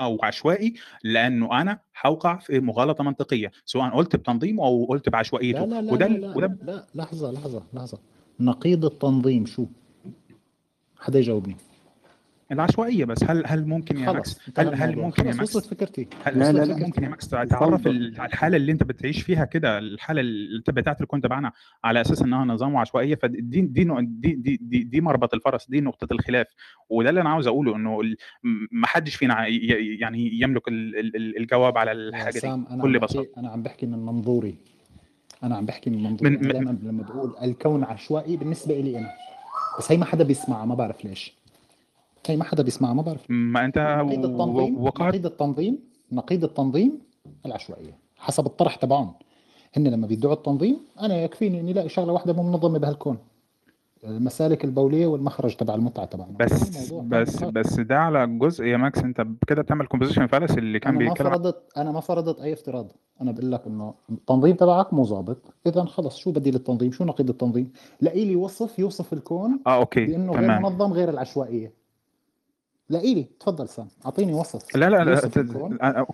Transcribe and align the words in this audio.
أو 0.00 0.18
عشوائي، 0.22 0.74
لأنه 1.04 1.60
أنا 1.60 1.78
هاوقع 2.00 2.38
في 2.38 2.60
مغالطة 2.60 3.04
منطقية، 3.04 3.50
سواء 3.64 3.90
قُلت 3.90 4.16
بتنظيمه 4.16 4.64
أو 4.66 4.84
قُلت 4.84 5.06
لا 5.06 5.12
بعشوائيته، 5.12 5.64
لا 5.64 5.80
لا 5.82 5.92
وده 5.92 6.06
لا 6.06 6.16
لا 6.16 6.36
وده 6.36 6.46
لا 6.46 6.72
لا 6.72 6.86
لحظة 6.94 7.30
لحظة 7.32 7.62
لحظة. 7.74 7.98
نقيض 8.40 8.84
التنظيم 8.84 9.46
شو؟ 9.46 9.66
حدا 10.98 11.18
يجاوبني. 11.18 11.56
العشوائية 12.52 13.04
بس. 13.04 13.24
هل 13.24 13.42
هل 13.46 13.66
ممكن 13.66 13.98
يا 13.98 14.12
ماكس؟ 14.12 14.40
هل 14.58 14.74
هل 14.74 14.96
ممكن 14.96 15.26
يا 15.26 15.34
ماكس؟ 15.34 15.56
وصلت 15.56 15.66
فكرتي. 15.66 16.08
هل 16.24 16.38
لا 16.38 16.52
لا 16.52 16.64
لا. 16.64 16.76
ممكن 16.76 17.04
يا 17.04 17.08
ماكس 17.08 17.28
تعرّف 17.28 17.52
الفوضى 17.74 17.90
ال 17.90 18.20
على 18.20 18.28
الحالة 18.28 18.56
اللي 18.56 18.72
أنت 18.72 18.82
بتعيش 18.82 19.22
فيها 19.22 19.44
كده، 19.44 19.78
الحالة 19.78 20.20
اللي 20.20 20.58
أنت 20.58 20.70
بتاعة 20.70 20.96
الكون 21.00 21.20
تبعنا 21.20 21.52
على 21.84 22.00
أساس 22.00 22.22
إنها 22.22 22.44
نظام 22.44 22.74
وعشوائية، 22.74 23.14
فد 23.14 23.32
دي 23.32 23.60
دي 23.60 23.84
دي 24.34 24.56
دي 24.56 24.82
دي 24.82 25.00
مربط 25.00 25.34
الفرس، 25.34 25.70
دي 25.70 25.80
نقطة 25.80 26.12
الخلاف، 26.12 26.46
وده 26.90 27.10
اللي 27.10 27.20
أنا 27.20 27.30
عاوز 27.30 27.46
أقوله 27.46 27.76
إنه 27.76 28.00
ال 28.00 28.16
م 28.42 28.66
ما 28.72 28.86
حدش 28.86 29.14
فينا 29.14 29.46
يعني 29.46 30.40
يملك 30.40 30.68
ال 30.68 30.98
ال 30.98 31.16
ال 31.16 31.36
الجواب 31.38 31.78
على 31.78 31.90
يا 31.90 31.94
الحاجة 31.94 32.32
دي 32.32 32.40
سام 32.40 32.66
أنا 32.70 32.72
عم 32.72 32.78
بكل 32.78 32.98
بساطة. 32.98 33.28
أنا 33.36 33.48
عم 33.48 33.62
باحكي 33.62 33.86
من 33.86 33.98
منظوري، 33.98 34.54
أنا 35.42 35.56
عم 35.56 35.66
باحكي 35.66 35.90
من 35.90 36.02
منظوري، 36.02 36.30
من 36.30 36.36
أنا 36.36 36.48
م 36.48 36.52
دايمًا 36.52 36.78
لمّا 36.82 37.02
باقول 37.02 37.34
الكون 37.42 37.84
عشوائي 37.84 38.36
بالنسبة 38.36 38.80
إلي 38.80 38.98
أنا، 38.98 39.10
بس 39.78 39.92
هي 39.92 39.98
ما 39.98 40.04
حدا 40.04 40.24
بيسمعها 40.24 40.64
ما 40.64 40.74
بعرف 40.74 41.04
ليش، 41.04 41.34
هي 42.30 42.36
ما 42.36 42.44
حدا 42.44 42.62
بيسمعها 42.62 42.94
ما 42.94 43.02
بعرف 43.02 43.30
ما 43.30 43.64
أنت 43.64 43.78
نقيض 43.78 44.24
التنظيم 44.24 44.78
وقعت 44.78 45.08
نقيض 45.08 45.26
التنظيم 45.26 45.78
نقيض 46.12 46.44
التنظيم 46.44 46.98
العشوائية، 47.46 47.98
حسب 48.16 48.46
الطرح 48.46 48.74
تبعهم، 48.76 49.12
هن 49.76 49.88
لمّا 49.88 50.06
بيدعوا 50.06 50.34
التنظيم 50.34 50.76
أنا 51.00 51.22
يكفيني 51.22 51.60
إني 51.60 51.70
ألاقي 51.70 51.88
شغلة 51.88 52.12
واحدة 52.12 52.32
مو 52.32 52.42
منظمة 52.42 52.78
بهالكون، 52.78 53.18
المسالك 54.04 54.64
البولية 54.64 55.06
والمخرج 55.06 55.56
تبع 55.56 55.74
المتعة 55.74 56.04
تبعنا، 56.04 56.32
بس 56.38 56.92
بس. 56.92 57.44
بس 57.44 57.80
ده 57.80 57.98
على 57.98 58.26
جزء 58.26 58.64
يا 58.64 58.76
ماكس 58.76 58.98
أنت 58.98 59.26
كده 59.46 59.62
بتعمل 59.62 59.86
composition 59.86 60.28
fallacy 60.34 60.58
اللي 60.58 60.78
كان 60.78 60.92
ما 60.94 60.98
بيتكلم 60.98 61.26
ع 61.26 61.30
فرضت 61.30 61.62
أنا 61.76 61.92
ما 61.92 62.00
فرضت 62.00 62.40
أي 62.40 62.52
افتراض، 62.52 62.92
أنا 63.20 63.32
باقول 63.32 63.52
لك 63.52 63.66
إنه 63.66 63.94
التنظيم 64.10 64.56
تبعك 64.56 64.94
مو 64.94 65.02
ضابط، 65.02 65.38
إذًا 65.66 65.84
خلص 65.84 66.16
شو 66.16 66.32
بديل 66.32 66.54
التنظيم؟ 66.54 66.92
شو 66.92 67.04
نقيض 67.04 67.28
التنظيم؟ 67.28 67.72
لاقي 68.00 68.24
لي 68.24 68.36
وصف 68.36 68.78
يوصف 68.78 69.12
الكون 69.12 69.60
آه 69.66 69.76
okay، 69.76 70.06
بإنه 70.06 70.32
غير. 70.32 70.60
منظم 70.60 70.92
غير 70.92 71.08
العشوائية. 71.08 71.85
لاقي 72.88 73.14
لي، 73.14 73.28
تفضل 73.40 73.68
سام، 73.68 73.88
أعطيني 74.06 74.34
وصف 74.34 74.76
لا، 74.76 74.90
لا، 74.90 75.04
لا. 75.04 76.06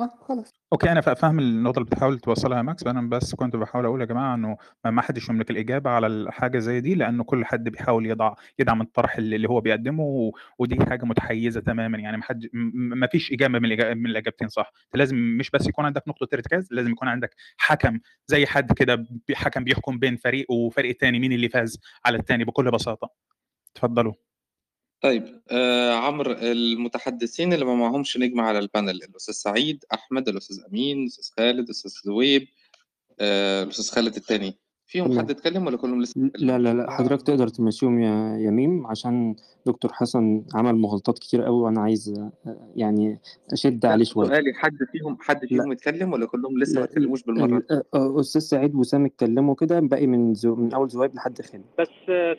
آه 0.00 0.14
خلص. 0.20 0.52
okay 0.72 0.92
أنا 0.92 1.00
ف 1.00 1.08
فاهم 1.08 1.38
النقطة 1.38 1.78
اللي 1.78 1.86
بتحاول 1.90 2.18
توصّلها 2.20 2.56
يا 2.58 2.62
ماكس، 2.62 2.86
أنا 2.86 3.00
بس 3.08 3.34
كنت 3.34 3.56
باحاول 3.56 3.84
أقول 3.84 4.00
يا 4.00 4.06
جماعة 4.06 4.34
إنه 4.34 4.56
ما 4.84 5.02
حدش 5.02 5.28
يملك 5.28 5.50
الإجابة 5.50 5.90
على 5.90 6.06
الحاجة 6.06 6.58
زي 6.58 6.80
دي، 6.80 6.94
لأنه 6.94 7.24
كل 7.24 7.44
حد 7.44 7.68
بيحاول 7.68 8.06
يضع 8.06 8.34
يدعم 8.58 8.80
الطرح 8.80 9.16
اللي 9.16 9.48
هو 9.48 9.60
بيقدّمه، 9.60 10.32
ودي 10.58 10.84
حاجة 10.86 11.04
متحيزة 11.04 11.60
تمامًا، 11.60 11.98
يعني 11.98 12.16
ما 12.16 12.22
حد 12.22 12.48
ما 12.74 13.06
فيش 13.06 13.32
إجابة 13.32 13.58
من 13.58 13.68
من 13.98 14.06
الإجابتين 14.10 14.48
صح، 14.48 14.72
لازم 14.94 15.16
مش 15.16 15.50
بس 15.50 15.66
يكون 15.66 15.84
عندك 15.84 16.08
نقطة 16.08 16.28
إرتكاز، 16.34 16.68
لازم 16.70 16.90
يكون 16.90 17.08
عندك 17.08 17.34
حَكَم 17.56 17.98
زي 18.26 18.46
حد 18.46 18.72
كده 18.72 19.06
حَكَم 19.34 19.64
بيحكم 19.64 19.98
بين 19.98 20.16
فريق 20.16 20.50
وفريق 20.50 20.96
تاني 20.96 21.18
مين 21.18 21.32
اللي 21.32 21.48
فاز 21.48 21.80
على 22.04 22.18
التاني 22.18 22.44
بكل 22.44 22.70
بساطة. 22.70 23.10
اتفضلوا. 23.76 24.12
طيب 25.02 25.42
آآ 25.50 25.94
عمرو 25.94 26.32
المتحدثين 26.32 27.52
اللي 27.52 27.64
ما 27.64 27.74
معاهمش 27.74 28.16
نجم 28.16 28.40
على 28.40 28.62
الpanel 28.62 28.76
الأستاذ 29.08 29.34
سعيد، 29.34 29.84
أحمد، 29.94 30.28
الأستاذ 30.28 30.56
أمين، 30.68 31.02
الأستاذ 31.02 31.34
خالد، 31.36 31.64
الأستاذ 31.64 31.90
زويب، 32.04 32.48
آآ 33.20 33.62
الأستاذ 33.62 33.94
خالد 33.94 34.16
التاني، 34.16 34.58
فيهم. 34.92 35.18
حد 35.18 35.30
اتكلم 35.30 35.66
والّا 35.66 35.76
كلّهم 35.78 36.02
لسه 36.02 36.30
لا، 36.38 36.58
لا، 36.58 36.74
لأ، 36.74 36.90
حضرتك 36.90 37.26
تقدر 37.26 37.48
تمشّيهم 37.48 38.00
يا 38.00 38.36
يا 38.36 38.50
ميم 38.50 38.86
عشان 38.86 39.34
دكتور 39.66 39.92
حسن 39.92 40.44
عمل 40.54 40.74
مغالطات 40.74 41.18
كتير 41.18 41.46
أوي 41.46 41.60
وأنا 41.62 41.80
عايز 41.80 42.14
أ 42.18 42.30
يعني 42.76 43.18
لأ 43.52 43.90
عليه 43.90 44.04
شوية. 44.04 44.28
سؤالي 44.28 44.52
حد 44.54 44.76
فيهم 44.92 45.16
حد. 45.20 45.46
فيهم 45.46 45.72
اتكلم 45.72 46.12
والّا 46.12 46.26
كلّهم 46.26 46.58
لسه 46.58 46.78
ما 46.78 46.84
اتكلموش 46.84 47.22
بالمرّة؟ 47.22 47.56
ال 47.58 47.72
أ 47.72 47.82
أ 47.94 48.20
أستاذ 48.20 48.40
سعيد 48.40 48.74
وسام 48.74 49.04
اتكلموا 49.04 49.54
كده، 49.54 49.80
باقي 49.80 50.06
من 50.06 50.34
زو 50.34 50.54
من 50.54 50.74
أول 50.74 50.88
زويب 50.88 51.14
لحد 51.14 51.42
خالد. 51.42 51.64
بس 51.78 51.88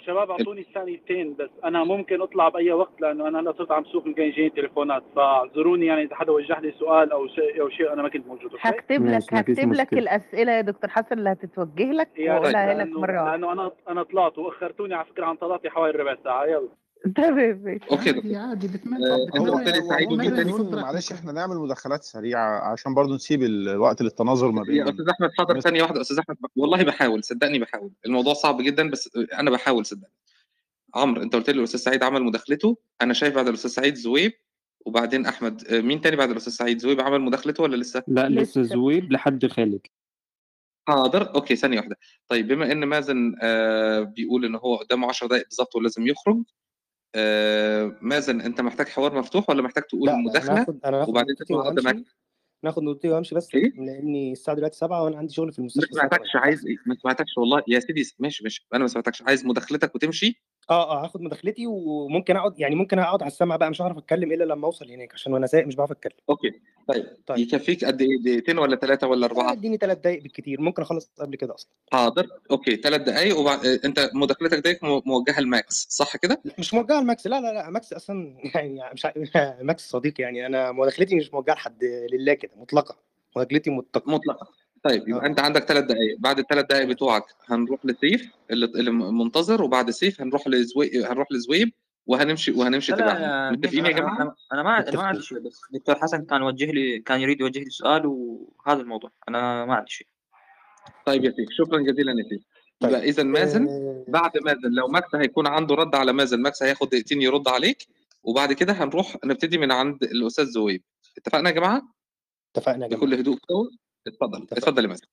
شباب 0.05 0.31
أعطوني 0.31 0.65
ثانيتين 0.73 1.33
بس 1.39 1.49
أنا 1.63 1.83
ممكن 1.83 2.21
أطلع 2.21 2.49
بأي 2.49 2.71
وقت 2.71 3.01
لأنه 3.01 3.27
أنا 3.27 3.39
هلا 3.39 3.53
صرت 3.57 3.71
عم 3.71 3.83
سوق 3.85 4.07
يمكن 4.07 4.21
يجيني 4.21 4.49
تليفونات 4.49 5.03
فاعذروني 5.15 5.85
يعني 5.85 6.03
إذا 6.03 6.15
حدا 6.15 6.31
وجه 6.31 6.59
لي 6.59 6.73
سؤال 6.79 7.11
أو 7.11 7.27
شيء 7.27 7.61
أو 7.61 7.69
شيء 7.69 7.93
أنا 7.93 8.01
ما 8.01 8.09
كنت 8.09 8.27
موجود؟ 8.27 8.51
هكتب 8.59 9.05
لك 9.05 9.33
هكتب 9.33 9.73
لك. 9.73 9.93
الأسئلة 9.93 10.51
يا 10.51 10.61
دكتور 10.61 10.89
حسن 10.89 11.17
اللي 11.19 11.29
هتتوجه 11.31 11.91
لك 11.91 12.09
يا 12.17 12.39
لك 12.49 12.55
لأنه 12.55 12.99
مرة 12.99 13.23
واحدة. 13.23 13.31
لأنه 13.31 13.51
أنا 13.51 13.71
أنا 13.89 14.03
طلعت 14.03 14.37
وأخرتوني 14.37 14.93
على 14.93 15.05
فكرة 15.05 15.25
عن 15.25 15.35
طلعتي 15.35 15.69
حوالي 15.69 15.97
ربع 15.97 16.17
ساعة 16.23 16.45
يلا 16.45 16.69
تمام 17.15 17.61
ماشي. 17.63 17.85
okay 17.91 18.09
عادي. 18.09 18.35
عادي 18.35 18.67
بتمنى 18.67 19.05
نكون 20.43 20.75
معلش. 20.75 21.11
إحنا 21.11 21.31
نعمل 21.31 21.55
مداخلات 21.55 22.03
سريعة 22.03 22.71
عشان 22.71 22.93
برضه 22.93 23.15
نسيب 23.15 23.43
الوقت 23.43 24.01
للتناظر 24.01 24.51
ما 24.51 24.63
بين 24.63 24.87
أستاذ 24.87 25.09
أحمد 25.09 25.29
حاضر 25.37 25.49
الناس 25.49 25.63
ثانية 25.63 25.81
واحدة، 25.81 26.01
أستاذ 26.01 26.19
أحمد 26.19 26.37
والله 26.55 26.83
باحاول 26.83 27.23
صدّقني 27.23 27.59
باحاول، 27.59 27.91
الموضوع 28.05 28.33
صعب 28.33 28.61
جدًا 28.61 28.89
بس 28.89 29.09
أنا 29.33 29.51
باحاول 29.51 29.85
صدّقني. 29.85 30.13
عمرو 30.95 31.21
أنت 31.21 31.35
قُلت 31.35 31.49
لي 31.49 31.59
الأستاذ 31.59 31.79
سعيد 31.79 32.03
عمل 32.03 32.23
مداخلته، 32.23 32.77
أنا 33.01 33.13
شايف 33.13 33.35
بعد 33.35 33.47
الأستاذ 33.47 33.69
سعيد 33.69 33.95
زويب 33.95 34.31
وبعدين 34.85 35.25
أحمد، 35.25 35.63
آآ 35.67 35.81
مين 35.81 36.01
تاني 36.01 36.15
بعد 36.15 36.29
الأستاذ 36.29 36.53
سعيد؟ 36.53 36.79
زويب 36.79 37.01
عمل 37.01 37.21
مداخلته 37.21 37.63
والّا 37.63 37.75
لسه؟ 37.75 38.03
الأستاذ 38.07 38.61
لسه. 38.61 38.73
زويب 38.75 39.11
لحد 39.11 39.45
خالد. 39.45 39.81
حاضر، 40.87 41.35
أوكي 41.35 41.55
ثانية 41.55 41.77
واحدة. 41.77 41.95
طيب 42.27 42.47
بما 42.47 42.71
إن 42.71 42.83
مازن 42.85 43.35
آآ 43.41 44.01
بيقول 44.01 44.45
إن 44.45 44.55
هو 44.55 44.75
قدّامه 44.75 45.07
10 45.09 45.27
دقايق 45.27 45.43
بالضبط 45.47 45.75
ولازم 45.75 46.07
يخرج، 46.07 46.43
آآ 47.15 47.99
مازن 48.01 48.41
أنت 48.41 48.61
محتاج 48.61 48.87
حوار 48.89 49.15
مفتوح 49.19 49.49
والّا 49.49 49.61
محتاج 49.61 49.83
تقول 49.83 50.09
أنا 50.09 50.17
المداخلة 50.19 50.61
هاخد 50.61 50.79
هاخد 50.85 51.09
وبعدين 51.09 51.35
تطلع 51.35 51.57
وهامشي، 51.57 52.05
ناخد 52.63 52.83
نقطتي 52.83 53.09
وهامشي 53.09 53.35
بس 53.35 53.55
إيه؟ 53.55 53.73
لإني 53.75 54.31
الساعة 54.31 54.57
دلوقتي 54.57 54.77
07:00 54.77 55.03
وأنا 55.03 55.17
عندي 55.17 55.33
شغل 55.33 55.53
في 55.53 55.59
ما 55.59 55.61
المستشفى 55.61 55.91
الساعة 55.91 56.09
سمعتكش 56.09 56.35
08:00 56.35 56.35
عايز 56.35 56.65
إيه؟ 56.67 56.75
ما 56.85 56.95
سمعتكش 56.95 57.37
والله 57.37 57.63
يا 57.67 57.79
سيدي 57.79 58.03
ماشي، 58.19 58.43
ماشي، 58.43 58.67
أنا 58.73 58.81
ما 58.81 58.87
سمعتكش، 58.87 59.21
عايز 59.21 59.45
مداخلتك 59.45 59.95
وتمشي؟ 59.95 60.41
آه، 60.69 60.91
آه، 60.91 61.03
هاخد 61.05 61.21
مداخلتي 61.21 61.67
وممكن 61.67 62.35
أقعد 62.35 62.59
يعني 62.59 62.75
ممكن 62.75 62.99
أقعد 62.99 63.21
على 63.23 63.31
السمع 63.31 63.55
بقى 63.55 63.69
مش 63.69 63.81
هاعرف 63.81 63.97
أتكلم 63.97 64.31
إلا 64.31 64.43
لمّا 64.43 64.65
أوصل 64.67 64.91
هناك، 64.91 65.13
عشان 65.13 65.33
وأنا 65.33 65.47
سايق 65.47 65.67
مش 65.67 65.75
باعرف 65.75 65.91
أتكلم. 65.91 66.11
okay، 66.29 66.51
طيب 66.87 67.05
طيب. 67.27 67.37
يكفّيك 67.39 67.85
قد 67.85 68.01
إيه، 68.01 68.17
دقيقتين 68.23 68.57
والّا 68.57 68.75
3 68.75 69.07
والّا 69.07 69.25
آه، 69.25 69.29
4؟ 69.29 69.51
ادّيني 69.51 69.77
3 69.77 69.97
دقايق 69.97 70.23
بالكتير، 70.23 70.61
ممكن 70.61 70.81
أخلّص 70.81 71.11
قبل 71.19 71.35
كده 71.35 71.55
أصلًا. 71.55 71.69
حاضر، 71.93 72.27
okay 72.51 72.75
3 72.75 73.01
دقايق 73.01 73.37
وبع 73.39 73.53
آآ 73.53 73.79
أنت 73.85 74.09
مداخلتك 74.13 74.57
ديّة 74.59 74.79
م 74.83 75.01
موجهة 75.05 75.41
لماكس 75.41 75.87
صح 75.89 76.17
كده؟ 76.17 76.41
لأ، 76.45 76.53
مش 76.59 76.73
موجهة 76.73 77.01
لماكس 77.01 77.27
لا، 77.27 77.41
لا، 77.41 77.53
لأ، 77.53 77.69
ماكس 77.69 77.93
أصلًا 77.93 78.37
يعني 78.55 78.81
مش 78.93 79.05
ع 79.05 79.13
ماكس 79.61 79.89
صديقي 79.89 80.23
يعني 80.23 80.45
أنا 80.45 80.71
مداخلتي 80.71 81.15
مش 81.15 81.33
موجهة 81.33 81.53
لحد 81.53 81.83
لله 82.13 82.33
كده 82.33 82.51
مطلقة، 82.55 82.97
مداخلتي 83.37 83.69
متقة. 83.69 84.11
مطلقة. 84.11 84.62
طيب 84.83 85.07
يبقى 85.07 85.23
آه. 85.23 85.27
أنت 85.27 85.39
عندك 85.39 85.63
3 85.63 85.83
دقايق، 85.85 86.17
بعد 86.19 86.39
ال3 86.39 86.61
دقايق 86.61 86.83
تمام. 86.83 86.89
بتوعك 86.93 87.23
هنروح 87.45 87.85
لسيف 87.85 88.31
اللي 88.51 88.65
اللي 88.65 88.91
م 88.91 89.17
منتظر 89.17 89.63
وبعد 89.63 89.89
سيف 89.91 90.21
هنروح 90.21 90.47
لزوي 90.47 91.05
هنروح 91.05 91.27
لزويب 91.31 91.71
وهنمشي 92.07 92.51
وهنمشي 92.51 92.91
تبعهم، 92.91 93.51
ميم 93.51 93.53
متفقين 93.59 93.85
يا 93.85 93.91
أنا 93.91 93.99
جماعة؟ 93.99 94.35
أنا 94.53 94.63
ما 94.63 94.79
أنا 94.89 94.97
ما. 94.97 95.03
عندي 95.03 95.21
شيء 95.21 95.39
بس 95.39 95.61
دكتور 95.71 95.95
حسن 95.95 96.25
كان 96.25 96.41
وجه 96.41 96.71
لي 96.71 96.99
كان 96.99 97.21
يريد 97.21 97.41
يوجه 97.41 97.59
لي 97.59 97.69
سؤال 97.69 98.05
وهذا 98.05 98.81
الموضوع 98.81 99.11
أنا 99.29 99.65
ما 99.65 99.73
عندي 99.75 99.91
شيء 99.91 100.07
طيب 101.05 101.23
يا 101.25 101.31
سيف، 101.31 101.49
شكرًا 101.51 101.79
جزيلًا 101.79 102.11
يا 102.11 102.29
سيف. 102.29 102.41
طيب. 102.79 102.91
يبقى 102.91 103.03
إذًا 103.09 103.23
مازن 103.23 103.67
آآ 103.67 104.05
بعد 104.07 104.31
مازن 104.37 104.69
لو 104.71 104.87
ماكس 104.87 105.15
هيكون 105.15 105.47
عنده 105.47 105.75
رَد 105.75 105.95
على 105.95 106.13
مازن، 106.13 106.41
ماكس 106.41 106.63
هياخد 106.63 106.89
دقيقتين 106.89 107.21
يرُد 107.21 107.47
عليك 107.47 107.87
وبعد 108.23 108.53
كده 108.53 108.73
هنروح 108.73 109.17
نبتدي 109.25 109.57
من 109.57 109.71
عند 109.71 110.03
الأستاذ 110.03 110.45
زويب، 110.45 110.83
اتفقنا 111.17 111.49
يا 111.49 111.55
جماعة؟ 111.55 111.81
اتفقنا 112.55 112.85
يا 112.85 112.89
جماعة. 112.89 113.01
بكل 113.05 113.13
هدوء 113.13 113.35
كده 113.35 113.69
اتفضل،. 114.07 114.43
اتفضل 114.51 114.83
يا 114.83 114.89
مازن. 114.89 115.07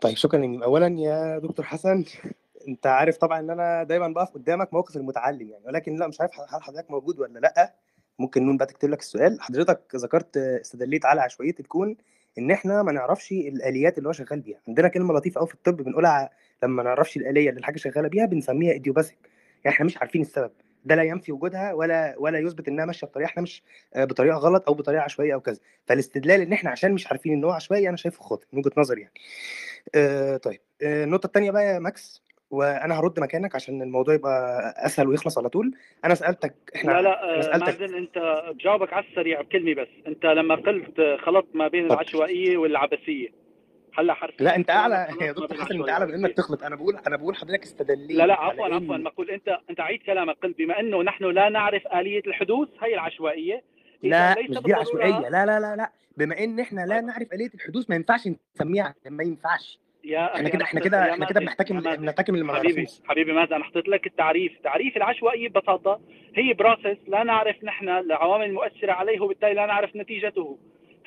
طيب 0.00 0.16
شكرًا. 0.16 0.60
أولًا 0.64 0.88
يا 1.00 1.38
دكتور 1.38 1.66
حسن 1.66 2.04
أنت 2.68 2.86
عارف 2.86 3.16
طبعًا 3.16 3.40
إن 3.40 3.50
أنا 3.50 3.82
دايمًا 3.84 4.08
باقف 4.08 4.30
قدّامك 4.34 4.74
موقف 4.74 4.96
المتعلم 4.96 5.50
يعني، 5.50 5.64
ولكن 5.66 5.96
لأ 5.96 6.08
مش 6.08 6.20
عارف 6.20 6.32
هل 6.54 6.62
حضرتك 6.62 6.90
موجود 6.90 7.18
والّا 7.20 7.38
لأ، 7.38 7.74
ممكن 8.18 8.46
نون 8.46 8.56
بقى 8.56 8.66
تكتب 8.66 8.90
لك 8.90 9.00
السؤال. 9.00 9.40
حضرتك 9.42 9.82
ذكرت 9.96 10.36
استدليت 10.36 11.06
على 11.06 11.20
عشوائية 11.20 11.54
الكون 11.60 11.96
إن 12.38 12.50
إحنا 12.50 12.82
ما 12.82 12.92
نعرفش 12.92 13.32
الآليات 13.32 13.98
اللي 13.98 14.08
هو 14.08 14.12
شغال 14.12 14.40
بيها، 14.40 14.60
عندنا 14.68 14.88
كلمة 14.88 15.14
لطيفة 15.14 15.38
أوي 15.40 15.48
في 15.48 15.54
الطب 15.54 15.76
بنقولها 15.76 16.30
لمّا 16.62 16.74
ما 16.76 16.82
نعرفش 16.82 17.16
الآلية 17.16 17.48
اللي 17.50 17.58
الحاجة 17.60 17.76
شغالة 17.78 18.08
بيها 18.08 18.26
بنسميها 18.26 18.74
idiopathic 18.78 19.14
يعني 19.64 19.68
إحنا 19.76 19.86
مش 19.86 19.98
عارفين 19.98 20.22
السبب، 20.22 20.50
ده 20.84 20.94
لا 20.94 21.02
ينفي 21.02 21.32
وجودها 21.32 21.72
ولا 21.72 22.14
ولا 22.18 22.38
يثبت 22.38 22.68
إنها 22.68 22.84
ماشية 22.84 23.06
بطريقة 23.06 23.26
إحنا 23.28 23.42
مش 23.42 23.62
آآ 23.94 24.04
بطريقة 24.04 24.36
غلط 24.36 24.68
أو 24.68 24.74
بطريقة 24.74 25.02
عشوائية 25.02 25.34
أو 25.34 25.40
كذا، 25.40 25.58
فالاستدلال 25.86 26.40
إن 26.40 26.52
إحنا 26.52 26.70
عشان 26.70 26.92
مش 26.92 27.06
عارفين 27.06 27.32
إن 27.32 27.44
هو 27.44 27.50
عشوائي 27.50 27.88
أنا 27.88 27.96
شايفه 27.96 28.22
خاطئ 28.22 28.46
من 28.52 28.58
وجهة 28.58 28.72
نظري 28.76 29.00
يعني. 29.00 29.14
آآ 29.94 30.36
طيب. 30.36 30.60
آآ 30.82 31.04
النقطة 31.04 31.26
التانية 31.26 31.50
بقى 31.50 31.66
يا 31.66 31.78
ماكس 31.78 32.22
وأنا 32.50 32.98
هارُد 32.98 33.20
مكانك 33.20 33.54
عشان 33.54 33.82
الموضوع 33.82 34.14
يبقى 34.14 34.58
أسهل 34.76 35.08
ويخلص 35.08 35.38
على 35.38 35.48
طول، 35.48 35.74
أنا 36.04 36.14
سألتك 36.14 36.54
إحنا 36.76 36.92
لا 36.92 37.02
لا 37.02 37.38
آه، 37.38 37.40
سألتك 37.40 37.80
مازن 37.80 37.94
أنت 37.94 38.42
بجاوبك 38.54 38.92
على 38.92 39.04
السريع 39.10 39.40
بكلمة 39.40 39.74
بس. 39.82 39.88
أنت 40.06 40.26
لما 40.26 40.54
قلت 40.54 41.00
خلطت 41.20 41.56
ما 41.56 41.68
بين. 41.68 41.86
العشوائية 41.86 42.56
والعبثية. 42.56 43.37
هلا 43.98 44.14
حرفيا 44.14 44.44
لأ 44.44 44.56
أنت 44.56 44.70
أعلى. 44.70 45.06
خلطت 45.10 45.22
يا 45.22 45.26
ما 45.26 45.32
دكتور 45.32 45.58
حسن 45.58 45.60
العشوائيه 45.60 45.92
أعلى 45.92 46.06
بإنك 46.06 46.22
والعبثيه 46.22 46.42
تخلط، 46.42 46.62
أنا 46.62 46.76
باقول 46.76 46.96
أنا 47.06 47.16
باقول 47.16 47.34
لحضرتك 47.34 47.62
استدليت 47.62 48.10
لا 48.10 48.26
لا 48.26 48.34
عفوا 48.34 48.64
عفوا. 48.66 48.96
إن 48.96 49.04
بقول 49.04 49.30
انت 49.30 49.58
أنت 49.70 49.80
عيد 49.80 50.02
كلامك 50.02 50.36
قلت 50.42 50.58
بما 50.58 50.80
إنه 50.80 51.02
نحن 51.02 51.24
لا 51.24 51.48
نعرف 51.48 51.82
آلية 51.86 52.22
الحدوث 52.26 52.68
هي 52.82 52.94
العشوائية. 52.94 53.62
لا 54.02 54.34
مش 54.50 54.58
دي 54.58 54.74
العشوائيه 54.74 55.28
لا 55.28 55.46
لا 55.46 55.60
لا 55.60 55.76
لا. 55.76 55.92
بما 56.16 56.38
إن 56.38 56.60
إحنا 56.60 56.80
لا 56.80 57.00
نعرف 57.00 57.32
آلية 57.32 57.50
الحدوث 57.54 57.90
ما 57.90 57.96
ينفعش 57.96 58.28
نسميها 58.54 58.94
ما 59.06 59.24
ينفعش. 59.24 59.78
يا 60.04 60.34
إحنا 60.36 60.48
كده 60.48 60.64
إحنا 60.64 60.80
كده 60.80 61.12
إحنا 61.12 61.26
كده 61.26 61.40
بنحتكم. 61.40 61.80
بنحتكم 61.80 62.34
اللي 62.34 62.44
ما 62.44 62.54
حبيبي 62.54 62.86
حبيبي 63.04 63.32
مازن 63.32 63.54
أنا 63.54 63.64
حطيت 63.64 63.88
لك 63.88 64.06
التعريف. 64.06 64.52
تعريف 64.64 64.96
العشوائيه 64.96 65.48
ببساطة. 65.48 66.00
هي 66.34 66.52
بروسيس 66.52 66.98
لا 67.08 67.22
نعرف 67.22 67.64
نحن 67.64 67.88
العوامل 67.88 68.44
المؤثرة 68.44 68.92
عليه 68.92 69.20
وبالتالي 69.20 69.54
لا 69.54 69.66
نعرف 69.66 69.96
نتيجته. 69.96 70.58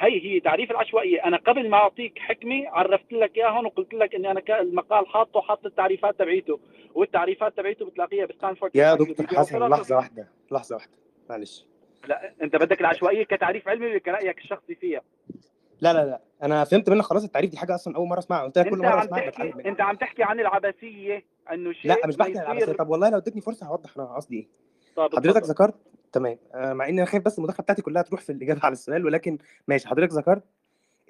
هي 0.01 0.25
هي 0.25 0.39
تعريف 0.39 0.71
العشوائية. 0.71 1.25
أنا 1.25 1.37
قبل 1.37 1.69
ما 1.69 1.77
أعطيك 1.77 2.19
حكمه 2.19 2.69
عرفت 2.69 3.13
لك 3.13 3.37
اياهم 3.37 3.65
وقلت 3.65 3.93
لك 3.93 4.15
إني 4.15 4.31
أنا 4.31 4.41
المقال 4.61 5.07
حاطه 5.07 5.41
حاط 5.41 5.65
التعريفات 5.65 6.19
تبعيته 6.19 6.59
والتعريفات 6.95 7.57
تبعيته 7.57 7.85
بتلاقيها 7.85 8.25
بستانفورد. 8.25 8.75
يا 8.75 8.95
دكتور 8.95 9.27
حسن. 9.27 9.59
لحظة 9.59 9.95
واحدة 9.95 10.27
لحظة 10.51 10.75
واحدة 10.75 10.91
معلش. 11.29 11.65
لا 12.07 12.33
أنت 12.41 12.55
بدك 12.55 12.81
العشوائية 12.81 13.23
كتعريف 13.23 13.67
علمي 13.67 13.85
ولا 13.85 13.99
كرايك 13.99 14.37
الشخصي 14.37 14.75
فيها. 14.75 15.01
لا 15.81 15.93
لا 15.93 16.05
لا 16.05 16.21
أنا 16.43 16.63
فهمت 16.63 16.89
منك 16.89 17.01
خلاص 17.01 17.23
التعريف 17.23 17.51
دي 17.51 17.57
حاجة 17.57 17.75
أصلا 17.75 17.95
أول 17.95 18.07
مرة 18.07 18.19
أسمعها 18.19 18.43
قلت 18.43 18.57
لك 18.57 18.69
كل 18.69 18.77
مرة 18.77 18.87
عم 18.87 18.99
أسمعها 18.99 19.31
أنت 19.65 19.81
عم 19.81 19.95
تحكي 19.95 20.23
عن 20.23 20.39
العبثيه 20.39 21.23
إنه 21.53 21.73
شيء 21.73 21.91
لا 21.91 22.07
مش 22.07 22.17
بحكي 22.17 22.39
عن 22.39 22.45
العبثيه 22.45 22.73
طب 22.73 22.89
والله 22.89 23.09
لو 23.09 23.17
اديتني 23.17 23.41
فرصة 23.41 23.65
هوضح 23.65 23.97
أنا 23.97 24.15
قصدي 24.15 24.35
إيه. 24.37 24.47
طب 24.95 25.15
حضرتك. 25.15 25.43
ذكرت 25.43 25.75
تمام. 26.11 26.37
آه، 26.53 26.73
مع 26.73 26.89
إن 26.89 26.97
أنا 26.97 27.05
خايف 27.05 27.23
بس 27.23 27.37
المداخله 27.37 27.63
بتاعتي 27.63 27.81
كلها 27.81 28.01
تروح 28.01 28.21
في 28.21 28.31
الإجابة 28.31 28.59
على 28.63 28.73
السؤال 28.73 29.05
ولكن 29.05 29.37
ماشي 29.67 29.87
حضرتك 29.87 30.13
ذكرت 30.13 30.43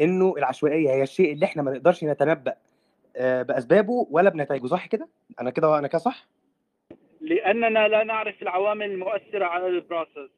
إنه 0.01 0.33
العشوائية 0.37 0.89
هي 0.89 1.03
الشيء 1.03 1.33
اللي 1.33 1.45
إحنا 1.45 1.61
ما 1.63 1.71
نقدرش 1.71 2.03
نتنبأ 2.03 2.55
آه، 3.15 3.41
بأسبابه 3.41 4.07
ولا 4.11 4.29
بنتائجه 4.29 4.67
صح 4.67 4.85
كده؟ 4.85 5.07
أنا 5.41 5.49
كده 5.49 5.79
أنا 5.79 5.87
كده 5.87 5.97
صح؟ 5.99 6.27
لأننا 7.21 7.87
لا 7.87 8.03
نعرف 8.03 8.41
العوامل 8.41 8.85
المؤثرة 8.91 9.45
على 9.45 9.67
البروسيس 9.67 10.29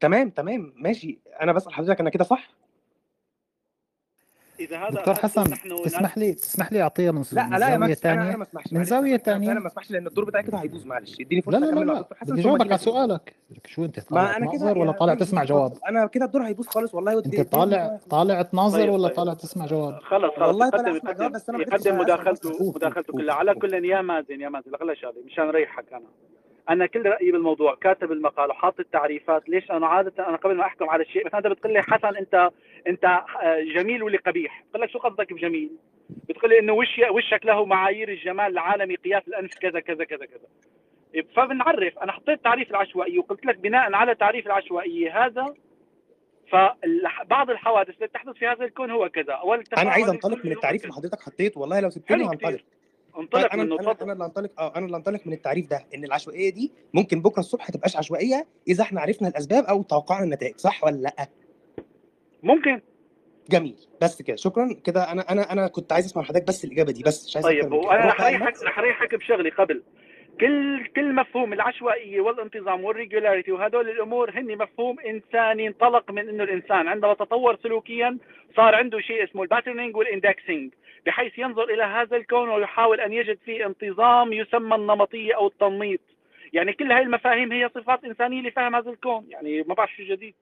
تمام 0.00 0.30
تمام 0.30 0.72
ماشي. 0.76 1.18
أنا 1.40 1.52
بسأل 1.52 1.74
حضرتك 1.74 2.00
أنا 2.00 2.10
كده 2.10 2.24
صح؟ 2.24 2.50
إذا 4.64 4.78
هذا 4.78 4.88
دكتور 4.90 5.14
حسن 5.14 5.50
نحن 5.50 5.82
تسمح 5.84 6.18
لي 6.18 6.32
تسمح 6.32 6.72
لي 6.72 6.82
اعطيها 6.82 7.12
من 7.12 7.22
لا 7.32 7.46
من 7.46 7.50
لا 7.50 7.56
يا 7.56 7.70
زاوية 7.70 7.76
ماكس 7.78 8.06
أنا 8.06 8.14
أنا 8.14 8.22
ثانية 8.24 8.36
ما 8.36 8.42
اسمحش 8.44 8.72
من 8.72 8.84
زاوية 8.84 9.18
أنا- 9.18 9.28
أنا 9.28 9.38
ثانية 9.44 9.52
ما 9.60 9.66
اسمحش 9.66 9.90
لأن 9.90 10.06
الدور 10.06 10.24
بتاعي 10.24 10.42
كده 10.42 10.58
هيبوظ 10.58 10.86
معلش. 10.86 11.14
اديني 11.20 11.40
لا 11.40 11.42
فرصة 11.42 11.58
لا 11.58 11.66
لا 11.80 11.84
لا 11.84 12.04
حسن 12.20 12.32
بدي 12.32 12.42
ثم 12.42 12.48
جاوبك 12.48 12.60
أجيب 12.60 12.72
على 12.72 12.80
لك. 12.80 12.84
سؤالك. 12.84 13.34
شو 13.66 13.84
أنت 13.84 14.00
طالع 14.00 14.22
ما 14.22 14.36
أنا 14.36 14.46
كده 14.46 14.58
تناظر 14.58 14.78
ولا 14.78 14.90
يا- 14.92 14.96
طالع 14.96 15.14
تسمع. 15.14 15.44
جواب؟ 15.44 15.72
أنا 15.88 16.06
كده 16.06 16.24
الدور 16.24 16.42
هيبوظ 16.46 16.66
خالص 16.66 16.94
والله 16.94 17.18
أنت 17.18 17.40
طالع 17.40 17.98
طالع 18.10 18.42
تناظر 18.42 18.78
طيب، 18.78 18.90
ولا 18.92 19.08
طيب. 19.08 19.16
طالع 19.16 19.34
تسمع 19.34 19.66
جواب؟ 19.66 19.94
خلص 20.00 20.24
خلص 20.36 20.38
والله 20.48 20.70
طالع 20.70 20.96
أسمع 20.96 21.12
جواب، 21.12 21.32
بس 21.32 21.50
قدرتش 21.50 21.86
يقدم 21.86 21.98
مداخلته. 22.00 22.72
مداخلته 22.76 23.12
كلها. 23.12 23.34
على. 23.34 23.54
كل 23.54 23.84
يا 23.84 24.00
مازن 24.02 24.40
يا 24.40 24.48
مازن 24.48 24.70
غلا 24.82 24.94
شغله 24.94 25.22
مشان 25.26 25.50
ريحك 25.50 25.92
أنا. 25.92 26.06
أنا 26.70 26.86
كل 26.86 27.06
رأيي 27.06 27.32
بالموضوع 27.32 27.74
كاتب 27.74 28.12
المقال 28.12 28.50
وحاط 28.50 28.80
التعريفات. 28.80 29.48
ليش؟ 29.48 29.70
أنا 29.70 29.86
عادة 29.86 30.28
أنا 30.28 30.36
قبل 30.36 30.54
ما 30.56 30.64
أحكم 30.64 30.90
على 30.90 31.02
الشيء 31.02 31.26
مثلا 31.26 31.38
أنت 31.38 31.46
بتقول 31.46 31.72
لي 31.72 31.82
حسن 31.82 32.16
أنت 32.16 32.50
أنت 32.86 33.04
آه، 33.04 33.60
جميل 33.74 34.02
ولا 34.02 34.18
قبيح؟ 34.26 34.64
بقول 34.70 34.82
لك 34.82 34.90
شو 34.90 34.98
قصدك 34.98 35.32
بجميل؟ 35.32 35.70
بتقول 36.28 36.50
لي 36.50 36.58
إنه 36.58 36.72
وش 36.72 37.00
وشك 37.10 37.46
له 37.46 37.64
معايير 37.64 38.08
الجمال 38.08 38.46
العالمي 38.46 38.94
قياس 38.94 39.28
الأنف 39.28 39.54
كذا 39.54 39.80
كذا 39.80 40.04
كذا 40.04 40.26
كذا. 40.26 40.48
فبنعرف. 41.36 41.98
أنا 41.98 42.12
حطيت 42.12 42.44
تعريف 42.44 42.70
العشوائيه 42.70 43.18
وقلت 43.18 43.46
لك 43.46 43.58
بناء 43.58 43.92
على 43.92 44.14
تعريف 44.14 44.46
العشوائيه 44.46 45.26
هذا 45.26 45.54
فبعض 46.52 47.50
الحوادث 47.50 47.90
التي 47.90 48.06
تحدث 48.06 48.34
في 48.34 48.46
هذا 48.46 48.64
الكون 48.64 48.90
هو 48.90 49.08
كذا. 49.08 49.32
أول 49.32 49.64
أنا 49.78 49.90
عايز 49.90 50.08
أنطلق 50.08 50.44
من 50.44 50.52
التعريف. 50.52 50.82
اللي 50.82 50.94
حضرتك 50.94 51.20
حطيته 51.20 51.60
والله 51.60 51.80
لو 51.80 51.90
سبتني 51.90 52.24
هنطلق. 52.24 52.60
انطلق 53.18 53.52
أنا 53.52 53.62
منه 53.64 53.74
أنا 53.74 53.92
تفضل 53.92 54.02
أنا 54.02 54.12
اللي 54.12 54.24
انطلق 54.24 54.60
آه 54.60 54.72
أنا 54.76 54.86
اللي 54.86 54.96
انطلق 54.96 55.20
من 55.26 55.32
التعريف 55.32 55.70
ده 55.70 55.86
إن 55.94 56.04
العشوائية 56.04 56.50
دي 56.52 56.72
ممكن 56.94 57.22
بكرة 57.22 57.40
الصبح 57.40 57.68
تبقاش 57.70 57.96
عشوائية 57.96 58.46
إذا 58.68 58.82
إحنا 58.82 59.00
عرفنا 59.00 59.28
الأسباب 59.28 59.64
أو 59.64 59.82
توقعنا 59.82 60.24
النتائج 60.24 60.56
صح 60.56 60.84
ولا 60.84 60.96
لأ؟ 60.96 61.28
ممكن. 62.42 62.80
جميل. 63.50 63.76
بس 64.02 64.22
كده 64.22 64.36
شكرا. 64.36 64.76
كده 64.84 65.12
أنا 65.12 65.32
أنا 65.32 65.52
أنا 65.52 65.68
كنت 65.68 65.92
عايز 65.92 66.04
أسمع 66.06 66.22
من 66.22 66.28
حضرتك 66.28 66.46
بس 66.48 66.64
الإجابة 66.64 66.92
دي 66.92 67.02
بس 67.02 67.26
مش 67.28 67.36
عايز 67.36 67.46
طيب 67.46 67.64
من. 67.64 67.72
وأنا 67.72 68.06
رح 68.06 68.20
اريحك. 68.20 68.62
رح 68.62 68.78
اريحك 68.78 69.14
بشغلي 69.14 69.50
قبل. 69.50 69.82
كل 70.40 70.86
كل 70.96 71.14
مفهوم 71.14 71.52
العشوائية 71.52 72.20
والانتظام 72.20 72.84
والريجولاريتي 72.84 73.52
وهدول 73.52 73.88
الأمور 73.90 74.30
هن 74.30 74.58
مفهوم 74.58 75.00
إنساني 75.00 75.68
انطلق 75.68 76.10
من 76.10 76.28
إنه 76.28 76.44
الإنسان 76.44 76.88
عندما 76.88 77.14
تطور 77.14 77.58
سلوكيا 77.62 78.18
صار 78.56 78.74
عنده 78.74 79.00
شيء 79.00 79.24
اسمه 79.24 79.42
ال 79.42 79.47
patterning 79.47 79.96
وال 79.96 80.11
indexing 80.11 80.72
بحيث 81.06 81.38
ينظر 81.38 81.64
إلى 81.64 81.82
هذا 81.82 82.16
الكون 82.16 82.48
ويحاول 82.48 83.00
أن 83.00 83.12
يجد 83.12 83.38
فيه 83.44 83.66
انتظام 83.66 84.32
يسمى 84.32 84.74
النمطية 84.76 85.36
أو 85.36 85.46
التنميط. 85.46 86.00
يعني 86.52 86.72
كل 86.72 86.92
هاي 86.92 87.02
المفاهيم 87.02 87.52
هي 87.52 87.70
صفات 87.74 88.04
إنسانية 88.04 88.40
لفهم 88.48 88.74
هذا 88.74 88.90
الكون. 88.90 89.24
يعني 89.28 89.62
ما 89.62 89.74
بعرف 89.74 89.90
شو 89.96 90.14
جديد. 90.14 90.34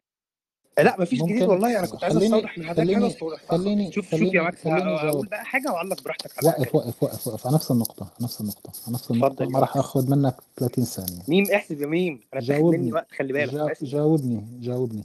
لا 0.78 0.96
مفيش 1.00 1.22
جديد 1.22 1.32
ممكن- 1.32 1.46
والله. 1.50 1.78
أنا 1.78 1.86
كنت 1.86 2.04
عايز 2.04 2.16
أستوضح 2.16 2.58
من 2.58 2.64
حاجة 2.64 2.76
خليني- 2.76 3.10
خليني- 3.48 3.92
شوف 3.92 4.10
شوف 4.10 4.34
يا 4.34 4.42
ماكس 4.42 4.64
خليني 4.64 4.82
أقول. 5.08 5.26
بقى 5.26 5.44
حاجة 5.44 5.72
واعلق 5.72 6.02
براحتك 6.04 6.30
على 6.38 6.48
وقف. 6.48 6.74
وقف 6.74 7.02
وقف 7.02 7.26
وقف. 7.28 7.46
على 7.46 7.54
نفس 7.54 7.70
النقطة 7.70 8.10
نفس 8.22 8.40
النقطة 8.40 8.70
على 8.86 8.94
نفس 8.94 9.10
النقطة. 9.10 9.32
اتفضل 9.32 9.52
ما 9.52 9.60
راح 9.60 9.76
اخذ 9.76 10.10
منك 10.10 10.34
30 10.56 10.84
ثانية. 10.84 11.22
ميم 11.28 11.44
احسب 11.54 11.80
يا 11.80 11.86
ميم. 11.86 12.20
أنا 12.34 12.40
جاوبني. 12.40 12.78
مني 12.78 12.92
وقت 12.92 13.12
خلي 13.18 13.32
بالك. 13.32 13.84
جاوبني 13.84 14.44
جاوبني. 14.60 15.02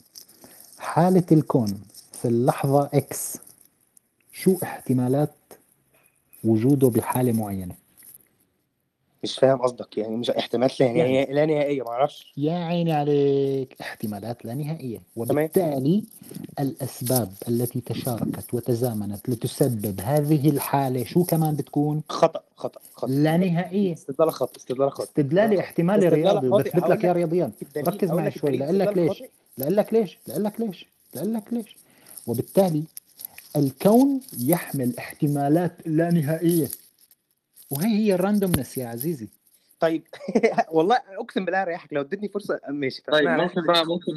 حالة 0.80 1.24
الكون 1.32 1.82
في 2.22 2.26
اللحظة 2.28 2.90
إكس 2.94 3.38
شو 4.42 4.58
احتمالات 4.64 5.34
وجوده 6.44 6.90
بحالة 6.90 7.32
معينة؟ 7.32 7.76
مش 9.24 9.40
فاهم 9.40 9.58
قصدك 9.62 9.98
يعني 9.98 10.16
مش 10.16 10.30
احتمالات 10.30 10.80
لا 10.80 10.88
نهائية 10.94 11.26
لا 11.34 11.46
نهائية 11.46 11.82
ما 11.84 11.90
أعرفش. 11.90 12.34
يا 12.38 12.54
عيني 12.54 12.92
عليك 12.94 13.76
احتمالات 13.82 14.46
لا 14.46 14.54
نهائية. 14.54 15.02
وبالتالي 15.16 16.04
الأسباب 16.60 17.32
التي 17.50 17.82
تشاركت 17.82 18.54
وتزامنت 18.54 19.30
لتسبب 19.30 20.02
هذه 20.02 20.50
الحالة 20.50 21.04
شو 21.04 21.24
كمان 21.24 21.56
بتكون؟ 21.56 22.02
خطأ 22.10 22.44
خطأ 22.56 22.80
خطأ. 22.94 23.08
لا 23.08 23.38
نهائية. 23.38 23.94
استدلال 23.94 24.32
خطا 24.32 24.58
استدلال 24.58 24.92
خطا 24.92 25.04
استدلالي 25.04 25.60
احتمالي 25.60 26.08
استدلال 26.08 26.44
رياضي. 26.44 26.70
بثبت 26.70 26.84
لك 26.90 27.04
يا 27.04 27.14
رياضيان. 27.14 27.52
الدليل- 27.62 27.88
ركز 27.88 28.12
معي 28.12 28.32
شوي 28.32 28.58
لأقول 28.58 28.80
لك 28.80 28.98
ليش. 28.98 29.24
لأقول 29.58 29.76
لك 29.78 29.94
ليش 29.94 30.18
لأقول 30.28 30.44
لك 30.44 30.60
ليش؟ 30.62 30.86
لأقول 31.16 31.34
لك 31.34 31.54
ليش؟ 31.54 31.76
وبالتالي 32.28 32.84
الكون 33.58 34.22
يحمل 34.40 34.98
احتمالات 34.98 35.88
لا 35.88 36.12
نهائية. 36.12 36.68
وهي 37.72 37.88
هي 37.98 38.14
ال 38.14 38.20
randomness 38.20 38.78
يا 38.78 38.88
عزيزي. 38.88 39.28
طيب 39.80 40.08
والله 40.72 40.98
أقسم 41.20 41.46
بالله 41.46 41.64
ريحك 41.64 41.94
لو 41.94 42.02
اديتني 42.02 42.30
فرصة 42.30 42.60
ماشي 42.70 43.02
طيب 43.12 43.30
ممكن 43.30 43.62
بقى 43.62 43.86
ممكن 43.86 44.12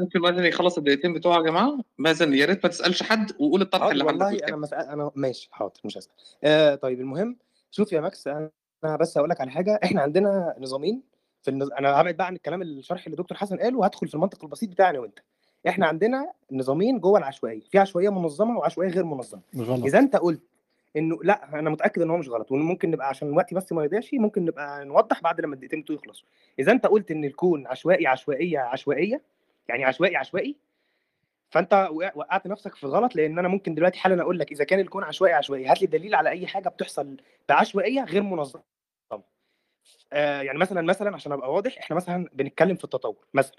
ممكن 0.00 0.20
مازن 0.20 0.44
يخلص 0.44 0.78
الدقيقتين 0.78 1.12
بتوعه 1.12 1.36
يا 1.38 1.42
جماعة 1.42 1.78
مازن 1.98 2.34
يا 2.34 2.46
ريت 2.46 2.64
ما 2.64 2.70
تسألش 2.70 3.02
حد 3.02 3.32
وقول 3.40 3.62
الطرح 3.62 3.80
حاضر 3.82 3.92
اللي 3.92 4.04
عندك 4.08 4.22
والله 4.26 4.48
أنا. 4.48 4.56
مسأل 4.56 4.86
أنا 4.86 5.10
ماشي 5.14 5.48
حاضر 5.52 5.80
مش 5.84 5.98
هسأل. 5.98 6.12
آه 6.44 6.74
طيب 6.74 7.00
المهم 7.00 7.36
شوف 7.70 7.92
يا 7.92 8.00
ماكس 8.00 8.28
أنا 8.28 8.50
أنا 8.84 8.96
بس 8.96 9.18
هقول 9.18 9.30
لك 9.30 9.40
على 9.40 9.50
حاجة. 9.50 9.80
إحنا 9.84 10.00
عندنا 10.02 10.54
نظامين 10.58 11.02
في 11.42 11.50
النظ... 11.50 11.68
أنا 11.78 12.00
هبعد 12.00 12.16
بقى 12.16 12.26
عن 12.26 12.36
الكلام 12.36 12.62
الشرح 12.62 13.04
اللي 13.06 13.16
دكتور 13.16 13.38
حسن 13.38 13.56
قاله 13.56 13.78
وهدخل 13.78 14.08
في 14.08 14.14
المنطق 14.14 14.44
البسيط 14.44 14.70
بتاعنا 14.70 14.98
وأنت. 14.98 15.18
إحنا 15.68 15.86
عندنا 15.86 16.32
نظامين 16.52 16.98
جوه 17.00 17.18
العشوائية 17.18 17.60
في 17.60 17.78
عشوائية 17.78 18.08
منظمة 18.08 18.58
وعشوائية 18.58 18.90
غير 18.90 19.04
منظمة. 19.04 19.40
غلط. 19.56 19.84
إذا 19.84 19.98
أنت 19.98 20.16
قلت 20.16 20.42
إنه 20.96 21.18
لا 21.22 21.58
أنا 21.58 21.70
متأكد 21.70 22.02
إن 22.02 22.10
هو 22.10 22.16
مش 22.16 22.28
غلط 22.28 22.52
وممكن 22.52 22.90
نبقى 22.90 23.08
عشان 23.08 23.32
وقتي 23.36 23.54
بس 23.54 23.72
ما 23.72 23.84
يضيعش 23.84 24.10
ممكن 24.14 24.44
نبقى 24.44 24.84
نوضح 24.84 25.20
بعد 25.22 25.40
لما 25.40 25.54
الدقيقتين 25.54 25.80
بتوعي 25.80 25.98
يخلصوا. 25.98 26.26
إذا 26.58 26.72
أنت 26.72 26.86
قلت 26.86 27.10
إن 27.10 27.24
الكون 27.24 27.66
عشوائي 27.66 28.06
عشوائية 28.06 28.58
عشوائية 28.58 29.22
يعني 29.68 29.84
عشوائي 29.84 30.16
عشوائي 30.16 30.56
فأنت 31.50 31.88
وقع- 31.92 32.12
وقعت 32.14 32.46
نفسك 32.46 32.74
في 32.74 32.86
غلط 32.86 33.16
لأن 33.16 33.38
أنا 33.38 33.48
ممكن 33.48 33.74
دلوقتي 33.74 33.98
حالا 33.98 34.22
أقول 34.22 34.38
لك 34.38 34.52
إذا 34.52 34.64
كان 34.64 34.80
الكون 34.80 35.04
عشوائي 35.04 35.34
عشوائي 35.34 35.66
هات 35.66 35.80
لي 35.80 35.86
دليل 35.86 36.14
على 36.14 36.30
أي 36.30 36.46
حاجة 36.46 36.68
بتحصل 36.68 37.16
بعشوائية 37.48 38.04
غير 38.04 38.22
منظمة. 38.22 38.62
آه 40.12 40.42
يعني 40.42 40.58
مثلا 40.58 40.82
مثلا 40.82 41.14
عشان 41.14 41.32
أبقى 41.32 41.52
واضح 41.52 41.78
إحنا 41.78 41.96
مثلا 41.96 42.28
بنتكلم 42.32 42.76
في 42.76 42.84
التطور 42.84 43.16
مثلا. 43.34 43.56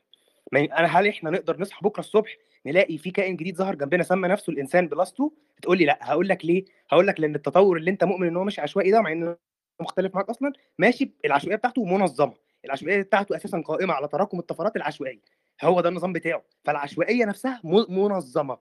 أنا 0.56 1.00
هل 1.00 1.08
إحنا 1.08 1.30
نقدر 1.30 1.62
نصحى 1.62 1.80
بكرة 1.84 2.00
الصبح 2.00 2.38
نلاقي 2.66 2.98
في 2.98 3.12
كائن 3.12 3.36
جديد 3.36 3.56
ظهر 3.58 3.75
جنبنا 3.75 4.04
سمى 4.04 4.27
نفسه 4.27 4.51
الإنسان 4.54 4.88
بلاسته 4.88 5.34
تقول 5.62 5.77
لي 5.77 5.86
لأ 5.86 6.00
هقول 6.01 6.27
لك 6.27 6.46
ليه؟ 6.46 6.66
هقول 6.89 7.08
لك 7.08 7.20
لأن 7.20 7.36
التطور 7.36 7.77
اللي 7.77 7.92
أنت 7.92 8.04
مؤمن 8.04 8.27
إن 8.27 8.38
هو 8.38 8.44
ماشي 8.44 8.62
عشوائي 8.62 8.92
ده 8.92 9.01
مع 9.01 9.12
ان 9.12 9.24
أنا 9.24 9.38
مختلف 9.80 10.16
معاك 10.16 10.30
أصلا 10.30 10.54
ماشي 10.80 11.12
العشوائية 11.25 11.58
بتاعته 11.58 11.86
منظمة. 11.86 12.34
العشوائية 12.66 13.01
بتاعته 13.01 13.36
أساسا 13.36 13.62
قائمة 13.66 13.94
على 13.94 14.08
تراكم 14.08 14.39
الطفرات 14.39 14.75
العشوائية. 14.75 15.22
هو 15.63 15.82
ده 15.82 15.89
النظام 15.89 16.13
بتاعه. 16.13 16.44
فالعشوائية 16.63 17.25
نفسها 17.25 17.62
منظمة. 17.89 18.58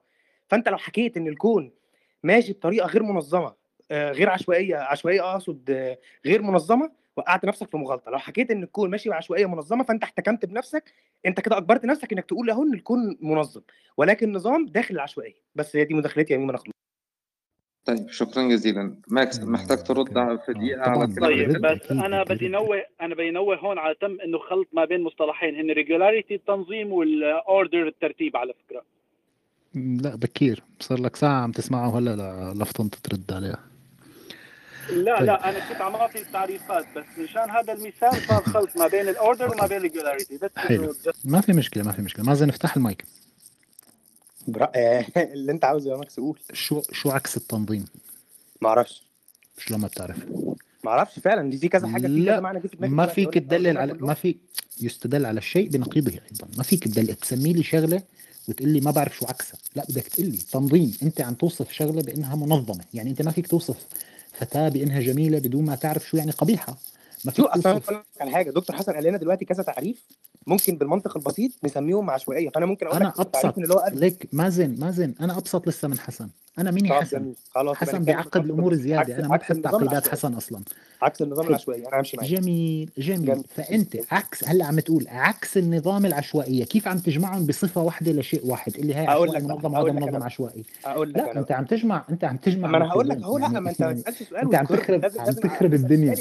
فأنت 0.47 0.69
لو 0.69 0.77
حكيت 0.77 1.17
إن 1.17 1.27
الكون 1.27 1.71
ماشي 2.23 2.53
بطريقة 2.53 2.87
غير 2.87 3.03
منظمة 3.03 3.53
آه، 3.91 4.11
غير 4.11 4.29
عشوائية 4.29 4.75
عشوائية 4.77 5.31
أقصد 5.31 5.69
آه، 5.69 5.97
غير 6.25 6.41
منظمة 6.41 6.91
وقعت 7.17 7.45
نفسك 7.45 7.69
في 7.71 7.77
مغالطة. 7.77 8.11
لو 8.11 8.17
حكيت 8.17 8.51
إن 8.51 8.63
الكون 8.63 8.89
ماشي 8.89 9.09
بعشوائية 9.09 9.45
منظمة 9.45 9.83
فأنت 9.83 10.03
احتكمت 10.03 10.45
بنفسك 10.45 10.93
أنت 11.25 11.39
كده 11.39 11.57
أجبرت 11.57 11.85
نفسك 11.85 12.13
إنك 12.13 12.25
تقول 12.25 12.49
أهو 12.49 12.63
إن 12.63 12.73
الكون 12.73 13.17
منظم. 13.21 13.61
ولكن 13.97 14.33
نظام 14.33 14.65
داخل 14.65 14.95
العشوائية. 14.95 15.35
بس 15.55 15.75
هي 15.75 15.83
دي 15.83 15.93
مداخلتي 15.93 16.33
يا 16.33 16.37
ميمون 16.37 16.55
أخلص. 16.55 16.71
طيب 17.85 18.09
شكرا 18.09 18.43
جزيلا. 18.43 18.95
ماكس 19.07 19.39
محتاج 19.39 19.83
ترد 19.83 20.13
في 20.13 20.19
آه، 20.19 20.53
دقيقة 20.53 20.81
على 20.81 21.07
طيب 21.21 21.61
بس 21.61 21.91
أنا 21.91 22.23
بدي 22.23 22.47
نوه 22.47 22.83
أنا 23.01 23.15
بدي 23.15 23.31
نوه 23.31 23.55
هون 23.55 23.77
على 23.77 23.95
تم 24.01 24.21
إنه 24.21 24.37
خلط 24.37 24.67
ما 24.73 24.85
بين 24.85 25.03
مصطلحين. 25.03 25.55
هن 25.55 25.71
regularity 25.71 26.35
التنظيم 26.35 26.91
وال 26.91 27.18
order 27.18 27.87
الترتيب 27.87 28.37
على 28.37 28.53
فكرة. 28.53 28.83
لا 29.75 30.15
بكير. 30.15 30.63
صار 30.79 31.01
لك 31.01 31.15
ساعة 31.15 31.41
عم 31.41 31.51
تسمعه 31.51 31.97
هلا 31.97 32.53
لفطنت 32.53 32.95
ترد 32.95 33.31
عليها. 33.31 33.76
لا 34.89 35.17
طيب. 35.17 35.25
لا 35.25 35.49
أنا 35.49 35.69
كنت 35.69 35.81
عم 35.81 35.95
أعطي 35.95 36.21
التعريفات 36.21 36.85
بس 36.95 37.05
مشان 37.17 37.49
هذا 37.49 37.73
المثال 37.73 38.27
صار 38.27 38.43
خلط 38.43 38.77
ما 38.77 38.87
بين 38.87 39.09
ال 39.09 39.16
order 39.16 39.51
وما 39.51 39.67
بين 39.67 39.77
ال 39.77 39.83
regularity 39.83 40.37
بس 40.37 40.51
حلو. 40.55 40.95
ما 41.25 41.41
في 41.41 41.53
مشكلة 41.53 41.83
ما 41.83 41.91
في 41.91 42.01
مشكلة. 42.01 42.25
مازن 42.25 42.49
افتح 42.49 42.75
المايك. 42.77 43.05
برا... 44.47 44.71
اللي 45.17 45.51
أنت 45.51 45.65
عاوزه 45.65 45.91
يا 45.91 45.97
ماكس 45.97 46.19
قول. 46.19 46.39
شو 46.53 46.81
شو 46.91 47.09
عكس 47.09 47.37
التنظيم؟ 47.37 47.85
ما 48.61 48.69
أعرفش. 48.69 49.03
شلون 49.57 49.79
ما 49.79 49.87
بتعرف؟ 49.87 50.17
ما 50.83 50.91
أعرفش 50.91 51.19
فعلا 51.19 51.49
دي 51.49 51.57
في 51.57 51.69
كذا 51.69 51.87
حاجة 51.87 52.07
في 52.07 52.07
كذا 52.07 52.23
لا 52.23 52.39
معنى 52.39 52.59
في 52.59 52.69
ما 52.81 53.05
فيك 53.05 53.33
تدلل 53.33 53.77
على 53.77 53.93
ما 53.93 54.13
في 54.13 54.35
يستدل 54.81 55.25
على 55.25 55.37
الشيء 55.37 55.69
بنقيضه 55.69 56.11
أيضا. 56.11 56.47
ما 56.57 56.63
فيك 56.63 56.83
تدل 56.83 57.15
تسمي 57.15 57.53
لي 57.53 57.63
شغلة 57.63 58.01
وتقول 58.47 58.69
لي 58.69 58.81
ما 58.81 58.91
بعرف 58.91 59.17
شو 59.17 59.25
عكسها. 59.25 59.59
لا 59.75 59.85
بدك 59.89 60.07
تقول 60.07 60.27
لي 60.27 60.37
تنظيم. 60.37 60.97
أنت 61.03 61.21
عم 61.21 61.33
توصف 61.33 61.71
شغلة 61.71 62.01
بأنها 62.01 62.35
منظمة. 62.35 62.83
يعني 62.93 63.09
أنت 63.09 63.21
ما 63.21 63.31
فيك 63.31 63.47
توصف 63.47 63.77
فتاه 64.39 64.69
بانها 64.69 64.99
جميلة 64.99 65.39
بدون 65.39 65.65
ما 65.65 65.75
تعرف 65.75 66.07
شو 66.07 66.17
يعني 66.17 66.31
قبيحة. 66.31 66.77
ما 67.25 67.31
فيك 67.31 67.45
أصلا 67.45 68.03
على 68.21 68.31
حاجة. 68.31 68.51
دكتور 68.51 68.75
حسن 68.75 68.93
قال 68.93 69.03
لنا 69.03 69.17
دلوقتي 69.17 69.45
كذا 69.45 69.63
تعريف 69.63 70.05
ممكن 70.47 70.77
بالمنطق 70.77 71.17
البسيط 71.17 71.51
نسميهم 71.63 72.09
عشوائية. 72.09 72.49
فأنا 72.49 72.65
ممكن 72.65 72.87
أقول 72.87 73.01
أنا 73.01 73.09
لك 73.09 73.19
ابسط 73.19 73.57
اللي 73.57 73.73
هو 73.73 73.91
ليك 73.93 74.27
مازن 74.33 74.79
مازن 74.79 75.13
أنا 75.21 75.37
أبسط 75.37 75.67
لسه 75.67 75.87
من 75.87 75.99
حسن. 75.99 76.29
أنا 76.59 76.71
مين 76.71 76.93
حسن. 76.93 77.33
خلاص 77.51 77.77
حسن 77.77 78.03
بيعقد 78.03 78.45
الأمور 78.45 78.73
زيادة. 78.73 79.19
أنا 79.19 79.27
ما 79.27 79.39
النظام 79.51 79.61
تعقيدات 79.61 80.07
حسن 80.07 80.33
أصلا. 80.33 80.61
عكس 81.01 81.21
النظام 81.21 81.47
العشوائي 81.47 81.87
أنا 81.87 81.99
همشي 81.99 82.17
معاك. 82.17 82.29
جميل 82.29 82.89
جميل. 82.97 83.25
جميل. 83.25 83.43
فأنت 83.55 83.97
عكس 84.11 84.43
هلأ 84.43 84.65
عم 84.65 84.79
تقول 84.79 85.05
عكس 85.07 85.57
النظام 85.57 86.05
العشوائية. 86.05 86.63
كيف 86.65 86.87
عم 86.87 86.97
تجمعهم 86.97 87.45
بصفة 87.45 87.81
واحدة 87.81 88.11
لشيء 88.11 88.47
واحد؟ 88.47 88.75
اللي 88.75 88.95
هي 88.95 89.09
أقول 89.09 89.29
عشوائي 89.29 89.45
لك 89.45 89.51
منظم 89.51 89.87
لك 89.87 89.93
منظم 89.93 90.23
عشوائي. 90.23 90.63
أقول 90.85 91.09
لك 91.09 91.17
لا 91.17 91.39
أنت 91.39 91.51
عم 91.51 91.65
تجمع 91.65 92.05
أنت 92.09 92.23
عم 92.23 92.37
تجمع 92.37 92.67
ما 92.67 92.77
أنا 92.77 92.87
هقول 92.87 93.09
لك 93.09 93.17
اهو 93.23 93.37
لا 93.37 93.43
يعني 93.43 93.59
ما 93.59 93.69
أنت 93.69 93.81
ما 93.81 93.87
يعني 93.87 94.01
تسالش 94.01 94.23
سؤال 94.29 94.41
أنت 94.41 94.55
عم 94.55 94.65
تخرب 94.65 95.05
عم 95.19 95.33
تخرب 95.33 95.73
الدنيا. 95.73 96.15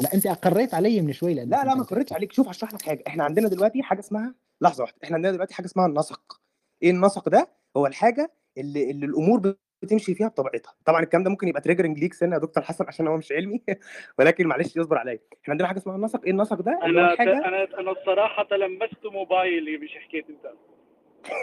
لا 0.00 0.14
أنت 0.14 0.26
اقريت 0.26 0.74
علي 0.74 1.00
من 1.00 1.12
شوي 1.12 1.34
لا 1.34 1.44
لا 1.44 1.64
ما 1.64 1.70
عم 1.72 1.82
قريتش 1.82 2.12
عليك. 2.12 2.32
شوف 2.32 2.48
هشرح 2.48 2.74
لك 2.74 2.82
حاجة. 2.82 3.04
إحنا 3.06 3.24
عندنا 3.24 3.48
دلوقتي 3.48 3.82
حاجة 3.82 4.00
اسمها 4.00 4.34
لحظة 4.60 4.82
واحدة. 4.82 4.96
إحنا 5.04 5.16
عندنا 5.16 5.32
دلوقتي 5.32 5.54
حاجة 5.54 5.66
اسمها 5.66 5.86
النسق. 5.86 6.40
إيه 6.82 6.90
النسق 6.90 7.28
ده؟ 7.28 7.48
هو 7.76 7.86
الحاجة 7.86 8.32
اللي 8.58 8.90
اللي 8.90 9.06
الأمور 9.06 9.54
بتمشي 9.84 10.14
فيها 10.14 10.28
بطبيعتها. 10.28 10.74
طبعا 10.84 11.02
الكلام 11.02 11.24
ده 11.24 11.30
ممكن 11.30 11.48
يبقى 11.48 11.60
triggering 11.60 11.98
ليك 11.98 12.14
سنة 12.14 12.34
يا 12.34 12.40
دكتور 12.40 12.64
حسن 12.64 12.84
عشان 12.88 13.06
هو 13.08 13.16
مش 13.16 13.32
علمي. 13.32 13.62
ولكن 14.18 14.46
معلش 14.46 14.78
اصبر 14.78 14.98
عليا. 14.98 15.18
إحنا 15.42 15.52
عندنا 15.52 15.68
حاجة 15.68 15.78
اسمها 15.78 15.96
النسق. 15.96 16.24
إيه 16.24 16.30
النسق 16.30 16.60
ده؟ 16.60 16.78
أنا 16.82 17.12
الحاجة 17.12 17.32
أنا 17.48 17.64
أنا 17.80 17.90
الصراحة 17.90 18.44
تلمست 18.44 19.06
موبايلي 19.06 19.76
مش 19.76 19.90
حكيت 19.98 20.24
أنت. 20.30 20.52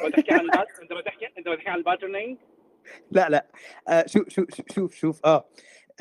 بتحكي 0.07 0.33
عن 0.33 0.39
ال 0.39 0.43
pat... 0.43 0.67
أنت 0.81 0.93
بتحكي 0.93 1.27
أنت 1.37 1.47
بتحكي 1.47 1.69
عن 1.69 1.77
ال 1.77 1.82
patterning؟ 1.82 2.37
لا 3.11 3.29
لا. 3.29 3.45
آه 3.89 4.03
شوف 4.07 4.29
شوف 4.29 4.45
شوف 4.75 4.93
شوف. 4.95 5.25
آه. 5.25 5.45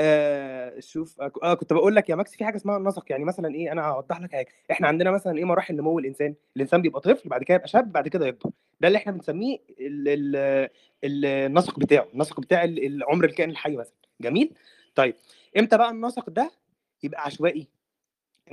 آه 0.03 0.81
شوف 0.81 1.21
آه، 1.21 1.55
كنت 1.55 1.73
بقول 1.73 1.97
لك 1.97 2.09
يا 2.09 2.15
ماكس 2.15 2.37
في 2.37 2.45
حاجة 2.45 2.57
اسمها 2.57 2.77
النسق 2.77 3.05
يعني 3.11 3.25
مثلا 3.25 3.55
إيه 3.55 3.73
أنا 3.73 3.87
هوضح 3.89 4.21
لك 4.21 4.33
حاجة. 4.33 4.49
إحنا 4.71 4.89
عندنا 4.89 5.11
مثلا 5.11 5.39
إيه 5.39 5.45
مراحل 5.45 5.77
نمو 5.77 5.99
الإنسان. 5.99 6.35
الإنسان 6.57 6.83
بيبقى 6.83 7.01
طفل 7.01 7.29
بعد 7.29 7.43
كده 7.43 7.55
يبقى 7.55 7.69
شاب 7.69 7.93
بعد 7.93 8.09
كده 8.09 8.27
يكبر. 8.27 8.51
ده 8.81 8.89
اللي 8.89 8.97
إحنا 8.99 9.13
بنسميه 9.13 9.59
ال 9.81 10.09
ال 10.09 10.37
ال 11.05 11.25
النسق 11.27 11.79
بتاعه. 11.79 12.07
النسق 12.15 12.41
بتاع 12.41 12.65
ال- 12.65 12.87
العمر 12.87 13.25
الكائن 13.25 13.51
الحي 13.51 13.77
مثلا. 13.77 13.95
جميل؟ 14.21 14.55
طيب 14.95 15.15
إمتى 15.59 15.79
بقى 15.79 15.91
النسق 15.91 16.31
ده 16.31 16.51
يبقى 17.03 17.25
عشوائي؟ 17.25 17.69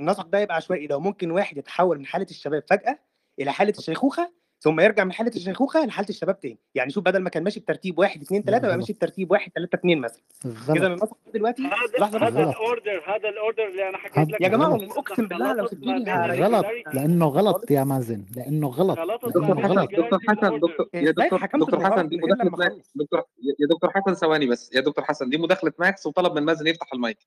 النسق 0.00 0.26
ده 0.26 0.38
يبقى 0.40 0.56
عشوائي 0.56 0.86
لو 0.86 1.00
ممكن 1.00 1.30
واحد 1.30 1.56
يتحول 1.58 1.98
من 1.98 2.06
حالة 2.06 2.26
الشباب 2.30 2.62
فجأة 2.70 2.98
إلى 3.40 3.52
حالة 3.52 3.74
الشيخوخة 3.78 4.32
ثم 4.60 4.80
يرجع 4.80 5.04
من 5.04 5.12
حالة 5.12 5.32
الشيخوخة 5.36 5.86
لحالة 5.86 6.08
الشباب 6.08 6.40
تاني. 6.40 6.58
يعني 6.74 6.90
شوف 6.90 7.04
بدل 7.04 7.18
ما 7.18 7.30
كان 7.30 7.44
ماشي 7.44 7.60
بترتيب 7.60 7.98
واحد 7.98 8.22
اثنين 8.22 8.40
لا 8.40 8.46
ثلاثة 8.46 8.62
بقى 8.62 8.70
غلط 8.70 8.80
ماشي 8.80 8.92
بترتيب 8.92 9.30
واحد 9.30 9.52
ثلاثة 9.54 9.78
اثنين 9.78 9.98
مثلا. 10.00 10.22
إذا 10.46 10.72
غلط 10.72 10.84
النسق 10.84 11.16
دلوقتي 11.34 11.62
هذا 11.62 11.98
لحظة 12.00 12.26
هذا 12.26 12.42
ال 12.50 12.59
order 12.59 13.02
هذا 13.06 13.28
ال 13.28 13.35
order 13.35 13.68
اللي 13.68 13.88
أنا 13.88 13.98
حكيت 13.98 14.18
هذا 14.18 14.28
لك 14.30 14.40
يا 14.40 14.48
جماعة 14.48 14.74
أقسم 14.74 15.26
بالله 15.26 15.52
لو 15.52 15.62
ما 15.62 15.68
سبتوني 15.68 16.12
غلط. 16.44 16.66
لأنه 16.94 17.26
غلط 17.26 17.70
يا 17.70 17.84
مازن. 17.84 18.24
لأنه 18.36 18.68
غلط. 18.68 18.98
ما 18.98 19.16
دكتور 19.16 19.62
حسن 19.62 19.84
دكتور 19.84 20.18
حسن. 20.28 20.60
دكتور 20.60 20.88
يا 20.94 21.10
دكتور 21.10 21.40
دكتور 21.54 21.84
حسن 21.84 22.08
دي 22.08 22.20
أخلص. 22.32 22.92
دكتور 22.94 23.22
يا 23.60 23.66
دكتور 23.70 23.90
حسن 23.90 24.14
ثواني 24.14 24.46
بس. 24.46 24.70
يا 24.74 24.80
دكتور 24.80 25.04
حسن 25.04 25.30
دي 25.30 25.38
مداخلة 25.38 25.72
ماكس 25.78 26.06
وطلب 26.06 26.32
من 26.32 26.42
مازن 26.42 26.66
يفتح 26.66 26.92
المايك. 26.92 27.18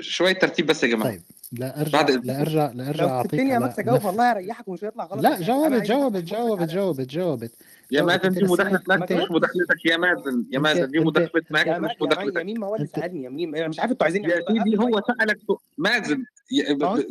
شوية 0.00 0.32
ترتيب 0.32 0.66
بس 0.66 0.84
يا 0.84 0.88
جماعة. 0.88 1.10
طيب 1.10 1.22
لا 1.52 1.80
ارجع 1.80 2.02
بعد 2.02 2.26
لا 2.26 2.40
ارجع 2.40 2.72
لا 2.74 2.88
أرجع 2.88 3.04
أعطيك 3.04 3.30
سبتني 3.30 3.48
يا 3.48 3.54
على 3.54 3.64
ماكس 3.64 3.78
أجاوب 3.78 3.98
نف... 3.98 4.06
والله 4.06 4.32
هريحك 4.32 4.68
ومش 4.68 4.84
هيطلع 4.84 5.04
غلط. 5.04 5.22
لا 5.22 5.36
أنا 5.36 5.38
جاوبت 5.38 5.82
جاوبت 5.82 6.24
جاوبت 6.34 6.68
جاوبت 6.68 7.08
جاوبت 7.10 7.52
يا 7.90 8.02
مازن 8.02 8.28
دي 8.28 8.44
مداخلة 8.44 8.80
ما 8.88 8.96
مش 8.96 9.30
مداخلتك 9.30 9.86
يا 9.86 9.96
مازن؟ 9.96 10.44
يا 10.50 10.58
مازن 10.58 10.90
دي 10.90 10.98
مداخلة 11.00 11.42
يا 11.50 11.50
مش 11.50 11.50
ما... 11.50 11.60
يا 11.60 11.78
مداخلتك 12.00 12.36
مين؟ 12.42 12.60
ما 12.60 12.66
هو 12.66 12.74
اللي 12.74 12.86
أنت 12.86 12.96
سالني 12.96 13.22
يا 13.24 13.28
مين؟ 13.28 13.56
أنا 13.56 13.68
مش 13.68 13.80
عارف 13.80 13.92
أنتوا 13.92 14.04
عايزين 14.04 14.24
يا 14.24 14.42
سيدي 14.48 14.78
هو 14.78 14.86
المايك 14.88 15.04
سألك 15.06 15.38
مازن 15.78 16.24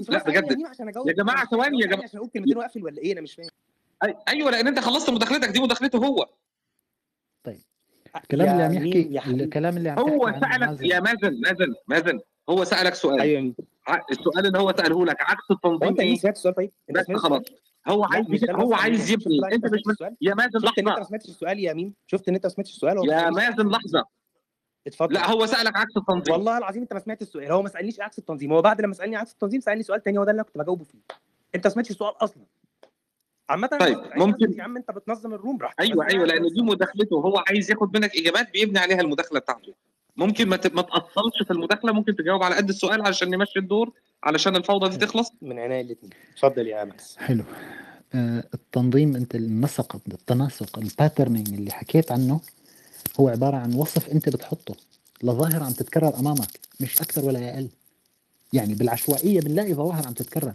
لا 0.10 0.24
بجد. 0.24 0.58
يا 1.08 1.14
جماعة 1.14 1.50
ثواني 1.50 1.80
يا 1.80 1.88
جماعة. 1.88 2.04
عشان 2.04 2.18
أقول 2.20 2.30
كلمتين 2.30 2.58
وأقفل 2.58 2.84
ولا 2.84 2.98
إيه؟ 2.98 3.14
أنا 3.14 3.22
مش 3.22 3.34
فاهم. 3.36 3.50
أيوه 4.28 4.52
لأن 4.52 4.68
أنت 4.68 4.80
خلصت 4.80 5.10
مداخلتك 5.10 5.50
دي 5.50 5.60
مداخلته 5.60 5.98
هو. 5.98 6.30
طيب. 7.44 7.62
الكلام 8.16 8.50
اللي 8.50 8.62
يا 8.62 8.66
عم 8.66 8.88
يحكي 9.14 9.44
الكلام 9.44 9.78
اللي 9.78 9.90
عم 9.90 10.00
هو 10.00 10.34
سألك 10.42 10.82
يا 10.82 11.00
مازن 11.00 11.42
مازن 11.42 11.74
مازن 11.88 12.20
هو 12.50 12.64
سألك 12.64 12.96
سؤال. 12.96 13.22
أيوه 13.22 13.54
السؤال 14.12 14.46
اللي 14.48 14.60
هو 14.60 14.74
سأله 14.78 15.06
لك 15.06 15.18
عكس 15.22 15.44
هو 15.52 15.56
التنظيم 15.56 15.90
انت 15.90 16.00
إيه؟ 16.00 16.16
سمعت 16.18 16.36
السؤال 16.36 16.56
طيب. 16.56 16.72
بس 16.90 17.12
خلاص. 17.12 17.42
هو 17.88 18.04
عايز 18.04 18.50
هو 18.50 18.74
عايز 18.74 19.12
يبني 19.12 19.40
أنت 19.54 19.66
مش 19.66 19.82
سمعتش 19.98 20.16
يا 20.22 20.34
مازن 20.34 20.60
شفت 20.60 20.80
إن 20.80 20.88
أنت 20.88 21.00
ما 21.00 21.04
سمعتش 21.04 21.30
السؤال 21.30 21.60
يا 21.60 21.74
مين 21.74 21.94
شفت 22.08 22.30
إن 22.30 22.36
أنت 22.36 22.46
ما 22.46 22.50
سمعتش 22.50 22.72
السؤال 22.72 23.10
يا 23.10 23.30
مازن 23.30 23.70
لحظة. 23.70 24.06
اتفضل. 24.88 25.14
لا 25.14 25.30
هو 25.32 25.46
سألك 25.46 25.78
عكس 25.78 25.98
التنظيم. 25.98 26.34
والله 26.34 26.58
العظيم 26.58 26.82
أنت 26.82 26.94
ما 26.94 27.00
سمعت 27.00 27.22
السؤال. 27.22 27.52
هو 27.52 27.62
ما 27.62 27.70
سألنيش 27.70 28.00
عكس 28.00 28.20
التنظيم. 28.20 28.54
هو 28.54 28.62
بعد 28.62 28.82
لما 28.82 28.94
سألني 28.94 29.16
عكس 29.16 29.32
التنظيم 29.32 29.62
سألني 29.62 29.84
سؤال 29.84 30.04
تاني 30.04 30.18
هو 30.18 30.24
ده 30.24 30.32
اللي 30.32 30.40
أنا 30.42 30.48
كنت 30.48 30.58
بجاوبه 30.58 30.84
فيه. 30.84 31.00
أنت 31.56 31.68
ما 31.68 31.74
سمعتش 31.74 31.92
السؤال 31.92 32.24
أصلا. 32.24 32.44
عامة 33.50 33.68
طيب 33.68 34.00
ممكن 34.16 34.54
يا 34.58 34.64
عم 34.64 34.78
أنت 34.78 34.92
بتنظم 34.92 35.34
ال 35.34 35.38
room 35.38 35.58
براحتك. 35.58 35.82
أيوه 35.82 36.08
أيوه 36.08 36.26
لأن 36.26 36.48
دي 36.48 36.62
مداخلته. 36.62 37.16
هو 37.16 37.44
عايز 37.48 37.72
ياخد 37.72 37.98
منك 37.98 38.18
إجابات 38.18 38.52
بيبني 38.54 38.80
عليها 38.80 39.02
المداخلة 39.02 39.40
بتاعته. 39.40 39.74
ممكن 40.18 40.50
ما 40.50 40.60
ما 40.74 40.82
تاصلش 40.82 41.44
في 41.46 41.52
المداخلة 41.52 41.92
ممكن 41.92 42.16
تجاوب 42.16 42.44
على 42.44 42.56
قد 42.56 42.70
السؤال 42.70 43.02
علشان 43.02 43.30
نمشي 43.30 43.60
الدور 43.60 43.92
علشان 44.24 44.56
الفوضى 44.56 44.98
دي 44.98 45.06
تخلص. 45.06 45.32
من 45.42 45.60
عينيا 45.60 45.82
الاثنين 45.82 46.12
اتفضل 46.34 46.68
يا 46.68 46.84
ماكس 46.84 47.18
حلو. 47.18 47.44
آه 48.14 48.44
التنظيم 48.54 49.16
أنت 49.16 49.36
النسق 49.36 49.96
التناسق 50.08 50.80
ال 50.80 50.86
patterning 50.86 51.54
اللي 51.54 51.72
حكيت 51.72 52.12
عنه 52.12 52.42
هو 53.20 53.30
عبارة 53.30 53.58
عن 53.58 53.74
وصف 53.74 54.10
أنت 54.10 54.30
بتحطه. 54.30 54.76
لظاهرة 55.24 55.64
عم 55.64 55.72
تتكرر 55.72 56.20
أمامك 56.20 56.60
مش 56.80 57.02
أكثر 57.02 57.26
ولا 57.26 57.54
أقل. 57.54 57.70
يعني 58.54 58.74
بالعشوائية 58.74 59.42
بنلاقي 59.42 59.74
ظواهر 59.74 60.08
عم 60.08 60.14
تتكرر. 60.14 60.54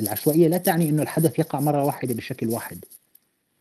العشوائية 0.00 0.48
لا 0.48 0.58
تعني 0.58 0.88
إنه 0.88 1.02
الحدث 1.02 1.38
يقع 1.38 1.60
مرة 1.60 1.84
واحدة 1.84 2.14
بشكل 2.14 2.48
واحد. 2.48 2.84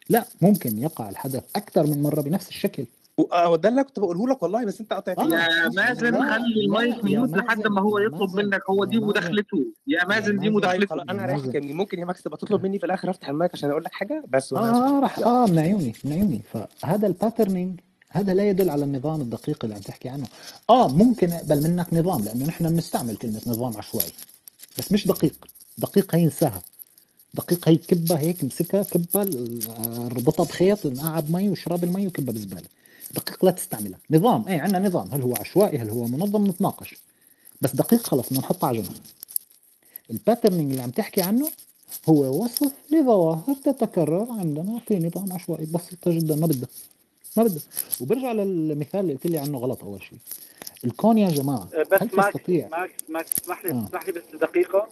لا 0.09 0.25
ممكن 0.41 0.77
يقع 0.77 1.09
الحدث 1.09 1.43
أكثر 1.55 1.87
من 1.87 2.01
مرة 2.01 2.21
بنفس 2.21 2.49
الشكل. 2.49 2.85
هو 3.19 3.55
ده 3.55 3.69
اللي 3.69 3.83
كنت 3.83 3.99
بقوله 3.99 4.27
لك 4.27 4.43
والله 4.43 4.65
بس 4.65 4.81
أنت 4.81 4.93
قطعتني 4.93 5.33
يا 5.35 5.69
مازن 5.69 6.11
لا 6.11 6.33
خلي 6.33 6.65
ال 6.65 6.75
mic 6.75 7.03
mute 7.03 7.29
لحد 7.29 7.67
ما 7.67 7.81
هو 7.81 7.99
يطلب 7.99 8.35
منك. 8.35 8.61
هو 8.69 8.85
دي 8.85 8.99
مداخلته. 8.99 9.65
يا 9.87 10.05
مازن 10.05 10.39
دي 10.39 10.45
طيب 10.45 10.53
مداخلته. 10.55 11.01
أنا 11.01 11.31
يا 11.31 11.59
مين 11.59 11.75
ممكن 11.77 11.99
يا 11.99 12.05
ماكس 12.05 12.23
تبقى 12.23 12.37
تطلب 12.37 12.63
مني 12.63 12.79
في 12.79 12.85
الآخر 12.85 13.09
أفتح 13.09 13.29
المايك 13.29 13.51
عشان 13.53 13.69
أقول 13.69 13.83
لك 13.83 13.91
حاجة؟ 13.93 14.23
بس 14.29 14.53
آه 14.53 14.99
راح. 14.99 15.19
آه 15.19 15.45
من 15.45 15.59
عيوني 15.59 15.93
من 16.03 16.13
عيوني 16.13 16.41
فهذا 16.53 17.07
ال 17.07 17.14
patterning 17.14 17.79
هذا 18.09 18.33
لا 18.33 18.49
يدل 18.49 18.69
على 18.69 18.83
النظام 18.83 19.21
الدقيق 19.21 19.59
اللي 19.63 19.75
عم 19.75 19.81
تحكي 19.81 20.09
عنه. 20.09 20.27
آه 20.69 20.87
ممكن 20.87 21.31
أقبل 21.31 21.63
منك 21.63 21.93
نظام 21.93 22.23
لأنه 22.23 22.45
نحن 22.45 22.69
بنستعمل 22.69 23.15
كلمة 23.15 23.41
نظام 23.47 23.77
عشوائي. 23.77 24.11
بس 24.77 24.91
مش 24.91 25.07
دقيق. 25.07 25.35
دقيق 25.77 26.15
هي 26.15 26.23
انساها. 26.23 26.61
دقيق 27.33 27.69
هي 27.69 27.75
كبة 27.75 28.15
هيك 28.15 28.43
امسكها 28.43 28.83
كبة 28.83 29.21
اربطها 30.05 30.43
بخيط 30.43 30.85
نقعد 30.85 31.31
مي 31.31 31.49
وشراب 31.49 31.83
المي 31.83 32.07
وكبها 32.07 32.33
بزباله 32.33 32.67
دقيق 33.13 33.45
لا 33.45 33.51
تستعملها 33.51 33.99
نظام 34.11 34.47
إيه 34.47 34.61
عندنا 34.61 34.87
نظام. 34.87 35.09
هل 35.11 35.21
هو 35.21 35.35
عشوائي 35.39 35.77
هل 35.77 35.89
هو 35.89 36.05
منظم؟ 36.05 36.47
نتناقش. 36.47 36.95
بس 37.61 37.75
دقيق 37.75 38.01
خلص 38.01 38.27
بدنا 38.27 38.39
نحطه 38.39 38.67
على 38.67 38.81
جنب. 38.81 38.97
ال 40.11 40.17
patterning 40.17 40.71
اللي 40.71 40.83
عم 40.83 40.89
تحكي 40.89 41.21
عنه 41.21 41.49
هو 42.09 42.43
وصف 42.43 42.71
لظواهر 42.91 43.55
تتكرر 43.63 44.27
عندنا 44.31 44.79
في 44.87 44.99
نظام 44.99 45.33
عشوائي. 45.33 45.65
بسيطة 45.65 46.11
جدا 46.11 46.35
ما 46.35 46.47
بدها. 46.47 46.69
ما 47.37 47.43
بدها. 47.43 47.63
وبرجع 48.01 48.31
للمثال 48.31 48.99
اللي 48.99 49.13
قلت 49.13 49.27
لي 49.27 49.37
عنه 49.37 49.57
غلط 49.57 49.83
أول 49.83 50.01
شيء. 50.01 50.19
الكون 50.85 51.17
يا 51.17 51.29
جماعة 51.29 51.69
بس 51.91 52.01
هل 52.01 52.09
ماكس 52.13 52.33
تستطيع؟ 52.33 52.67
ماكس 52.67 52.93
ماكس 53.09 53.31
اسمح 53.41 53.65
لي 53.65 53.71
آه. 53.71 53.85
اسمح 53.87 54.05
لي 54.05 54.11
بس 54.11 54.23
دقيقة. 54.41 54.87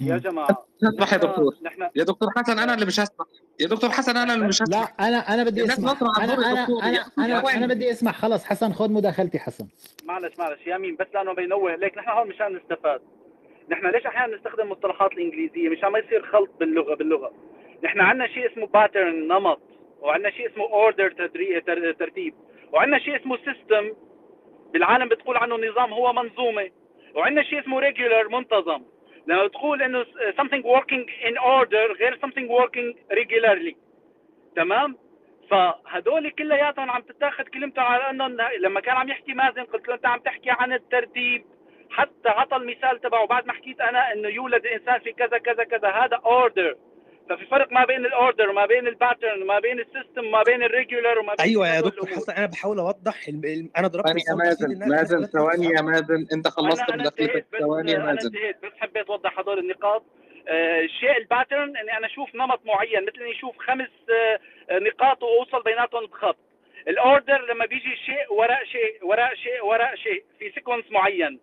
يا. 0.00 0.16
جماعة 0.18 0.66
اسمح 0.82 1.12
يا 1.12 1.18
دكتور. 1.18 1.54
نحن 1.62 1.82
يا 1.96 2.04
دكتور 2.04 2.28
حسن 2.36 2.58
أنا 2.58 2.74
اللي 2.74 2.86
مش 2.86 3.00
هسمح 3.00 3.26
يا 3.60 3.66
دكتور 3.66 3.90
حسن 3.90 4.16
أنا 4.16 4.34
اللي 4.34 4.46
مش 4.48 4.60
لا 4.60 4.66
هسمح 4.66 4.94
أنا 5.00 5.34
أنا 5.34 5.44
بدي 5.44 5.64
أسمع. 5.64 5.92
أنا 5.92 6.34
أنا 6.34 6.62
دكتور 6.62 6.82
أنا 6.82 7.04
أنا 7.18 7.44
وين؟ 7.44 7.66
بدي 7.66 7.90
أسمع. 7.90 8.12
خلص 8.12 8.44
حسن 8.44 8.72
خذ 8.72 8.92
مداخلتي 8.92 9.38
حسن. 9.38 9.66
معلش 10.04 10.38
معلش 10.38 10.66
يا 10.66 10.78
مين؟ 10.78 10.96
بس 10.96 11.06
لأنه 11.14 11.34
بينوه. 11.34 11.74
ليك 11.74 11.98
نحن 11.98 12.10
هون 12.10 12.28
مشان 12.28 12.56
نستفاد. 12.56 13.00
نحن 13.70 13.86
ليش 13.86 14.06
أحيانا 14.06 14.36
نستخدم 14.36 14.62
المصطلحات 14.62 15.12
الإنجليزية؟ 15.12 15.68
مشان 15.68 15.88
ما 15.88 15.98
يصير 15.98 16.26
خلط 16.32 16.50
باللغة 16.60 16.94
باللغة. 16.94 17.32
نحن 17.84 18.00
عندنا 18.00 18.26
شيء 18.26 18.52
اسمه 18.52 18.66
pattern 18.66 19.28
نمط 19.28 19.60
وعندنا 20.00 20.30
شيء 20.30 20.52
اسمه 20.52 20.64
order 20.64 21.10
ترتيب 21.98 22.34
وعندنا 22.72 22.98
شيء 22.98 23.16
اسمه 23.20 23.36
system 23.36 23.92
بالعالم 24.72 25.08
بتقول 25.08 25.36
عنه 25.36 25.56
نظام 25.56 25.92
هو 25.92 26.12
منظومة 26.12 26.70
وعندنا 27.14 27.42
شيء 27.42 27.60
اسمه 27.60 27.78
regular 27.80 28.28
منتظم. 28.28 28.82
لما 29.26 29.48
تقول 29.48 29.82
إنه 29.82 30.04
something 30.38 30.62
working 30.62 31.06
in 31.28 31.38
order 31.38 31.98
غير 31.98 32.18
something 32.18 32.48
working 32.48 32.96
regularly. 33.12 33.76
تمام؟ 34.56 34.96
فهدول 35.50 36.30
كلياتهم 36.30 36.90
عم 36.90 37.02
تتاخذ 37.02 37.44
كلمته 37.44 37.82
على 37.82 38.10
انه 38.10 38.26
لما 38.58 38.80
كان 38.80 38.96
عم 38.96 39.08
يحكي 39.08 39.34
مازن 39.34 39.64
قلت 39.64 39.88
له 39.88 39.94
أنت 39.94 40.06
عم 40.06 40.18
تحكي 40.18 40.50
عن 40.50 40.72
الترتيب. 40.72 41.44
حتى 41.90 42.28
عطى 42.28 42.56
المثال 42.56 43.00
تبعه. 43.00 43.26
بعد 43.26 43.46
ما 43.46 43.52
حكيت 43.52 43.80
أنا 43.80 44.12
إنه 44.12 44.28
يولد 44.28 44.66
الانسان 44.66 44.98
في 44.98 45.12
كذا 45.12 45.38
كذا 45.38 45.64
كذا. 45.64 45.88
هذا 45.90 46.20
order 46.24 46.76
ففي 47.30 47.46
فرق 47.46 47.72
ما 47.72 47.84
بين 47.84 48.06
ال 48.06 48.13
order 48.13 48.50
وما 48.50 48.66
بين 48.66 48.86
ال 48.86 48.93
pattern 48.93 49.42
وما 49.42 49.58
بين 49.60 49.80
ال 49.80 49.87
system 49.87 50.26
وما 50.26 50.42
بين 50.42 50.62
ال 50.62 50.69
regular 50.69 51.18
وما 51.18 51.34
بين 51.34 51.46
أيوه 51.46 51.68
يا 51.68 51.80
دكتور 51.80 52.06
حسن 52.06 52.32
أنا 52.32 52.46
بحاول 52.46 52.78
أوضح 52.78 53.28
الم... 53.28 53.44
الم... 53.44 53.70
أنا 53.76 53.88
ضربت 53.88 54.06
ثواني 54.08 54.22
يا 54.28 54.34
مازن 54.34 54.88
مازن 54.88 55.24
ثواني 55.26 55.66
يا 55.66 55.82
مازن 55.82 56.26
أنت 56.32 56.48
خلصت 56.48 56.90
أنا 56.90 56.96
مداخلتك 57.02 57.46
ثواني 57.60 57.90
يا 57.92 57.96
أنا 57.96 58.04
مازن. 58.04 58.26
انتهيت 58.26 58.56
بس 58.62 58.72
حبيت 58.78 59.06
أوضح 59.10 59.38
هدول 59.38 59.58
النقاط. 59.58 60.02
آه، 60.48 60.80
الشيء 60.80 61.16
ال 61.18 61.25
pattern 61.25 61.76
إني 61.76 61.96
أنا 61.96 62.06
أشوف 62.06 62.34
نمط 62.34 62.60
معين 62.66 63.02
مثل 63.06 63.20
إني 63.20 63.32
أشوف 63.32 63.56
خمس 63.58 63.88
آه، 64.10 64.78
نقاط 64.78 65.22
وأوصل 65.22 65.62
بيناتهم 65.62 66.06
بخط. 66.06 66.36
ال 66.88 66.98
order 66.98 67.46
لما 67.52 67.66
بيجي 67.66 67.96
شيء 68.06 68.32
وراء 68.32 68.64
شيء 68.64 68.98
وراء 69.06 69.34
شيء 69.34 69.64
وراء 69.64 69.94
شيء 69.96 70.24
في 70.38 70.50
sequence 70.54 70.84
معين. 70.90 71.40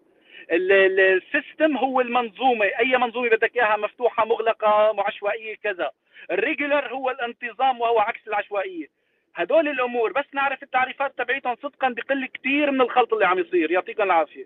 ال 0.51 0.69
system 0.69 1.77
هو 1.77 2.01
المنظومة. 2.01 2.65
أي 2.65 2.97
منظومة 2.97 3.29
بدك 3.29 3.55
إياها؟ 3.55 3.77
مفتوحة 3.77 4.25
مغلقة 4.25 5.01
عشوائيه 5.01 5.55
كذا. 5.55 5.91
ال 6.31 6.39
regular 6.39 6.93
هو 6.93 7.09
الانتظام 7.09 7.81
وهو 7.81 7.99
عكس 7.99 8.27
العشوائية. 8.27 8.87
هدول 9.35 9.67
الأمور 9.67 10.11
بس 10.11 10.25
نعرف 10.33 10.63
التعريفات 10.63 11.17
تبعيتهم 11.17 11.55
صدقا 11.63 11.89
بقل 11.89 12.25
كثير 12.33 12.71
من 12.71 12.81
الخلط 12.81 13.13
اللي 13.13 13.25
عم 13.25 13.39
يصير. 13.39 13.71
يعطيكم 13.71 14.03
العافية. 14.03 14.45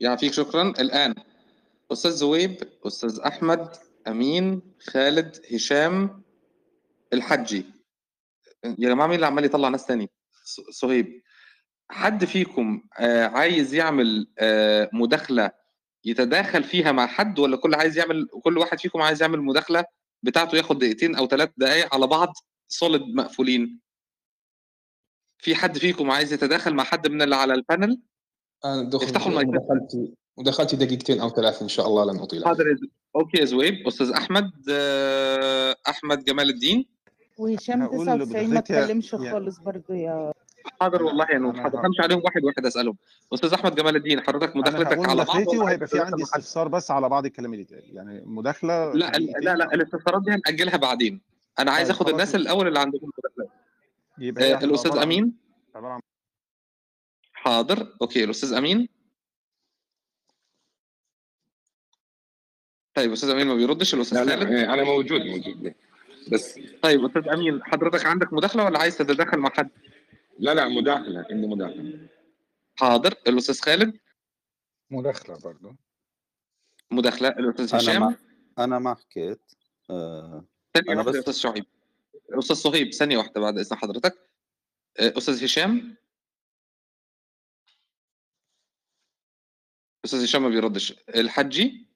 يعطيك 0.00 0.32
شكرا. 0.32 0.72
الآن 0.80 1.14
أستاذ 1.92 2.10
زويب 2.10 2.50
أستاذ 2.86 3.20
أحمد 3.26 3.68
أمين 4.08 4.62
خالد 4.92 5.36
هشام 5.54 6.22
الحجي. 7.12 7.64
يا 8.64 8.88
جماعة 8.88 9.06
مين 9.06 9.14
اللي 9.16 9.26
عمال 9.26 9.44
يطلع 9.44 9.68
ناس 9.68 9.86
تاني؟ 9.86 10.10
س- 10.44 10.60
صهيب. 10.70 11.22
حد 11.94 12.24
فيكم 12.24 12.82
آه، 12.98 13.26
عايز 13.26 13.74
يعمل 13.74 14.28
آه، 14.38 14.90
مداخلة 14.92 15.50
يتداخل 16.04 16.64
فيها 16.64 16.92
مع 16.92 17.06
حد 17.06 17.38
ولا 17.38 17.56
كل 17.56 17.74
عايز 17.74 17.98
يعمل 17.98 18.28
كل 18.42 18.58
واحد 18.58 18.80
فيكم 18.80 19.02
عايز 19.02 19.22
يعمل 19.22 19.40
مداخلة 19.40 19.84
بتاعته 20.22 20.56
ياخد 20.56 20.78
دقيقتين 20.78 21.14
أو 21.16 21.26
ثلاث 21.26 21.50
دقائق 21.56 21.94
على 21.94 22.06
بعض 22.06 22.32
solid 22.68 23.02
مقفولين؟ 23.16 23.80
في 25.38 25.54
حد 25.54 25.78
فيكم 25.78 26.10
عايز 26.10 26.32
يتداخل 26.32 26.74
مع 26.74 26.84
حد 26.84 27.08
من 27.08 27.22
اللي 27.22 27.36
على 27.36 27.54
ال 27.54 27.62
panel 27.62 28.00
أنا 28.64 28.90
افتحوا 28.94 29.28
المايكات. 29.30 29.54
مداخلتي 29.54 30.14
مداخلتي 30.38 30.76
دقيقتين 30.76 31.20
أو 31.20 31.30
ثلاث 31.30 31.62
إن 31.62 31.68
شاء 31.68 31.86
الله 31.86 32.12
لن 32.12 32.18
أطيل. 32.18 32.44
حاضر 32.44 32.68
يا 32.68 32.74
زويب. 32.74 32.90
okay 33.16 33.38
يا 33.40 33.44
زويب 33.44 33.86
أستاذ 33.86 34.10
أحمد 34.10 34.50
آه، 34.70 35.76
أحمد 35.88 36.24
جمال 36.24 36.50
الدين. 36.50 36.86
وهشام 37.38 37.82
هقول 37.82 38.06
99 38.06 38.50
ما 38.50 38.58
اتكلمش 38.58 39.12
يا- 39.12 39.32
خالص 39.32 39.58
برضو 39.58 39.92
يا 39.94 40.32
حاضر 40.80 41.02
والله 41.02 41.26
يا 41.32 41.38
نور 41.38 41.60
حاضر. 41.62 41.86
همشي 41.86 42.02
عليهم 42.02 42.22
واحد 42.24 42.44
واحد 42.44 42.66
أسألهم. 42.66 42.96
أستاذ 43.34 43.52
أحمد 43.54 43.74
جمال 43.74 43.96
الدين 43.96 44.20
حضرتك 44.20 44.56
مداخلتك 44.56 45.08
على 45.08 45.24
بعض؟ 45.24 45.48
وهيبقى 45.48 45.86
في 45.88 45.98
عندي؟ 46.00 46.22
استفسار 46.22 46.68
بس 46.68 46.90
على 46.90 47.08
بعض 47.08 47.26
الكلام 47.26 47.52
اللي 47.54 47.64
اتقال 47.64 47.96
يعني 47.96 48.22
مداخلة 48.26 48.92
لا 48.92 49.12
لا 49.18 49.54
لا 49.56 49.74
الاستفسارات 49.74 50.22
دي 50.22 50.30
هنأجلها 50.30 50.76
بعدين. 50.76 51.20
أنا 51.58 51.70
عايز 51.72 51.88
طيب 51.88 51.96
أخد 51.96 52.08
الناس 52.08 52.34
الأول 52.34 52.68
اللي 52.68 52.78
عندهم 52.80 53.10
مداخلات 53.18 53.48
يبقى 54.18 54.54
آه، 54.54 54.64
الأستاذ 54.64 54.96
أمين. 54.98 55.36
عن 55.74 56.00
حاضر. 57.32 57.96
أوكي 58.02 58.24
الأستاذ 58.24 58.52
أمين. 58.52 58.88
طيب 62.94 63.12
أستاذ 63.12 63.30
أمين 63.30 63.46
ما 63.46 63.54
بيردش 63.54 63.94
الأستاذ 63.94 64.18
لا 64.18 64.24
لا 64.24 64.36
خالد؟ 64.36 64.52
إيه، 64.52 64.74
أنا 64.74 64.84
موجود 64.84 65.20
موجود. 65.20 65.74
بس 66.32 66.60
طيب 66.82 67.04
أستاذ 67.04 67.28
أمين 67.28 67.64
حضرتك 67.64 68.06
عندك 68.06 68.32
مداخلة 68.32 68.64
ولا 68.64 68.78
عايز 68.78 68.98
تتدخل 68.98 69.38
مع 69.38 69.50
حد؟ 69.50 69.70
لا 70.38 70.54
لا 70.54 70.68
مداخلة 70.68 71.26
عندي 71.30 71.46
مداخلة. 71.46 72.08
حاضر. 72.78 73.14
الأستاذ 73.28 73.60
خالد؟ 73.60 74.00
مداخلة 74.90 75.38
برضو. 75.38 75.74
مداخلة. 76.90 77.28
الأستاذ 77.28 77.74
هشام؟ 77.74 78.02
ما 78.02 78.16
أنا 78.58 78.78
ما 78.78 78.94
حكيت. 78.94 79.40
آه 79.90 80.44
أنا 80.76 80.96
واحدة 80.96 81.10
بس 81.10 81.14
يا 81.14 81.20
أستاذ 81.20 81.34
شعيب. 81.34 81.66
أستاذ 82.30 82.56
صهيب 82.56 82.92
ثانية 82.92 83.18
واحدة 83.18 83.40
بعد 83.40 83.58
إذن 83.58 83.76
حضرتك. 83.76 84.30
آه، 85.00 85.12
أستاذ 85.18 85.44
هشام؟ 85.44 85.96
أستاذ 90.04 90.24
هشام 90.24 90.42
ما 90.42 90.48
بيردش. 90.48 90.92
الحجي 91.08 91.86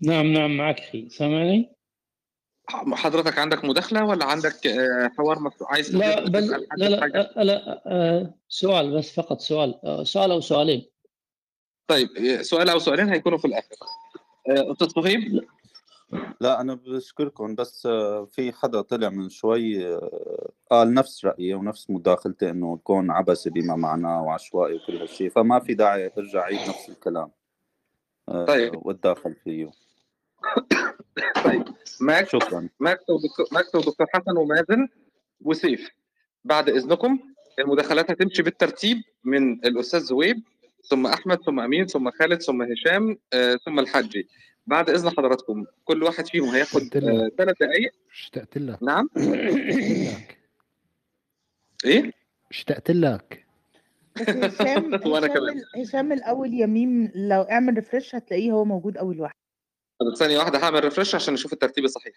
نعم 0.00 0.26
نعم 0.26 0.56
معك 0.56 0.80
أخي 0.80 1.08
سامعني؟ 1.08 1.74
حضرتك 2.68 3.38
عندك 3.38 3.64
مداخلة 3.64 4.04
ولا 4.04 4.24
عندك 4.24 4.66
آه، 4.66 5.10
حوار 5.18 5.38
مفتوح 5.38 5.72
عايز 5.72 5.96
لا 5.96 6.24
بل 6.28 6.66
لا 6.76 6.88
لا 6.88 7.04
آه، 7.40 7.42
لا 7.42 7.82
آه، 7.86 8.34
سؤال 8.48 8.96
بس 8.98 9.12
فقط 9.12 9.40
سؤال 9.40 9.80
سؤال 10.02 10.30
أو 10.30 10.40
سؤالين. 10.40 10.86
طيب 11.86 12.08
سؤال 12.42 12.68
أو 12.68 12.78
سؤالين 12.78 13.08
هيكونوا 13.08 13.38
في 13.38 13.44
الآخر. 13.44 13.76
أستاذ 14.48 14.88
صهيب 14.88 15.44
لا. 16.40 16.60
أنا 16.60 16.74
بشكركم 16.74 17.54
بس 17.54 17.82
في 18.30 18.52
حدا 18.52 18.80
طلع 18.80 19.08
من 19.08 19.28
شوي 19.28 19.98
قال 20.70 20.94
نفس 20.94 21.24
رأيي 21.24 21.54
ونفس 21.54 21.90
مداخلتي 21.90 22.50
إنه 22.50 22.74
الكون 22.74 23.10
عبثي 23.10 23.50
بما 23.50 23.76
معناه 23.76 24.22
وعشوائي 24.22 24.74
وكل 24.74 24.96
هالشيء 24.96 25.30
فما 25.30 25.60
في 25.60 25.74
داعي 25.74 26.10
أرجع 26.18 26.40
أعيد 26.40 26.68
نفس 26.68 26.88
الكلام 26.88 27.30
طيب. 28.46 28.86
وأتداخل 28.86 29.34
فيه. 29.34 29.70
طيب. 31.44 31.64
ماكس 32.00 32.28
شكرا. 32.32 32.68
ماكس 32.80 33.10
ودكتور 33.10 33.46
ماكس 33.52 33.74
ودكتور 33.74 34.06
حسن 34.14 34.36
ومازن 34.36 34.88
وسيف. 35.40 35.90
بعد 36.44 36.68
إذنكم 36.68 37.18
المداخلات 37.58 38.10
هتمشي 38.10 38.42
بالترتيب 38.42 39.02
من 39.24 39.52
الأستاذ 39.52 40.00
زويب 40.00 40.42
ثم 40.90 41.06
أحمد 41.06 41.42
ثم 41.42 41.60
أمين 41.60 41.86
ثم 41.86 42.10
خالد 42.10 42.42
ثم 42.42 42.62
هشام 42.62 43.16
آه، 43.32 43.58
ثم 43.66 43.78
الحجي 43.78 44.28
بعد 44.66 44.90
إذن 44.90 45.10
حضراتكم 45.10 45.64
كل 45.84 46.02
واحد 46.02 46.26
فيهم 46.26 46.48
هياخد 46.48 46.80
لك. 46.82 46.92
ثلاث 47.38 47.56
دقائق 47.60 47.92
اشتقت 48.12 48.58
لك. 48.58 48.82
نعم. 48.82 49.08
إيه؟ 51.84 52.10
اشتقت 52.50 52.90
لك. 52.90 53.46
بس 54.20 54.28
هشام 54.28 54.84
وأنا 55.12 55.26
كمان. 55.26 55.62
هشام 55.76 56.12
الأول 56.12 56.54
يمين 56.54 57.12
لو 57.14 57.42
اعمل 57.42 57.74
refresh 57.74 58.14
هتلاقيه 58.14 58.52
هو 58.52 58.64
موجود 58.64 58.96
أول 58.96 59.20
واحد. 59.20 59.34
طب 60.00 60.14
ثانية 60.16 60.38
واحدة 60.38 60.58
هعمل 60.58 60.84
refresh 60.84 61.14
عشان 61.14 61.34
نشوف 61.34 61.52
الترتيب 61.52 61.84
الصحيح. 61.84 62.16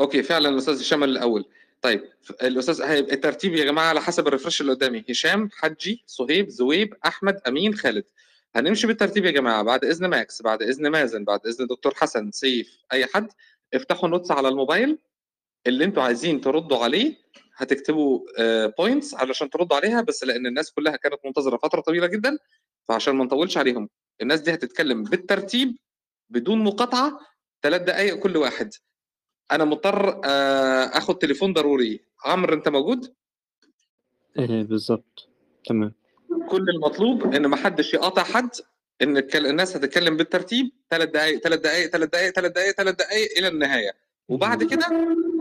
okay 0.00 0.22
فعلا 0.22 0.48
الأستاذ 0.48 0.80
هشام 0.80 1.04
الأول. 1.04 1.44
طيب 1.82 2.12
الأستاذ 2.42 2.82
هيبقى 2.82 3.14
الترتيب 3.14 3.54
يا 3.54 3.64
جماعة 3.64 3.86
على 3.86 4.00
حسب 4.00 4.28
ال 4.28 4.32
refresh 4.32 4.60
اللي 4.60 4.72
قدامي. 4.72 5.04
هشام 5.10 5.50
حجي 5.52 6.04
صهيب 6.06 6.48
زويب 6.48 6.94
أحمد 7.06 7.40
أمين 7.48 7.74
خالد. 7.74 8.04
هنمشي 8.56 8.86
بالترتيب 8.86 9.24
يا 9.24 9.30
جماعة. 9.30 9.62
بعد 9.62 9.84
إذن 9.84 10.06
ماكس 10.06 10.42
بعد 10.42 10.62
إذن 10.62 10.88
مازن 10.88 11.24
بعد 11.24 11.46
إذن 11.46 11.66
دكتور 11.66 11.94
حسن 11.94 12.30
سيف 12.30 12.78
أي 12.92 13.06
حد 13.06 13.32
افتحوا 13.74 14.08
notes 14.08 14.30
على 14.30 14.48
الموبايل. 14.48 14.98
اللي 15.66 15.84
أنتوا 15.84 16.02
عايزين 16.02 16.40
تردوا 16.40 16.78
عليه 16.78 17.16
هتكتبوا 17.56 18.20
points 18.66 19.14
علشان 19.14 19.50
تردوا 19.50 19.76
عليها 19.76 20.00
بس 20.00 20.24
لأن 20.24 20.46
الناس 20.46 20.72
كلها 20.72 20.96
كانت 20.96 21.20
منتظرة 21.24 21.56
فترة 21.56 21.80
طويلة 21.80 22.06
جدا. 22.06 22.38
فعشان 22.88 23.14
ما 23.16 23.24
نطولش 23.24 23.58
عليهم. 23.58 23.88
الناس 24.22 24.40
دي 24.40 24.54
هتتكلم 24.54 25.02
بالترتيب 25.02 25.76
بدون 26.30 26.64
مقاطعة 26.64 27.20
ثلاث 27.62 27.82
دقائق 27.82 28.14
كل 28.14 28.36
واحد. 28.36 28.70
أنا 29.52 29.64
مضطر 29.64 30.20
آه، 30.24 30.84
آخد 30.84 31.18
تليفون 31.18 31.52
ضروري. 31.52 32.00
عمرو 32.24 32.54
أنت 32.54 32.68
موجود؟ 32.68 33.14
إيه 34.38 34.62
بالظبط. 34.62 35.28
تمام. 35.66 35.92
كل 36.48 36.68
المطلوب 36.68 37.34
إن 37.34 37.46
ما 37.46 37.56
حدش 37.56 37.94
يقاطع 37.94 38.22
حد 38.22 38.50
إن 39.02 39.16
الناس 39.34 39.76
هتتكلم 39.76 40.16
بالترتيب 40.16 40.70
ثلاث 40.90 41.08
دقائق 41.08 41.38
ثلاث 41.38 41.60
دقائق 41.60 41.90
ثلاث 41.90 42.08
دقائق 42.08 42.30
ثلاث 42.34 42.52
دقائق 42.52 42.74
ثلاث 42.74 42.94
دقائق 42.94 43.38
إلى 43.38 43.48
النهاية. 43.48 43.92
وبعد 44.28 44.64
كده 44.64 44.86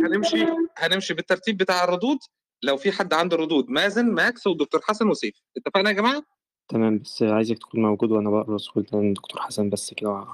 هنمشي 0.06 0.46
هنمشي 0.78 1.14
بالترتيب 1.14 1.58
بتاع 1.58 1.84
الردود. 1.84 2.18
لو 2.64 2.78
في 2.78 2.92
حد 2.92 3.14
عنده 3.14 3.38
ردود 3.38 3.70
مازن 3.70 4.06
ماكس 4.06 4.48
ودكتور 4.48 4.82
حسن 4.82 5.08
وسيف. 5.08 5.36
اتفقنا 5.58 5.90
يا 5.90 5.96
جماعة؟ 5.96 6.24
تمام 6.68 7.00
بس 7.00 7.24
عايزك 7.24 7.58
تكون 7.58 7.82
موجود 7.82 8.12
وأنا 8.12 8.30
بقرأ 8.30 8.58
سؤال 8.58 8.86
من 8.94 9.14
دكتور 9.14 9.42
حسن 9.42 9.70
بس 9.70 9.94
كده 9.94 10.26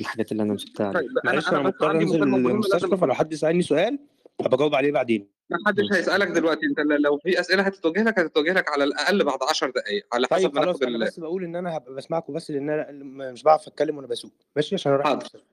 الحاجات 0.00 0.32
اللي 0.32 0.42
أنا 0.42 0.54
مسكتها 0.54 0.86
عليها. 0.86 1.00
طيب 1.00 1.10
أنا 1.10 1.20
معلش 1.24 1.46
بس 1.48 1.54
مضطر 1.54 1.88
عندي 1.88 2.04
لازم 2.04 2.22
المستشفى 2.34 2.96
فلو 2.96 3.14
حد 3.14 3.34
سألني 3.34 3.62
سؤال 3.62 3.98
هبقى 4.40 4.56
أجاوب 4.56 4.74
عليه 4.74 4.92
بعدين. 4.92 5.28
ما 5.50 5.58
حدش 5.66 5.84
هيسألك 5.92 6.28
دلوقتي 6.28 6.60
أنت 6.66 6.80
ل- 6.80 7.02
لو 7.02 7.18
في 7.18 7.40
أسئلة 7.40 7.62
هتتوجه 7.62 8.02
لك 8.02 8.18
هتتوجه 8.18 8.52
لك 8.52 8.68
على 8.68 8.84
الأقل 8.84 9.24
بعد 9.24 9.38
10 9.48 9.70
دقائق 9.70 10.06
على 10.12 10.26
حسب 10.30 10.36
طيب 10.48 10.54
ما 10.54 10.62
خلاص 10.62 10.80
ناخد 10.82 10.94
ال... 10.94 11.00
بس 11.06 11.20
بقول 11.20 11.44
إن 11.44 11.56
أنا 11.56 11.76
هبقى 11.76 11.94
بسمعكم 11.94 12.32
بس 12.32 12.50
لأن 12.50 12.70
أنا 12.70 12.92
م- 12.92 13.32
مش 13.32 13.42
بعرف 13.42 13.66
أتكلم 13.68 13.96
وأنا 13.96 14.06
بسوق. 14.08 14.32
ماشي 14.56 14.74
عشان 14.74 14.92
أروح 14.92 15.04
حاضر. 15.06 15.18
المستشفى. 15.20 15.44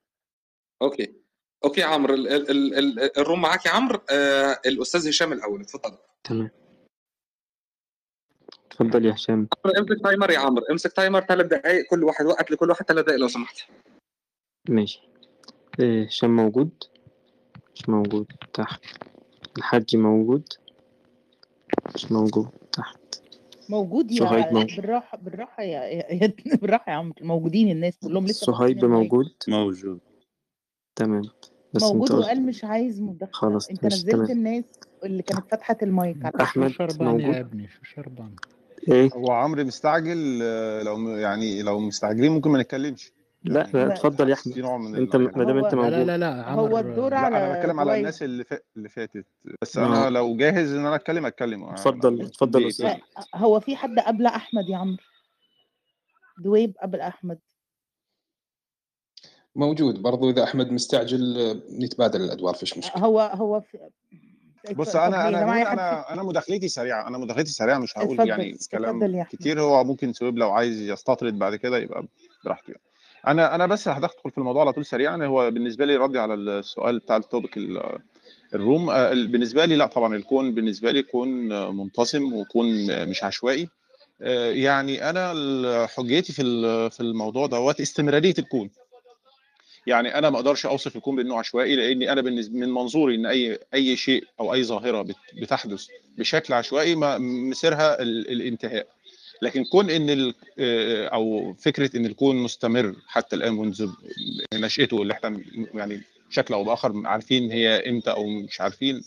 okay. 0.81 1.13
Okay 1.65 1.81
يا 1.81 1.85
عمرو 1.85 2.13
ال... 2.13 2.27
ال... 2.27 2.49
ال... 2.51 2.73
ال- 2.99 3.17
ال 3.17 3.22
room 3.22 3.41
معاك 3.41 3.65
يا 3.65 3.71
عمرو؟ 3.71 3.99
آه... 4.11 4.59
الأستاذ 4.65 5.09
هشام 5.09 5.33
الأول 5.33 5.61
اتفضل. 5.61 5.97
تمام. 6.23 6.49
اتفضل 8.81 9.05
يا 9.05 9.13
هشام. 9.13 9.47
امسك 9.79 10.03
timer 10.03 10.31
يا 10.31 10.39
عمرو 10.39 10.65
امسك 10.71 10.91
timer 10.91 11.21
ثلاث 11.21 11.45
دقائق 11.45 11.85
كل 11.89 12.03
واحد 12.03 12.25
وقت 12.25 12.51
لكل 12.51 12.69
واحد 12.69 12.85
ثلاث 12.85 13.05
دقائق 13.05 13.19
لو 13.19 13.27
سمحت. 13.27 13.57
ماشي. 14.69 15.01
إيه، 15.79 16.05
هشام 16.05 16.35
موجود؟ 16.35 16.83
مش 17.75 17.89
موجود 17.89 18.31
تحت. 18.53 18.81
الحاج 19.57 19.95
موجود؟ 19.95 20.53
مش 21.95 22.11
موجود 22.11 22.47
تحت. 22.71 22.97
موجود 23.69 24.11
صهيب 24.13 24.45
يا 24.45 24.51
موجود. 24.53 24.75
بالراحه 24.75 25.17
بالراحة 25.17 25.63
يا 25.63 25.83
يا- 25.83 26.33
بالراحة 26.61 26.91
يا 26.91 26.97
عم. 26.97 27.13
موجودين 27.21 27.71
الناس 27.71 27.97
كلهم 28.03 28.25
لسه 28.25 28.45
صهيب. 28.53 28.85
موجود؟ 28.85 29.31
موجود. 29.47 29.99
تمام. 30.95 31.21
بس 31.73 31.83
موجود 31.83 32.11
انت 32.11 32.19
وقال 32.19 32.45
مش 32.45 32.63
عايز 32.63 33.01
مداخلة. 33.01 33.31
خلاص 33.33 33.69
انت 33.69 33.85
نزلت 33.85 34.11
تمام. 34.11 34.31
الناس 34.31 34.63
اللي 35.03 35.23
كانت 35.23 35.51
فتحت 35.51 35.83
المايك. 35.83 36.17
شربان 36.67 37.07
موجود؟ 37.07 37.35
يا 37.35 37.39
ابني؟ 37.39 37.67
شو 37.67 37.83
شربان؟ 37.83 38.35
إيه؟ 38.91 39.09
هو 39.13 39.31
عمرو 39.31 39.63
مستعجل 39.63 40.39
آه، 40.43 40.83
لو 40.83 41.09
يعني 41.09 41.61
لو 41.61 41.79
مستعجلين 41.79 42.31
ممكن 42.31 42.49
ما 42.49 42.59
نتكلمش. 42.61 43.11
لا 43.43 43.53
لا 43.73 43.85
لا. 43.85 43.93
اتفضل 43.93 44.29
يا 44.29 44.33
أحمد. 44.33 44.59
نوع 44.59 44.77
من 44.77 44.95
أنت 44.95 45.15
ما 45.15 45.43
دام 45.43 45.57
هو- 45.59 45.65
انت 45.65 45.73
لا، 45.75 45.79
لا 45.81 45.89
موجود 45.89 46.07
لا 46.07 46.17
لا 46.17 46.51
هو 46.53 46.65
عمر 46.65 46.79
الدور 46.79 47.11
لا 47.11 47.17
على 47.17 47.37
أنا 47.37 47.59
بتكلم 47.59 47.79
على. 47.79 47.97
الناس 47.97 48.23
اللي 48.23 48.43
ف... 48.43 48.53
اللي 48.77 48.89
فاتت. 48.89 49.25
بس 49.61 49.77
آه. 49.77 49.85
أنا 49.85 50.09
لو 50.09 50.37
جاهز 50.37 50.73
إن 50.73 50.85
أنا 50.85 50.95
أتكلم 50.95 51.25
أتكلم. 51.25 51.63
اتفضل 51.63 52.21
اتفضل. 52.21 52.67
أستاذ. 52.67 52.93
هو 53.35 53.59
في 53.59 53.75
حد 53.75 53.99
قبل 53.99 54.25
أحمد 54.25 54.69
يا 54.69 54.77
عمرو؟ 54.77 54.97
دويب 56.43 56.73
قبل 56.81 56.99
أحمد. 57.01 57.39
موجود. 59.55 60.01
برضو 60.01 60.29
إذا 60.29 60.43
أحمد 60.43 60.71
مستعجل 60.71 61.37
آه، 61.39 61.61
نتبادل 61.85 62.21
الأدوار 62.21 62.53
فيش 62.53 62.77
مشكلة. 62.77 63.03
هو 63.05 63.19
هو 63.19 63.61
في 63.61 63.77
بص 64.75 64.95
أنا 64.95 65.27
أنا 65.27 65.73
أنا 65.73 66.13
أنا 66.13 66.23
مداخلتي 66.23 66.67
سريعة 66.67 67.07
أنا 67.07 67.17
مداخلتي 67.17 67.51
سريعة 67.51 67.77
مش 67.79 67.97
هقول 67.97 68.11
اتفضل، 68.11 68.29
يعني 68.29 68.53
اتفضل 68.53 68.67
كلام 68.77 69.01
يا 69.15 69.21
أحمد. 69.21 69.31
كتير 69.39 69.61
هو 69.61 69.83
ممكن 69.83 70.13
سويب 70.13 70.37
لو 70.37 70.51
عايز 70.51 70.81
يستطرد 70.81 71.39
بعد 71.39 71.55
كده 71.55 71.77
يبقى 71.77 72.05
براحته 72.45 72.67
يعني. 72.71 72.81
أنا 73.27 73.55
أنا 73.55 73.65
بس 73.65 73.87
هدخل 73.87 74.31
في 74.31 74.37
الموضوع 74.37 74.61
على 74.61 74.73
طول 74.73 74.85
سريعا 74.85 75.25
هو 75.25 75.51
بالنسبة 75.51 75.85
لي 75.85 75.95
ردي 75.95 76.19
على 76.19 76.33
السؤال 76.33 76.99
بتاع 76.99 77.17
ال 77.17 77.24
topic 77.24 77.57
ال- 77.57 77.99
ال 78.55 78.62
room 78.62 78.89
آه، 78.89 79.09
بالنسبة 79.13 79.65
لي 79.65 79.75
لا 79.75 79.85
طبعا 79.85 80.15
الكون 80.15 80.53
بالنسبة 80.53 80.91
لي 80.91 81.03
كون 81.03 81.29
منتظم 81.75 82.33
وكون 82.33 82.67
مش 83.09 83.23
عشوائي 83.23 83.69
آه، 84.21 84.51
يعني 84.51 85.09
أنا 85.09 85.87
حجتي 85.87 86.33
في 86.33 86.43
في 86.89 86.99
الموضوع 86.99 87.47
دوت 87.47 87.81
استمرارية 87.81 88.33
الكون 88.39 88.69
يعني 89.87 90.17
أنا 90.17 90.29
ما 90.29 90.35
أقدرش 90.35 90.65
أوصف 90.65 90.95
الكون 90.95 91.15
بانه 91.15 91.39
عشوائي 91.39 91.75
لأني 91.75 92.11
أنا 92.11 92.21
بالنسبة 92.21 92.59
من 92.59 92.69
منظوري 92.69 93.15
إن 93.15 93.25
اي 93.25 93.59
أي 93.73 93.95
شيء 93.95 94.23
أو 94.39 94.53
أي 94.53 94.63
ظاهرة 94.63 95.01
بت- 95.01 95.15
بتحدث 95.41 95.87
بشكل 96.17 96.53
عشوائي 96.53 96.95
ما 96.95 97.17
مسيرها 97.17 98.01
ال- 98.01 98.31
الانتهاء. 98.31 98.87
لكن 99.41 99.63
كون 99.63 99.89
إن 99.89 100.33
آه، 100.59 101.07
أو 101.07 101.53
فكرة 101.53 101.97
إن 101.97 102.05
الكون 102.05 102.35
مستمر 102.35 102.95
حتى 103.07 103.35
الآن 103.35 103.53
منذ 103.53 103.89
نشأته 104.53 105.01
اللي 105.01 105.13
إحنا 105.13 105.41
يعني 105.73 106.01
بشكل 106.29 106.53
أو 106.53 106.63
بآخر 106.63 107.01
عارفين 107.05 107.51
هي 107.51 107.89
إمتى 107.89 108.11
أو 108.11 108.27
مش 108.27 108.61
عارفين 108.61 109.01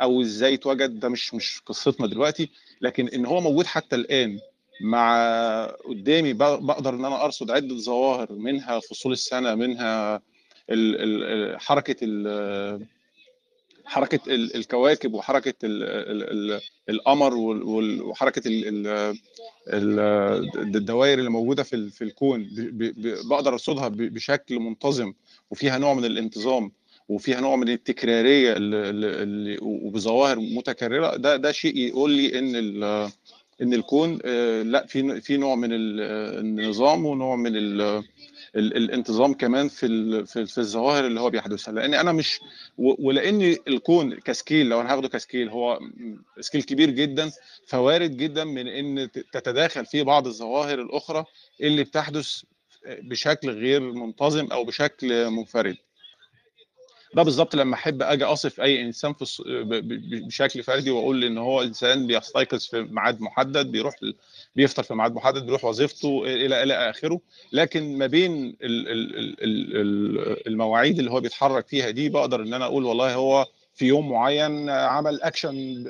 أو 0.00 0.20
إزاي 0.22 0.54
اتوجد 0.54 1.00
ده 1.00 1.08
مش 1.08 1.34
مش 1.34 1.60
قصتنا 1.66 2.06
دلوقتي 2.06 2.50
لكن 2.80 3.08
إن 3.08 3.26
هو 3.26 3.40
موجود 3.40 3.66
حتى 3.66 3.96
الآن 3.96 4.38
مع 4.80 5.66
قدامي 5.66 6.32
بقدر 6.32 6.94
إن 6.94 7.04
أنا 7.04 7.24
أرصد 7.24 7.50
عدة 7.50 7.74
ظواهر 7.76 8.32
منها 8.32 8.80
فصول 8.80 9.12
السنة 9.12 9.54
منها 9.54 10.22
حركة 11.58 11.96
ال 12.02 12.86
حركة 13.84 14.20
ال- 14.34 14.56
الكواكب 14.56 15.14
وحركة 15.14 15.54
ال 15.64 15.82
ال 15.82 16.52
ال 16.54 16.60
القمر 16.88 17.34
وحركة 18.04 18.48
ال 18.48 18.68
ال 18.68 19.16
ال 19.68 20.76
الدوائر 20.76 21.18
اللي 21.18 21.30
موجودة 21.30 21.62
في 21.62 21.90
في 21.90 22.04
الكون. 22.04 22.48
بقدر 23.28 23.52
أرصدها 23.52 23.88
بشكل 23.88 24.58
منتظم 24.58 25.12
وفيها 25.50 25.78
نوع 25.78 25.94
من 25.94 26.04
الانتظام 26.04 26.72
وفيها 27.08 27.40
نوع 27.40 27.56
من 27.56 27.68
التكرارية 27.68 28.54
وبظواهر 29.62 30.38
متكررة. 30.40 31.16
ده 31.16 31.36
ده 31.36 31.52
شيء 31.52 31.76
يقول 31.76 32.10
لي 32.10 32.38
إن 32.38 32.56
إن 33.62 33.74
الكون 33.74 34.18
آه، 34.24 34.62
لا 34.62 34.86
في 34.86 35.20
في 35.20 35.36
نوع 35.36 35.54
من 35.54 35.72
ال- 35.72 36.00
النظام 36.40 37.06
ونوع 37.06 37.36
من 37.36 37.56
ال- 37.56 38.04
الانتظام 38.56 39.34
كمان 39.34 39.68
في 39.68 39.86
في 40.26 40.58
الظواهر 40.58 41.06
اللي 41.06 41.20
هو 41.20 41.30
بيحدثها. 41.30 41.72
لأن 41.72 41.94
أنا 41.94 42.12
مش 42.12 42.40
ولأن 42.78 43.56
الكون 43.68 44.14
ك 44.14 44.23
scale 44.23 44.68
لو 44.68 44.80
أنا 44.80 44.92
هاخده 44.92 45.08
ك 45.08 45.15
scale 45.15 45.48
هو 45.48 45.78
scale 46.40 46.62
كبير 46.62 46.90
جدا 46.90 47.30
فوارد 47.66 48.16
جدا 48.16 48.44
من 48.44 48.68
إن 48.68 49.10
تتداخل 49.32 49.86
فيه 49.86 50.02
بعض 50.02 50.26
الظواهر 50.26 50.80
الأخرى 50.80 51.24
اللي 51.60 51.84
بتحدث 51.84 52.42
بشكل 52.86 53.50
غير 53.50 53.80
منتظم 53.80 54.46
أو 54.52 54.64
بشكل 54.64 55.30
منفرد. 55.30 55.76
ده 57.14 57.22
بالظبط 57.22 57.54
لما 57.54 57.74
أحب 57.74 58.02
أجي 58.02 58.24
أصف 58.24 58.60
أي 58.60 58.82
إنسان 58.82 59.12
في 59.14 59.24
الص- 59.24 59.42
بشكل 60.26 60.62
فردي 60.62 60.90
وأقول 60.90 61.24
إن 61.24 61.38
هو 61.38 61.62
إنسان 61.62 62.06
بيستيقظ 62.06 62.58
في 62.66 62.82
ميعاد 62.82 63.20
محدد 63.20 63.72
بيروح 63.72 63.94
بيفطر 64.56 64.82
في 64.82 64.94
ميعاد 64.94 65.14
محدد 65.14 65.46
بيروح 65.46 65.64
وظيفته 65.64 66.22
إلى 66.24 66.62
إلى 66.62 66.90
آخره. 66.90 67.20
لكن 67.52 67.98
ما 67.98 68.06
بين 68.06 68.32
ال- 68.62 68.88
ال- 68.88 69.16
ال- 69.18 69.42
ال- 69.44 69.76
ال- 69.76 70.46
المواعيد 70.48 70.98
اللي 70.98 71.10
هو 71.10 71.20
بيتحرك 71.20 71.68
فيها 71.68 71.90
دي 71.90 72.08
بقدر 72.08 72.42
إن 72.42 72.54
أنا 72.54 72.64
أقول 72.64 72.84
والله 72.84 73.14
هو 73.14 73.46
في 73.74 73.86
يوم 73.86 74.10
معين 74.10 74.70
عمل 74.70 75.22
اكشن 75.22 75.84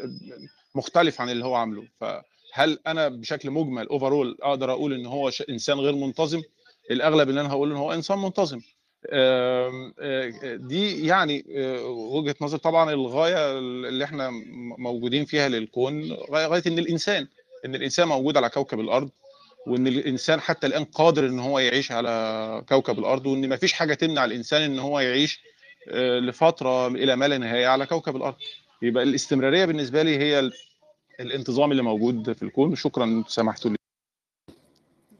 مختلف 0.74 1.20
عن 1.20 1.30
اللي 1.30 1.44
هو 1.44 1.54
عامله. 1.54 1.84
فهل 2.00 2.78
أنا 2.86 3.08
بشكل 3.08 3.50
مجمل 3.50 3.86
overall 3.86 4.38
أقدر 4.42 4.70
أقول 4.72 4.92
إن 4.94 5.06
هو 5.06 5.30
إنسان 5.50 5.78
غير 5.78 5.94
منتظم؟ 5.94 6.42
الأغلب 6.90 7.28
ان 7.30 7.38
أنا 7.38 7.48
هقول 7.50 7.70
إن 7.70 7.76
هو 7.76 7.92
إنسان 7.92 8.18
منتظم. 8.18 8.60
دي 10.56 11.06
يعني 11.06 11.44
وجهة 11.86 12.34
نظر 12.40 12.58
طبعا 12.58 12.90
الغاية 12.92 13.58
اللي 13.58 14.04
إحنا 14.04 14.30
موجودين 14.78 15.24
فيها 15.24 15.48
للكون 15.48 16.12
غاية 16.30 16.62
إن 16.66 16.78
الإنسان 16.78 17.26
إن 17.64 17.74
الإنسان 17.74 18.08
موجود 18.08 18.36
على 18.36 18.48
كوكب 18.48 18.80
الأرض 18.80 19.10
وإن 19.66 19.86
الإنسان 19.86 20.40
حتى 20.40 20.66
الآن 20.66 20.84
قادر 20.84 21.26
إن 21.26 21.38
هو 21.40 21.58
يعيش 21.58 21.92
على 21.92 22.62
كوكب 22.68 22.98
الأرض 22.98 23.26
وإن 23.26 23.48
ما 23.48 23.56
فيش 23.56 23.72
حاجة 23.72 23.94
تمنع 23.94 24.24
الإنسان 24.24 24.62
إن 24.62 24.78
هو 24.78 25.00
يعيش 25.00 25.40
لفترة 25.96 26.86
إلى 26.86 27.16
ما 27.16 27.28
لا 27.28 27.38
نهاية 27.38 27.66
على 27.66 27.86
كوكب 27.86 28.16
الأرض. 28.16 28.34
يبقى 28.82 29.02
الاستمرارية 29.02 29.64
بالنسبة 29.64 30.02
لي 30.02 30.18
هي 30.18 30.38
ال- 30.38 30.52
الانتظام 31.20 31.70
اللي 31.72 31.82
موجود 31.82 32.32
في 32.32 32.42
الكون. 32.42 32.74
شكرا 32.74 33.24
سمحتوا 33.28 33.70
لي. 33.70 33.76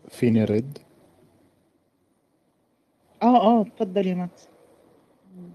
فيني 0.09 0.42
ارد 0.42 0.79
آه 3.23 3.37
آه 3.61 3.66
اتفضل 3.85 4.07
يا 4.07 4.14
ماكس 4.14 4.49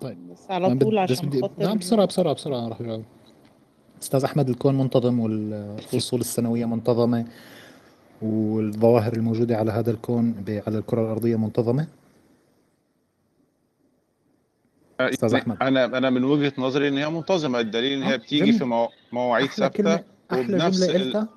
طيب. 0.01 0.17
بس 0.31 0.51
على 0.51 0.75
طول 0.75 0.97
عشان 0.97 1.27
بدي 1.29 1.41
خاطر 1.41 1.53
لا 1.63 1.73
بسرعة 1.73 2.05
بسرعة 2.05 2.33
بسرعة 2.33 2.67
راح 2.67 2.81
أجاوب 2.81 3.03
أستاذ 4.01 4.23
أحمد 4.23 4.49
الكون 4.49 4.77
منتظم 4.77 5.19
والفصول 5.19 6.19
السنوية 6.19 6.65
منتظمة 6.65 7.25
والظواهر 8.21 9.13
الموجودة 9.13 9.57
على 9.57 9.71
هذا 9.71 9.91
الكون 9.91 10.31
ب- 10.31 10.61
على 10.67 10.77
الكرة 10.77 11.01
الأرضية 11.01 11.35
منتظمة؟ 11.35 11.87
أستاذ 14.99 15.29
يعني 15.33 15.43
أحمد. 15.43 15.57
أنا 15.61 15.85
أنا 15.85 16.09
من 16.09 16.23
وجهة 16.23 16.53
نظري 16.57 16.87
إن 16.87 16.97
هي 16.97 17.09
منتظمة. 17.09 17.59
الدليل 17.59 17.97
إن 17.97 18.03
آه 18.03 18.11
هي 18.13 18.17
بتيجي 18.17 18.41
جميل. 18.41 18.53
في 18.53 18.65
مو- 18.65 18.89
مواعيد 19.11 19.49
أحلى 19.61 20.03
وبنفس 20.33 20.83
جملة 20.83 20.95
ال... 21.21 21.27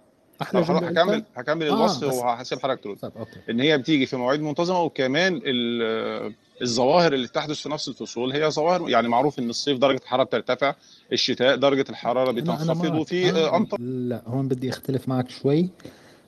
خلاص 0.40 0.68
جملة 0.68 0.88
هكمل 0.88 1.14
قلتها. 1.14 1.26
هكمل 1.37 1.68
آه 1.68 1.74
الوصف 1.74 2.05
بس. 2.09 2.14
وهسيب 2.14 2.59
حضرتك 2.61 2.83
ترد 2.85 2.96
طيب 2.98 3.12
إن 3.50 3.61
هي 3.61 3.78
بتيجي 3.78 4.07
في 4.07 4.16
مواعيد 4.16 4.40
منتظمة 4.40 4.83
وكمان 4.83 5.40
ال- 5.44 6.35
الظواهر 6.62 7.12
اللي 7.12 7.27
بتحدث 7.27 7.57
في 7.62 7.68
نفس 7.68 7.88
الفصول 7.88 8.33
هي 8.33 8.51
ظواهر 8.51 8.88
يعني 8.90 9.09
معروف 9.09 9.38
إن 9.38 9.51
الصيف 9.51 9.79
درجة 9.79 9.98
الحرارة 9.98 10.25
بترتفع 10.25 10.75
الشتاء 11.12 11.57
درجة 11.57 11.85
الحرارة 11.90 12.31
أنا 12.31 12.40
أنا 12.40 12.40
بتنخفض 12.40 12.94
وفي 12.94 13.31
أنا 13.31 13.38
آه، 13.38 13.57
امطار 13.57 13.81
لا 13.81 14.22
هون 14.27 14.48
بدي 14.48 14.68
أختلف 14.68 15.09
معك 15.09 15.31
شوي. 15.31 15.70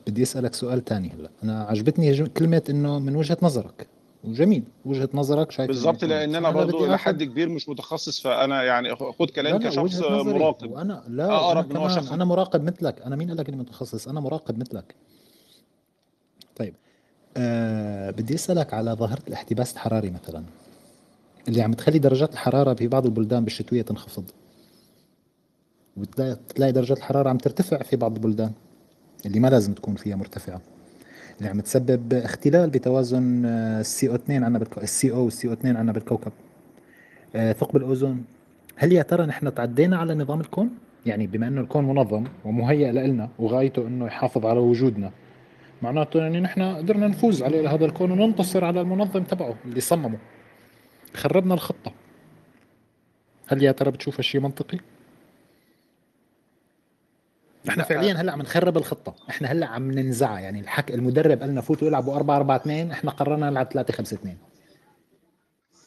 بدي 0.06 0.22
أسألك 0.22 0.54
سؤال 0.54 0.84
تاني 0.84 1.10
هلأ. 1.10 1.30
أنا 1.44 1.62
عجبتني 1.62 2.26
كلمة 2.26 2.62
إنه 2.70 2.98
من 2.98 3.16
وجهة 3.16 3.36
نظرك. 3.42 3.86
وجميل 4.24 4.62
وجهة 4.84 5.08
نظرك 5.14 5.50
شايف 5.50 5.68
بالظبط 5.68 6.04
لأن 6.04 6.34
أنا 6.34 6.48
أنا 6.48 6.64
بدي 6.64 6.76
إلى 6.76 6.98
حد 6.98 7.22
كبير 7.22 7.48
مش 7.48 7.68
متخصص 7.68 8.20
فأنا 8.20 8.62
يعني 8.62 8.96
خد 8.96 9.14
لا 9.20 9.26
كلامي 9.26 9.58
لا 9.58 9.70
كشخص 9.70 10.00
مراقب. 10.00 10.70
وأنا 10.70 11.04
لا 11.08 11.36
أقرب 11.36 11.70
من 11.70 11.76
هو 11.76 11.86
كمان 11.88 11.96
شخص. 11.96 12.12
أنا 12.12 12.24
مراقب 12.24 12.64
مثلك. 12.64 13.02
أنا 13.02 13.16
مين 13.16 13.28
قال 13.28 13.36
لك 13.38 13.48
إني 13.48 13.56
متخصص؟ 13.56 14.08
أنا 14.08 14.20
مراقب 14.20 14.58
مثلك. 14.58 14.94
طيب. 16.56 16.74
أه 17.36 18.10
بدي 18.10 18.34
أسألك 18.34 18.74
على 18.74 18.92
ظاهرة 18.92 19.22
الاحتباس 19.28 19.72
الحراري 19.72 20.10
مثلا 20.10 20.44
اللي 21.48 21.62
عم 21.62 21.72
تخلي 21.72 21.98
درجات 21.98 22.32
الحرارة 22.32 22.74
في 22.74 22.88
بعض 22.88 23.04
البلدان 23.04 23.44
بالشتوية 23.44 23.82
تنخفض. 23.82 24.24
وبتلاقي 25.96 26.36
تلاقي 26.54 26.72
درجات 26.72 26.98
الحرارة 26.98 27.28
عم 27.28 27.38
ترتفع 27.38 27.78
في 27.82 27.96
بعض 27.96 28.14
البلدان 28.14 28.52
اللي 29.26 29.40
ما 29.40 29.48
لازم 29.48 29.72
تكون 29.72 29.94
فيها 29.94 30.16
مرتفعة. 30.16 30.60
اللي 31.38 31.48
عم 31.48 31.60
تسبب 31.60 32.14
اختلال 32.14 32.70
بتوازن 32.70 33.46
السي 33.46 34.08
أو 34.08 34.14
2 34.14 34.44
عندنا 34.44 34.58
بالكو... 34.58 34.80
السي 34.80 35.12
أو 35.12 35.24
والسي 35.24 35.48
أو 35.48 35.52
2 35.52 35.76
عندنا 35.76 35.92
بالكوكب. 35.92 36.32
آه، 37.36 37.52
ثقب 37.52 37.76
الأوزون. 37.76 38.24
هل 38.76 38.92
يا 38.92 39.02
ترى 39.02 39.26
نحن 39.26 39.54
تعدينا 39.54 39.96
على 39.96 40.14
نظام 40.14 40.40
الكون؟ 40.40 40.70
يعني 41.06 41.26
بما 41.26 41.48
إنه 41.48 41.60
الكون 41.60 41.84
منظم 41.84 42.24
ومهيئ 42.44 42.92
لنا 42.92 43.28
وغايته 43.38 43.86
إنه 43.86 44.06
يحافظ 44.06 44.46
على 44.46 44.58
وجودنا 44.58 45.10
معناته 45.84 46.18
يعني 46.20 46.40
نحن 46.40 46.62
قدرنا 46.76 47.08
نفوز 47.08 47.42
على 47.42 47.68
هذا 47.68 47.84
الكون 47.84 48.10
وننتصر 48.10 48.64
على 48.64 48.80
المنظم 48.80 49.22
تبعه 49.22 49.54
اللي 49.64 49.80
صممه. 49.80 50.18
خربنا 51.14 51.54
الخطة. 51.54 51.92
هل 53.46 53.62
يا 53.62 53.72
ترى 53.72 53.90
بتشوف 53.90 54.16
هالشيء 54.18 54.40
منطقي؟ 54.40 54.78
إحنا 57.68 57.82
لا. 57.82 57.88
فعليا 57.88 58.12
هلأ 58.14 58.32
عم 58.32 58.42
نخرب 58.42 58.76
الخطة. 58.76 59.14
إحنا 59.30 59.48
هلأ 59.52 59.66
عم 59.66 59.90
ننزعها. 59.90 60.38
يعني 60.40 60.60
الحك 60.60 60.90
المدرب 60.90 61.40
قال 61.40 61.50
لنا 61.50 61.60
فوتوا 61.60 61.88
العبوا 61.88 62.16
4 62.16 62.36
4 62.36 62.56
2 62.56 62.90
إحنا 62.90 63.10
قررنا 63.10 63.50
نلعب 63.50 63.66
3 63.72 63.92
5 63.94 64.14
2 64.14 64.36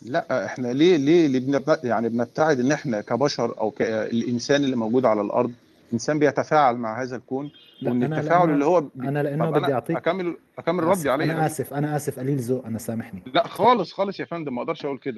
لا 0.01 0.45
إحنا 0.45 0.67
ليه 0.67 0.97
ليه 0.97 1.27
ليه 1.27 1.39
بنبت- 1.39 1.83
يعني 1.83 2.09
بنبتعد 2.09 2.59
إن 2.59 2.71
إحنا 2.71 3.01
كبشر 3.01 3.59
أو 3.59 3.71
كالانسان 3.71 4.63
اللي 4.63 4.75
موجود 4.75 5.05
على 5.05 5.21
الأرض 5.21 5.51
إنسان 5.93 6.19
بيتفاعل 6.19 6.75
مع 6.75 7.01
هذا 7.03 7.15
الكون 7.15 7.51
لا 7.81 7.91
وإن 7.91 8.03
أنا 8.03 8.19
التفاعل 8.19 8.49
اللي 8.49 8.65
هو 8.65 8.77
أنا 8.99 9.23
لأنه 9.23 9.49
بدي 9.49 9.65
أنا 9.65 9.73
أعطيك 9.73 9.97
اكمل 9.97 10.37
أكمل 10.57 10.83
ردي 10.83 11.09
عليه 11.09 11.25
أنا 11.25 11.45
آسف 11.45 11.73
أنا 11.73 11.95
آسف 11.95 12.19
قليل 12.19 12.37
ذوق 12.39 12.65
أنا 12.65 12.77
سامحني. 12.77 13.23
لا 13.33 13.47
خالص 13.47 13.93
خالص 13.93 14.19
يا 14.19 14.25
فندم 14.25 14.55
ما 14.55 14.61
أقدرش 14.61 14.85
أقول 14.85 14.97
كده. 14.97 15.17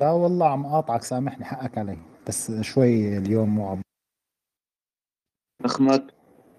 لا 0.00 0.10
والله 0.10 0.48
عم 0.50 0.66
قاطعك 0.66 1.02
سامحني 1.02 1.44
حقك 1.44 1.78
علي. 1.78 1.98
بس 2.28 2.52
شوي 2.60 3.18
اليوم 3.18 3.48
مو 3.54 3.68
عم 3.68 3.82
أحمد. 5.66 6.10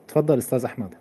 تفضل 0.07 0.37
أستاذ 0.37 0.65
أحمد. 0.65 0.95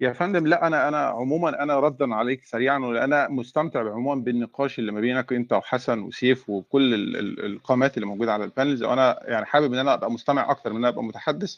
يا 0.00 0.12
فندم 0.12 0.46
لا 0.46 0.66
أنا 0.66 0.88
أنا 0.88 0.98
عموما 1.06 1.62
أنا 1.62 1.80
ردا 1.80 2.14
عليك 2.14 2.44
سريعا 2.44 2.78
وأنا 2.78 3.28
مستمتع 3.28 3.80
عموما 3.92 4.22
بالنقاش 4.22 4.78
اللي 4.78 4.92
ما 4.92 5.00
بينك 5.00 5.32
أنت 5.32 5.52
وحسن 5.52 5.98
وسيف 5.98 6.50
وكل 6.50 6.94
ال- 6.94 7.16
ال- 7.16 7.44
القامات 7.46 7.96
اللي 7.96 8.06
موجودة 8.06 8.32
على 8.32 8.44
ال 8.44 8.49
panels 8.49 8.82
وأنا 8.82 9.18
يعني 9.22 9.44
حابب 9.46 9.72
إن 9.72 9.78
أنا 9.78 9.94
أبقى 9.94 10.10
مستمع 10.10 10.50
أكتر 10.50 10.70
من 10.70 10.76
إن 10.76 10.84
أنا 10.84 10.88
أبقى 10.88 11.04
متحدث. 11.04 11.56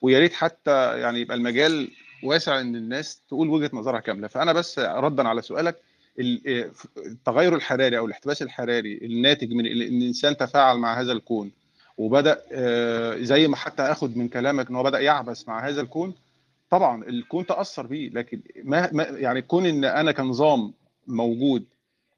ويا 0.00 0.18
ريت 0.18 0.32
حتى 0.32 1.00
يعني 1.00 1.20
يبقى 1.20 1.36
المجال 1.36 1.90
واسع 2.24 2.60
إن 2.60 2.76
الناس 2.76 3.22
تقول 3.28 3.48
وجهة 3.48 3.70
نظرها 3.72 4.00
كاملة. 4.00 4.28
فأنا 4.28 4.52
بس 4.52 4.78
ردا 4.78 5.28
على 5.28 5.42
سؤالك 5.42 5.76
ال- 6.18 6.70
التغير 6.96 7.54
الحراري 7.54 7.98
أو 7.98 8.06
الاحتباس 8.06 8.42
الحراري 8.42 8.98
الناتج 9.02 9.52
من 9.52 9.66
إن 9.66 9.72
الإنسان 9.72 10.36
تفاعل 10.36 10.76
مع 10.78 11.00
هذا 11.00 11.12
الكون 11.12 11.50
وبدأ 11.98 12.42
آه، 12.52 13.16
زي 13.18 13.48
ما 13.48 13.56
حتى 13.56 13.82
آخد 13.82 14.16
من 14.16 14.28
كلامك 14.28 14.68
إن 14.70 14.76
هو 14.76 14.82
بدأ 14.82 14.98
يعبث 15.00 15.48
مع 15.48 15.68
هذا 15.68 15.80
الكون 15.80 16.14
طبعا 16.70 17.04
الكون 17.04 17.46
تأثر 17.46 17.86
بيه. 17.86 18.10
لكن 18.10 18.42
ما 18.64 18.90
يعني 19.10 19.42
كون 19.42 19.66
إن 19.66 19.84
أنا 19.84 20.12
كنظام 20.12 20.72
موجود 21.06 21.64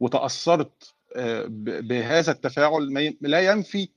وتأثرت 0.01 0.95
آه، 1.17 1.45
بهذا 1.81 2.33
التفاعل 2.33 3.17
لا 3.21 3.41
ينفي 3.41 3.89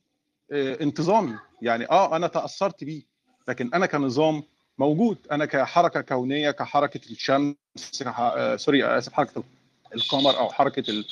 آه، 0.52 0.78
انتظامي. 0.82 1.36
يعني 1.62 1.90
آه 1.90 2.16
أنا 2.16 2.28
تأثرت 2.28 2.84
بيه. 2.84 3.02
لكن 3.48 3.70
أنا 3.74 3.86
كنظام 3.86 4.44
موجود. 4.78 5.18
أنا 5.32 5.46
كحركة 5.46 6.02
كونية 6.02 6.52
كحركة 6.52 7.00
الشمس 7.12 7.56
كح- 8.04 8.20
آه، 8.20 8.56
سوري 8.56 8.86
آسف 8.98 9.14
حركة 9.14 9.44
القمر 9.96 10.38
أو 10.38 10.50
حركة 10.50 10.90
ال- 10.92 11.06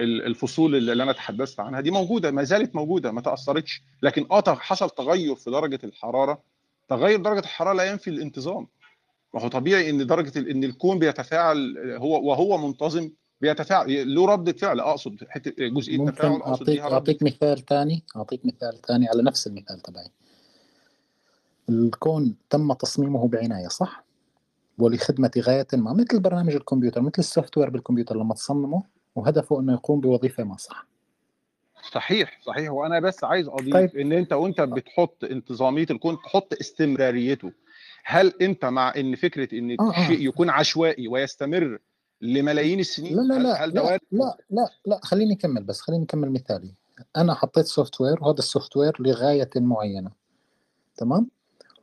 ال- 0.00 0.26
الفصول 0.26 0.74
اللي 0.76 1.02
أنا 1.02 1.12
تحدثت 1.12 1.60
عنها 1.60 1.80
دي 1.80 1.90
موجودة 1.90 2.30
ما 2.30 2.42
زالت 2.42 2.74
موجودة 2.74 3.12
ما 3.12 3.20
تأثرتش. 3.20 3.82
لكن 4.02 4.26
آه 4.30 4.42
حصل 4.54 4.90
تغير 4.90 5.34
في 5.34 5.50
درجة 5.50 5.78
الحرارة. 5.84 6.38
تغير 6.88 7.20
درجة 7.20 7.38
الحرارة 7.38 7.72
لا 7.76 7.84
ينفي 7.90 8.10
الانتظام. 8.10 8.66
ما 9.34 9.42
هو 9.42 9.48
طبيعي 9.48 9.90
إن 9.90 10.06
درجة 10.06 10.38
إن 10.50 10.64
الكون 10.64 10.98
بيتفاعل 10.98 11.74
هو 11.98 12.28
وهو 12.28 12.58
منتظم 12.68 13.10
بيتفاعل. 13.40 14.14
له 14.14 14.26
رده 14.26 14.52
فعل. 14.52 14.80
أقصد 14.80 15.16
حتة 15.28 15.68
جزئية 15.68 15.98
ممكن 15.98 16.14
تفاعل 16.14 16.32
اقصد 16.32 16.68
اعطيك 16.70 16.80
أعطيك 16.80 17.22
مثال 17.22 17.64
ثاني 17.66 18.02
أعطيك 18.16 18.46
مثال 18.46 18.80
ثاني 18.88 19.08
على 19.08 19.22
نفس 19.22 19.46
المثال 19.46 19.80
تبعي. 19.80 20.08
الكون 21.68 22.36
تم 22.50 22.72
تصميمه 22.72 23.28
بعناية 23.28 23.68
صح؟ 23.68 24.04
ولخدمة 24.78 25.30
غاية 25.38 25.66
ما 25.72 25.92
مثل 25.92 26.20
برنامج 26.20 26.52
الكمبيوتر 26.54 27.00
مثل 27.00 27.14
السوفت 27.18 27.58
وير 27.58 27.70
بالكمبيوتر 27.70 28.16
لما 28.16 28.34
تصممه 28.34 28.82
وهدفه 29.14 29.60
إنه 29.60 29.72
يقوم 29.72 30.00
بوظيفة 30.00 30.44
ما 30.44 30.56
صح؟ 30.56 30.86
صحيح 31.92 32.40
صحيح. 32.46 32.70
وأنا 32.70 33.00
بس 33.00 33.24
عايز 33.24 33.48
أضيف 33.48 33.74
طيب. 33.74 33.96
إن 33.96 34.12
أنت 34.12 34.32
وأنت 34.32 34.60
بتحط 34.60 35.24
انتظامية 35.24 35.86
الكون 35.90 36.16
تحط 36.24 36.54
استمراريته. 36.60 37.52
هل 38.04 38.32
أنت 38.40 38.64
مع 38.64 38.92
إن 38.96 39.14
فكرة 39.14 39.58
إن 39.58 39.70
آه، 39.70 39.76
آه. 39.80 39.90
الشيء 39.90 40.28
يكون 40.28 40.50
عشوائي 40.50 41.08
ويستمر 41.08 41.78
لملايين 42.20 42.80
السنين؟ 42.80 43.16
لا 43.16 43.22
لا 43.22 43.38
لا 43.38 43.64
هل 43.64 43.74
لا؟ 43.74 43.98
لا 44.12 44.36
لا 44.50 44.68
لا 44.86 45.00
خليني 45.02 45.34
أكمل 45.34 45.64
بس 45.64 45.80
خليني 45.80 46.04
أكمل 46.04 46.30
مثالي. 46.30 46.74
أنا 47.16 47.34
حطيت 47.34 47.66
software 47.66 48.22
وهذا 48.22 48.38
ال 48.38 48.76
software 48.76 48.96
لغاية 49.00 49.50
معينة. 49.56 50.10
تمام؟ 50.96 51.30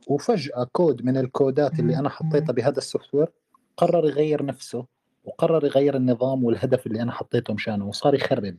وفجأة 0.06 0.68
كود 0.72 1.04
من 1.04 1.16
الكودات 1.16 1.80
اللي 1.80 1.98
أنا 1.98 2.08
حطيتها 2.08 2.52
بهذا 2.52 2.78
ال 2.78 3.14
software 3.14 3.28
قرر 3.76 4.08
يغير 4.08 4.44
نفسه 4.44 4.84
وقرر 5.24 5.64
يغير 5.64 5.96
النظام 5.96 6.44
والهدف 6.44 6.86
اللي 6.86 7.02
أنا 7.02 7.12
حطيته 7.12 7.54
مشانه 7.54 7.88
وصار 7.88 8.14
يخرب. 8.14 8.56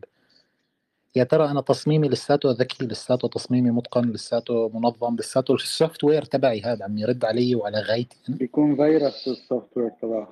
يا 1.15 1.23
ترى 1.23 1.51
أنا 1.51 1.61
تصميمي 1.61 2.09
لساته 2.09 2.51
ذكي 2.51 2.85
لساته 2.85 3.27
تصميمي 3.27 3.71
متقن 3.71 4.11
لساته 4.11 4.71
منظم 4.73 5.15
لساته 5.15 5.53
ال 5.53 6.03
software 6.03 6.23
تبعي 6.25 6.61
هذا 6.61 6.85
عم 6.85 6.97
يرد 6.97 7.25
علي 7.25 7.55
وعلى 7.55 7.79
غايتي 7.79 8.17
أنا. 8.29 8.37
بيكون 8.37 8.75
فيروس 8.75 9.27
ال 9.27 9.77
software 9.77 9.91
تبعه. 10.01 10.31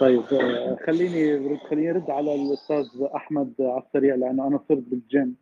طيب 0.00 0.22
آه، 0.32 0.78
خليني 0.86 1.58
خليني 1.70 1.90
أرد 1.90 2.10
على 2.10 2.34
الأستاذ 2.34 2.86
أحمد 3.16 3.52
على 3.60 3.82
السريع 3.86 4.14
لأنه 4.14 4.46
أنا 4.46 4.60
صرت 4.68 4.82
بالجيم. 4.86 5.36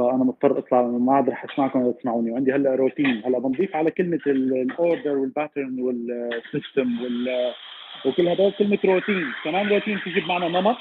فأنا 0.00 0.24
مضطر 0.24 0.58
أطلع 0.58 0.82
ما 0.82 1.14
عاد 1.14 1.30
رح 1.30 1.44
أسمعكم 1.44 1.82
ولا 1.82 1.92
تسمعوني. 1.92 2.30
وعندي 2.30 2.52
هلأ 2.52 2.74
روتين. 2.74 3.22
هلأ 3.24 3.38
بنضيف 3.38 3.76
على 3.76 3.90
كلمة 3.90 4.20
ال 4.26 4.41
order 4.41 5.18
وال 5.18 5.32
pattern 5.32 5.80
وال 5.80 6.11
system 6.11 7.02
وال 7.02 7.52
وكل 8.06 8.28
هذول 8.28 8.52
كلمة 8.52 8.78
روتين. 8.84 9.26
كمان 9.44 9.68
روتين 9.68 10.00
تجي 10.00 10.20
بمعنى 10.20 10.48
نمط 10.48 10.76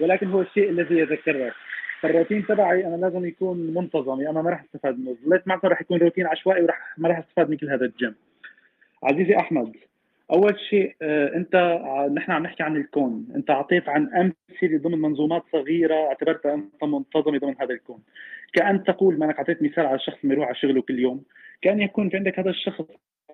ولكن 0.00 0.30
هو 0.30 0.40
الشيء 0.40 0.70
الذي 0.70 0.98
يتكرر. 0.98 1.54
فالروتين 2.00 2.46
تبعي 2.46 2.86
أنا 2.86 2.96
لازم 2.96 3.24
يكون 3.24 3.74
منتظم. 3.74 4.20
يا 4.20 4.30
اما 4.30 4.42
ما 4.42 4.50
رح 4.50 4.62
أستفاد 4.62 4.98
منه. 4.98 5.16
ظليت 5.26 5.48
معكم 5.48 5.68
رح 5.68 5.80
يكون 5.80 5.98
روتين 5.98 6.26
عشوائي 6.26 6.62
ورح 6.62 6.94
ما 6.98 7.08
رح 7.08 7.18
أستفاد 7.18 7.50
من 7.50 7.56
كل 7.56 7.70
هذا 7.70 7.84
الجيم. 7.84 8.14
عزيزي 9.02 9.36
أحمد 9.36 9.76
أول 10.30 10.60
شيء 10.70 10.96
آه، 11.02 11.36
أنت 11.36 11.56
نحن 12.14 12.32
عم 12.32 12.42
نحكي 12.42 12.62
عن 12.62 12.76
الكون. 12.76 13.28
أنت 13.36 13.50
اعطيت 13.50 13.88
عن 13.88 14.08
أمثلة 14.14 14.78
ضمن 14.78 14.98
منظومات 14.98 15.42
صغيرة 15.52 15.94
اعتبرتها 15.94 16.54
أنت 16.54 16.84
منتظمة 16.84 17.38
ضمن 17.38 17.54
هذا 17.60 17.74
الكون. 17.74 18.02
كأن 18.52 18.84
تقول 18.84 19.18
ما 19.18 19.26
انك 19.26 19.36
اعطيت 19.36 19.62
مثال 19.62 19.86
على 19.86 19.94
الشخص 19.96 20.24
ما 20.24 20.34
يروح 20.34 20.46
على 20.46 20.56
شغله 20.56 20.82
كل 20.82 20.98
يوم 20.98 21.24
كأن 21.62 21.80
يكون 21.80 22.10
في 22.10 22.16
عندك 22.16 22.38
هذا 22.38 22.50
الشخص 22.50 22.84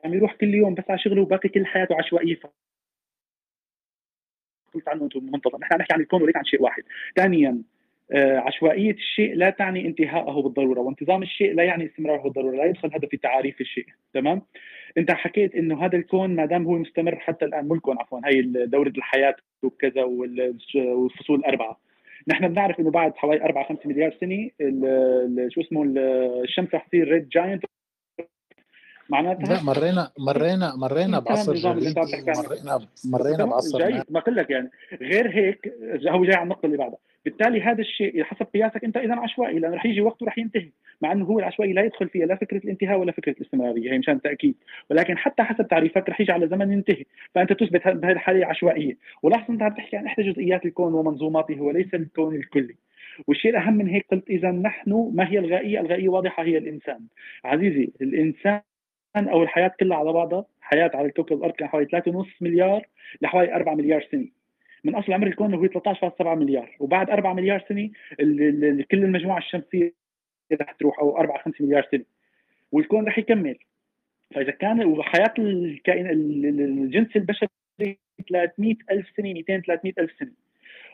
عم 0.04 0.14
يروح 0.14 0.34
كل 0.34 0.54
يوم 0.54 0.74
بس 0.74 0.84
على 0.90 0.98
شغله 0.98 1.22
وباقي 1.22 1.48
كل 1.48 1.66
حياته 1.66 1.96
عشوائية. 1.98 2.40
قلت 4.74 4.88
عنه 4.88 5.04
أنتم 5.04 5.24
منتظم. 5.32 5.58
نحن 5.60 5.72
عم 5.74 5.78
نحكي 5.80 5.94
عن 5.94 6.00
الكون 6.00 6.22
وليس 6.22 6.36
عن 6.36 6.44
شيء 6.44 6.62
واحد. 6.62 6.82
ثانيا 7.16 7.62
آه، 8.12 8.38
عشوائية 8.38 8.90
الشيء 8.92 9.34
لا 9.34 9.50
تعني 9.50 9.86
انتهاءه 9.86 10.42
بالضرورة 10.42 10.80
وانتظام 10.80 11.22
الشيء 11.22 11.54
لا 11.54 11.62
يعني 11.64 11.86
استمراره 11.86 12.22
بالضرورة 12.22 12.56
لا 12.56 12.64
يدخل 12.64 12.90
هذا 12.94 13.08
في 13.08 13.16
تعاريف 13.16 13.60
الشيء 13.60 13.86
تمام 14.14 14.42
انت 14.98 15.10
حكيت 15.10 15.54
إنه 15.54 15.84
هذا 15.84 15.96
الكون 15.96 16.34
ما 16.36 16.46
دام 16.46 16.64
هو 16.64 16.78
مستمر 16.78 17.16
حتى 17.16 17.44
الآن 17.44 17.68
مو 17.68 17.74
الكون 17.74 17.96
عفوا 17.98 18.20
هي 18.24 18.42
دورة 18.66 18.88
الحياة 18.98 19.36
وكذا 19.62 20.02
وال- 20.04 20.58
والفصول 20.74 21.38
الأربعة 21.38 21.80
نحن 22.28 22.48
بنعرف 22.48 22.80
إنه 22.80 22.90
بعد 22.90 23.16
حوالي 23.16 23.42
4 23.44 23.64
5 23.68 23.80
مليار 23.88 24.16
سنة 24.20 24.50
شو 25.48 25.60
اسمه 25.60 25.82
ال- 25.82 25.98
الشمس 26.44 26.74
رح 26.74 26.86
تصير 26.86 27.08
ريد 27.08 27.28
جاينت 27.28 27.64
معناتها 29.10 29.54
لا 29.54 29.62
مرينا 29.62 30.10
مرينا 30.18 30.76
مرينا 30.76 31.18
بعصر. 31.18 31.52
ومرينا 31.70 31.94
مرينا 33.04 33.36
تمام؟ 33.36 33.48
بعصر 33.50 33.78
نار. 33.78 34.04
ما 34.10 34.20
قل 34.20 34.36
لك 34.36 34.50
يعني 34.50 34.70
غير 35.00 35.30
هيك 35.30 35.72
هو 36.08 36.24
جاي 36.24 36.34
على 36.34 36.42
النقطة 36.42 36.66
اللي 36.66 36.76
بعدها 36.76 36.98
بالتالي 37.28 37.62
هذا 37.62 37.80
الشيء 37.80 38.22
حسب 38.24 38.46
قياسك 38.54 38.84
أنت 38.84 38.96
اذا 38.96 39.14
عشوائي 39.14 39.58
لأنه 39.58 39.76
رح 39.76 39.86
يجي 39.86 40.00
وقت 40.00 40.22
ورح 40.22 40.38
ينتهي. 40.38 40.68
مع 41.02 41.12
إنه 41.12 41.24
هو 41.24 41.38
العشوائي 41.38 41.72
لا 41.72 41.82
يدخل 41.82 42.08
فيها 42.08 42.26
لا 42.26 42.36
فكرة 42.36 42.56
الانتهاء 42.56 42.98
ولا 42.98 43.12
فكرة 43.12 43.32
الاستمرارية 43.32 43.92
هي 43.92 43.98
مشان 43.98 44.14
التاكيد 44.14 44.54
ولكن 44.90 45.18
حتى 45.18 45.42
حسب 45.42 45.68
تعريفك 45.68 46.08
رح 46.08 46.20
يجي 46.20 46.32
على 46.32 46.48
زمن 46.48 46.72
ينتهي. 46.72 47.04
فأنت 47.34 47.52
تثبت 47.52 47.88
بهذه 47.88 48.12
الحاله 48.12 48.46
عشوائية. 48.46 48.96
ولاحظ 49.22 49.50
أنت 49.50 49.62
عم 49.62 49.74
تحكي 49.74 49.96
عن 49.96 50.06
إحدى 50.06 50.30
جزئيات 50.30 50.66
الكون 50.66 50.94
ومنظوماته 50.94 51.60
وليس 51.60 51.94
الكون 51.94 52.34
الكلي. 52.34 52.76
والشيء 53.26 53.50
الأهم 53.50 53.74
من 53.74 53.88
هيك 53.88 54.06
قلت 54.10 54.30
اذا 54.30 54.50
نحن 54.50 55.10
ما 55.14 55.30
هي 55.30 55.38
الغائية؟ 55.38 55.80
الغائية 55.80 56.08
واضحة 56.08 56.42
هي 56.42 56.58
الإنسان. 56.58 57.00
عزيزي 57.44 57.90
الإنسان 58.00 58.60
أو 59.16 59.42
الحياة 59.42 59.72
كلها 59.80 59.96
على 59.96 60.12
بعضها 60.12 60.44
حياة 60.60 60.90
على 60.94 61.06
الكوكب 61.06 61.36
الأرض 61.36 61.54
كان 61.54 61.68
حوالي 61.68 61.86
3.5 61.86 62.26
مليار 62.40 62.86
لحوالي 63.22 63.54
4 63.54 63.74
مليار 63.74 64.06
سنة. 64.12 64.37
من 64.84 64.94
أصل 64.94 65.12
عمر 65.12 65.26
الكون 65.26 65.54
هو 65.54 65.66
13.7 65.66 66.26
مليار 66.26 66.76
وبعد 66.80 67.10
4 67.10 67.32
مليار 67.34 67.64
سنة 67.68 67.90
كل 68.90 69.04
المجموعة 69.04 69.38
الشمسية 69.38 69.92
رح 70.52 70.72
تروح 70.72 70.98
أو 70.98 71.18
4 71.18 71.38
5 71.42 71.64
مليار 71.64 71.86
سنة 71.90 72.04
والكون 72.72 73.06
رح 73.06 73.18
يكمل. 73.18 73.58
فإذا 74.34 74.50
كان 74.50 74.84
وحياة 74.84 75.34
الكائن 75.38 76.06
ال- 76.10 76.46
ال- 76.46 76.60
الجنس 76.60 77.16
البشري 77.16 77.48
300 78.30 78.74
ألف 78.90 79.06
سنة 79.16 79.32
200 79.32 79.60
300 79.60 79.92
ألف 79.98 80.12
سنة. 80.18 80.30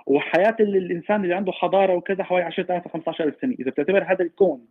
وحياة 0.06 0.56
ال- 0.60 0.76
الإنسان 0.76 1.22
اللي 1.24 1.34
عنده 1.34 1.52
حضارة 1.52 1.94
وكذا 1.94 2.24
حوالي 2.24 2.44
10000 2.44 2.88
15 2.88 3.24
ألف 3.24 3.36
سنة. 3.40 3.54
إذا 3.60 3.70
بتعتبر 3.70 4.02
هذا 4.04 4.24
الكون 4.24 4.66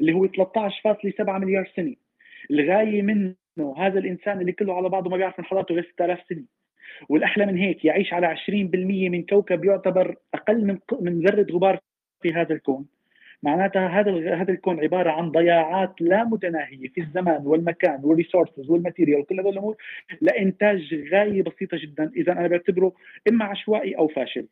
اللي 0.00 0.12
هو 0.12 0.26
13.7 0.26 1.38
مليار 1.38 1.70
سنة 1.76 1.94
الغاية 2.50 3.02
منه 3.02 3.34
هذا 3.76 3.98
الإنسان 3.98 4.40
اللي 4.40 4.52
كله 4.52 4.74
على 4.76 4.88
بعضه 4.88 5.10
ما 5.10 5.16
بيعرف 5.16 5.38
من 5.38 5.44
حضارته 5.44 5.74
غير 5.74 5.84
6000 5.92 6.18
سنة. 6.28 6.44
والأحلى 7.08 7.46
من 7.46 7.56
هيك 7.56 7.84
يعيش 7.84 8.12
على 8.12 8.36
20% 8.36 8.50
من 9.10 9.22
كوكب 9.22 9.64
يعتبر 9.64 10.16
أقل 10.34 10.64
من 10.64 10.78
من 11.00 11.20
ذرة 11.20 11.46
غبار 11.52 11.78
في 12.22 12.32
هذا 12.32 12.54
الكون. 12.54 12.86
معناتها 13.42 13.88
هذا 13.88 14.34
هذا 14.34 14.52
الكون 14.52 14.80
عبارة 14.80 15.10
عن 15.10 15.30
ضياعات 15.30 15.94
لا 16.00 16.24
متناهية 16.24 16.88
في 16.88 17.00
الزمان 17.00 17.46
والمكان 17.46 18.00
وال 18.02 18.14
resources 18.14 18.70
وال 18.70 18.80
material 18.80 19.20
وكل 19.20 19.40
هذول 19.40 19.52
الأمور 19.52 19.76
لإنتاج 20.20 20.94
غاية 21.12 21.42
بسيطة 21.42 21.76
جدا. 21.76 22.10
اذا 22.16 22.32
أنا 22.32 22.48
بعتبره 22.48 22.92
إما 23.28 23.44
عشوائي 23.44 23.98
أو 23.98 24.08
فاشل. 24.08 24.46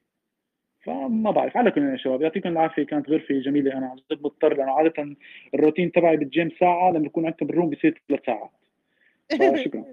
فما 0.85 1.31
بعرف. 1.31 1.57
على 1.57 1.71
كل 1.71 1.83
يا 1.83 1.97
شباب 1.97 2.23
يعطيكم 2.23 2.49
العافية. 2.49 2.83
كانت 2.83 3.11
غرفة 3.11 3.35
جميلة. 3.41 3.73
أنا 3.79 3.87
عن 3.87 3.97
جد 3.97 4.23
مضطر 4.23 4.57
لأنه 4.57 4.73
عادة 4.73 5.17
الروتين 5.55 5.93
تبعي 5.93 6.17
بالجيم 6.17 6.51
ساعة 6.61 6.91
لما 6.91 7.09
بكون 7.09 7.27
عندكم 7.27 7.47
بال 7.47 7.55
room 7.55 7.71
بصير 7.71 8.03
ثلاث 8.09 8.21
ساعات. 8.27 8.51
فشكرا. 9.57 9.85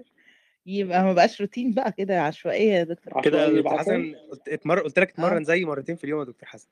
يبقى 0.66 1.04
ما 1.04 1.12
بقاش 1.12 1.40
روتين 1.40 1.72
بقى 1.74 1.92
كده 1.92 2.20
عشوائية 2.22 2.72
يا 2.72 2.84
دكتور 2.84 3.22
كده 3.22 3.44
يا 3.46 3.60
دكتور 3.60 3.78
حسن 3.78 4.14
قلت 4.30 4.48
اتمر... 4.48 4.80
قلت 4.80 4.98
لك 4.98 5.08
آه. 5.08 5.12
اتمرن 5.12 5.44
زي 5.44 5.64
مرتين 5.64 5.96
في 5.96 6.04
اليوم 6.04 6.20
يا 6.20 6.24
دكتور 6.24 6.48
حسن. 6.48 6.68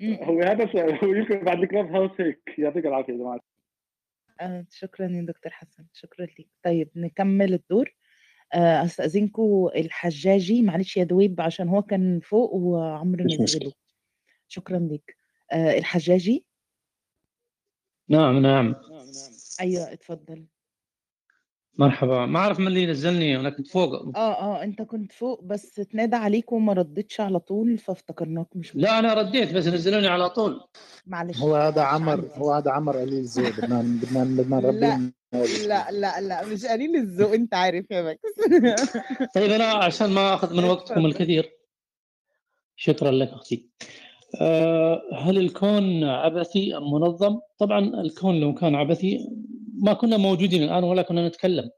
م- 0.00 0.14
هو 0.14 0.40
هذا 0.42 0.64
السؤال. 0.64 1.04
هو 1.04 1.14
يمكن 1.14 1.44
بعد 1.44 1.58
الكلاب 1.62 1.86
هاوس 1.94 2.10
هيك 2.20 2.54
يعطيك 2.58 2.86
العافية 2.86 3.12
يا 3.12 3.18
جماعة. 3.18 3.40
آه، 4.40 4.66
شكرا 4.70 5.06
يا 5.06 5.22
دكتور 5.22 5.52
حسن. 5.52 5.84
شكرا 5.92 6.26
ليك. 6.26 6.48
طيب 6.62 6.88
نكمل 6.96 7.54
الدور. 7.54 7.94
آه، 8.54 8.84
أستأذنكم 8.84 9.70
الحجاجي. 9.76 10.62
معلش 10.62 10.96
يا 10.96 11.04
دويب 11.04 11.40
عشان 11.40 11.68
هو 11.68 11.82
كان 11.82 12.20
فوق 12.20 12.54
وعمرو 12.54 13.24
مش 13.24 13.40
نزله 13.40 13.72
شكرا 14.48 14.78
ليك. 14.78 15.16
آه، 15.52 15.78
الحجاجي؟ 15.78 16.44
نعم 18.08 18.38
نعم. 18.42 18.74
أيوه 19.60 19.92
اتفضل. 19.92 20.44
مرحبا. 21.78 22.26
ما 22.26 22.38
أعرف 22.38 22.60
من 22.60 22.66
اللي 22.66 22.86
نزلني 22.86 23.36
أنا 23.36 23.50
كنت 23.50 23.68
فوق. 23.68 24.16
آه 24.16 24.18
آه 24.18 24.62
أنت 24.62 24.82
كنت 24.82 25.12
فوق 25.12 25.44
بس 25.44 25.80
اتنادى 25.80 26.16
عليك 26.16 26.52
وما 26.52 26.72
ردتش 26.72 27.20
على 27.20 27.38
طول 27.38 27.78
فافتكرناك 27.78 28.46
مش 28.54 28.76
لا 28.76 28.98
أنا 28.98 29.14
رديت 29.14 29.54
بس 29.54 29.66
نزلوني 29.66 30.06
على 30.06 30.30
طول. 30.30 30.60
معلش 31.06 31.38
هو 31.38 31.56
هذا 31.56 31.82
عمر 31.82 32.24
هو 32.34 32.52
هذا 32.52 32.70
عمر 32.70 32.96
قليل 32.96 33.24
ذوق 33.24 33.50
بدنا 33.50 33.80
بدنا 33.82 34.24
بدنا 34.24 34.60
نربيه 34.60 35.12
لا 35.32 35.66
لا 35.66 35.90
لا 35.90 36.20
لا 36.20 36.46
مش 36.46 36.64
قليل 36.64 36.96
الذوق 36.96 37.32
أنت 37.32 37.54
عارف 37.54 37.90
يا 37.90 38.02
ماكس. 38.02 38.20
طيب 39.34 39.50
أنا 39.50 39.64
عشان 39.64 40.10
ما 40.10 40.34
أخذ 40.34 40.56
من 40.56 40.64
وقتكم 40.64 41.06
الكثير. 41.06 41.52
شكرا 42.76 43.10
لك 43.10 43.28
أختي. 43.28 43.68
أه، 44.40 45.02
هل 45.14 45.38
الكون 45.38 46.04
عبثي 46.04 46.76
أم 46.76 46.92
منظم؟ 46.92 47.38
طبعا 47.58 47.78
الكون 47.78 48.40
لو 48.40 48.54
كان 48.54 48.74
عبثي 48.74 49.28
ما 49.82 49.92
كنا 49.92 50.16
موجودين 50.16 50.62
الآن 50.62 50.84
ولا 50.84 51.02
كنا 51.02 51.28
نتكلم. 51.28 51.70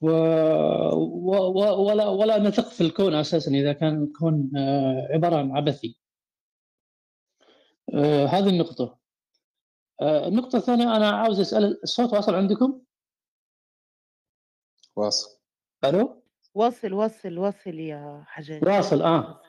و... 0.00 0.10
و... 0.10 1.36
و... 1.36 1.86
ولا 1.86 2.08
ولا 2.08 2.38
نثق 2.38 2.68
في 2.68 2.80
الكون 2.80 3.14
أساسا 3.14 3.50
إذا 3.50 3.72
كان 3.72 4.02
الكون 4.02 4.50
آه، 4.56 5.08
عبارة 5.10 5.36
عن 5.36 5.56
عبثي. 5.56 5.98
أه، 7.94 8.26
هذه 8.26 8.48
النقطة. 8.48 8.98
أه، 10.02 10.28
النقطة 10.28 10.56
الثانية 10.56 10.96
أنا 10.96 11.10
عاوز 11.10 11.40
أسأل 11.40 11.82
الصوت 11.82 12.12
واصل 12.12 12.34
عندكم؟ 12.34 12.80
واصل. 14.96 15.38
ألو؟ 15.84 16.22
واصل 16.54 16.92
واصل 16.92 17.38
واصل 17.38 17.74
يا 17.74 18.24
حجاج. 18.26 18.64
واصل 18.64 19.02
آه. 19.02 19.42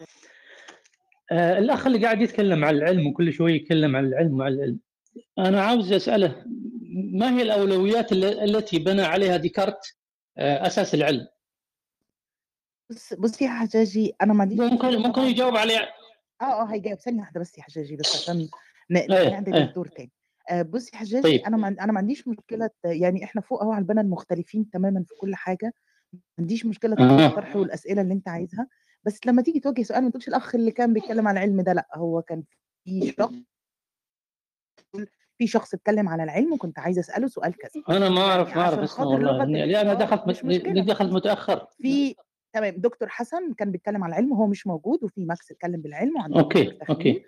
آه، 1.32 1.58
الأخ 1.58 1.88
اللي 1.88 2.06
قاعد 2.06 2.22
يتكلم 2.22 2.66
عن 2.66 2.76
العلم 2.76 3.08
وكل 3.08 3.34
شوي 3.34 3.54
يتكلم 3.54 3.96
عن 3.96 4.06
العلم 4.06 4.40
وعن 4.40 4.54
العلم. 4.54 4.80
أنا 5.40 5.62
عاوز 5.62 5.94
أسأله 5.94 6.46
ما 6.96 7.38
هي 7.38 7.42
الأولويات 7.42 8.12
الل- 8.12 8.56
التي 8.56 8.80
بنى 8.80 9.02
عليها 9.02 9.38
ديكارت؟ 9.38 9.96
آه، 10.38 10.68
أساس 10.68 10.94
العلم. 10.96 11.28
بص 12.92 13.14
بص 13.14 13.42
يا 13.42 13.50
حجاجي 13.50 14.16
أنا 14.22 14.34
ما 14.34 14.42
عنديش 14.42 14.60
ممكن 14.60 14.98
ممكن 14.98 15.22
يجاوب 15.22 15.56
عليه. 15.58 15.78
آه 16.42 16.44
آه 16.62 16.66
هيجاوب. 16.66 17.00
ثانية 17.00 17.20
واحدة 17.20 17.40
بس 17.40 17.58
يا 17.58 17.64
حجاجي 17.64 17.96
بس 17.96 18.16
عشان 18.16 18.50
ن- 18.92 18.98
إيه 18.98 19.30
نعدل 19.30 19.56
إيه. 19.56 19.64
الدور 19.64 19.88
تاني. 19.88 20.12
آه 20.52 20.62
بص 20.62 20.94
يا 20.94 20.98
حجاجي 20.98 21.22
طيب. 21.24 21.42
أنا 21.42 21.58
ما 21.58 21.68
أنا 21.68 21.92
ما 21.92 21.98
عنديش 22.00 22.28
مشكلة 22.28 22.70
يعني 22.86 23.24
إحنا 23.24 23.42
فوق 23.42 23.62
أهو 23.62 23.72
على 23.72 23.82
البنات 23.82 24.06
مختلفين 24.06 24.70
تماما 24.70 25.04
في 25.08 25.16
كل 25.22 25.36
حاجة. 25.36 25.74
ما 26.14 26.20
عنديش 26.40 26.66
مشكلة 26.66 26.96
آه 27.00 27.28
الطرح 27.28 27.56
والأسئلة 27.56 28.02
اللي 28.02 28.14
أنت 28.14 28.28
عايزها. 28.28 28.68
بس 29.04 29.20
لما 29.26 29.42
تيجي 29.42 29.60
توجه 29.60 29.84
سؤال 29.84 30.04
ما 30.04 30.10
تقولش 30.10 30.28
الأخ 30.28 30.56
اللي 30.56 30.72
كان 30.72 30.94
بيتكلم 30.94 31.28
عن 31.28 31.38
العلم 31.38 31.62
ده 31.62 31.74
لأ 31.74 31.88
هو 31.96 32.22
كان 32.22 32.44
في 32.84 33.14
شخص 33.20 33.34
في 35.38 35.48
شخص 35.48 35.74
اتكلم 35.74 36.10
على 36.10 36.24
العلم 36.24 36.54
وكنت 36.54 36.80
عايزة 36.80 37.00
أسأله 37.00 37.28
سؤال 37.28 37.54
كذا. 37.58 37.98
أنا 37.98 38.10
ما 38.10 38.22
يعني 38.22 38.32
أعرف 38.32 38.58
ما 38.58 38.64
عشان 38.64 38.80
اسمه 38.80 39.06
والله. 39.08 39.44
الحوار 39.44 39.94
دخلت 39.94 40.28
مش 40.28 40.42
دخلت 40.86 41.14
متأخر. 41.14 41.68
في 41.82 42.16
تمام 42.54 42.74
دكتور 42.78 43.10
حسن 43.10 43.54
كان 43.54 43.72
بيتكلم 43.72 44.04
على 44.04 44.12
العلم 44.12 44.32
وهو 44.32 44.48
مش 44.48 44.68
موجود 44.68 45.04
وفي 45.04 45.26
ماكس 45.26 45.52
اتكلم 45.52 45.82
بالعلم 45.82 46.18
okay 46.18 46.64
تحليل 46.64 46.80
okay. 46.90 47.24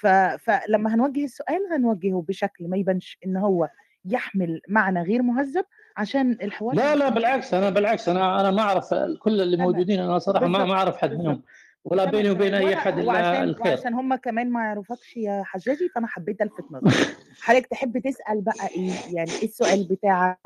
ف... 0.00 0.06
فلما 0.44 0.94
هنوجه 0.94 1.24
السؤال 1.24 1.60
هنوجهه 1.72 2.24
بشكل 2.28 2.68
ما 2.68 2.76
يبانش 2.76 3.18
إن 3.26 3.36
هو 3.36 3.68
يحمل 4.04 4.60
معنى 4.68 5.02
غير 5.02 5.22
مهذب 5.22 5.64
عشان 5.96 6.32
الحوار 6.42 6.74
لا 6.74 6.96
لا 6.96 7.08
بالعكس 7.08 7.54
أنا 7.54 7.70
بالعكس 7.70 8.08
أنا 8.08 8.40
أنا 8.40 8.50
ما 8.50 8.62
أعرف 8.62 8.94
كل 9.18 9.40
اللي 9.40 9.56
موجودين 9.56 10.00
أنا 10.00 10.18
صراحة 10.18 10.46
ما 10.46 10.72
أعرف 10.72 10.96
حد 10.96 11.12
منهم. 11.12 11.42
ولا 11.84 12.04
بيني 12.04 12.30
وبين 12.30 12.54
وأنا 12.54 12.76
حد 12.76 13.04
وعشان 13.04 13.42
الخير. 13.48 13.66
وعشان 13.66 13.94
هم 13.94 14.14
كمان 14.14 14.50
ما 14.50 14.60
يعرفكش 14.60 15.16
يا 15.16 15.42
حجاجي 15.44 15.88
فأنا 15.88 16.06
حبيت 16.06 16.42
ألفت 16.42 16.64
نظرك 16.70 17.16
حضرتك 17.42 17.66
تحب 17.66 17.98
تسأل 17.98 18.40
بقى 18.40 18.68
إيه؟ 18.76 18.92
يعني 19.12 19.30
إيه 19.30 19.44
السؤال 19.48 19.84
بتاعك؟ 19.84 20.38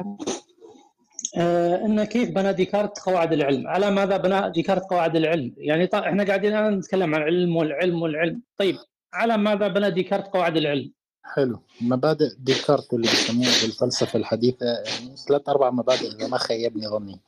آه، 1.37 1.85
إن 1.85 2.05
كيف 2.05 2.31
بنى 2.31 2.53
ديكارت 2.53 2.99
قواعد 2.99 3.33
العلم؟ 3.33 3.69
على 3.69 3.91
ماذا 3.91 4.17
بنى 4.17 4.51
ديكارت 4.51 4.83
قواعد 4.83 5.17
العلم؟ 5.17 5.55
يعني 5.57 5.87
طيب 5.87 6.03
إحنا 6.03 6.25
قاعدين 6.25 6.53
الآن 6.57 6.79
نتكلم 6.79 7.15
عن 7.15 7.21
العلم 7.23 7.57
والعلم 7.57 8.03
والعلم، 8.03 8.43
طيب 8.57 8.77
على 9.13 9.37
ماذا 9.37 9.69
بنى 9.69 9.91
ديكارت 9.91 10.27
قواعد 10.27 10.57
العلم؟ 10.57 10.93
حلو. 11.25 11.63
مبادئ 11.81 12.29
ديكارت 12.39 12.95
اللي 12.95 13.09
بيسموها 13.09 13.51
بالفلسفة 13.63 14.19
الحديثة 14.19 14.67
يعني 14.67 15.17
ثلاث 15.29 15.49
أربع 15.49 15.71
مبادئ 15.71 16.17
إذا 16.17 16.29
ما 16.29 16.39
خيبني 16.39 16.89
ظني 16.89 17.21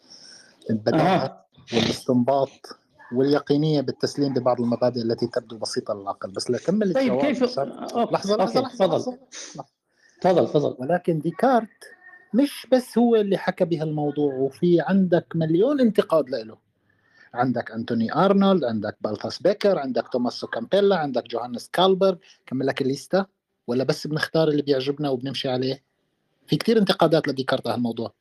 البداهة 0.70 1.24
أها. 1.24 1.46
والاستنباط 1.74 2.79
واليقينية 3.12 3.80
بالتسليم 3.80 4.34
ببعض 4.34 4.60
المبادئ 4.60 5.02
التي 5.02 5.26
تبدو 5.26 5.58
بسيطة 5.58 5.94
للعقل 5.94 6.30
بس 6.30 6.50
لأكمل 6.50 6.94
طيب 6.94 7.20
كيف؟ 7.20 7.42
لحظة 7.42 8.42
okay 8.42 8.58
لحظة 8.58 8.98
تفضل. 8.98 9.18
تفضل 10.20 10.48
تفضل. 10.48 10.76
ولكن 10.78 11.18
ديكارت 11.18 11.68
مش 12.34 12.66
بس 12.72 12.98
هو 12.98 13.16
اللي 13.16 13.38
حكى 13.38 13.64
بها 13.64 13.82
الموضوع 13.82 14.34
وفي 14.34 14.80
عندك 14.80 15.26
مليون 15.34 15.80
انتقاد 15.80 16.30
له. 16.30 16.58
عندك 17.34 17.70
أنتوني 17.70 18.14
أرنولد 18.14 18.64
عندك 18.64 18.96
بالثاس 19.00 19.42
بيكر 19.42 19.78
عندك 19.78 20.08
توماسو 20.08 20.46
كامبانيلا 20.46 20.96
عندك 20.96 21.26
جوهانس 21.26 21.68
كبلر. 21.68 22.18
كمل 22.46 22.66
لك 22.66 22.82
الليستة. 22.82 23.26
ولا 23.66 23.84
بس 23.84 24.06
بنختار 24.06 24.48
اللي 24.48 24.62
بيعجبنا 24.62 25.10
وبنمشي 25.10 25.48
عليه؟ 25.48 25.82
في 26.46 26.56
كتير 26.56 26.78
انتقادات 26.78 27.28
لديكارت 27.28 27.66
على 27.66 27.76
الموضوع. 27.76 28.12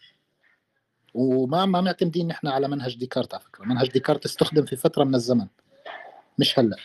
وما 1.13 1.65
ما 1.65 1.81
معتمدين 1.81 2.27
نحن 2.27 2.47
على 2.47 2.67
منهج 2.67 2.97
ديكارت 2.97 3.33
على 3.33 3.43
فكرة. 3.43 3.65
منهج 3.65 3.91
ديكارت 3.91 4.25
استخدم 4.25 4.65
في 4.65 4.75
فترة 4.75 5.03
من 5.03 5.15
الزمن. 5.15 5.47
مش 6.39 6.59
هلا. 6.59 6.77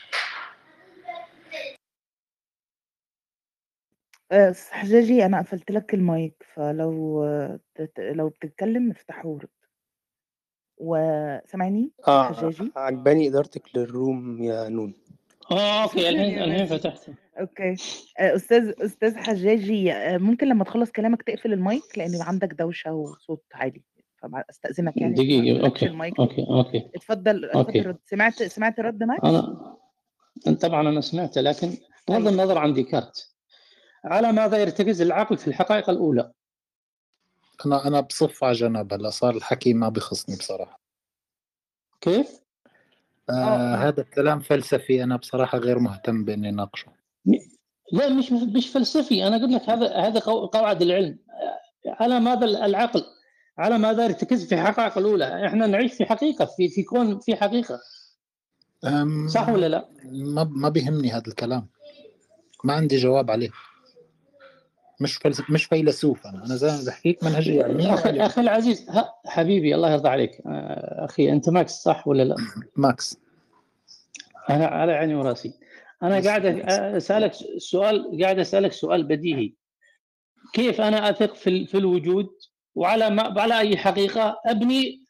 آه، 4.33 4.55
حجاجي 4.71 5.27
أنا 5.27 5.39
قفلت 5.39 5.71
لك 5.71 5.95
المايك 5.95 6.47
فلو 6.55 7.25
آه، 7.25 7.61
لو 7.99 8.29
بتتكلم 8.29 8.91
افتحه 8.91 9.29
ورد 9.29 9.49
وسامعني؟ 10.79 11.93
آه 12.09 12.33
حجاجي؟ 12.33 12.73
عجباني 12.77 13.29
إدارتك 13.29 13.77
لل 13.77 13.99
room 13.99 14.43
يا 14.43 14.69
نون. 14.69 14.95
آه 15.51 15.83
okay 15.83 16.09
الحين 16.09 16.39
الحين 16.39 16.49
ماشي 16.49 16.79
فتحت. 16.79 17.11
okay. 17.41 17.75
آه، 18.19 18.37
أستاذ 18.37 18.73
أستاذ 18.79 19.17
حجاجي 19.17 19.93
آه، 19.93 20.19
ممكن 20.19 20.49
لما 20.49 20.65
تخلص 20.65 20.91
كلامك 20.91 21.23
تقفل 21.23 21.53
المايك؟ 21.53 21.99
لأن 21.99 22.23
عندك 22.23 22.49
دوشة 22.49 22.93
وصوت 22.93 23.45
عالي. 23.55 23.83
فاستاذنك 24.29 24.97
يعني 24.97 25.11
ما 25.15 25.17
دقيقة 25.17 25.55
تقفلش 25.57 25.65
okay 25.65 25.87
ال 25.87 25.93
mic. 25.93 26.19
okay 26.21 26.47
okay. 26.51 26.91
اتفضل 26.95 27.45
اتفضل 27.45 27.45
okay. 27.55 27.81
رد. 27.81 27.99
سمعت 28.07 28.43
سمعت 28.43 28.81
رد 28.81 29.03
ماكس 29.03 29.25
أنا 29.25 29.77
طبعا 30.61 30.89
أنا 30.89 31.01
سمعته 31.01 31.41
لكن 31.41 31.69
بغض 32.09 32.17
أيوه 32.19 32.31
النظر 32.31 32.59
عن 32.59 32.73
ديكارت. 32.75 33.31
على 34.05 34.33
ماذا 34.33 34.59
يرتكز 34.59 35.01
العقل 35.03 35.37
في 35.39 35.49
الحقائق 35.49 35.91
الأولى؟ 35.91 36.33
أنا 37.67 37.87
أنا 37.87 38.01
بصف 38.01 38.45
على 38.45 38.53
جنب 38.53 38.93
هلا 38.93 39.11
صار 39.11 39.37
الحكي 39.37 39.75
ما 39.75 39.89
بخصني 39.89 40.37
بصراحة. 40.37 40.81
كيف؟ 42.01 42.41
آه 43.31 43.33
آه. 43.33 43.77
هذا 43.77 44.01
الكلام 44.01 44.41
فلسفي 44.41 45.05
أنا 45.05 45.17
بصراحة 45.17 45.59
غير 45.59 45.79
مهتم 45.79 46.25
بإني 46.25 46.51
ناقشه. 46.51 46.93
لا 47.93 48.09
مش 48.09 48.33
مش 48.33 48.69
فلسفي. 48.69 49.27
أنا 49.27 49.37
أقول 49.37 49.53
لك 49.53 49.71
هذا 49.71 49.95
هذا 49.97 50.21
قو- 50.21 50.47
قواعد 50.47 50.83
العلم. 50.83 51.19
على 51.87 52.21
ماذا 52.21 52.45
العقل 52.45 53.05
على 53.59 53.79
ماذا 53.79 54.05
يرتكز 54.05 54.49
في 54.49 54.57
حقائق 54.57 54.99
الأولى. 54.99 55.47
إحنا 55.47 55.67
نعيش 55.67 55.93
في 55.93 56.05
حقيقة 56.05 56.45
في 56.45 56.69
في 56.69 56.83
كون 56.83 57.19
في 57.19 57.37
حقيقة. 57.37 57.81
صح 59.29 59.49
ولا 59.49 59.69
لا؟ 59.69 59.89
ما 60.13 60.45
ما 60.45 60.69
بيهمني 60.69 61.11
هذا 61.11 61.29
الكلام. 61.29 61.67
ما 62.65 62.73
عندي 62.75 62.97
جواب 62.97 63.31
عليه. 63.31 63.51
مش 65.01 65.17
فلسف 65.17 65.51
مش 65.51 65.65
فيلسوف 65.65 66.27
أنا. 66.27 66.47
أنا 66.47 66.57
زي 66.57 66.67
ما 66.67 66.85
بحكيك 66.87 67.25
منهجية 67.25 67.65
علمية 67.65 67.95
أخي. 67.95 68.21
أخي 68.21 68.41
العزيز 68.41 68.91
ها 68.91 69.15
حبيبي 69.27 69.75
الله 69.75 69.93
يرضى 69.93 70.09
عليك. 70.09 70.31
آه، 70.47 71.05
أخي 71.05 71.33
أنت 71.33 71.49
ماكس 71.49 71.73
صح 71.73 72.09
ولا 72.09 72.23
لا؟ 72.23 72.37
ماكس. 72.77 73.19
أنا 74.51 74.67
على 74.67 74.93
عيني 74.93 75.15
وراسي. 75.15 75.55
أنا 76.03 76.21
قاعد 76.21 76.47
أسألك 76.69 77.33
سؤال 77.59 78.23
قاعد 78.23 78.39
أسألك 78.39 78.73
سؤال 78.73 79.05
بديهي. 79.05 79.53
كيف 80.53 80.81
أنا 80.81 81.11
أثق 81.11 81.35
في 81.35 81.67
في 81.67 81.79
الوجود؟ 81.79 82.29
وعلى 82.75 83.11
ما 83.11 83.41
على 83.41 83.59
أي 83.59 83.77
حقيقة 83.77 84.37
أبني 84.47 85.01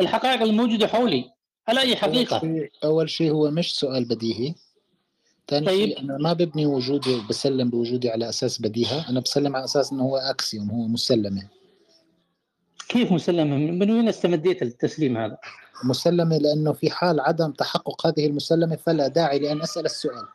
الحقائق 0.00 0.42
الموجودة 0.42 0.86
حولي. 0.86 1.30
على 1.68 1.80
أي 1.80 1.88
أول 1.88 1.96
حقيقة؟ 1.96 2.40
شيء 2.40 2.70
أول 2.84 3.10
شيء 3.10 3.30
هو 3.30 3.50
مش 3.50 3.76
سؤال 3.76 4.04
بديهي. 4.04 4.54
ثاني 5.48 5.66
طيب. 5.66 5.88
شيء 5.88 6.00
أنا 6.00 6.18
ما 6.18 6.32
ببني 6.32 6.66
وجودي 6.66 7.14
وبسلم 7.14 7.70
بوجودي 7.70 8.10
على 8.10 8.28
أساس 8.28 8.62
بديهة. 8.62 9.10
أنا 9.10 9.20
بسلم 9.20 9.56
على 9.56 9.64
أساس 9.64 9.92
إنه 9.92 10.02
هو 10.02 10.16
أكسيوم 10.16 10.70
هو 10.70 10.86
مسلمة. 10.86 11.42
كيف 12.88 13.12
مسلمة؟ 13.12 13.56
من 13.56 13.90
وين 13.90 14.08
استمديت 14.08 14.62
التسليم 14.62 15.16
هذا؟ 15.16 15.38
مسلمة 15.84 16.38
لأنه 16.38 16.72
في 16.72 16.90
حال 16.90 17.20
عدم 17.20 17.50
تحقق 17.52 18.06
هذه 18.06 18.26
المسلمة 18.26 18.76
فلا 18.76 19.08
داعي 19.08 19.38
لأن 19.38 19.62
أسأل 19.62 19.84
السؤال. 19.84 20.26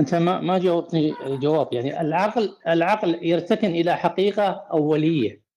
أنت 0.00 0.14
ما 0.14 0.40
ما 0.40 0.58
جاوبتني 0.58 1.14
الجواب. 1.26 1.72
يعني 1.72 2.00
العقل 2.00 2.56
العقل 2.68 3.18
يرتكن 3.22 3.70
إلى 3.70 3.96
حقيقة 3.96 4.66
أولية. 4.72 5.48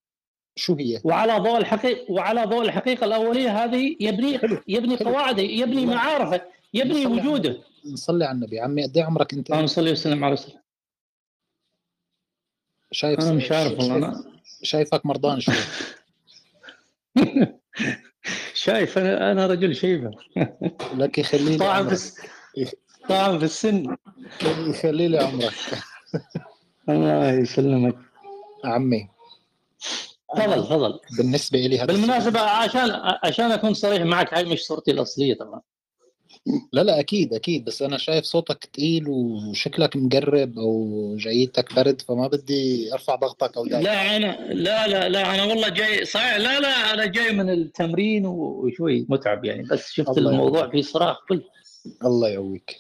شو 0.56 0.76
هي؟ 0.76 1.02
وعلى 1.04 1.38
ضوء 1.38 1.58
الحقيقة 1.58 2.12
وعلى 2.12 2.44
ضوء 2.46 2.62
الحقيقة 2.62 3.06
الأولية 3.06 3.64
هذه 3.64 3.96
يبني 4.00 4.40
يبني 4.68 4.98
حلو. 4.98 5.10
قواعده 5.10 5.42
يبني 5.44 5.84
الله. 5.84 5.96
معارفه 5.96 6.42
يبني 6.74 7.06
وجوده. 7.06 7.58
نصلي 7.86 8.26
على 8.26 8.36
النبي. 8.36 8.60
عمي 8.60 8.84
قد 8.84 8.98
إيه 8.98 9.04
عمرك 9.04 9.34
أنت؟ 9.34 9.52
اللهم 9.52 9.68
صل 9.68 9.90
وسلم 9.90 10.24
على 10.24 10.34
رسول 10.34 10.54
شايف 12.92 13.20
أنا 13.20 13.32
مش 13.34 13.52
عارف 13.52 13.72
والله 13.72 13.88
شايف 13.88 14.04
أنا 14.04 14.24
شايفك 14.64 15.06
مرضان 15.06 15.40
شوي. 15.40 15.56
شايف 18.54 18.98
أنا 18.98 19.32
أنا 19.32 19.48
رجل 19.48 19.76
شيبة. 19.76 20.12
لك 20.96 21.18
يخلي 21.18 21.50
لي 21.52 21.58
طبعا 21.58 21.96
طبعا 23.12 23.38
في 23.38 23.46
السن. 23.46 23.96
يخلي 24.44 25.08
لي 25.08 25.20
عمرك؟ 25.20 25.54
الله 26.90 27.32
يسلمك. 27.32 27.96
عمي. 28.66 29.10
تفضل 30.36 30.64
تفضل. 30.64 31.00
بالنسبة 31.18 31.60
لي 31.60 31.78
هذا 31.80 31.86
بالمناسبة 31.86 32.40
عشان 32.40 32.92
عشان 33.24 33.52
أكون 33.52 33.74
صريح 33.74 34.02
معك 34.02 34.34
هاي 34.34 34.46
مش 34.46 34.60
صورتي 34.60 34.92
الأصلية 34.92 35.34
طبعا. 35.34 35.62
لا 36.74 36.82
لا 36.82 37.00
أكيد 37.00 37.34
أكيد 37.34 37.66
بس 37.66 37.82
أنا 37.82 37.98
شايف 37.98 38.26
صوتك 38.26 38.66
تقيل 38.66 39.08
وشكلك 39.08 39.96
مقرب 39.96 40.60
أو 40.60 41.16
جايتك 41.20 41.76
برد 41.76 42.02
فما 42.02 42.28
بدي 42.28 42.94
أرفع 42.94 43.16
ضغطك 43.16 43.58
أو 43.58 43.66
لا 43.66 44.18
أنا 44.18 44.54
لا 44.54 44.88
لا 44.88 45.10
لا 45.10 45.36
أنا 45.36 45.44
والله 45.44 45.70
جاي 45.70 46.06
صحيح 46.06 46.36
لا 46.36 46.60
لا 46.60 46.94
أنا 46.94 47.06
جاي 47.06 47.32
من 47.34 47.50
التمرين 47.50 48.26
وشوي 48.26 49.06
متعب 49.10 49.46
يعني 49.46 49.64
بس 49.64 49.92
شفت 49.92 50.18
الموضوع 50.18 50.60
يعافيك. 50.60 50.72
فيه 50.72 50.82
صراخ 50.92 51.18
كل 51.30 51.44
الله 52.06 52.30
يقويك. 52.30 52.78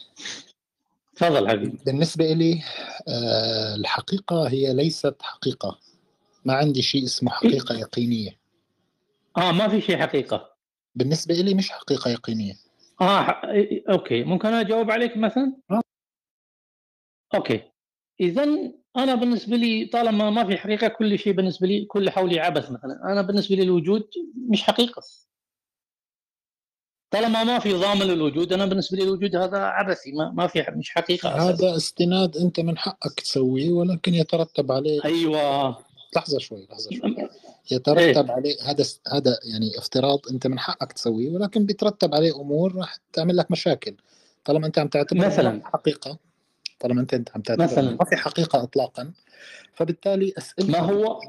تفضل 1.15 1.49
حبيبي. 1.49 1.77
بالنسبة 1.85 2.33
لي 2.33 2.63
آه 3.07 3.75
الحقيقة 3.75 4.47
هي 4.49 4.73
ليست 4.73 5.15
حقيقة. 5.21 5.79
ما 6.45 6.53
عندي 6.53 6.81
شيء 6.81 7.03
اسمه 7.03 7.31
حقيقة 7.31 7.75
يقينية. 7.75 8.37
آه 9.37 9.51
ما 9.51 9.67
في 9.67 9.81
شيء 9.81 9.97
حقيقة. 9.97 10.51
بالنسبة 10.95 11.33
لي 11.35 11.53
مش 11.53 11.69
حقيقة 11.69 12.11
يقينية. 12.11 12.53
آه 13.01 13.21
ح- 13.23 13.41
أوكي. 13.89 14.23
ممكن 14.23 14.47
أنا 14.47 14.61
أجاوب 14.61 14.91
عليك 14.91 15.17
مثلا؟ 15.17 15.55
آه. 15.71 15.81
أوكي. 17.35 17.61
إذا 18.19 18.43
أنا 18.97 19.15
بالنسبة 19.15 19.55
لي 19.57 19.85
طالما 19.85 20.29
ما 20.29 20.45
في 20.45 20.57
حقيقة 20.57 20.87
كل 20.87 21.19
شيء 21.19 21.33
بالنسبة 21.33 21.67
لي 21.67 21.85
كل 21.85 22.09
حولي 22.09 22.39
عبث 22.39 22.71
مثلا. 22.71 22.99
أنا 23.11 23.21
بالنسبة 23.21 23.55
لي 23.55 23.63
الوجود 23.63 24.09
مش 24.49 24.63
حقيقة. 24.63 25.01
طالما 27.11 27.43
ما 27.43 27.59
في 27.59 27.73
ضامن 27.73 28.01
للوجود 28.01 28.53
أنا 28.53 28.65
بالنسبة 28.65 28.97
لي 28.97 29.03
الوجود 29.03 29.35
هذا 29.35 29.57
عبثي 29.57 30.11
ما, 30.11 30.31
ما 30.31 30.47
في 30.47 30.65
مش 30.75 30.89
حقيقة 30.89 31.29
أساساً. 31.37 31.49
هذا 31.67 31.75
استناد 31.77 32.37
أنت 32.37 32.59
من 32.59 32.77
حقك 32.77 33.19
تسويه 33.19 33.69
ولكن 33.71 34.13
يترتب 34.13 34.71
عليه 34.71 35.05
أيوه 35.05 35.77
لحظة 36.15 36.39
شوي 36.39 36.67
لحظة 36.71 36.89
شوي 36.91 37.15
يترتب 37.71 38.31
عليه 38.31 38.55
هذا 38.63 38.85
هذا 39.13 39.39
يعني 39.43 39.77
افتراض 39.77 40.19
أنت 40.31 40.47
من 40.47 40.59
حقك 40.59 40.91
تسويه 40.93 41.29
ولكن 41.29 41.65
بيترتب 41.65 42.15
عليه 42.15 42.35
أمور 42.41 42.75
راح 42.75 42.97
تعمل 43.13 43.37
لك 43.37 43.51
مشاكل 43.51 43.95
طالما 44.45 44.67
أنت 44.67 44.79
عم 44.79 44.87
تعتبر 44.87 45.25
مثلاً. 45.25 45.61
حقيقة 45.63 46.17
طالما 46.79 47.01
انت 47.01 47.13
عم 47.35 47.41
تعتبر 47.41 47.63
مثلاً. 47.63 47.91
ما 47.99 48.05
في 48.05 48.15
حقيقة 48.15 48.63
اطلاقا 48.63 49.11
فبالتالي 49.73 50.33
أسئلتك 50.37 50.69
ما 50.69 50.79
هو- 50.79 51.19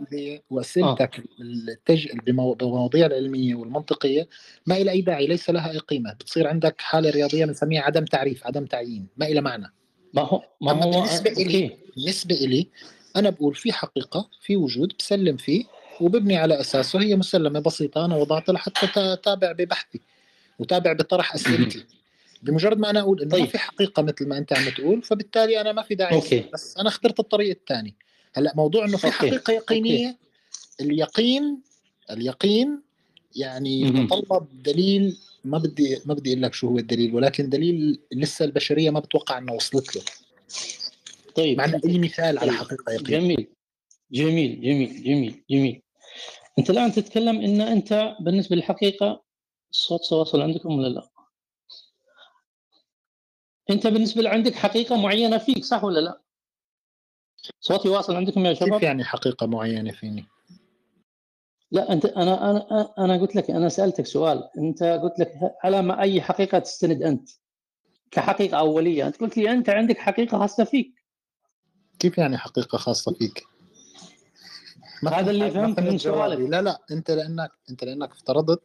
وأسئلتك 0.50 1.22
التج... 1.40 2.08
بمو... 2.26 2.54
بالمواضيع 2.54 3.06
العلمية 3.06 3.54
والمنطقية 3.54 4.28
ما 4.66 4.78
لها 4.78 4.92
أي 4.92 5.00
داعي؟ 5.00 5.26
ليس 5.26 5.50
لها 5.50 5.70
أي 5.70 5.78
قيمة. 5.78 6.12
بتصير 6.12 6.46
عندك 6.48 6.80
حالة 6.80 7.10
رياضية 7.10 7.44
بنسميها 7.44 7.82
عدم 7.82 8.04
تعريف 8.04 8.46
عدم 8.46 8.64
تعيين 8.66 9.06
ما 9.16 9.24
لها 9.24 9.40
معنى. 9.40 9.72
ما 10.14 10.22
هو؟ 10.22 10.42
ما 10.60 10.72
هو؟ 10.72 10.90
بالنسبة 10.90 11.30
أوكي. 11.30 11.42
إلي 11.42 11.76
بالنسبة 11.96 12.34
إلي 12.34 12.68
أنا 13.16 13.30
بقول 13.30 13.54
في 13.54 13.72
حقيقة 13.72 14.28
في 14.40 14.56
وجود 14.56 14.92
بسلم 14.98 15.36
فيه 15.36 15.64
وببني 16.00 16.36
على 16.36 16.60
أساسه. 16.60 17.00
هي 17.02 17.16
مسلمة 17.16 17.60
بسيطة 17.60 18.04
أنا 18.04 18.16
وضعتها 18.16 18.52
لحتى 18.52 18.86
تا- 18.86 19.14
تابع 19.14 19.52
ببحثي 19.52 20.00
وتابع 20.58 20.92
بطرح 20.92 21.34
أسئلتي. 21.34 21.84
بمجرد 22.42 22.78
ما 22.78 22.90
أنا 22.90 23.00
أقول 23.00 23.22
إنه 23.22 23.30
ما 23.30 23.36
طيب. 23.38 23.48
في 23.48 23.58
حقيقة 23.58 24.02
مثل 24.02 24.28
ما 24.28 24.38
أنت 24.38 24.52
عم 24.52 24.68
تقول 24.68 25.02
فبالتالي 25.02 25.60
أنا 25.60 25.72
ما 25.72 25.82
في 25.82 25.94
داعي 25.94 26.14
أوكي. 26.14 26.44
بس 26.52 26.76
أنا 26.76 26.88
اخترت 26.88 27.20
الطريق 27.20 27.50
الثاني 27.50 27.94
هلأ 28.34 28.52
موضوع 28.56 28.84
إنه 28.84 28.96
في 28.96 29.06
أوكي. 29.06 29.16
حقيقة 29.16 29.52
يقينية 29.52 30.18
اليقين 30.80 31.62
اليقين 32.10 32.80
يعني. 33.36 33.80
يتطلب 33.80 34.46
دليل 34.62 35.16
ما 35.44 35.58
بدي 35.58 35.98
ما 36.06 36.14
بدي 36.14 36.30
أقول 36.32 36.42
لك 36.42 36.54
شو 36.54 36.68
هو 36.68 36.78
الدليل 36.78 37.14
ولكن 37.14 37.48
دليل 37.48 38.00
لسه 38.12 38.44
البشرية 38.44 38.90
ما 38.90 39.00
بتوقع 39.00 39.38
إنه 39.38 39.52
وصلت 39.52 39.96
له 39.96 40.02
طيب 41.34 41.58
معنا 41.58 41.80
أي 41.86 41.98
مثال 41.98 42.38
على 42.38 42.50
طيب. 42.50 42.60
حقيقة 42.60 42.92
يقين 42.92 43.20
جميل 43.20 43.46
جميل 44.12 44.60
جميل 44.60 45.02
جميل 45.04 45.44
جميل 45.50 45.82
أنت 46.58 46.70
الآن 46.70 46.92
تتكلم 46.92 47.40
إن 47.40 47.60
أنت 47.60 48.16
بالنسبة 48.20 48.56
للحقيقة 48.56 49.22
الصوت 49.70 50.12
واصل 50.12 50.40
عندكم 50.40 50.78
ولا 50.78 50.88
لا؟ 50.88 51.08
أنت 53.70 53.86
بالنسبة 53.86 54.28
عندك 54.28 54.54
حقيقة 54.54 54.96
معينة 55.02 55.38
فيك 55.38 55.64
صح 55.64 55.84
ولا 55.84 56.00
لا؟ 56.00 56.20
صوتي 57.60 57.88
واصل 57.88 58.16
عندكم 58.16 58.46
يا 58.46 58.52
كيف 58.52 58.68
شباب؟ 58.68 58.82
يعني 58.82 59.04
حقيقة 59.04 59.46
معينة 59.46 59.92
فيني 59.92 60.26
لا 61.70 61.92
أنت 61.92 62.04
أنا 62.06 62.50
أنا 62.50 62.94
أنا 62.98 63.16
قلت 63.20 63.36
لك 63.36 63.50
أنا 63.50 63.68
سألتك 63.68 64.06
سؤال 64.06 64.48
أنت 64.58 64.82
قلت 64.82 65.18
لك 65.18 65.32
على 65.64 65.82
ما 65.82 66.00
أي 66.00 66.22
حقيقة 66.22 66.58
تستند 66.58 67.02
أنت 67.02 67.28
كحقيقة 68.10 68.58
أولية 68.58 69.06
أنت 69.06 69.20
قلت 69.20 69.36
لي 69.36 69.50
أنت 69.52 69.70
عندك 69.70 69.98
حقيقة 69.98 70.38
خاصة 70.38 70.64
فيك 70.64 70.94
كيف 71.98 72.18
يعني 72.18 72.38
حقيقة 72.38 72.78
خاصة 72.78 73.12
فيك 73.14 73.44
ما 75.02 75.10
هذا 75.10 75.30
اللي 75.30 75.44
ما 75.44 75.50
فهمت 75.50 75.80
من. 75.80 75.98
سؤالك. 75.98 76.38
لا 76.50 76.62
لا 76.62 76.78
أنت 76.90 77.10
لأنك 77.10 77.50
أنت 77.70 77.84
لأنك 77.84 78.10
افترضت 78.10 78.62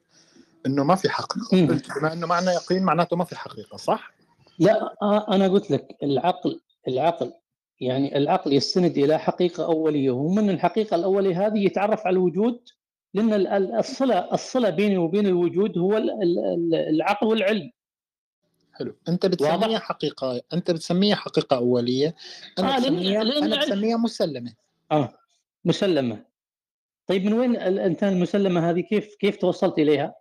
إنه 0.65 0.83
ما 0.83 0.95
في 0.95 1.09
حقيقة. 1.09 1.67
قلت 1.67 1.97
بما 1.99 2.13
إنه 2.13 2.27
معنى 2.27 2.49
يقين 2.49 2.83
معناته 2.83 3.15
ما 3.15 3.25
في 3.25 3.35
حقيقة 3.35 3.77
صح 3.77 4.11
لا 4.59 4.95
أنا 5.29 5.47
قلت 5.47 5.71
لك 5.71 5.95
العقل 6.03 6.59
العقل 6.87 7.33
يعني 7.81 8.17
العقل 8.17 8.53
يستند 8.53 8.97
إلى 8.97 9.19
حقيقة 9.19 9.65
أولية 9.65 10.11
ومن 10.11 10.49
الحقيقة 10.49 10.95
الأولية 10.95 11.47
هذه 11.47 11.65
يتعرف 11.65 12.07
على 12.07 12.13
الوجود 12.13 12.59
لأن 13.13 13.33
ال- 13.33 13.47
ال- 13.47 13.75
الصلة 13.75 14.33
الصلة 14.33 14.69
بيني 14.69 14.97
وبين 14.97 15.27
الوجود 15.27 15.77
هو 15.77 15.97
ال- 15.97 16.09
ال- 16.23 16.39
ال- 16.39 16.75
العقل 16.75 17.27
والعلم. 17.27 17.71
حلو. 18.73 18.95
أنت 19.07 19.25
بتسميها 19.25 19.53
واضح؟ 19.55 19.81
حقيقة 19.81 20.41
أنت 20.53 20.71
بتسميها 20.71 21.15
حقيقة 21.15 21.57
أولية 21.57 22.15
أنا 22.59 22.75
آه، 22.75 22.79
بسميها 22.79 23.23
لأن 23.23 23.43
أنا 23.53 23.65
بسميها 23.65 23.97
مسلمة. 23.97 24.53
آه 24.91 25.13
مسلمة. 25.65 26.23
طيب 27.07 27.25
من 27.25 27.33
وين 27.33 27.55
ال- 27.55 27.79
أنت 27.79 28.03
المسلمة 28.03 28.69
هذه؟ 28.69 28.81
كيف 28.81 29.15
كيف 29.15 29.35
توصلت 29.37 29.79
إليها؟ 29.79 30.15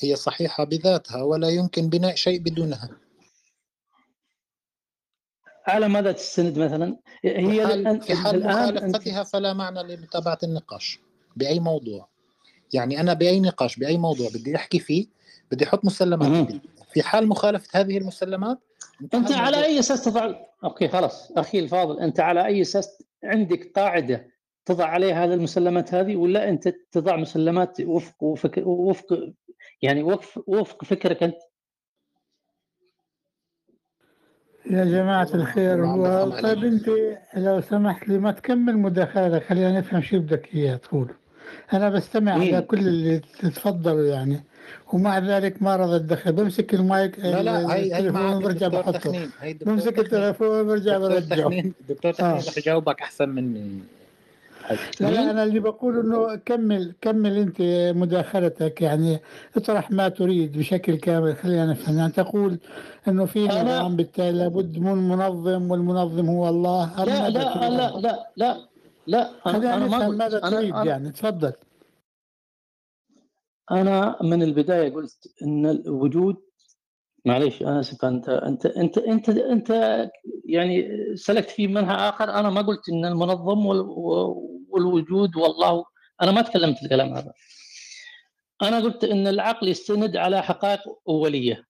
هي 0.00 0.16
صحيحة 0.16 0.64
بذاتها 0.64 1.22
ولا 1.22 1.48
يمكن 1.48 1.88
بناء 1.88 2.14
شيء 2.14 2.40
بدونها. 2.40 2.90
على 5.66 5.88
ماذا 5.88 6.12
تستند 6.12 6.58
مثلا 6.58 6.96
هي 7.24 7.66
حال 7.66 7.80
الآن 7.80 8.00
في 8.00 8.14
حال 8.14 8.46
مخالفتها 8.46 9.22
فلا 9.24 9.52
معنى 9.52 9.82
لمتابعة 9.82 10.38
النقاش 10.42 11.00
بأي 11.36 11.60
موضوع. 11.60 12.08
يعني 12.72 13.00
أنا 13.00 13.12
بأي 13.12 13.40
نقاش 13.40 13.76
بأي 13.76 13.98
موضوع 13.98 14.28
بدي 14.28 14.56
أحكي 14.56 14.78
فيه 14.78 15.06
بدي 15.52 15.64
أحط 15.64 15.84
مسلمات. 15.84 16.46
جديدة 16.48 16.60
في 16.92 17.02
حال 17.02 17.28
مخالفة 17.28 17.80
هذه 17.80 17.98
المسلمات 17.98 18.58
أنت 19.14 19.32
على 19.32 19.64
أي 19.64 19.78
أساس 19.78 20.04
تضع 20.04 20.34
أوكي 20.64 20.88
خلاص 20.88 21.32
أخي 21.36 21.58
الفاضل 21.58 22.00
أنت 22.00 22.20
على 22.20 22.46
أي 22.46 22.62
أساس 22.62 23.02
عندك 23.24 23.72
قاعدة 23.76 24.26
تضع 24.64 24.84
عليها 24.84 25.24
هذه 25.24 25.34
المسلمات 25.34 25.94
هذه 25.94 26.16
ولا 26.16 26.48
أنت 26.48 26.74
تضع 26.92 27.16
مسلمات 27.16 27.80
وفق 27.80 28.22
وفق 28.22 28.66
وفق 28.66 29.32
يعني 29.82 30.02
وفق 30.02 30.44
وفق 30.46 30.84
فكرك 30.84 31.22
أنت؟ 31.22 31.36
يا 34.70 34.84
جماعة 34.84 35.28
الخير 35.34 35.86
هو 35.86 36.30
طيب 36.42 36.64
أنت 36.64 36.90
لو 37.36 37.60
سمحت 37.60 38.08
لي 38.08 38.18
ما 38.18 38.32
تكمل 38.32 38.78
مداخلتك 38.78 39.46
خلينا 39.46 39.78
نفهم 39.78 40.02
شو 40.02 40.18
بدك 40.18 40.54
إياه 40.54 40.76
تقول 40.76 41.08
أنا 41.72 41.90
بستمع 41.90 42.32
على 42.32 42.60
كل 42.60 42.78
اللي 42.78 43.18
تتفضلوا 43.18 44.06
يعني. 44.06 44.40
ومع 44.92 45.18
ذلك 45.18 45.62
ما 45.62 45.76
رضى 45.76 45.96
أتدخل 45.96 46.32
بمسك 46.32 46.74
المايك 46.74 47.18
لا 47.18 47.42
لا 47.42 47.74
هي 47.74 47.94
هي 47.94 47.98
التليفون 47.98 48.42
برجع 48.42 48.68
بحطه. 48.68 49.28
بمسك 49.44 49.98
التليفون 49.98 50.66
برجع 50.66 50.98
برجعه. 50.98 51.62
دكتور 51.88 52.12
تخنين 52.12 52.36
رح 52.36 52.58
يجاوبك 52.58 53.00
أحسن 53.00 53.28
مني. 53.28 53.78
لا 55.00 55.06
لا 55.10 55.30
أنا 55.30 55.42
اللي 55.44 55.60
بقول 55.60 55.98
إنه 56.00 56.34
كمل 56.36 56.94
كمل 57.00 57.36
أنت 57.38 57.56
مداخلتك 57.96 58.82
يعني 58.82 59.18
اطرح 59.56 59.90
ما 59.90 60.08
تريد 60.08 60.58
بشكل 60.58 60.94
كامل 60.96 61.36
خلينا 61.36 61.66
نفهم. 61.66 61.98
يعني 61.98 62.12
تقول 62.12 62.58
إنه 63.08 63.24
في 63.24 63.44
أنا 63.50 63.62
نظام 63.78 63.96
بالتالي 63.96 64.38
لابد 64.38 64.78
من 64.78 65.08
منظم 65.08 65.70
والمنظم 65.70 66.26
هو 66.28 66.48
الله 66.48 67.04
لا 67.04 67.30
لا 67.30 67.54
تريد؟ 67.54 67.62
لا 67.72 67.90
لا 68.00 68.26
لا 68.36 68.56
لا 69.06 69.30
أنا 69.46 69.76
أنا 69.76 69.86
ما 69.86 70.08
ماذا 70.08 70.38
تريد 70.38 70.70
أنا 70.72 70.82
أنا 70.82 70.90
يعني. 70.90 71.10
تفضل. 71.12 71.52
أنا 73.70 74.16
من 74.22 74.42
البداية 74.42 74.94
قلت 74.94 75.28
إن 75.42 75.66
الوجود 75.66 76.36
معليش 77.24 77.62
أنا 77.62 77.80
اسف 77.80 78.04
انت 78.04 78.28
انت 78.28 78.66
انت 78.66 78.98
انت 78.98 79.28
أنت 79.28 79.70
يعني 80.44 80.88
سلكت 81.16 81.50
في 81.50 81.66
منهى 81.66 81.94
آخر. 81.94 82.30
أنا 82.30 82.50
ما 82.50 82.62
قلت 82.62 82.88
إن 82.92 83.04
المنظم 83.04 83.66
وال- 83.66 84.55
والوجود 84.76 85.36
والله 85.36 85.84
أنا 86.22 86.32
ما 86.32 86.42
تكلمت 86.42 86.82
الكلام 86.82 87.14
هذا. 87.14 87.32
أنا 88.62 88.80
قلت 88.80 89.04
إن 89.04 89.26
العقل 89.26 89.68
يستند 89.68 90.16
على 90.16 90.42
حقائق 90.42 90.80
أولية. 91.08 91.64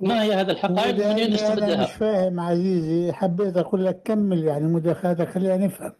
ما 0.00 0.22
هي 0.22 0.34
هذه 0.34 0.50
الحقائق؟ 0.50 0.94
ومنين 0.94 1.06
ولأني 1.06 1.24
أنا 1.24 1.34
مش 1.34 1.40
نستمدها 1.42 1.84
فاهم 1.84 2.40
عزيزي 2.40 3.12
حبيت 3.12 3.56
أقول 3.56 3.84
لك 3.86 4.02
كمل 4.04 4.44
يعني 4.44 4.64
مداخلتك 4.64 5.28
خلينا 5.28 5.56
نفهم. 5.56 5.92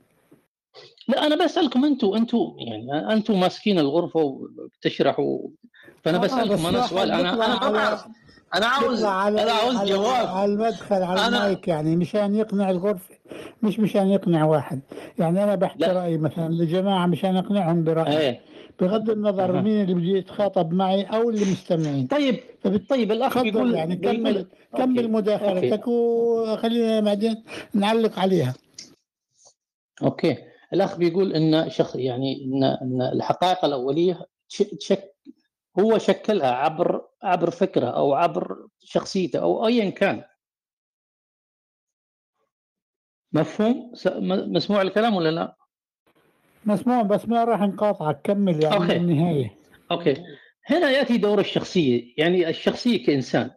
لا 1.09 1.27
أنا 1.27 1.45
بسألكم 1.45 1.85
أنتم 1.85 2.15
أنتم 2.15 2.55
يعني 2.59 3.13
أنتم 3.13 3.41
ماسكين 3.41 3.79
الغرفة 3.79 4.21
وبتشرحوا 4.21 5.39
فأنا 6.05 6.19
آه 6.19 6.21
بسألكم 6.21 6.55
بس 6.55 6.65
أنا 6.65 6.87
سؤال 6.87 7.11
أنا 7.11 7.35
أنا 7.35 7.61
ما 7.61 7.71
بعرف 7.71 8.05
أنا 8.55 8.67
عاوز 8.67 9.05
على 9.05 9.43
أنا 9.43 9.53
عاوز 9.53 9.91
جواب. 9.91 10.27
على 10.27 10.53
المدخل 10.53 11.03
على 11.03 11.27
أنا 11.27 11.27
المايك 11.27 11.69
يعني 11.69 11.97
مشان 11.97 12.35
يقنع 12.35 12.71
الغرفة. 12.71 13.15
مش 13.63 13.79
مشان 13.81 14.09
يقنع 14.09 14.45
واحد. 14.45 14.81
يعني 15.19 15.45
أنا 15.45 15.55
بحكي 15.55 15.79
لا. 15.79 15.93
رأيي 15.93 16.19
مثلا 16.19 16.49
لجماعة 16.55 17.07
مشان 17.07 17.37
أقنعهم 17.37 17.85
برأيي. 17.85 18.19
إيه. 18.19 18.41
بغض 18.81 19.11
النظر. 19.11 19.63
مين 19.63 19.83
اللي 19.83 19.95
بيجي 19.95 20.19
يتخاطب 20.19 20.73
معي 20.73 21.03
أو 21.03 21.31
اللي 21.31 21.41
مستمعين. 21.53 22.07
طيب 22.07 22.41
طيب 22.89 23.13
الأخ 23.13 23.43
بيقول 23.43 23.75
يعني 23.75 23.97
بيقول 23.97 24.17
كمل 24.17 24.47
كمل 24.77 24.81
okay. 24.81 25.01
okay. 25.01 25.07
مداخلتك 25.09 25.89
وخلينا 25.89 27.01
بعدين 27.01 27.45
نعلق 27.75 28.19
عليها. 28.19 28.55
okay. 30.03 30.37
الأخ 30.73 30.97
بيقول 30.97 31.33
إن 31.33 31.71
شخ 31.71 31.97
يعني 31.97 32.45
ان 32.45 32.65
إن 32.65 33.03
الحقائق 33.13 33.65
الأولية 33.65 34.21
تش- 34.49 34.59
تشك 34.63 35.15
هو 35.81 35.99
شكلها 35.99 36.51
عبر 36.51 37.03
عبر 37.23 37.51
فكره 37.51 37.87
أو 37.87 38.15
عبر 38.15 38.67
شخصيته 38.81 39.39
أو 39.39 39.67
ايا 39.67 39.91
كان. 39.91 40.23
مفهوم؟ 43.33 43.93
مسموع 44.53 44.83
الكلام 44.83 45.15
ولا 45.15 45.31
لا؟ 45.31 45.57
مسموع 46.67 47.03
بس 47.03 47.29
ما 47.29 47.45
راح 47.45 47.61
نقاطعك 47.61 48.21
كمل 48.25 48.63
يعني 48.63 48.77
okay. 48.77 48.99
للنهاية 48.99 49.59
أوكي. 49.91 50.25
هنا 50.67 50.91
يأتي 50.91 51.19
دور 51.19 51.41
الشخصية. 51.41 52.15
يعني 52.17 52.49
الشخصية 52.49 53.07
كإنسان. 53.07 53.51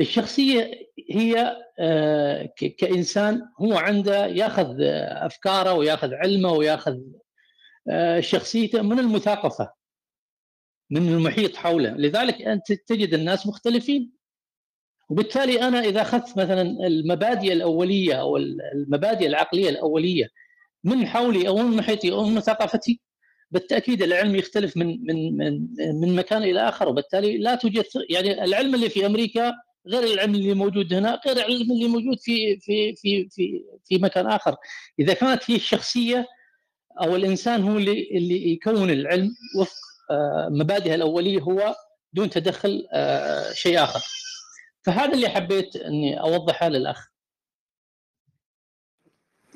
الشخصية 0.00 0.70
هي 1.10 1.56
آه، 1.78 2.52
كإنسان 2.78 3.42
هو 3.60 3.76
عنده 3.76 4.26
ياخذ 4.26 4.76
أفكاره 5.10 5.72
وياخذ 5.72 6.14
علمه 6.14 6.52
وياخذ 6.52 6.98
آه، 7.90 8.20
شخصيته 8.20 8.82
من 8.82 8.98
المثاقفة 8.98 9.72
من 10.90 11.08
المحيط 11.08 11.56
حوله. 11.56 11.90
لذلك 11.90 12.42
أنت 12.42 12.72
تجد 12.72 13.14
الناس 13.14 13.46
مختلفين. 13.46 14.15
وبالتالي 15.08 15.62
أنا 15.68 15.80
إذا 15.80 16.02
أخذت 16.02 16.38
مثلا 16.38 16.62
المبادئ 16.62 17.52
الأولية 17.52 18.14
أو 18.14 18.36
المبادئ 18.36 19.26
العقلية 19.26 19.68
الأولية 19.70 20.28
من 20.84 21.06
حولي 21.06 21.48
أو 21.48 21.56
من 21.56 21.76
محيطي 21.76 22.12
أو 22.12 22.24
من 22.24 22.40
ثقافتي 22.40 23.00
بالتأكيد 23.50 24.02
العلم 24.02 24.36
يختلف 24.36 24.76
من 24.76 24.86
من 25.06 25.36
من 25.36 25.66
من 26.00 26.16
مكان 26.16 26.42
إلى 26.42 26.68
آخر. 26.68 26.88
وبالتالي 26.88 27.38
لا 27.38 27.54
توجد 27.54 27.84
يعني 28.10 28.44
العلم 28.44 28.74
اللي 28.74 28.88
في 28.88 29.06
أمريكا 29.06 29.52
غير 29.88 30.04
العلم 30.14 30.34
اللي 30.34 30.54
موجود 30.54 30.94
هنا 30.94 31.20
غير 31.26 31.36
العلم 31.36 31.72
اللي 31.72 31.88
موجود 31.88 32.18
في 32.20 32.58
في 32.60 32.96
في 32.96 33.28
في 33.30 33.64
في 33.84 33.98
مكان 33.98 34.26
آخر. 34.26 34.56
إذا 35.00 35.14
كانت 35.14 35.50
هي 35.50 35.56
الشخصية 35.56 36.26
أو 37.00 37.16
الإنسان 37.16 37.62
هو 37.62 37.78
اللي 37.78 38.08
اللي 38.10 38.52
يكون 38.52 38.90
العلم 38.90 39.30
وفق 39.60 39.76
آه، 40.10 40.48
مبادئه 40.50 40.94
الأولية 40.94 41.40
هو 41.40 41.74
دون 42.12 42.30
تدخل 42.30 42.86
آه، 42.92 43.52
شيء 43.52 43.82
آخر. 43.82 44.00
فهذا 44.86 45.14
اللي 45.14 45.28
حبيت 45.28 45.76
إني 45.76 46.20
أوضحه 46.20 46.68
للأخ. 46.68 47.08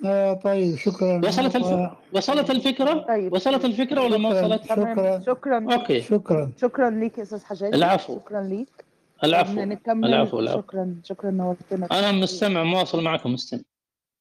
آه 0.04 0.32
طيب 0.32 0.76
شكرا. 0.76 1.20
وصلت 1.26 1.56
الف... 1.56 1.66
و- 1.66 1.88
وصلت 2.12 2.50
الفكرة؟ 2.50 3.06
طيب. 3.08 3.32
وصلت 3.32 3.64
الفكرة 3.64 4.04
ولا 4.04 4.18
ما 4.18 4.28
وصلت؟ 4.28 4.64
شكرا. 4.64 5.20
شكرا. 5.26 5.74
okay. 5.74 6.00
شكرا. 6.02 6.52
شكرا 6.60 6.90
ليك 6.90 7.18
يا 7.18 7.22
أستاذ 7.22 7.44
حجاجي 7.44 7.76
العفو. 7.76 8.18
شكرا 8.18 8.42
ليك. 8.42 8.84
العفو. 9.24 9.52
نكمل. 9.52 10.04
العفو 10.08 10.40
العفو. 10.40 10.60
شكرا 10.60 11.00
شكرا 11.04 11.30
نورتنا. 11.30 11.88
أنا 11.92 12.12
مستمع 12.12 12.64
مواصل 12.64 13.02
معكم 13.02 13.32
مستمع. 13.32 13.62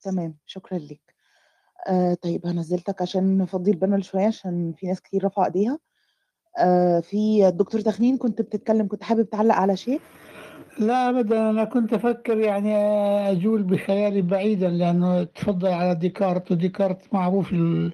تمام 0.01 0.37
شكرا 0.45 0.77
ليك. 0.77 1.13
آه 1.87 2.13
طيب 2.13 2.45
هنزلتك 2.47 3.01
عشان 3.01 3.37
نفضي 3.37 3.71
ال 3.71 3.77
panel 3.77 4.05
شوية 4.05 4.27
عشان 4.27 4.73
في 4.77 4.87
ناس 4.87 5.01
كتير 5.01 5.25
رفعوا 5.25 5.45
إيديها. 5.47 5.79
آه 6.59 6.99
في 6.99 7.47
الدكتور 7.47 7.81
تخنين 7.81 8.17
كنت 8.17 8.41
بتتكلم 8.41 8.87
كنت 8.87 9.03
حابب 9.03 9.29
تعلق 9.29 9.55
على 9.55 9.77
شيء. 9.77 10.01
لا 10.79 11.09
ابدا 11.09 11.49
أنا 11.49 11.63
كنت 11.63 11.93
أفكر 11.93 12.37
يعني 12.37 12.75
أجول 13.31 13.63
بخيالي 13.63 14.21
بعيدا 14.21 14.69
لأنه 14.69 15.23
تفضل 15.23 15.67
على 15.67 15.95
ديكارت 15.95 16.51
وديكارت 16.51 17.13
معروف 17.13 17.53
ال 17.53 17.93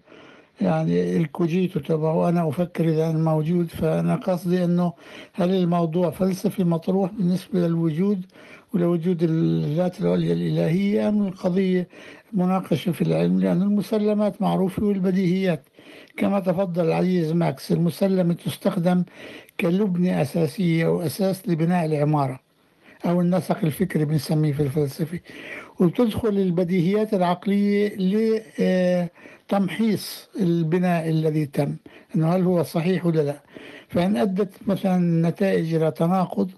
يعني 0.61 1.17
الكوجيتو 1.17 1.79
تبعه 1.79 2.15
وأنا 2.17 2.49
أفكر 2.49 2.89
إذا 2.89 3.09
أنا 3.09 3.19
موجود. 3.19 3.67
فأنا 3.67 4.15
قصدي 4.15 4.63
أنه 4.63 4.93
هل 5.33 5.49
الموضوع 5.55 6.09
فلسفي 6.09 6.63
مطروح 6.63 7.11
بالنسبة 7.11 7.59
للوجود 7.59 8.25
ولوجود 8.73 9.23
الذات 9.23 9.99
العليا 10.01 10.33
الإلهية 10.33 11.09
أم 11.09 11.27
القضية 11.27 11.88
مناقشة 12.33 12.91
في 12.91 13.01
العلم؟ 13.01 13.39
لأن 13.39 13.61
المسلمات 13.61 14.41
معروفة 14.41 14.83
والبديهيات. 14.86 15.63
كما 16.17 16.39
تفضل 16.39 16.86
العزيز 16.86 17.31
ماكس 17.31 17.71
المسلمة 17.71 18.33
تستخدم 18.33 19.03
كلبنة 19.59 20.21
أساسية 20.21 20.88
وأساس 20.88 21.49
لبناء 21.49 21.86
العمارة. 21.86 22.45
أو 23.06 23.22
النسق 23.22 23.58
الفكري 23.64 24.06
بنسميه 24.06 24.53
في 24.53 24.64
الفلسفة. 24.64 25.20
وبتدخل 25.80 26.30
البديهيات 26.30 27.14
العقلية 27.14 27.95
لتمحيص 29.49 30.30
البناء 30.41 31.10
الذي 31.10 31.45
تم. 31.45 31.76
أنه 32.16 32.36
هل 32.36 32.43
هو 32.43 32.64
صحيح 32.64 33.06
ولا 33.06 33.22
لا؟ 33.22 33.39
فإن 33.89 34.18
أدت 34.18 34.49
مثلا 34.68 34.95
النتائج 34.95 35.74
إلى 35.74 35.91
تناقض 35.91 36.51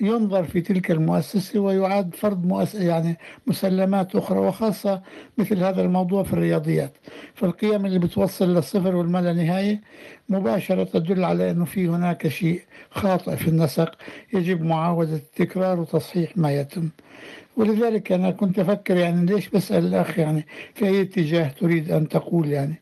ينظر 0.00 0.44
في 0.44 0.60
تلك 0.60 0.90
المؤسسة 0.90 1.60
ويعاد 1.60 2.14
فرض 2.14 2.46
مؤس... 2.46 2.74
يعني 2.74 3.16
مسلمات 3.46 4.16
أخرى 4.16 4.38
وخاصة 4.38 5.02
مثل 5.38 5.58
هذا 5.58 5.82
الموضوع 5.82 6.22
في 6.22 6.32
الرياضيات. 6.32 6.96
فالقيم 7.34 7.86
اللي 7.86 7.98
بتوصل 7.98 8.54
للصفر 8.54 8.96
والما 8.96 9.18
لا 9.18 9.32
نهاية 9.32 9.80
مباشرة 10.28 10.84
تدل 10.84 11.24
على 11.24 11.50
أنه 11.50 11.64
في 11.64 11.88
هناك 11.88 12.28
شيء 12.28 12.62
خاطئ 12.90 13.36
في 13.36 13.48
النسق 13.48 13.94
يجب 14.34 14.62
معاودة 14.62 15.14
التكرار 15.16 15.80
وتصحيح 15.80 16.36
ما 16.36 16.52
يتم. 16.52 16.88
ولذلك 17.56 18.12
أنا 18.12 18.30
كنت 18.30 18.58
أفكر 18.58 18.96
يعني 18.96 19.26
ليش 19.26 19.48
بسأل 19.48 19.84
الأخ 19.86 20.18
يعني 20.18 20.46
في 20.74 20.86
أي 20.86 21.02
اتجاه 21.02 21.48
تريد 21.48 21.90
أن 21.90 22.08
تقول 22.08 22.48
يعني؟ 22.48 22.74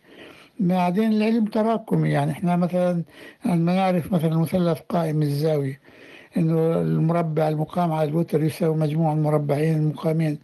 بعدين 0.60 1.12
العلم 1.12 1.44
تراكمي 1.44 2.10
يعني. 2.10 2.32
إحنا 2.32 2.56
مثلا 2.56 3.02
عندما 3.44 3.74
نعرف 3.74 4.12
مثلا 4.12 4.38
مثلث 4.38 4.78
قائم 4.88 5.22
الزاوية 5.22 5.80
إنه 6.36 6.80
المربع 6.80 7.48
المقام 7.48 7.92
على 7.92 8.08
الوتر 8.10 8.42
يساوي 8.42 8.76
مجموع 8.76 9.12
المربعين 9.12 9.76
المقامين 9.76 10.38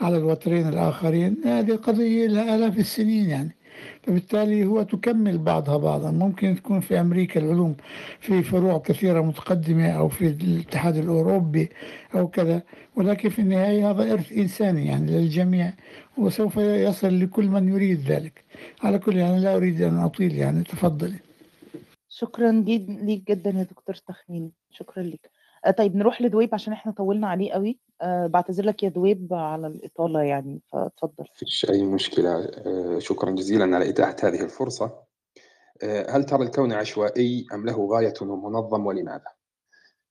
على 0.00 0.16
الوترين 0.16 0.68
الآخرين. 0.68 1.36
هذه 1.44 1.72
قضية 1.72 2.26
لها 2.26 2.56
آلاف 2.56 2.78
السنين 2.78 3.30
يعني. 3.30 3.56
فبالتالي 4.02 4.64
هو 4.64 4.82
تكمل 4.82 5.38
بعضها 5.38 5.76
بعضا. 5.76 6.10
ممكن 6.10 6.56
تكون 6.56 6.80
في 6.80 7.00
أمريكا 7.00 7.40
العلوم 7.40 7.76
في 8.20 8.42
فروع 8.42 8.78
كثيرة 8.78 9.20
متقدمة 9.20 9.88
أو 9.90 10.08
في 10.08 10.26
الاتحاد 10.26 10.96
الأوروبي 10.96 11.68
أو 12.14 12.28
كذا. 12.28 12.62
ولكن 12.96 13.28
في 13.28 13.38
النهاية 13.38 13.90
هذا 13.90 14.12
إرث 14.12 14.32
إنساني 14.32 14.86
يعني 14.86 15.10
للجميع. 15.10 15.72
وسوف 16.18 16.56
يصل 16.56 17.20
لكل 17.20 17.48
من 17.48 17.68
يريد 17.68 18.00
ذلك. 18.00 18.44
على 18.82 18.98
كل 18.98 19.16
يعني 19.16 19.40
لا 19.40 19.56
أريد 19.56 19.82
أن 19.82 19.98
أطيل 19.98 20.34
يعني. 20.34 20.62
تفضلي. 20.62 21.18
شكرا 22.08 22.52
ليك 22.52 23.28
جدا 23.28 23.50
يا 23.50 23.62
دكتور 23.62 23.94
تخمين 23.94 24.50
شكرا 24.76 25.02
ليك. 25.02 25.30
آه، 25.64 25.70
طيب 25.70 25.96
نروح 25.96 26.22
لدويب 26.22 26.54
عشان 26.54 26.72
إحنا 26.72 26.92
طولنا 26.92 27.28
عليه 27.28 27.52
قوي. 27.52 27.78
أه 28.02 28.26
بعتذر 28.26 28.64
لك 28.64 28.82
يا 28.82 28.88
دويب 28.88 29.34
على 29.34 29.66
الإطالة 29.66 30.22
يعني 30.22 30.60
فاتفضل. 30.72 31.24
فيش 31.34 31.66
أي 31.70 31.82
مشكلة. 31.82 32.44
آه، 32.44 32.98
شكرا 32.98 33.30
جزيلا 33.30 33.76
على 33.76 33.88
إتاحة 33.88 34.16
هذه 34.22 34.42
الفرصة. 34.42 35.06
آه، 35.82 36.10
هل 36.10 36.24
ترى 36.24 36.42
الكون 36.42 36.72
عشوائي 36.72 37.46
أم 37.54 37.66
له 37.66 37.86
غاية 37.86 38.14
ومنظم 38.22 38.86
ولماذا؟ 38.86 39.32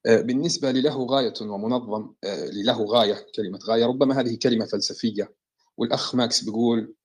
آه، 0.06 0.22
بالنسبة 0.22 0.72
لله 0.72 1.06
غاية 1.06 1.34
ومنظم 1.42 2.14
آه، 2.24 2.46
لله 2.46 2.84
غاية 2.86 3.16
كلمة 3.36 3.60
غاية 3.70 3.86
ربما 3.86 4.20
هذه 4.20 4.38
كلمة 4.44 4.66
فلسفية. 4.66 5.36
والأخ 5.78 6.16
ماكس 6.16 6.44
بيقول 6.44 6.96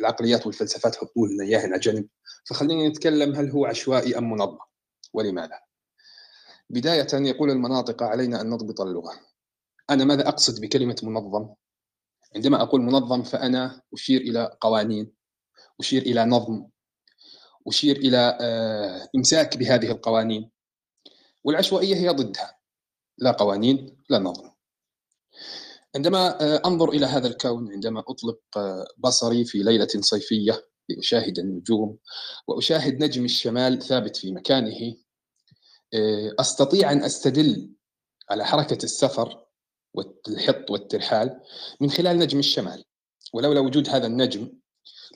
العقليات 0.00 0.46
والفلسفات 0.46 0.96
حطوا 0.96 1.28
لنا 1.28 1.44
إياها 1.44 1.76
جنب 1.76 2.08
فخلينا 2.44 2.88
نتكلم 2.88 3.34
هل 3.34 3.50
هو 3.50 3.66
عشوائي 3.66 4.18
أم 4.18 4.30
منظم 4.30 4.58
ولماذا؟ 5.12 5.63
بداية 6.70 7.06
يقول 7.12 7.50
المناطق 7.50 8.02
علينا 8.02 8.40
أن 8.40 8.50
نضبط 8.50 8.80
اللغة. 8.80 9.20
أنا 9.90 10.04
ماذا 10.04 10.28
أقصد 10.28 10.60
بكلمة 10.60 10.96
منظم؟ 11.02 11.54
عندما 12.36 12.62
أقول 12.62 12.82
منظم 12.82 13.22
فأنا 13.22 13.82
أشير 13.94 14.20
إلى 14.20 14.56
قوانين 14.60 15.12
أشير 15.80 16.02
إلى 16.02 16.24
نظم 16.24 16.66
أشير 17.66 17.96
إلى 17.96 18.38
آه، 18.40 19.08
إمساك 19.16 19.56
بهذه 19.56 19.90
القوانين. 19.90 20.50
والعشوائية 21.44 21.96
هي 21.96 22.08
ضدها. 22.08 22.58
لا 23.18 23.30
قوانين 23.30 23.96
لا 24.10 24.18
نظم. 24.18 24.50
عندما 25.96 26.42
آه، 26.42 26.62
أنظر 26.66 26.88
إلى 26.88 27.06
هذا 27.06 27.26
الكون 27.28 27.72
عندما 27.72 28.00
أطلق 28.00 28.38
آه، 28.56 28.86
بصري 28.98 29.44
في 29.44 29.58
ليلة 29.58 29.88
صيفية 30.00 30.64
لأشاهد 30.88 31.38
النجوم 31.38 31.98
وأشاهد 32.48 33.04
نجم 33.04 33.24
الشمال 33.24 33.82
ثابت 33.82 34.16
في 34.16 34.32
مكانه 34.32 34.96
آه، 35.94 36.34
أستطيع 36.40 36.92
أن 36.92 37.02
أستدل 37.02 37.74
على 38.30 38.44
حركة 38.44 38.84
السفر 38.84 39.44
والحط 39.94 40.70
والترحال 40.70 41.40
من 41.80 41.90
خلال 41.90 42.18
نجم 42.18 42.38
الشمال. 42.38 42.84
ولولا 43.32 43.60
وجود 43.60 43.88
هذا 43.88 44.06
النجم 44.06 44.52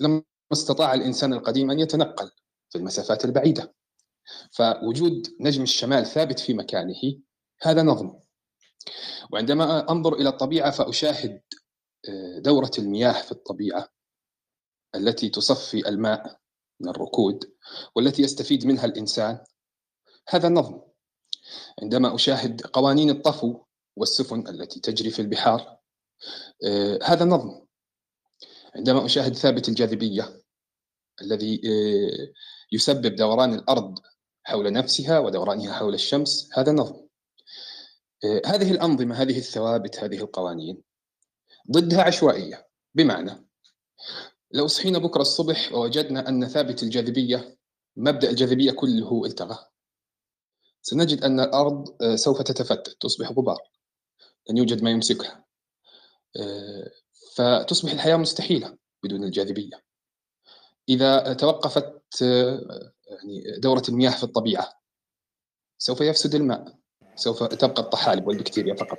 لما 0.00 0.22
استطاع 0.52 0.94
الإنسان 0.94 1.32
القديم 1.32 1.70
أن 1.70 1.78
يتنقل 1.78 2.30
في 2.70 2.78
المسافات 2.78 3.24
البعيدة. 3.24 3.74
فوجود 4.50 5.36
نجم 5.40 5.62
الشمال 5.62 6.06
ثابت 6.06 6.38
في 6.40 6.54
مكانه 6.54 7.20
هذا 7.62 7.82
نظم. 7.82 8.20
وعندما 9.32 9.90
أنظر 9.90 10.14
إلى 10.14 10.28
الطبيعة 10.28 10.70
فأشاهد 10.70 11.42
آه، 12.08 12.38
دورة 12.38 12.70
المياه 12.78 13.22
في 13.22 13.32
الطبيعة 13.32 13.88
التي 14.94 15.28
تصفي 15.28 15.88
الماء 15.88 16.40
من 16.80 16.88
الركود 16.88 17.52
والتي 17.96 18.22
يستفيد 18.22 18.66
منها 18.66 18.84
الإنسان. 18.84 19.38
هذا 20.28 20.48
نظم 20.48 20.80
عندما 21.82 22.14
أشاهد 22.14 22.60
قوانين 22.60 23.10
الطفو 23.10 23.60
والسفن 23.96 24.48
التي 24.48 24.80
تجري 24.80 25.10
في 25.10 25.22
البحار 25.22 25.78
آه، 26.66 26.98
هذا 27.02 27.24
نظم 27.24 27.60
عندما 28.76 29.04
أشاهد 29.04 29.34
ثابت 29.34 29.68
الجاذبية 29.68 30.42
الذي 31.22 31.60
آه، 31.64 32.32
يسبب 32.72 33.16
دوران 33.16 33.54
الأرض 33.54 33.98
حول 34.44 34.72
نفسها 34.72 35.18
ودورانها 35.18 35.72
حول 35.72 35.94
الشمس 35.94 36.50
هذا 36.54 36.72
نظم 36.72 37.06
آه، 38.24 38.42
هذه 38.46 38.70
الأنظمة 38.70 39.14
هذه 39.14 39.38
الثوابت 39.38 39.98
هذه 39.98 40.18
القوانين 40.18 40.82
ضدها 41.70 42.02
عشوائية. 42.02 42.66
بمعنى 42.94 43.48
لو 44.50 44.66
صحينا 44.66 44.98
بكرة 44.98 45.20
الصبح 45.20 45.72
ووجدنا 45.72 46.28
أن 46.28 46.48
ثابت 46.48 46.82
الجاذبية 46.82 47.58
مبدأ 47.96 48.30
الجاذبية 48.30 48.72
كله 48.72 49.24
التغى. 49.24 49.67
سنجد 50.82 51.24
أن 51.24 51.40
الأرض 51.40 52.02
آه، 52.02 52.16
سوف 52.16 52.42
تتفتت 52.42 52.96
تصبح 53.00 53.32
غبار 53.32 53.58
لن 54.50 54.56
يوجد 54.56 54.82
ما 54.82 54.90
يمسكها. 54.90 55.44
آه، 56.40 56.90
فتصبح 57.36 57.92
الحياة 57.92 58.16
مستحيلة 58.16 58.78
بدون 59.04 59.24
الجاذبية. 59.24 59.82
إذا 60.88 61.32
توقفت 61.32 62.22
آه، 62.22 62.92
يعني 63.08 63.58
دورة 63.58 63.82
المياه 63.88 64.10
في 64.10 64.24
الطبيعة 64.24 64.72
سوف 65.78 66.00
يفسد 66.00 66.34
الماء 66.34 66.78
سوف 67.14 67.42
تبقى 67.42 67.82
الطحالب 67.82 68.26
والبكتيريا 68.26 68.74
فقط. 68.74 68.98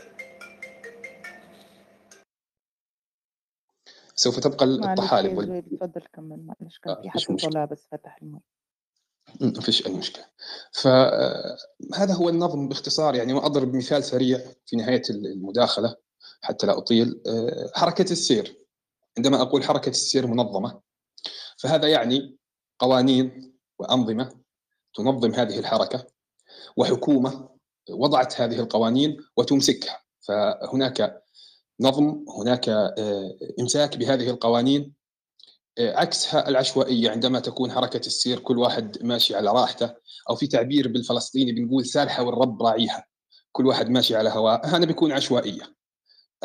سوف 4.19 4.39
تبقى 4.39 4.65
الطحالب 4.65 5.37
وال... 5.37 5.51
اتفضل 5.51 6.01
كمل 6.13 6.45
معلش 6.45 6.79
كان 6.79 6.95
في 7.01 7.09
حد 7.09 7.19
طالع 7.19 7.65
بس 7.65 7.87
فتح 7.91 8.17
المايك 8.21 8.43
ما 9.41 9.61
فيش 9.61 9.87
أي 9.87 9.93
مشكلة. 9.93 10.25
فهذا 10.71 12.13
هو 12.13 12.29
النظم 12.29 12.67
باختصار 12.67 13.15
يعني 13.15 13.33
وأضرب 13.33 13.75
مثال 13.75 14.03
سريع 14.03 14.39
في 14.65 14.75
نهاية 14.75 15.01
المداخلة 15.09 15.95
حتى 16.41 16.67
لا 16.67 16.77
أطيل. 16.77 17.21
آه، 17.27 17.71
حركة 17.75 18.11
السير. 18.11 18.59
عندما 19.17 19.41
أقول 19.41 19.63
حركة 19.63 19.89
السير 19.89 20.27
منظمة 20.27 20.81
فهذا 21.57 21.87
يعني 21.87 22.37
قوانين 22.79 23.53
وأنظمة 23.79 24.31
تنظم 24.95 25.33
هذه 25.33 25.59
الحركة 25.59 26.07
وحكومة 26.77 27.49
وضعت 27.89 28.41
هذه 28.41 28.59
القوانين 28.59 29.17
وتمسكها. 29.37 29.99
فهناك 30.21 31.23
نظم 31.79 32.25
هناك 32.37 32.69
آه، 32.69 33.37
إمساك 33.59 33.97
بهذه 33.97 34.29
القوانين 34.29 34.83
آه، 34.83 34.98
عكسها 35.79 36.49
العشوائية 36.49 37.09
عندما 37.09 37.39
تكون 37.39 37.71
حركة 37.71 38.07
السير 38.07 38.39
كل 38.39 38.57
واحد 38.57 38.97
ماشي 39.03 39.35
على 39.35 39.51
راحته 39.51 39.93
أو 40.29 40.35
في 40.35 40.47
تعبير 40.47 40.87
بالفلسطيني 40.87 41.51
بنقول 41.51 41.85
سالحة 41.85 42.23
والرب 42.23 42.63
راعيها 42.63 43.05
كل 43.51 43.65
واحد 43.65 43.89
ماشي 43.89 44.15
على 44.15 44.29
هواه 44.29 44.61
هذا 44.65 44.85
بيكون 44.85 45.11
عشوائية. 45.11 45.61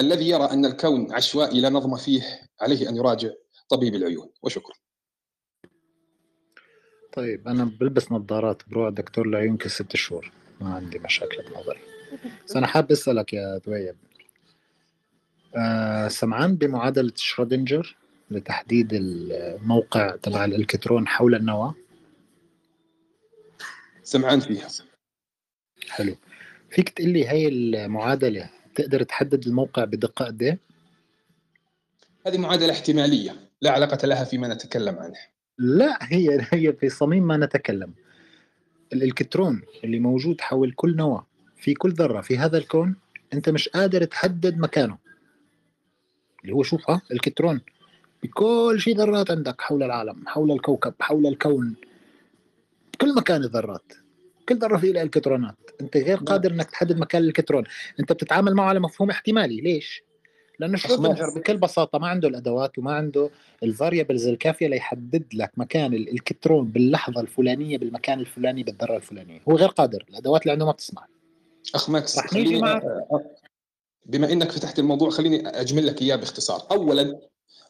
الذي 0.01 0.28
يرى 0.28 0.45
أن 0.45 0.64
الكون 0.66 1.12
عشوائي 1.12 1.61
لا 1.61 1.68
نظم 1.68 1.97
فيه 1.97 2.22
عليه 2.61 2.89
أن 2.89 2.97
يراجع 2.97 3.30
طبيب 3.68 3.95
العيون 3.95 4.30
وشكرا. 4.43 4.74
طيب 7.12 7.49
أنا 7.49 7.64
بلبس 7.64 8.12
نظارات 8.12 8.62
بروح 8.68 8.89
دكتور 8.89 9.26
العيون 9.28 9.57
كل 9.57 9.70
ست 9.70 9.97
شهور 9.97 10.32
ما 10.61 10.74
عندي 10.74 10.99
مشاكل 10.99 11.43
بنظري 11.43 11.80
بس 12.47 12.57
أنا 12.57 12.66
حابب 12.66 12.93
أسألك 12.93 13.32
يا 13.32 13.61
دويب. 13.66 13.97
آه 15.57 16.09
سمعان 16.09 16.57
بمعادلة 16.57 17.12
شرودنجر؟ 17.16 17.97
لتحديد 18.35 18.89
الموقع 18.93 20.16
تبع 20.16 20.45
الإلكترون 20.45 21.09
حول 21.09 21.35
النواة؟ 21.35 21.74
سمعان 24.03 24.41
فيها. 24.41 24.68
حلو. 25.89 26.16
فيك 26.70 26.89
تقول 26.89 27.09
لي 27.09 27.28
هي 27.28 27.49
المعادلة 27.49 28.51
تقدر 28.74 29.03
تحدد 29.03 29.47
الموقع 29.47 29.85
بدقة 29.85 30.24
قد 30.24 30.43
إيه؟ 30.43 30.59
هذه 32.26 32.39
معادلة 32.39 32.72
احتمالية 32.72 33.37
لا 33.61 33.70
علاقة 33.70 34.07
لها 34.07 34.24
فيما 34.24 34.49
نتكلم 34.49 34.99
عنه. 34.99 35.18
لا 35.59 35.99
هي 36.03 36.47
هي 36.53 36.72
في 36.72 36.89
صميم 36.89 37.26
ما 37.26 37.37
نتكلم. 37.37 37.95
الإلكترون 38.93 39.62
اللي 39.85 39.99
موجود 39.99 40.41
حول 40.41 40.72
كل 40.72 40.97
نواة 40.97 41.26
في 41.57 41.74
كل 41.74 41.93
ذرة 41.93 42.20
في 42.20 42.39
هذا 42.39 42.59
الكون 42.59 42.97
أنت 43.35 43.49
مش 43.49 43.68
قادر 43.68 44.05
تحدد 44.05 44.59
مكانه. 44.59 44.99
اللي 46.43 46.55
هو 46.55 46.62
شوف 46.62 46.91
ها 46.91 47.03
الإلكترون 47.07 47.61
بكل 48.25 48.77
شيء 48.81 48.97
ذرات 48.97 49.31
عندك 49.31 49.61
حول 49.61 49.83
العالم 49.83 50.22
حول 50.27 50.53
الكوكب 50.53 50.95
حول 51.01 51.27
الكون. 51.27 51.77
كل 53.01 53.14
مكان 53.14 53.45
الذرات. 53.45 53.93
كل 54.49 54.59
ذرة 54.59 54.77
فيه 54.77 55.03
الكترونات. 55.03 55.55
أنت 55.81 55.97
غير 55.97 56.16
قادر 56.16 56.51
إنك 56.51 56.70
تحدد 56.70 56.99
مكان 56.99 57.22
الالكترون 57.22 57.64
أنت 58.01 58.12
بتتعامل 58.12 58.55
معه 58.55 58.68
على 58.68 58.81
مفهوم 58.81 59.11
احتمالي. 59.11 59.61
ليش؟ 59.61 60.03
لأنه 60.59 60.77
شرودنجر 60.77 61.31
بكل 61.37 61.57
بساطة 61.57 61.99
ما 61.99 62.09
عنده 62.09 62.29
الأدوات 62.29 62.79
وما 62.79 62.93
عنده 62.93 63.31
ال 63.62 63.69
variables 63.69 64.26
الكافيه 64.27 64.66
ليحدد 64.66 65.25
لك 65.35 65.53
مكان 65.57 65.95
الالكترون 65.95 66.68
باللحظة 66.68 67.20
الفلانية 67.20 67.79
بالمكان 67.79 68.20
الفلاني 68.20 68.62
بالذرة 68.62 68.97
الفلانية. 68.97 69.41
هو 69.49 69.57
غير 69.57 69.68
قادر. 69.68 70.05
الأدوات 70.11 70.43
اللي 70.43 70.53
عنده 70.53 70.66
ما 70.66 70.72
بتسمع. 70.72 71.07
أخ 71.75 71.91
ماكس 71.91 72.18
رح 72.18 72.33
نيجي 72.33 72.61
بما 74.07 74.33
إنك 74.33 74.53
فتحت 74.53 74.79
الموضوع 74.79 75.11
خليني 75.11 75.49
أجمل 75.49 75.87
لك 75.87 76.03
إياه 76.03 76.16
باختصار. 76.16 76.66
اولا 76.70 77.20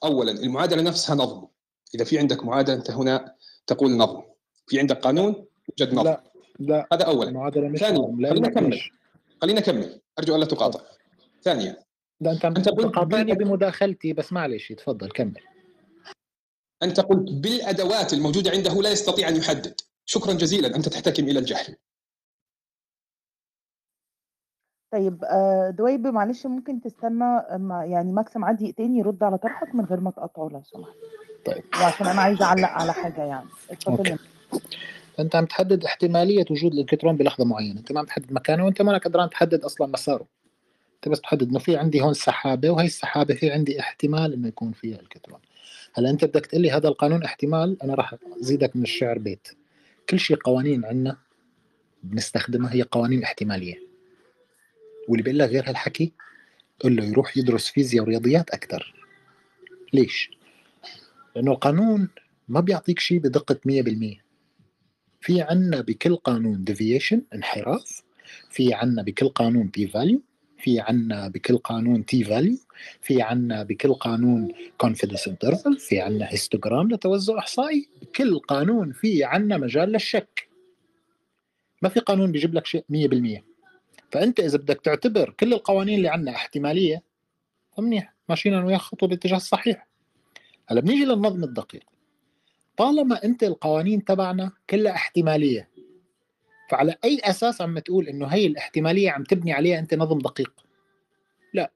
اولا 0.05 0.33
المعادلة 0.33 0.83
نفسها 0.83 1.15
نظم. 1.17 1.47
إذا 1.95 2.05
في 2.05 2.19
عندك 2.19 2.45
معادلة 2.45 2.77
أنت 2.77 2.91
هنا 2.91 3.35
تقول 3.67 3.97
نظم. 3.97 4.23
في 4.67 4.81
عندك 4.81 4.97
قانون 4.99 5.47
يوجد 5.81 5.95
نظم. 5.95 6.05
لا 6.05 6.23
لا. 6.59 6.87
هذا 6.93 7.05
اولا. 7.05 7.29
المعادلة 7.29 7.69
مش 7.69 7.79
ثانيا 7.81 8.17
خلينا 8.31 8.59
ليش 8.61 8.91
خلينا 9.43 9.59
اكمل 9.61 10.01
أرجو 10.19 10.37
الا 10.37 10.45
تقاطع. 10.45 10.81
ثانيا. 11.43 11.77
ده 12.21 12.31
أنت 12.33 12.69
تقاطعني 12.69 13.35
بالأد- 13.35 13.39
بمداخلتي 13.39 14.13
بس 14.13 14.33
معلش 14.33 14.73
تفضل 14.73 15.11
كمل. 15.11 15.41
أنت 16.83 17.01
قلت 17.01 17.31
بالأدوات 17.33 18.13
الموجودة 18.13 18.51
عنده 18.51 18.83
لا 18.83 18.91
يستطيع 18.91 19.29
أن 19.29 19.37
يحدد. 19.37 19.81
شكرا 20.07 20.33
جزيلا 20.33 20.77
أنت 20.77 20.89
تحتكم 20.89 21.25
إلى 21.29 21.39
الجهل 21.39 21.77
طيب 24.95 25.25
آه، 25.25 25.71
دويب 25.71 26.07
معلش 26.07 26.47
ممكن 26.47 26.81
تستنى 26.81 27.43
يعني 27.91 28.13
ماكسيم 28.13 28.45
عدي 28.45 28.65
دقيقتين 28.65 28.97
يرد 28.97 29.23
على 29.23 29.39
طرحك 29.39 29.75
من 29.75 29.85
غير 29.85 30.01
ما 30.01 30.11
تقاطعه 30.11 30.49
لو 30.53 30.63
سمحت. 30.65 30.93
طيب. 31.45 31.63
وعشان 31.81 32.07
أنا 32.07 32.21
عايزة 32.21 32.45
أعلق 32.45 32.69
على 32.69 32.93
حاجة 32.93 33.23
يعني. 33.23 33.49
اتفضل 33.71 34.19
أنت 35.21 35.37
عم 35.37 35.45
تحدد 35.45 35.85
احتمالية 35.85 36.45
وجود 36.51 36.73
الالكترون 36.73 37.17
بلحظة 37.17 37.45
معينة. 37.45 37.79
أنت 37.81 37.93
ما 37.93 38.01
عم 38.01 38.07
تحدد 38.07 38.33
مكانه 38.33 38.65
وأنت 38.65 38.83
ما 38.83 38.99
قدران 38.99 39.31
تحدد 39.31 39.65
أصلا 39.65 39.87
مساره. 39.87 40.27
أنت 40.95 41.09
بس 41.09 41.21
تحدد 41.21 41.49
إنه 41.49 41.59
في 41.59 41.77
عندي 41.77 42.03
هون 42.03 42.15
سحابة 42.15 42.71
وهي 42.71 42.87
السحابة 42.87 43.35
في 43.35 43.51
عندي 43.51 43.81
احتمال 43.81 44.33
إنه 44.33 44.49
يكون 44.49 44.73
فيها 44.73 45.01
الكترون. 45.01 45.39
هلأ 45.95 46.11
أنت 46.11 46.25
بدك 46.25 46.47
تقول 46.47 46.63
لي 46.63 46.71
هذا 46.71 46.89
القانون 46.89 47.23
احتمال 47.23 47.83
أنا 47.83 47.95
راح 47.95 48.15
أزيدك 48.41 48.77
من 48.77 48.83
الشعر 48.83 49.19
بيت. 49.19 49.49
كل 50.09 50.19
شيء 50.19 50.37
قوانين 50.37 50.85
عندنا 50.85 51.17
بنستخدمها 52.03 52.75
هي 52.75 52.83
قوانين 52.83 53.23
احتمالية. 53.23 53.94
واللي 55.09 55.23
بيقول 55.23 55.39
لك 55.39 55.49
غير 55.49 55.69
هالحكي 55.69 56.13
قل 56.81 56.97
له 56.97 57.05
يروح 57.05 57.37
يدرس 57.37 57.69
فيزياء 57.69 58.05
ورياضيات 58.05 58.51
أكثر 58.51 58.95
ليش؟ 59.93 60.31
لأنه 61.37 61.53
القانون 61.53 62.09
ما 62.49 62.61
بيعطيك 62.61 62.99
شيء 62.99 63.19
بدقة 63.19 63.55
100% 63.55 64.25
في 65.21 65.43
عنا 65.43 65.81
بكل 65.81 66.17
قانون 66.17 66.65
deviation 66.71 67.19
انحراف 67.35 68.03
في 68.51 68.75
عنا 68.75 69.03
بكل 69.03 69.29
قانون 69.29 69.71
p 69.79 69.81
value 69.81 70.19
في 70.59 70.81
عنا 70.81 71.29
بكل 71.29 71.59
قانون 71.59 72.05
t 72.15 72.27
value 72.27 72.75
في 73.01 73.23
عنا 73.23 73.63
بكل 73.63 73.95
قانون 73.95 74.53
confidence 74.85 75.31
interval 75.31 75.79
في 75.79 76.01
عنا 76.01 76.33
هيستوجرام 76.33 76.91
لتوزع 76.91 77.39
إحصائي. 77.39 77.89
بكل 78.03 78.39
قانون 78.39 78.93
في 78.93 79.25
عنا 79.25 79.57
مجال 79.57 79.89
للشك. 79.89 80.49
ما 81.83 81.89
في 81.89 82.01
قانون 82.01 82.33
بيجيب 82.33 82.55
لك 82.55 82.67
شيء 82.67 82.85
100% 83.41 83.54
فأنت 84.15 84.41
إذا 84.41 84.59
بدك 84.59 84.81
تعتبر 84.81 85.31
كل 85.31 85.53
القوانين 85.53 85.97
اللي 85.97 86.09
عنا 86.09 86.31
احتمالية 86.31 87.03
فمنيح. 87.77 88.15
ماشيين 88.29 88.55
أنا 88.55 88.65
وياك 88.67 88.81
خطوة 88.81 89.09
بالاتجاه 89.09 89.37
الصحيح. 89.37 89.89
هلأ 90.67 90.81
بنيجي 90.81 91.05
للنظم 91.05 91.45
الدقيق. 91.45 91.83
طالما 92.77 93.25
أنت 93.25 93.43
القوانين 93.43 94.05
تبعنا 94.05 94.53
كلها 94.71 94.93
احتمالية 94.93 95.69
فعلى 96.71 96.97
أي 97.05 97.21
أساس 97.25 97.63
عم 97.63 97.79
تقول 97.79 98.09
إنه 98.09 98.27
هي 98.27 98.47
الاحتمالية 98.47 99.11
عم 99.11 99.25
تبني 99.25 99.53
عليها 99.53 99.79
أنت 99.79 99.95
نظم 99.95 100.19
دقيق؟ 100.19 100.53
لا. 101.53 101.73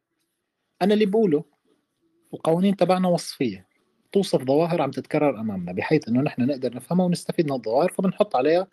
أنا 0.82 0.94
اللي 0.94 1.06
بقوله 1.06 1.44
القوانين 2.34 2.76
تبعنا 2.76 3.08
وصفية. 3.08 3.66
توصف 4.12 4.44
ظواهر 4.44 4.82
عم 4.82 4.90
تتكرر 4.90 5.40
أمامنا 5.40 5.72
بحيث 5.72 6.08
إنه 6.08 6.20
نحن 6.20 6.42
نقدر 6.46 6.76
نفهمها 6.76 7.06
ونستفيد 7.06 7.46
من 7.46 7.52
الظواهر 7.52 7.88
فبنحط 7.88 8.36
عليها 8.36 8.66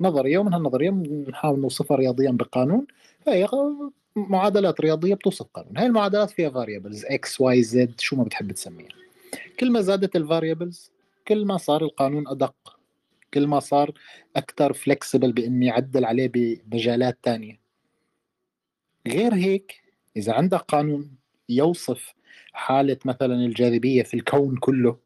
نظرية 0.00 0.38
ومن 0.38 0.54
هالنظرية 0.54 0.90
بنحاول 0.90 1.60
نوصفها 1.60 1.96
رياضيا 1.96 2.30
بقانون 2.30 2.86
فهي 3.26 3.48
معادلات 4.16 4.80
رياضية 4.80 5.14
بتوصف 5.14 5.46
قانون. 5.54 5.78
هاي 5.78 5.86
المعادلات 5.86 6.30
فيها 6.30 6.50
variables 6.50 7.04
X 7.04 7.40
Y 7.40 7.62
Z 7.62 8.00
شو 8.00 8.16
ما 8.16 8.24
بتحب 8.24 8.52
تسميها. 8.52 8.88
كل 9.60 9.70
ما 9.70 9.80
زادت 9.80 10.16
ال 10.16 10.23
variables 10.23 10.90
كل 11.28 11.44
ما 11.44 11.56
صار 11.56 11.82
القانون 11.82 12.28
أدق 12.28 12.54
كل 13.34 13.46
ما 13.46 13.60
صار 13.60 13.92
أكثر 14.36 14.72
flexible 14.72 15.32
بإني 15.32 15.66
يعدل 15.66 16.04
عليه 16.04 16.30
بمجالات 16.34 17.18
تانية. 17.22 17.60
غير 19.06 19.34
هيك 19.34 19.82
إذا 20.16 20.32
عندك 20.32 20.58
قانون 20.58 21.16
يوصف 21.48 22.14
حالة 22.52 22.98
مثلا 23.04 23.34
الجاذبية 23.34 24.02
في 24.02 24.14
الكون 24.14 24.56
كله 24.56 24.96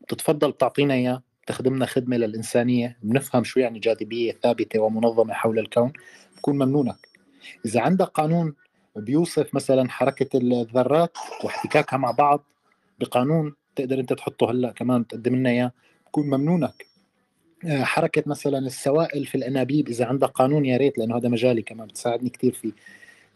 بتتفضل 0.00 0.52
تعطينا 0.52 0.94
إياه. 0.94 1.22
تخدمنا 1.48 1.86
خدمة 1.86 2.16
للإنسانية 2.16 2.96
بنفهم 3.02 3.44
شو 3.44 3.60
يعني 3.60 3.78
جاذبية 3.78 4.32
ثابتة 4.42 4.80
ومنظمة 4.80 5.34
حول 5.34 5.58
الكون 5.58 5.92
بكون 6.36 6.54
ممنونك 6.54 7.08
إذا 7.66 7.80
عندك 7.80 8.06
قانون 8.06 8.54
بيوصف 8.96 9.54
مثلا 9.54 9.90
حركة 9.90 10.38
الذرات 10.38 11.16
واحتكاكها 11.44 11.96
مع 11.96 12.10
بعض 12.10 12.44
بقانون 13.00 13.54
تقدر 13.76 14.00
أنت 14.00 14.12
تحطه 14.12 14.50
هلأ 14.50 14.72
كمان 14.72 15.06
تقدم 15.06 15.36
لنا 15.36 15.50
إياه 15.50 15.72
بكون 16.06 16.26
ممنونك. 16.26 16.86
حركة 17.68 18.22
مثلا 18.26 18.58
السوائل 18.58 19.26
في 19.26 19.34
الأنابيب 19.34 19.88
إذا 19.88 20.04
عندك 20.06 20.28
قانون 20.28 20.64
يا 20.64 20.76
ريت 20.76 20.98
لأنه 20.98 21.16
هذا 21.16 21.28
مجالي 21.28 21.62
كمان 21.62 21.86
بتساعدني 21.86 22.30
كثير 22.30 22.52
فيه. 22.52 22.72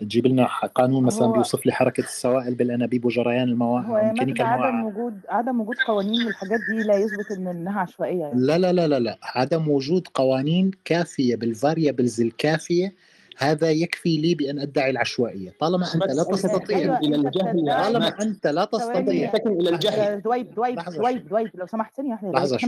تجيب 0.00 0.26
لنا 0.26 0.46
قانون 0.74 1.04
مثلا 1.04 1.32
بيوصف 1.32 1.66
لي 1.66 1.72
حركة 1.72 2.00
السوائل 2.00 2.54
بالأنابيب 2.54 3.04
وجريان 3.04 3.56
مجد 3.56 3.86
ميكانيكا 3.88 4.44
عدم 4.44 4.64
المواعيد 4.64 4.96
وجود 4.96 5.20
عدم 5.28 5.60
وجود 5.60 5.76
قوانين 5.86 6.26
والحاجات 6.26 6.60
دي 6.70 6.82
لا 6.82 6.94
يثبت 6.94 7.30
إن 7.30 7.46
إنها 7.46 7.80
عشوائية 7.80 8.20
يعني. 8.20 8.40
لا 8.40 8.58
لا 8.58 8.72
لا 8.72 8.88
لا 8.88 8.98
لا 8.98 9.18
عدم 9.22 9.68
وجود 9.68 10.08
قوانين 10.14 10.70
كافية 10.84 11.36
بال 11.36 11.51
variables 11.51 12.20
الكافية 12.20 12.94
هذا 13.42 13.70
يكفي 13.70 14.18
لي 14.18 14.34
بأن 14.34 14.58
أدعي 14.58 14.90
العشوائية. 14.90 15.54
طالما 15.60 15.94
أنت 15.94 16.04
لا 16.04 16.22
تستطيع. 16.22 16.98
إلى 16.98 17.16
انت 17.16 17.26
الجهل 17.26 17.66
طالما 17.66 18.22
أنت 18.22 18.46
لا 18.46 18.64
تستطيع. 18.64 19.32
إلى 19.46 19.70
الجهل. 19.70 19.98
يا 19.98 20.14
دويب 20.18 20.54
دويب 20.54 20.78
دويب 20.96 21.28
دويب. 21.28 21.50
لو 21.54 21.66
سمحت 21.66 21.96
ثانية 21.96 22.10
واحدة 22.10 22.30
لحظة 22.30 22.58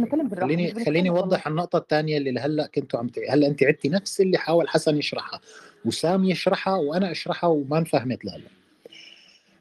خليني 0.40 0.84
خليني 0.84 1.10
أوضح 1.10 1.46
النقطة 1.46 1.76
الثانية 1.76 2.16
اللي 2.16 2.40
هلا 2.40 2.66
كنتوا 2.66 3.00
عم. 3.00 3.10
هلا 3.30 3.46
أنت 3.46 3.62
عدتي 3.62 3.88
نفس 3.88 4.20
اللي 4.20 4.38
حاول 4.38 4.68
حسن 4.68 4.96
يشرحها؟ 4.96 5.40
وسام 5.84 6.24
يشرحها 6.24 6.76
وأنا 6.76 7.10
أشرحها 7.10 7.50
وما 7.50 7.78
انفهمت. 7.78 8.24
لهلا 8.24 8.48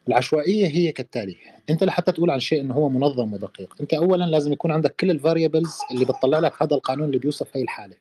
العشوائية 0.07 0.67
هي 0.67 0.91
كالتالي. 0.91 1.35
أنت 1.69 1.83
لحتى 1.83 2.11
تقول 2.11 2.29
عن 2.31 2.39
شيء 2.39 2.61
إنه 2.61 2.73
هو 2.73 2.89
منظم 2.89 3.33
ودقيق. 3.33 3.75
أنت 3.81 3.93
اولا 3.93 4.25
لازم 4.25 4.53
يكون 4.53 4.71
عندك 4.71 4.95
كل 4.99 5.11
ال 5.11 5.18
variables 5.18 5.77
اللي 5.91 6.05
بتطلع 6.05 6.39
لك 6.39 6.63
هذا 6.63 6.75
القانون 6.75 7.07
اللي 7.07 7.17
بيوصف 7.17 7.57
هي 7.57 7.61
الحالة. 7.61 7.95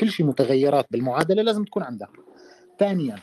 كل 0.00 0.10
شيء 0.10 0.26
متغيرات 0.26 0.86
بالمعادلة 0.90 1.42
لازم 1.42 1.64
تكون 1.64 1.82
عندك 1.82 2.08
ثانيا 2.78 3.16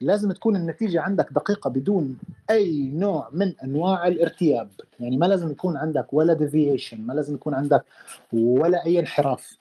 لازم 0.00 0.32
تكون 0.32 0.56
النتيجة 0.56 1.00
عندك 1.00 1.28
دقيقة 1.32 1.70
بدون 1.70 2.18
أي 2.50 2.90
نوع 2.94 3.28
من 3.32 3.52
أنواع 3.64 4.06
الارتياب. 4.06 4.70
يعني 5.00 5.16
ما 5.16 5.26
لازم 5.26 5.50
يكون 5.50 5.76
عندك 5.76 6.12
ولا 6.12 6.32
deviation 6.32 7.00
ما 7.00 7.12
لازم 7.12 7.34
يكون 7.34 7.54
عندك 7.54 7.84
ولا 8.32 8.86
أي 8.86 9.00
انحراف. 9.00 9.58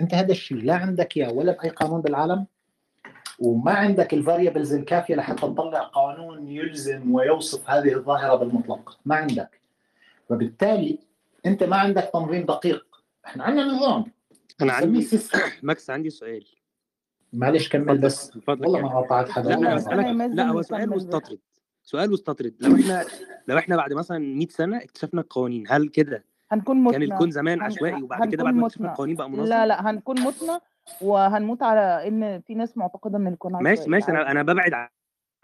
أنت 0.00 0.14
هذا 0.14 0.32
الشيء 0.32 0.62
لا 0.62 0.74
عندك 0.74 1.16
إياه 1.16 1.32
ولا 1.32 1.52
بأي 1.52 1.68
قانون 1.68 2.00
بالعالم 2.00 2.46
وما 3.38 3.72
عندك 3.72 4.14
ال 4.14 4.20
variables 4.20 4.74
الكافية 4.74 5.14
لحتى 5.14 5.40
تطلع 5.40 5.82
قانون 5.82 6.48
يلزم 6.48 7.14
ويوصف 7.14 7.70
هذه 7.70 7.94
الظاهرة 7.94 8.34
بالمطلق. 8.34 8.98
ما 9.04 9.16
عندك. 9.16 9.60
وبالتالي 10.30 10.98
أنت 11.46 11.62
ما 11.62 11.76
عندك 11.76 12.10
تنظيم 12.12 12.46
دقيق. 12.46 12.86
إحنا 13.26 13.44
عندنا 13.44 13.64
نظام. 13.64 14.04
بنسميه 14.60 14.72
عندي 14.72 15.08
ماكس 15.62 15.90
عندي 15.90 16.10
سؤال. 16.10 16.46
معلش 17.32 17.68
كمل 17.68 17.98
بس. 17.98 18.38
والله 18.48 18.80
ما 18.80 19.00
قطعت 19.00 19.30
حدا 19.30 19.48
لا 19.48 19.56
أنا 19.56 19.74
بسالك 19.74 20.06
لا 20.34 20.48
هو 20.48 20.62
سؤال 20.62 20.90
مستطرد. 20.90 21.38
سؤال 21.82 22.12
مستطرد. 22.12 22.54
لو 22.60 22.74
إحنا 22.76 23.04
لو 23.48 23.58
إحنا 23.58 23.76
بعد 23.76 23.92
مثلا 23.92 24.18
100 24.18 24.46
سنة 24.48 24.76
اكتشفنا 24.76 25.20
القوانين 25.20 25.64
هل 25.68 25.88
كده 25.88 26.24
هنكون 26.50 26.90
كان 26.90 27.00
متنا 27.00 27.14
الكون 27.14 27.30
زمان. 27.30 27.60
عشوائي 27.62 28.02
وبعد 28.02 28.28
كده 28.32 28.44
بعد 28.44 28.54
ما 28.54 28.66
اكتشفنا 28.66 28.90
القوانين 28.90 29.16
بقى 29.16 29.30
منظم؟ 29.30 29.44
لا 29.48 29.66
لا 29.66 29.90
هنكون 29.90 30.20
متنا 30.20 30.60
وهنموت 31.00 31.62
على 31.62 32.08
إن 32.08 32.40
في 32.40 32.54
ناس 32.54 32.76
معتقدة 32.76 33.18
إن 33.18 33.26
الكون 33.26 33.52
ماشي 33.52 33.68
عشوائي. 33.72 33.90
ماشي 33.90 34.10
أنا 34.10 34.18
عادي 34.18 34.30
أنا 34.30 34.42
ببعد 34.42 34.88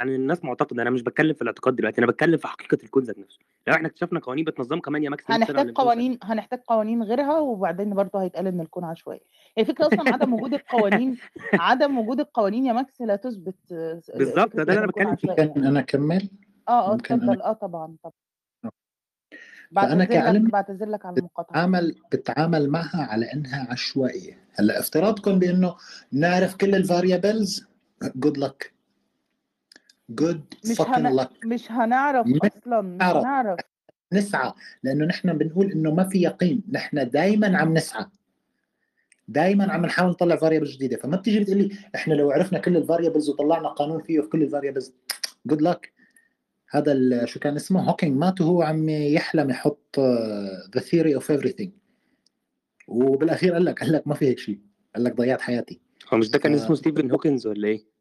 عن 0.01 0.09
الناس 0.09 0.45
معتقدة 0.45 0.82
أنا 0.82 0.90
مش 0.90 1.03
بتكلم 1.03 1.34
في 1.34 1.43
الاعتقاد 1.43 1.76
دلوقتي 1.76 1.99
أنا 1.99 2.07
بتكلم 2.07 2.36
في 2.36 2.49
حقيقة 2.49 2.78
الكون 2.84 3.03
ذات 3.03 3.18
نفسه. 3.18 3.38
لو 3.66 3.74
إحنا 3.74 3.88
اكتشفنا 3.88 4.20
قوانين 4.20 4.45
بتنظم 4.45 4.80
كمان 4.80 5.05
يا 5.05 5.11
ماكس 5.11 5.30
100 5.30 5.38
سنه 5.38 5.45
هنحتاج 5.47 5.57
ولا 5.57 5.64
200 5.64 5.74
سنه 5.74 5.84
قوانين 5.84 6.18
هنحتاج 6.22 6.61
قوانين 6.66 7.03
غيرها 7.03 7.38
وبعدين 7.38 7.95
برضه 7.95 8.22
هيتقال 8.22 8.47
إن 8.47 8.61
الكون 8.61 8.84
عشوائي. 8.84 9.20
هي 9.59 9.62
الفكرة 9.62 9.86
أصلا 9.86 10.12
عدم 10.14 10.34
وجود 10.34 10.55
القوانين 10.55 11.18
عدم 11.55 11.99
وجود 11.99 12.20
القوانين 12.20 12.66
يا 12.66 12.72
ماكس 12.72 13.01
لا 13.01 13.16
تثبت 13.16 13.57
آه، 13.72 14.03
بالظبط 14.16 14.53
فكرة 14.53 14.64
ده 14.64 14.72
اللي 14.72 14.72
إن 14.72 14.78
أنا 14.78 14.86
بتكلم 14.86 15.16
فيه. 15.16 15.28
يعني. 15.38 15.68
أنا 15.68 15.80
أكمل؟ 15.80 16.28
آه 16.68 16.93
آه 16.93 16.95
اتفضل. 16.95 17.43
آه 17.43 17.53
طبعا 17.53 17.97
طبعا. 18.03 18.12
فأنا 19.76 20.05
كعلم 20.05 20.45
بعتذر 20.49 20.88
لك 20.88 21.07
على 21.07 21.16
المقاطعة. 21.18 21.51
بتعامل 21.53 21.95
بتعامل 22.12 22.70
معها 22.70 23.07
على 23.11 23.32
إنها 23.32 23.66
عشوائية. 23.70 24.38
هلأ 24.55 24.78
افتراضكم 24.80 25.38
بأنه 25.38 25.74
نعرف 26.12 26.57
كل 26.57 26.74
ال 26.74 26.83
variables؟ 26.83 27.66
good 28.16 28.39
luck، 28.39 28.72
good 30.14 30.55
مش 30.71 30.77
فاكين 30.77 31.07
هن... 31.07 31.17
لك 31.17 31.31
مش 31.47 31.73
هنعرف 31.73 32.27
ما 32.27 32.39
أصلا 32.59 32.81
مش 32.81 32.99
نعرف. 33.01 33.17
هنعرف. 33.25 33.59
نسعى 34.13 34.53
لأنه 34.83 35.05
نحن 35.05 35.39
بنقول 35.39 35.73
إنه 35.73 35.95
ما 35.95 36.05
في 36.09 36.23
يقين. 36.23 36.63
نحن 36.73 37.11
دائما 37.11 37.59
عم 37.59 37.75
نسعى. 37.75 38.07
دائما 39.29 39.73
عم 39.73 39.87
نحاول 39.87 40.11
نطلع 40.11 40.37
variables 40.37 40.76
جديدة. 40.77 40.97
فما 40.97 41.17
بتيجي 41.17 41.41
بتقول 41.41 41.59
لي 41.59 41.71
إحنا 41.95 42.15
لو 42.15 42.31
عرفنا 42.31 42.59
كل 42.59 42.77
ال 42.76 42.82
variables 42.82 43.30
وطلعنا 43.31 43.69
قانون 43.69 44.03
فيه 44.03 44.21
في 44.21 44.27
كل 44.29 44.43
ال 44.43 44.47
variables 44.47 44.93
good 45.47 45.62
luck 45.62 45.93
هذا 46.71 46.93
ال- 46.93 47.29
شو 47.29 47.41
كان 47.41 47.57
اسمه؟ 47.57 47.91
هوكينج 47.91 48.17
مات 48.19 48.41
وهو 48.41 48.63
عم 48.63 48.89
يحلم 48.89 49.51
يحط 49.51 49.97
the 50.74 50.80
theory 50.80 51.14
of 51.14 51.33
everything. 51.33 51.69
وبالأخير 52.89 53.53
قال 53.53 53.65
لك 53.65 53.81
قال 53.81 53.93
لك 53.93 54.09
ما 54.09 54.15
في 54.15 54.27
هيك 54.29 54.39
شيء. 54.39 54.59
قال 54.95 55.05
لك 55.05 55.17
ضيعت 55.17 55.41
حياتي. 55.41 55.81
هو 56.13 56.19
مش 56.19 56.31
ده 56.31 56.39
كان 56.39 56.57
ف- 56.59 56.63
اسمه 56.63 56.77
ستيفن 56.77 57.11
هوكنز 57.11 57.47
ولا 57.47 57.69
إيه؟ 57.69 57.91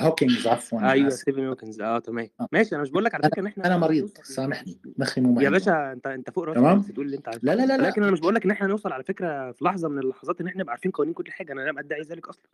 هوكينز 0.00 0.46
عفوا 0.46 0.90
أيوه 0.90 1.08
ستيفن 1.08 1.46
هوكنز 1.46 1.80
آه 1.80 1.98
تمام. 1.98 2.28
آه. 2.40 2.48
ماشي 2.52 2.74
أنا 2.74 2.82
مش 2.82 2.90
بقول 2.90 3.04
لك 3.04 3.14
على 3.14 3.22
فكرة 3.24 3.40
إن 3.40 3.46
إحنا 3.46 3.66
أنا 3.66 3.76
مريض 3.76 4.08
سامحني. 4.22 4.78
مخي 4.98 5.20
مو 5.20 5.40
يا 5.40 5.50
باشا 5.50 5.92
أنت 5.92 6.06
أنت 6.06 6.30
فوق 6.30 6.44
راسي 6.44 6.60
تمام؟ 6.60 6.82
تقول 6.82 7.06
اللي 7.06 7.16
أنت 7.16 7.28
عايزه. 7.28 7.40
لا 7.42 7.52
لا 7.54 7.66
لا 7.66 7.76
لا. 7.76 7.84
ولكن 7.84 8.02
أنا 8.02 8.12
مش 8.12 8.20
بقول 8.20 8.34
لك 8.34 8.44
إن 8.44 8.50
إحنا 8.50 8.66
نوصل 8.66 8.92
على 8.92 9.04
فكرة 9.04 9.52
في 9.52 9.64
لحظة 9.64 9.88
من 9.88 9.98
اللحظات 9.98 10.40
إن 10.40 10.46
إحنا 10.46 10.60
نبقى 10.62 10.72
عارفين 10.72 10.90
قوانين 10.90 11.14
كل 11.14 11.32
حاجة. 11.32 11.52
أنا 11.52 11.60
لم 11.60 11.78
ادعي 11.78 12.00
ذلك 12.02 12.28
أصلا. 12.28 12.44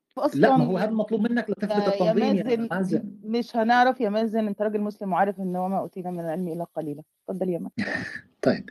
لا 0.40 0.56
ما 0.56 0.64
هو 0.64 0.78
هذا 0.78 0.90
مطلوب 0.90 1.20
منك 1.20 1.50
لتثبت 1.50 1.70
يا 1.70 1.88
التنظيم 1.88 2.36
يا 2.36 2.42
مازن 2.42 2.68
مازن. 2.70 3.02
مش 3.24 3.56
هنعرف 3.56 4.00
يا 4.00 4.08
مازن 4.08 4.46
أنت 4.46 4.62
راجل 4.62 4.80
مسلم 4.80 5.12
وعارف 5.12 5.40
إن 5.40 5.56
وما 5.56 5.78
اوتينا 5.78 6.10
من 6.10 6.20
العلم 6.20 6.48
الا 6.48 6.64
قليلا 6.64 7.02
اتفضل 7.28 7.48
يا 7.48 7.58
مازن. 7.58 7.92
طيب. 8.42 8.70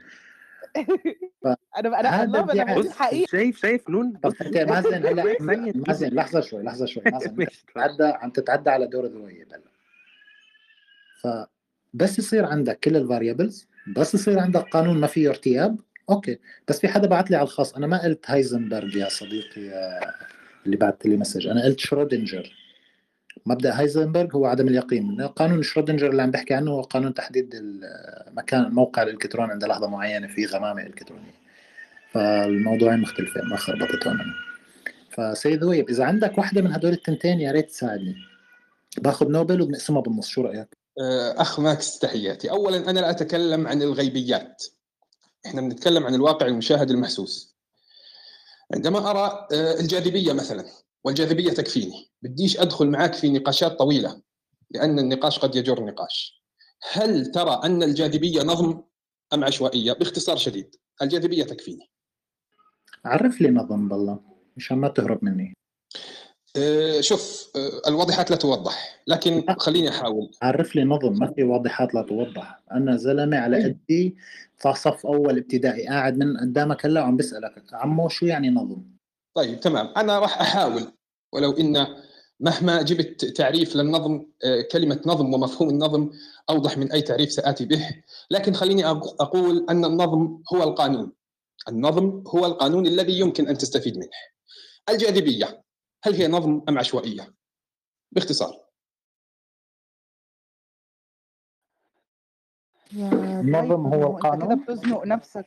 أنا 1.78 2.00
أنا 2.00 2.24
أنا 2.24 2.78
الحقيقة 2.78 3.28
شايف 3.32 3.58
شايف 3.62 3.90
نون 3.90 4.12
طب 4.24 4.30
بص 4.30 4.42
انت 4.42 4.58
مازن 4.58 5.06
هلا 5.06 5.36
مازن 5.76 6.08
لحظة 6.08 6.42
شوي 6.42 6.64
لحظة 6.64 6.86
شوي 6.86 7.04
مازن. 7.12 7.42
اتفضل 7.42 7.48
تتعدى 7.74 8.04
عم 8.04 8.30
تتعدى 8.30 8.70
على 8.70 8.88
دور 8.88 9.06
الرويب 9.06 9.48
هلا 9.54 9.64
فبس 11.94 12.20
يصير 12.20 12.46
عندك 12.46 12.80
كل 12.80 12.96
الفاريبلز 12.98 13.68
بس 13.98 14.14
يصير 14.16 14.40
عندك 14.40 14.62
قانون 14.62 15.00
ما 15.00 15.08
فيه 15.08 15.30
ارتياب. 15.30 15.80
أوكي 16.10 16.40
بس 16.68 16.80
في 16.80 16.88
حدا 16.88 17.08
بعت 17.08 17.32
لي 17.32 17.38
على 17.38 17.44
الخاص. 17.44 17.76
أنا 17.76 17.88
ما 17.88 18.04
قلت 18.04 18.32
هايزنبرغ 18.32 18.98
يا 18.98 19.10
صديقي 19.10 19.62
يا 19.62 20.00
اللي 20.66 20.78
بعت 20.78 21.06
لي 21.06 21.18
message. 21.18 21.48
أنا 21.48 21.64
قلت 21.64 21.80
شرودنجر 21.80 22.54
مبدأ 23.46 23.80
هايزنبرغ 23.80 24.36
هو 24.36 24.46
عدم 24.46 24.68
اليقين. 24.68 25.22
قانون 25.22 25.64
شرودنجر 25.64 26.10
اللي 26.10 26.22
عم 26.22 26.32
بحكي 26.32 26.54
عنه 26.54 26.72
هو 26.72 26.82
قانون 26.82 27.14
تحديد 27.14 27.56
مكان 28.32 28.72
موقع 28.72 29.02
الإلكترون 29.02 29.52
عند 29.52 29.64
لحظة 29.64 29.88
معينة 29.88 30.28
في 30.28 30.46
غمامة 30.46 30.82
إلكترونية. 30.82 31.40
فالموضوعين 32.12 33.00
مختلفين 33.00 33.46
ما 33.46 33.58
خربطت 33.58 34.08
هون 34.08 34.22
أنا. 34.22 34.34
فسيد 35.12 35.64
ذويب 35.64 35.90
إذا 35.90 36.04
عندك 36.04 36.38
واحدة 36.38 36.62
من 36.62 36.74
هدول 36.74 36.92
التنتين 36.92 37.40
يا 37.40 37.52
ريت 37.52 37.70
تساعدني. 37.70 38.16
باخذ 38.98 39.32
نوبل 39.32 39.62
وبنقسمها 39.62 40.02
بالنص 40.02 40.28
شو 40.28 40.42
رأيك؟ 40.42 40.78
آه، 41.02 41.42
أخ 41.42 41.60
ماكس 41.60 42.00
تحياتي. 42.00 42.52
أولا 42.52 42.90
أنا 42.90 43.00
لا 43.00 43.10
أتكلم 43.10 43.68
عن 43.68 43.82
الغيبيات. 43.82 44.64
إحنا 45.46 45.62
بنتكلم 45.62 46.04
عن 46.04 46.16
الواقع 46.16 46.46
المشاهد 46.46 46.90
المحسوس. 46.92 47.56
عندما 48.74 49.12
أرى 49.12 49.48
آه، 49.54 49.80
الجاذبية 49.80 50.34
مثلا. 50.34 50.66
والجاذبية 51.04 51.52
تكفيني. 51.52 52.10
بديش 52.22 52.60
أدخل 52.60 52.88
معك 52.88 53.14
في 53.14 53.30
نقاشات 53.30 53.72
طويلة 53.72 54.22
لأن 54.72 55.00
النقاش 55.00 55.40
قد 55.40 55.56
يجر 55.56 55.86
نقاش. 55.86 56.44
هل 56.92 57.26
ترى 57.32 57.62
أن 57.64 57.84
الجاذبية 57.84 58.42
نظم 58.42 58.82
أم 59.34 59.44
عشوائية؟ 59.44 59.94
باختصار 59.94 60.38
شديد 60.38 60.76
الجاذبية 61.02 61.44
تكفيني. 61.44 61.90
عرف 63.06 63.42
لي 63.42 63.50
نظم 63.50 63.90
بالله 63.90 64.20
مشان 64.58 64.78
ما 64.78 64.88
تهرب 64.88 65.26
مني. 65.26 65.54
آه، 66.58 67.02
شوف 67.02 67.52
آه، 67.56 67.90
الواضحات 67.90 68.32
لا 68.32 68.38
توضح 68.38 69.04
لكن 69.08 69.44
خليني 69.60 69.90
أحاول. 69.90 70.32
عرف 70.42 70.76
لي 70.76 70.84
نظم 70.84 71.20
ما 71.20 71.34
في 71.34 71.44
واضحات 71.44 71.96
لا 71.96 72.02
توضح. 72.02 72.60
أنا 72.72 72.98
زلمة 72.98 73.38
على 73.38 73.64
قدي 73.64 74.18
صف 74.64 75.06
أول 75.06 75.38
ابتدائي 75.38 75.88
قاعد 75.88 76.18
من 76.18 76.38
قدامك 76.38 76.86
هلا 76.86 77.02
وعم 77.02 77.18
بسألك 77.18 77.64
عمو 77.74 78.10
شو 78.10 78.26
يعني 78.26 78.50
نظم؟ 78.50 78.99
طيب 79.34 79.60
تمام. 79.60 79.94
أنا 79.98 80.20
راح 80.20 80.42
أحاول 80.42 80.92
ولو 81.34 81.52
إن 81.52 81.88
مهما 82.40 82.82
جبت 82.82 83.26
تعريف 83.26 83.76
للنظم 83.76 84.26
آه، 84.44 84.62
كلمة 84.72 85.02
نظم 85.06 85.34
ومفهوم 85.34 85.70
النظم 85.70 86.10
أوضح 86.50 86.78
من 86.78 86.92
أي 86.92 87.02
تعريف 87.02 87.32
سآتي 87.32 87.66
به. 87.66 88.04
لكن 88.32 88.54
خليني 88.54 88.86
أقول 88.86 89.66
أن 89.70 89.86
النظم 89.86 90.44
هو 90.54 90.64
القانون. 90.64 91.12
النظم 91.68 92.24
هو 92.28 92.46
القانون 92.46 92.88
الذي 92.88 93.20
يمكن 93.20 93.48
أن 93.48 93.58
تستفيد 93.58 93.98
منه. 93.98 94.10
الجاذبية 94.90 95.64
هل 96.04 96.14
هي 96.14 96.28
نظم 96.28 96.62
أم 96.70 96.80
عشوائية؟ 96.80 97.36
باختصار. 98.12 98.66
النظم 102.94 103.88
هو 103.88 103.94
إنت 103.94 104.24
كده 104.24 104.34
القانون. 104.34 104.64
بتزنق 104.64 105.06
نفسك. 105.06 105.46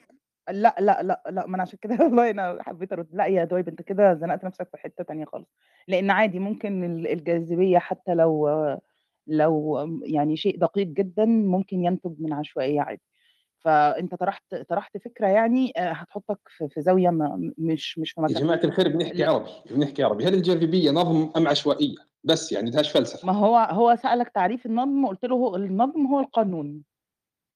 لا 0.50 0.74
لا 0.78 1.02
لا 1.02 1.22
لا 1.30 1.46
ما 1.46 1.54
أنا 1.54 1.62
عشان 1.62 1.78
كده 1.82 1.96
والله 2.04 2.30
أنا 2.30 2.58
حبيت 2.62 2.92
أرد. 2.92 3.08
لا 3.12 3.26
يا 3.26 3.44
دويب 3.44 3.68
أنت 3.68 3.82
كده 3.82 4.14
زنقت 4.14 4.44
نفسك 4.44 4.68
في 4.70 4.76
حتة 4.76 5.04
تانية 5.04 5.24
خالص. 5.24 5.46
لأن 5.88 6.10
عادي 6.10 6.38
ممكن 6.38 6.84
ال- 6.84 7.06
الجاذبية 7.12 7.78
حتى 7.78 8.14
لو 8.14 8.48
لو 9.26 9.78
يعني 10.02 10.36
شيء 10.36 10.58
دقيق 10.58 10.86
جدا 10.86 11.24
ممكن 11.24 11.84
ينتج 11.84 12.14
من 12.18 12.32
عشوائية 12.32 12.80
عادي. 12.80 13.02
فأنت 13.58 14.14
طرحت 14.14 14.54
طرحت 14.54 14.96
فكرة 14.98 15.26
يعني 15.26 15.72
آه، 15.76 15.92
هتحطك 15.92 16.38
في 16.48 16.68
ما 17.10 17.52
مش 17.58 17.98
مش 17.98 18.12
في 18.12 18.20
يا 18.20 18.26
جماعة 18.26 18.60
الخير 18.64 18.88
بنحكي 18.88 19.24
عربي 19.24 19.50
بنحكي 19.70 20.02
عربي. 20.02 20.24
هل 20.24 20.34
الجاذبية 20.34 20.90
نظم 20.90 21.30
أم 21.36 21.48
عشوائية؟ 21.48 21.96
بس 22.24 22.52
يعني 22.52 22.70
دهاش 22.70 22.92
فلسفة. 22.92 23.26
ما 23.26 23.32
هو 23.32 23.56
هو 23.56 23.96
سألك 23.96 24.28
تعريف 24.28 24.66
النظم 24.66 25.06
قلت 25.06 25.24
له 25.24 25.34
هو 25.36 25.56
النظم 25.56 26.06
هو 26.06 26.20
القانون. 26.20 26.82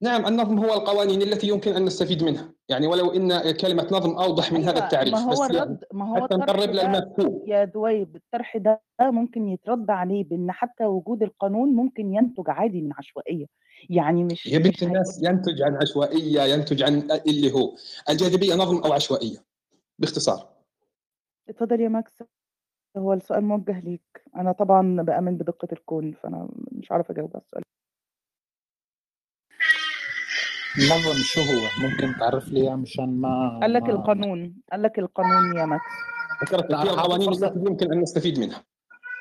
نعم 0.02 0.26
النظم 0.26 0.58
هو 0.58 0.74
القوانين 0.74 1.22
التي 1.22 1.48
يمكن 1.48 1.72
أن 1.72 1.84
نستفيد 1.84 2.24
منها. 2.24 2.52
يعني 2.68 2.86
ولو 2.86 3.12
إن 3.12 3.50
كلمة 3.50 3.88
نظم 3.92 4.10
أوضح 4.10 4.52
من 4.52 4.60
هذا 4.60 4.74
أيوه 4.74 4.84
التعريف 4.84 5.14
ما 5.14 5.20
هو 5.20 5.30
بس 5.30 5.40
الرد 5.40 5.84
ما 5.92 6.10
هو 6.10 6.24
حتى 6.24 6.34
نقرب 6.34 6.70
للمفهوم. 6.70 7.42
يا 7.46 7.64
دويب 7.64 8.16
الطرح 8.16 8.56
ده 8.56 8.82
ممكن 9.00 9.48
يترد 9.48 9.90
عليه 9.90 10.24
بأن 10.24 10.52
حتى 10.52 10.84
وجود 10.84 11.22
القانون 11.22 11.68
ممكن 11.68 12.14
ينتج 12.14 12.44
عادي 12.50 12.82
من 12.82 12.90
عشوائية. 12.98 13.46
يعني 13.90 14.24
مش 14.24 14.46
يا 14.46 14.58
بنت 14.58 14.82
الناس 14.82 15.22
ينتج 15.22 15.62
عن 15.62 15.76
عشوائية 15.82 16.42
ينتج 16.42 16.82
عن 16.82 17.10
اللي 17.26 17.52
هو. 17.52 17.74
الجاذبية 18.10 18.54
نظم 18.54 18.76
أو 18.76 18.92
عشوائية؟ 18.92 19.38
باختصار. 19.98 20.48
اتفضل 21.48 21.80
يا 21.80 21.88
ماكس. 21.88 22.22
هو 22.96 23.12
السؤال 23.12 23.44
موجه 23.44 23.80
ليك. 23.80 24.22
أنا 24.36 24.52
طبعا 24.52 25.02
بأمن 25.02 25.36
بدقة 25.36 25.68
الكون 25.72 26.12
فأنا 26.12 26.48
مش 26.72 26.92
عارفة 26.92 27.12
أجاوب 27.12 27.30
على 27.34 27.42
السؤال. 27.42 27.62
النظم 30.78 31.22
شو 31.22 31.40
هو؟ 31.40 31.88
ممكن 31.88 32.18
تعرف 32.20 32.48
لي 32.48 32.60
إياه 32.60 32.74
مشان 32.74 33.20
ما 33.20 33.58
قال 33.62 33.72
لك 33.72 33.82
ما 33.82 33.90
القانون 33.90 34.54
قال 34.72 34.82
لك 34.82 34.98
القانون 34.98 35.56
يا 35.56 35.64
ماكس. 35.66 35.84
ذكرت 36.44 36.70
القوانين 36.70 37.28
التي 37.28 37.52
يمكن 37.66 37.92
أن 37.92 38.00
نستفيد 38.00 38.38
منها. 38.38 38.62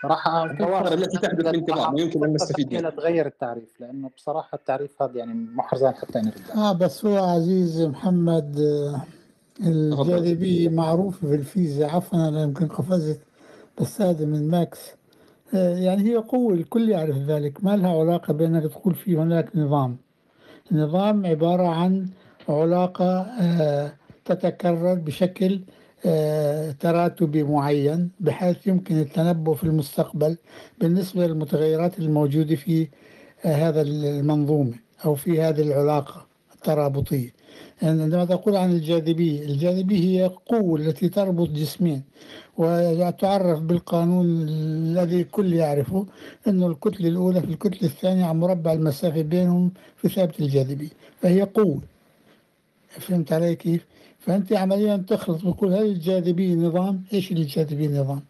راح 0.05 0.27
الظواهر 0.27 0.93
التي 0.93 1.17
تحدث 1.17 1.43
بانتظام 1.45 1.79
راح 1.79 1.93
ويمكن 1.93 2.23
أن 2.23 2.33
نستفيد 2.33 2.73
منها. 2.73 2.89
لتغير 2.89 3.25
التعريف 3.25 3.81
لأنه 3.81 4.09
بصراحة 4.17 4.55
التعريف 4.55 5.01
هذا 5.01 5.17
يعني 5.17 5.33
محرزان 5.33 5.93
حتى 5.93 6.19
نرد 6.19 6.33
آه 6.55 6.73
بس 6.73 7.05
هو 7.05 7.23
عزيز 7.23 7.81
محمد 7.81 8.59
آه، 8.59 9.01
تفضل. 9.91 10.13
الجاذبية 10.15 10.69
معروفة 10.69 11.27
في 11.27 11.35
الفيزياء 11.35 11.95
عفوا 11.95 12.27
أنا 12.27 12.43
يمكن 12.43 12.67
قفزت 12.67 13.21
بس 13.81 14.01
هذا 14.01 14.25
من 14.25 14.49
ماكس. 14.49 14.91
آه، 15.53 15.77
يعني 15.77 16.03
هي 16.03 16.15
قوة 16.15 16.53
الكل 16.53 16.89
يعرف 16.89 17.17
ذلك. 17.17 17.63
ما 17.63 17.75
لها 17.75 17.99
علاقة 17.99 18.33
بأنك 18.33 18.63
تقول 18.63 18.95
في 18.95 19.17
هناك 19.17 19.55
نظام. 19.55 19.97
النظام 20.71 21.25
عبارة 21.25 21.67
عن 21.67 22.07
علاقة 22.49 23.21
آه، 23.21 23.93
تتكرر 24.25 24.93
بشكل 24.93 25.61
آه، 26.05 26.71
تراتبي 26.71 27.43
معين 27.43 28.09
بحيث 28.19 28.67
يمكن 28.67 28.99
التنبؤ 28.99 29.53
في 29.53 29.63
المستقبل 29.63 30.37
بالنسبة 30.79 31.27
للمتغيرات 31.27 31.99
الموجودة 31.99 32.55
في 32.55 32.87
آه، 33.45 33.55
هذا 33.55 33.81
المنظومة 33.81 34.73
أو 35.05 35.15
في 35.15 35.41
هذه 35.41 35.61
العلاقة 35.61 36.25
الترابطية. 36.55 37.29
يعني 37.81 38.03
عندما 38.03 38.25
تقول 38.25 38.55
عن 38.55 38.71
الجاذبية 38.71 39.45
الجاذبية 39.45 39.99
هي 39.99 40.31
قوة 40.45 40.79
التي 40.79 41.09
تربط 41.09 41.49
جسمين 41.49 42.03
وتعرف 42.57 43.59
بالقانون 43.59 44.25
الذي 44.25 45.21
الكل 45.21 45.53
يعرفه 45.53 46.05
أنه 46.47 46.67
الكتلة 46.67 47.07
الأولى 47.07 47.41
في 47.41 47.47
الكتلة 47.47 47.89
الثانية 47.89 48.25
عن 48.25 48.39
مربع 48.39 48.73
المسافة 48.73 49.21
بينهم 49.21 49.71
في 49.97 50.09
ثابت 50.09 50.39
الجاذبية 50.39 50.89
فهي 51.21 51.41
قوة 51.41 51.81
فهمت 52.89 53.33
علي 53.33 53.55
كيف؟ 53.55 53.85
فأنت 54.19 54.53
عمليا 54.53 54.97
تخلط 54.97 55.45
بتقول 55.45 55.73
هل 55.73 55.85
الجاذبية 55.85 56.55
نظام؟ 56.55 57.03
إيش 57.13 57.31
اللي 57.31 57.41
الجاذبية 57.41 57.87
نظام؟ 57.87 58.21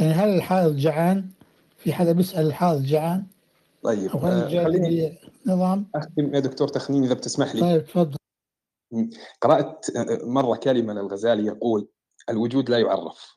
يعني 0.00 0.12
هل 0.12 0.28
الحائط 0.28 0.74
جعان؟ 0.74 1.24
في 1.78 1.92
حدا 1.92 2.12
بيسأل 2.12 2.46
الحائط 2.46 2.80
جعان؟ 2.80 3.24
طيب 3.82 4.10
أو 4.10 4.18
هل 4.18 4.32
آه، 4.32 4.46
الجاذبية 4.46 5.12
نظام؟ 5.46 5.86
أختم 5.94 6.34
يا 6.34 6.40
دكتور 6.40 6.68
تخنين 6.68 7.04
إذا 7.04 7.14
بتسمح 7.14 7.54
لي 7.54 7.60
طيب 7.60 7.84
تفضل 7.84 8.16
قرأت 9.40 9.86
آه، 9.96 10.18
مرة 10.22 10.56
كلمة 10.56 10.92
للغزالي 10.92 11.46
يقول 11.46 11.88
الوجود 12.30 12.70
لا 12.70 12.78
يعرف. 12.78 13.36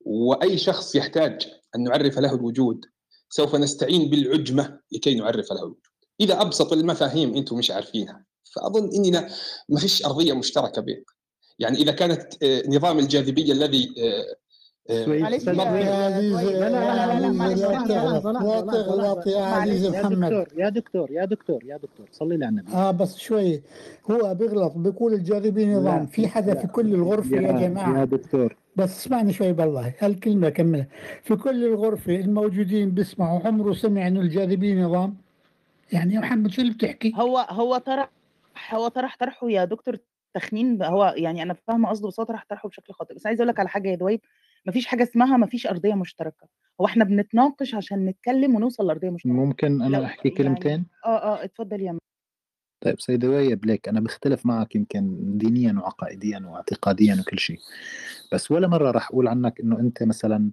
وأي 0.00 0.58
شخص 0.58 0.94
يحتاج 0.94 1.48
أن 1.76 1.84
نعرف 1.84 2.18
له 2.18 2.34
الوجود 2.34 2.84
سوف 3.30 3.54
نستعين 3.54 4.10
بالعجمة 4.10 4.80
لكي 4.92 5.14
نعرف 5.14 5.52
له 5.52 5.58
الوجود. 5.58 5.86
إذا 6.20 6.40
أبسط 6.40 6.72
المفاهيم 6.72 7.34
أنتم 7.36 7.56
مش 7.58 7.70
عارفينها 7.70 8.24
فأظن 8.54 8.90
اننا 8.94 9.30
ما 9.68 9.80
فيش 9.80 10.06
أرضية 10.06 10.32
مشتركة 10.32 10.82
بين 10.82 11.04
يعني 11.58 11.78
إذا 11.78 11.92
كانت 11.92 12.42
آه، 12.42 12.62
نظام 12.68 12.98
الجاذبية 12.98 13.52
الذي 13.52 13.94
آه، 13.98 14.36
معلش 14.90 15.46
يا 15.46 15.52
لا 15.52 15.64
تغلط 17.86 18.26
لا 18.26 18.60
تغلط 18.60 19.26
يا 19.26 19.64
يا 19.64 19.90
محمد. 19.90 20.24
دكتور 20.30 20.46
يا 20.56 20.68
دكتور 20.68 21.10
يا 21.10 21.24
دكتور 21.24 21.64
يا 21.64 21.76
دكتور. 21.76 22.06
صلي 22.12 22.36
لي 22.36 22.44
على 22.44 22.52
النبي 22.52 22.72
آه 22.72 22.90
بس 22.90 23.16
شوي. 23.18 23.62
هو 24.10 24.34
بيغلط 24.34 24.72
بيقول 24.76 25.14
الجاذبية 25.14 25.66
نظام 25.66 26.06
في 26.06 26.28
حدا 26.28 26.54
في 26.54 26.66
كل 26.66 26.94
الغرفة 26.94 27.36
يا 27.36 27.42
يا 27.42 27.98
يا 27.98 28.04
دكتور. 28.04 28.56
بس 28.76 28.98
اسمعني 28.98 29.32
شوي 29.32 29.52
بالله 29.52 29.94
هالكلمة 29.98 30.48
كملها 30.48 30.86
في 31.22 31.36
كل 31.36 31.64
الغرفة 31.64 32.16
الموجودين 32.16 32.90
بيسمعوا 32.90 33.40
عمره 33.46 33.72
سمع 33.72 34.06
إنه 34.06 34.20
الجاذبية 34.20 34.84
نظام؟ 34.84 35.16
يعني 35.92 36.14
يا 36.14 36.20
محمد 36.20 36.50
شو 36.50 36.62
اللي 36.62 36.72
بتحكي؟ 36.72 37.12
هو 37.16 37.38
هو 37.38 37.76
طرح 37.76 38.10
هو 38.74 38.88
طرح 38.88 39.16
طرحه 39.20 39.50
يا 39.50 39.64
دكتور 39.64 39.96
تخمين. 40.34 40.82
هو 40.82 41.14
يعني 41.16 41.42
أنا 41.42 41.54
فاهمة 41.68 41.88
قصده 41.88 42.08
بس 42.08 42.20
هو 42.20 42.26
طرح 42.26 42.44
طرحه 42.50 42.68
بشكل 42.68 42.92
خاطئ. 42.92 43.14
بس 43.14 43.26
عايزه 43.26 43.38
أقول 43.42 43.48
لك 43.48 43.60
على 43.60 43.68
حاجة 43.68 43.88
يا 43.88 43.94
دويب. 43.94 44.20
مفيش 44.66 44.86
حاجة 44.86 45.02
اسمها 45.02 45.36
مفيش 45.36 45.66
أرضية 45.66 45.94
مشتركة. 45.94 46.48
هو 46.80 46.86
إحنا 46.86 47.04
بنتناقش 47.04 47.74
عشان 47.74 48.06
نتكلم 48.06 48.54
ونوصل 48.54 48.86
لأرضية 48.86 49.10
مشتركة. 49.10 49.34
ممكن 49.34 49.82
أنا 49.82 49.96
لو 49.96 50.04
أحكي 50.04 50.28
يعني 50.28 50.38
كلمتين 50.38 50.86
آه 51.04 51.18
آه 51.18 51.44
اتفضل 51.44 51.80
يا 51.80 51.92
م- 51.92 51.98
طيب 52.80 53.00
سيدة 53.00 53.28
ويا 53.28 53.54
بليك 53.54 53.88
أنا 53.88 54.00
بختلف 54.00 54.46
معك 54.46 54.74
يمكن 54.76 55.16
دينيا 55.38 55.72
وعقائديا 55.72 56.42
واعتقاديا 56.46 57.16
وكل 57.20 57.38
شيء. 57.38 57.58
بس 58.32 58.50
ولا 58.50 58.68
مرة 58.68 58.90
راح 58.90 59.08
أقول 59.10 59.28
عنك 59.28 59.60
إنه 59.60 59.78
أنت 59.78 60.02
مثلا 60.02 60.50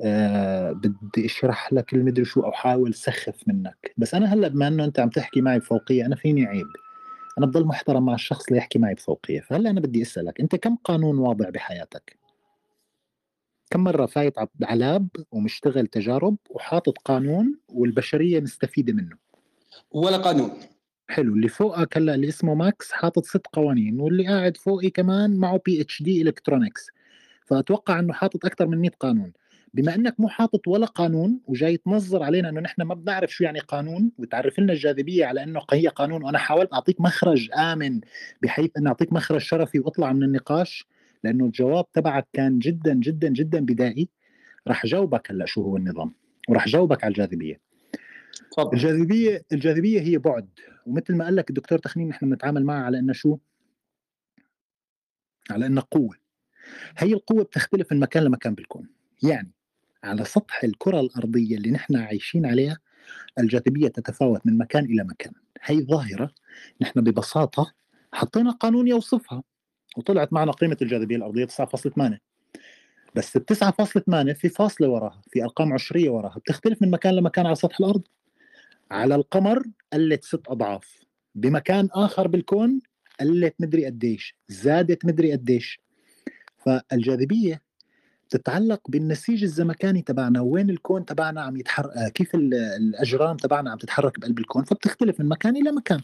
آه 0.00 0.72
بدي 0.72 1.26
أشرح 1.26 1.72
لك 1.72 1.94
المدري 1.94 2.24
شو 2.24 2.40
أو 2.40 2.52
حاول 2.52 2.94
سخف 2.94 3.48
منك. 3.48 3.94
بس 3.96 4.14
أنا 4.14 4.34
هلأ 4.34 4.48
بما 4.48 4.68
إنه 4.68 4.84
أنت 4.84 5.00
عم 5.00 5.08
تحكي 5.08 5.40
معي 5.40 5.58
بفوقية 5.58 6.06
أنا 6.06 6.16
فيني 6.16 6.46
عيب؟ 6.46 6.66
أنا 7.38 7.46
بضل 7.46 7.64
محترم 7.64 8.04
مع 8.06 8.14
الشخص 8.14 8.46
اللي 8.48 8.58
يحكي 8.58 8.78
معي 8.78 8.94
بفوقية. 8.94 9.40
فهلأ 9.40 9.70
أنا 9.70 9.80
بدي 9.80 10.02
أسألك 10.02 10.40
أنت 10.40 10.56
كم 10.56 10.76
قانون 10.76 11.18
واضع 11.18 11.50
بحياتك؟ 11.50 12.23
كم 13.74 13.84
مرة 13.84 14.06
فايت 14.06 14.34
ع 14.62 14.74
lab 14.74 15.08
ومشتغل 15.32 15.86
تجارب 15.86 16.36
وحاطط 16.50 16.98
قانون 16.98 17.58
والبشرية 17.68 18.40
مستفيدة 18.40 18.92
منه؟ 18.92 19.16
ولا 19.90 20.16
قانون. 20.16 20.50
حلو 21.08 21.34
اللي 21.34 21.48
فوقك 21.48 21.96
هلا 21.96 22.14
اللي 22.14 22.28
اسمه 22.28 22.54
ماكس 22.54 22.92
حاطط 22.92 23.24
ست 23.24 23.46
قوانين 23.52 24.00
واللي 24.00 24.26
قاعد 24.28 24.56
فوقي 24.56 24.90
كمان 24.90 25.36
معه 25.36 25.60
PhD 25.66 26.02
electronics 26.02 26.86
فأتوقع 27.46 27.98
إنه 27.98 28.12
حاطط 28.12 28.46
أكثر 28.46 28.66
من 28.66 28.78
100 28.78 28.90
قانون. 29.00 29.32
بما 29.74 29.94
إنك 29.94 30.20
مو 30.20 30.28
حاطط 30.28 30.68
ولا 30.68 30.86
قانون 30.86 31.40
وجاي 31.46 31.76
تنظر 31.76 32.22
علينا 32.22 32.48
إنه 32.48 32.60
نحن 32.60 32.82
ما 32.82 32.94
بنعرف 32.94 33.30
شو 33.30 33.44
يعني 33.44 33.58
قانون 33.58 34.12
وتعرف 34.18 34.58
لنا 34.58 34.72
الجاذبية 34.72 35.26
على 35.26 35.42
إنه 35.42 35.60
هي 35.72 35.88
قانون 35.88 36.24
وأنا 36.24 36.38
حاولت 36.38 36.72
أعطيك 36.72 37.00
مخرج 37.00 37.50
آمن 37.58 38.00
بحيث 38.42 38.70
ان 38.78 38.86
أعطيك 38.86 39.12
مخرج 39.12 39.40
شرفي 39.40 39.78
وأطلع 39.78 40.12
من 40.12 40.22
النقاش. 40.22 40.86
لأنه 41.24 41.44
الجواب 41.44 41.92
تبعك 41.92 42.28
كان 42.32 42.58
جدا 42.58 42.94
جدا 42.94 43.28
جدا 43.28 43.60
بدائي. 43.60 44.08
راح 44.68 44.86
جاوبك 44.86 45.30
هلأ 45.30 45.46
شو 45.46 45.62
هو 45.62 45.76
النظام. 45.76 46.14
وراح 46.48 46.68
جاوبك 46.68 47.04
على 47.04 47.10
الجاذبية. 47.10 47.60
تفضل. 48.50 48.72
الجاذبية 48.72 49.42
الجاذبية 49.52 50.00
هي 50.00 50.18
بعد. 50.18 50.48
ومثل 50.86 51.16
ما 51.16 51.24
قال 51.24 51.36
لك 51.36 51.50
الدكتور 51.50 51.78
تخمين 51.78 52.08
نحن 52.08 52.30
بنتعامل 52.30 52.64
معها 52.64 52.82
على 52.84 52.98
انها 52.98 53.14
شو؟ 53.14 53.38
على 55.50 55.66
انها 55.66 55.82
قوة. 55.90 56.16
هي 56.98 57.12
القوة 57.12 57.44
بتختلف 57.44 57.92
من 57.92 58.00
مكان 58.00 58.24
لمكان 58.24 58.54
بالكون. 58.54 58.88
يعني 59.22 59.52
على 60.04 60.24
سطح 60.24 60.64
الكرة 60.64 61.00
الأرضية 61.00 61.56
اللي 61.56 61.70
نحن 61.70 61.96
عايشين 61.96 62.46
عليها 62.46 62.78
الجاذبية 63.38 63.88
تتفاوت 63.88 64.46
من 64.46 64.58
مكان 64.58 64.84
إلى 64.84 65.04
مكان. 65.04 65.32
هي 65.62 65.82
ظاهرة. 65.82 66.30
نحن 66.80 67.00
ببساطة 67.00 67.72
حطينا 68.12 68.50
قانون 68.50 68.88
يوصفها. 68.88 69.42
وطلعت 69.96 70.32
معنا 70.32 70.52
قيمة 70.52 70.76
الجاذبية 70.82 71.16
الأرضية 71.16 71.44
9.8 71.44 72.18
بس 73.14 73.36
ال 73.36 73.44
9.8 73.46 74.32
في 74.32 74.48
فاصلة 74.48 74.88
وراها 74.88 75.22
في 75.30 75.42
أرقام 75.42 75.72
عشرية 75.72 76.10
وراها 76.10 76.38
بتختلف 76.38 76.82
من 76.82 76.90
مكان 76.90 77.14
لمكان 77.14 77.46
على 77.46 77.54
سطح 77.54 77.80
الأرض. 77.80 78.02
على 78.90 79.14
القمر 79.14 79.62
قلت 79.92 80.24
ست 80.24 80.42
أضعاف 80.48 81.00
بمكان 81.34 81.88
آخر 81.92 82.28
بالكون 82.28 82.80
قلت 83.20 83.54
مدري 83.60 83.86
قديش 83.86 84.36
زادت 84.48 85.04
مدري 85.04 85.32
قديش. 85.32 85.80
فالجاذبية 86.58 87.62
تتعلق 88.30 88.80
بالنسيج 88.88 89.42
الزمكاني 89.42 90.02
تبعنا 90.02 90.40
وين 90.40 90.70
الكون 90.70 91.04
تبعنا 91.04 91.42
عم 91.42 91.56
يتحرك 91.56 92.12
كيف 92.12 92.34
ال- 92.34 92.54
الأجرام 92.54 93.36
تبعنا 93.36 93.70
عم 93.70 93.78
تتحرك 93.78 94.20
بقلب 94.20 94.38
الكون 94.38 94.64
فبتختلف 94.64 95.20
من 95.20 95.28
مكان 95.28 95.56
إلى 95.56 95.72
مكان. 95.72 96.00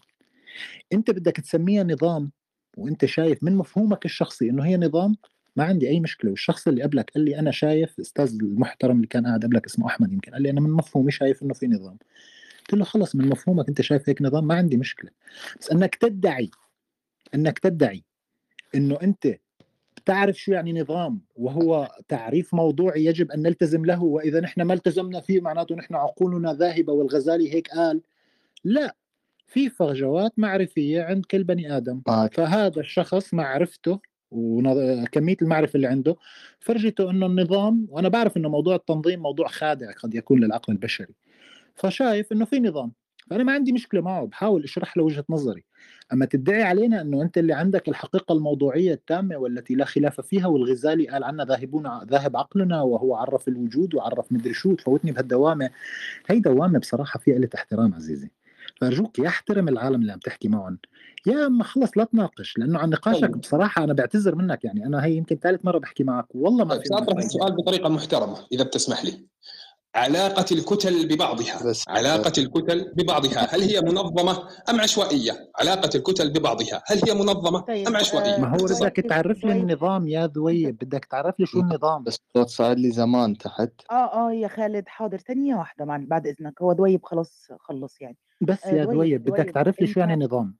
أنت 0.93 1.11
بدك 1.11 1.37
تسميها 1.37 1.85
نظام 1.85 2.31
وانت 2.77 3.05
شايف 3.05 3.45
من 3.45 3.57
مفهومك 3.57 4.05
الشخصي 4.05 4.51
انه 4.51 4.65
هي 4.65 4.77
نظام 4.77 5.17
ما 5.57 5.65
عندي 5.65 5.89
أي 5.89 6.01
مشكلة 6.01 6.31
والشخص 6.31 6.69
اللي 6.69 6.83
قبلك 6.83 7.11
قال 7.11 7.25
لي 7.25 7.39
أنا 7.39 7.51
شايف 7.51 8.01
أستاذ 8.01 8.39
المحترم 8.43 8.97
اللي 8.97 9.07
كان 9.07 9.27
قاعد 9.27 9.45
قبلك 9.45 9.67
اسمه 9.67 9.87
أحمد 9.87 10.13
يمكن 10.13 10.33
قال 10.33 10.43
لي 10.43 10.51
أنا 10.51 10.61
من 10.61 10.71
مفهومي 10.71 11.11
شايف 11.11 11.43
إنه 11.43 11.55
في 11.55 11.67
نظام. 11.67 11.99
قلت 12.61 12.75
له 12.75 12.85
خلص 12.85 13.17
من 13.17 13.29
مفهومك 13.29 13.69
أنت 13.69 13.81
شايف 13.81 14.09
هيك 14.09 14.23
نظام 14.23 14.47
ما 14.47 14.55
عندي 14.55 14.77
مشكلة. 14.77 15.11
بس 15.61 15.71
أنك 15.71 15.95
تدعي 15.95 16.51
أنك 17.35 17.59
تدعي 17.59 18.05
إنه 18.75 18.99
أنت 19.03 19.37
بتعرف 19.97 20.37
شو 20.37 20.53
يعني 20.53 20.81
نظام 20.81 21.21
وهو 21.37 21.91
تعريف 22.09 22.55
موضوعي 22.55 23.05
يجب 23.05 23.31
أن 23.31 23.43
نلتزم 23.43 23.85
له 23.85 24.03
وإذا 24.03 24.41
نحن 24.41 24.63
ما 24.63 24.75
التزمنا 24.75 25.21
فيه 25.21 25.41
معناته 25.41 25.75
نحن 25.75 25.95
عقولنا 25.95 26.55
ذاهبة 26.55 26.93
والغزالي 26.93 27.55
هيك 27.55 27.69
قال. 27.69 28.01
لا. 28.65 28.97
في 29.51 29.69
فجوات 29.69 30.33
معرفية 30.37 31.03
عند 31.03 31.25
كل 31.25 31.45
بني 31.45 31.77
آدم. 31.77 32.01
فهذا 32.33 32.81
الشخص 32.81 33.35
معرفته 33.35 34.01
وكميه 34.31 35.37
المعرفة 35.43 35.77
اللي 35.77 35.87
عنده 35.87 36.17
فرجته 36.61 37.11
إنه 37.11 37.27
النظام 37.27 37.87
وأنا 37.89 38.09
بعرف 38.09 38.37
إنه 38.37 38.49
موضوع 38.49 38.75
التنظيم 38.75 39.21
موضوع 39.21 39.49
خادع 39.49 39.93
قد 39.93 40.15
يكون 40.15 40.41
للعقل 40.41 40.73
البشري. 40.73 41.15
فشايف 41.75 42.33
إنه 42.33 42.45
في 42.45 42.61
نظام. 42.61 42.93
فأنا 43.31 43.45
ما 43.45 43.53
عندي 43.53 43.73
مشكلة 43.73 44.01
معه 44.01 44.27
بحاول 44.27 44.65
أشرح 44.65 44.97
له 44.97 45.03
وجهة 45.03 45.25
نظري. 45.31 45.65
أما 46.13 46.27
تدعي 46.27 46.63
علينا 46.63 47.01
إنه 47.01 47.23
أنت 47.23 47.39
اللي 47.39 47.53
عندك 47.53 47.89
الحقيقة 47.89 48.33
الموضوعية 48.33 48.93
التامة 48.93 49.37
والتي 49.37 49.75
لا 49.75 49.85
خلاف 49.85 50.21
فيها 50.21 50.47
والغزالي 50.47 51.09
قال 51.09 51.25
عنا 51.25 51.45
ذاهبون 51.45 52.01
ذاهب 52.05 52.37
عقلنا 52.37 52.83
وهو 52.83 53.15
عرف 53.15 53.49
الوجود 53.49 53.95
وعرف 53.95 54.33
مدري 54.33 54.55
شو 54.55 54.75
تفوتني 54.75 55.13
بهالدوامة. 55.13 55.71
هي 56.27 56.41
دوامة 56.41 56.79
بصراحة 56.79 57.21
فيها 57.21 57.35
قله 57.35 57.49
احترام 57.55 57.95
عزيزي. 57.95 58.31
فارجوك 58.77 59.19
يا 59.19 59.29
احترم 59.29 59.69
العالم 59.69 60.01
اللي 60.01 60.13
عم 60.13 60.19
تحكي 60.19 60.49
معهم. 60.49 60.79
يا 61.27 61.47
أما 61.47 61.65
خلص 61.65 61.99
لا 61.99 62.05
تناقش 62.05 62.59
لأنه 62.59 62.79
عن 62.79 62.91
نقاشك 62.91 63.21
طيب. 63.21 63.41
بصراحة 63.41 63.85
أنا 63.85 63.93
بعتذر 63.93 64.35
منك 64.35 64.65
يعني 64.65 64.87
أنا 64.87 65.05
هي 65.05 65.17
يمكن 65.17 65.37
ثالث 65.37 65.65
مرة 65.65 65.79
بحكي 65.79 66.05
معك 66.05 66.27
والله 66.35 66.65
ما 66.65 66.75
طيب 66.75 66.81
في 66.83 66.89
سأطرح 66.89 67.17
منك 67.17 67.27
السؤال 67.27 67.53
بطريقة 67.53 67.89
محترمة 67.89 68.47
إذا 68.53 68.65
بتسمح 68.65 69.05
لي. 69.05 69.27
علاقة 69.95 70.45
الكتل 70.53 71.09
ببعضها. 71.09 71.67
بس 71.67 71.85
علاقة 71.89 72.33
الكتل 72.39 72.93
ببعضها. 72.97 73.55
هل 73.55 73.61
هي 73.63 73.81
منظمة 73.81 74.49
أم 74.71 74.81
عشوائية؟ 74.81 75.33
علاقة 75.61 75.91
الكتل 75.95 76.33
ببعضها. 76.33 76.83
هل 76.87 77.01
هي 77.09 77.15
منظمة 77.15 77.61
طيب 77.61 77.89
أم 77.89 77.97
عشوائية؟ 77.97 78.37
ما 78.37 78.49
هو. 78.49 78.57
بدك 78.57 78.97
تعرف 79.09 79.45
لي 79.45 79.53
النظام 79.53 80.09
يا 80.09 80.27
ذويب 80.27 80.79
بدك 80.79 81.05
تعرف 81.05 81.41
لي 81.41 81.47
شو 81.47 81.61
النظام. 81.61 82.05
بس 82.05 82.19
الصوت 82.29 82.49
صار 82.49 82.77
لي 82.77 82.91
زمان 82.91 83.39
تحت. 83.39 83.71
آه 83.91 84.29
آه 84.29 84.33
يا 84.33 84.49
خالد 84.49 84.89
حاضر. 84.89 85.19
ثانية 85.19 85.55
واحدة 85.55 85.85
مع 85.85 86.01
بعد 86.07 86.27
إذنك. 86.27 86.63
هو 86.63 86.73
دويب 86.73 87.05
خلاص 87.05 87.49
خلص 87.61 88.01
يعني. 88.01 88.17
بس 88.41 88.67
آه، 88.67 88.75
يا 88.75 88.85
ذويب 88.85 89.25
بدك 89.25 89.51
تعرف 89.51 89.81
لي 89.81 89.87
شو 89.87 90.01
يعني 90.01 90.17
نظام. 90.17 90.57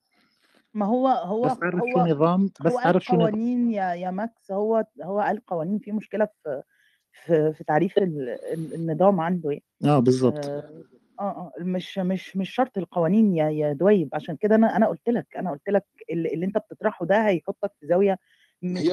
ما 0.75 0.87
هو 0.87 1.09
هو 1.09 1.43
بس 1.43 1.53
شو 1.53 1.99
هو 2.01 2.07
نظام 2.07 2.51
بس 2.61 2.75
تعرف 2.75 3.05
شو 3.05 3.15
نظام. 3.15 3.27
قوانين 3.29 3.71
يا 3.71 3.95
يا 3.95 4.11
ماكس 4.11 4.53
هو 4.53 4.85
هو 5.03 5.21
قال 5.21 5.47
قوانين 5.47 5.79
في 5.79 5.93
مشكلة 5.93 6.29
في 6.43 6.63
في, 7.25 7.53
في 7.53 7.65
تعريف 7.65 7.99
ال- 7.99 8.29
ال- 8.53 8.75
النظام 8.75 9.21
عنده 9.21 9.51
يعني. 9.51 9.65
آه 9.85 9.99
بالضبط. 9.99 10.47
آه 10.47 10.71
آه 11.21 11.23
آه، 11.23 11.53
مش 11.61 11.99
مش 11.99 12.37
مش 12.37 12.51
شرط 12.51 12.79
القوانين 12.79 13.37
يا 13.37 13.51
يا 13.51 13.73
دويب. 13.73 14.09
عشان 14.13 14.37
كده 14.37 14.55
أنا 14.55 14.77
أنا 14.77 14.87
قلت 14.89 15.09
لك 15.09 15.27
أنا 15.37 15.51
قلت 15.51 15.69
لك 15.69 15.85
اللي, 16.11 16.29
اللي 16.35 16.47
أنت 16.47 16.59
بتطرحه 16.59 17.07
ده 17.07 17.29
هيحطك 17.29 17.73
في 17.81 17.87
زاوية 17.87 18.19
هي 18.63 18.93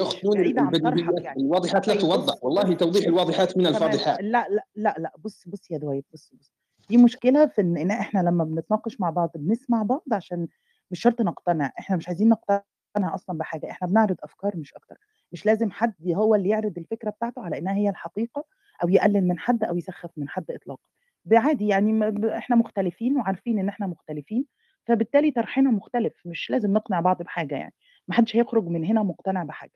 البديهيات 0.60 1.20
يعني. 1.24 1.42
الواضحات 1.42 1.88
لا 1.88 1.94
طيب 1.94 2.02
توضح. 2.02 2.34
والله 2.44 2.74
توضيح 2.74 3.06
الواضحات 3.06 3.58
من 3.58 3.66
الفاضحات 3.66 4.20
لا 4.22 4.46
لا 4.48 4.64
لا 4.76 4.94
لا. 4.98 5.12
بص 5.18 5.44
بص 5.48 5.70
يا 5.70 5.78
دويب 5.78 6.04
بص 6.12 6.30
بص. 6.40 6.52
دي 6.90 6.96
مشكلة 6.96 7.46
في 7.46 7.60
إن 7.60 7.76
إن 7.76 7.90
إحنا 7.90 8.20
لما 8.20 8.44
بنتناقش 8.44 9.00
مع 9.00 9.10
بعض 9.10 9.30
بنسمع 9.34 9.82
بعض 9.82 10.02
عشان 10.12 10.48
مش 10.90 11.00
شرط 11.00 11.20
نقتنع. 11.22 11.72
إحنا 11.78 11.96
مش 11.96 12.08
عايزين 12.08 12.28
نقتنع 12.28 12.62
أصلا 13.04 13.38
بحاجة 13.38 13.70
إحنا 13.70 13.88
بنعرض 13.88 14.16
أفكار 14.22 14.56
مش 14.56 14.74
أكتر 14.74 14.96
مش 15.32 15.46
لازم 15.46 15.70
حد 15.70 15.94
هو 16.08 16.34
اللي 16.34 16.48
يعرض 16.48 16.78
الفكرة 16.78 17.10
بتاعته 17.10 17.42
على 17.42 17.58
إنها 17.58 17.74
هي 17.74 17.88
الحقيقة 17.88 18.44
أو 18.82 18.88
يقلل 18.88 19.28
من 19.28 19.38
حد 19.38 19.64
أو 19.64 19.76
يسخف 19.76 20.10
من 20.16 20.28
حد 20.28 20.50
اطلاقا. 20.50 20.82
ده 21.24 21.38
عادي 21.38 21.66
يعني 21.68 22.12
إحنا 22.38 22.56
مختلفين 22.56 23.16
وعارفين 23.16 23.58
إن 23.58 23.68
إحنا 23.68 23.86
مختلفين 23.86 24.44
فبالتالي 24.86 25.30
طرحنا 25.30 25.70
مختلف 25.70 26.12
مش 26.24 26.50
لازم 26.50 26.72
نقنع 26.72 27.00
بعض 27.00 27.22
بحاجة 27.22 27.54
يعني 27.54 27.74
ما 28.08 28.14
حدش 28.14 28.36
هيخرج 28.36 28.66
من 28.66 28.84
هنا 28.84 29.02
مقتنع 29.02 29.42
بحاجة. 29.42 29.72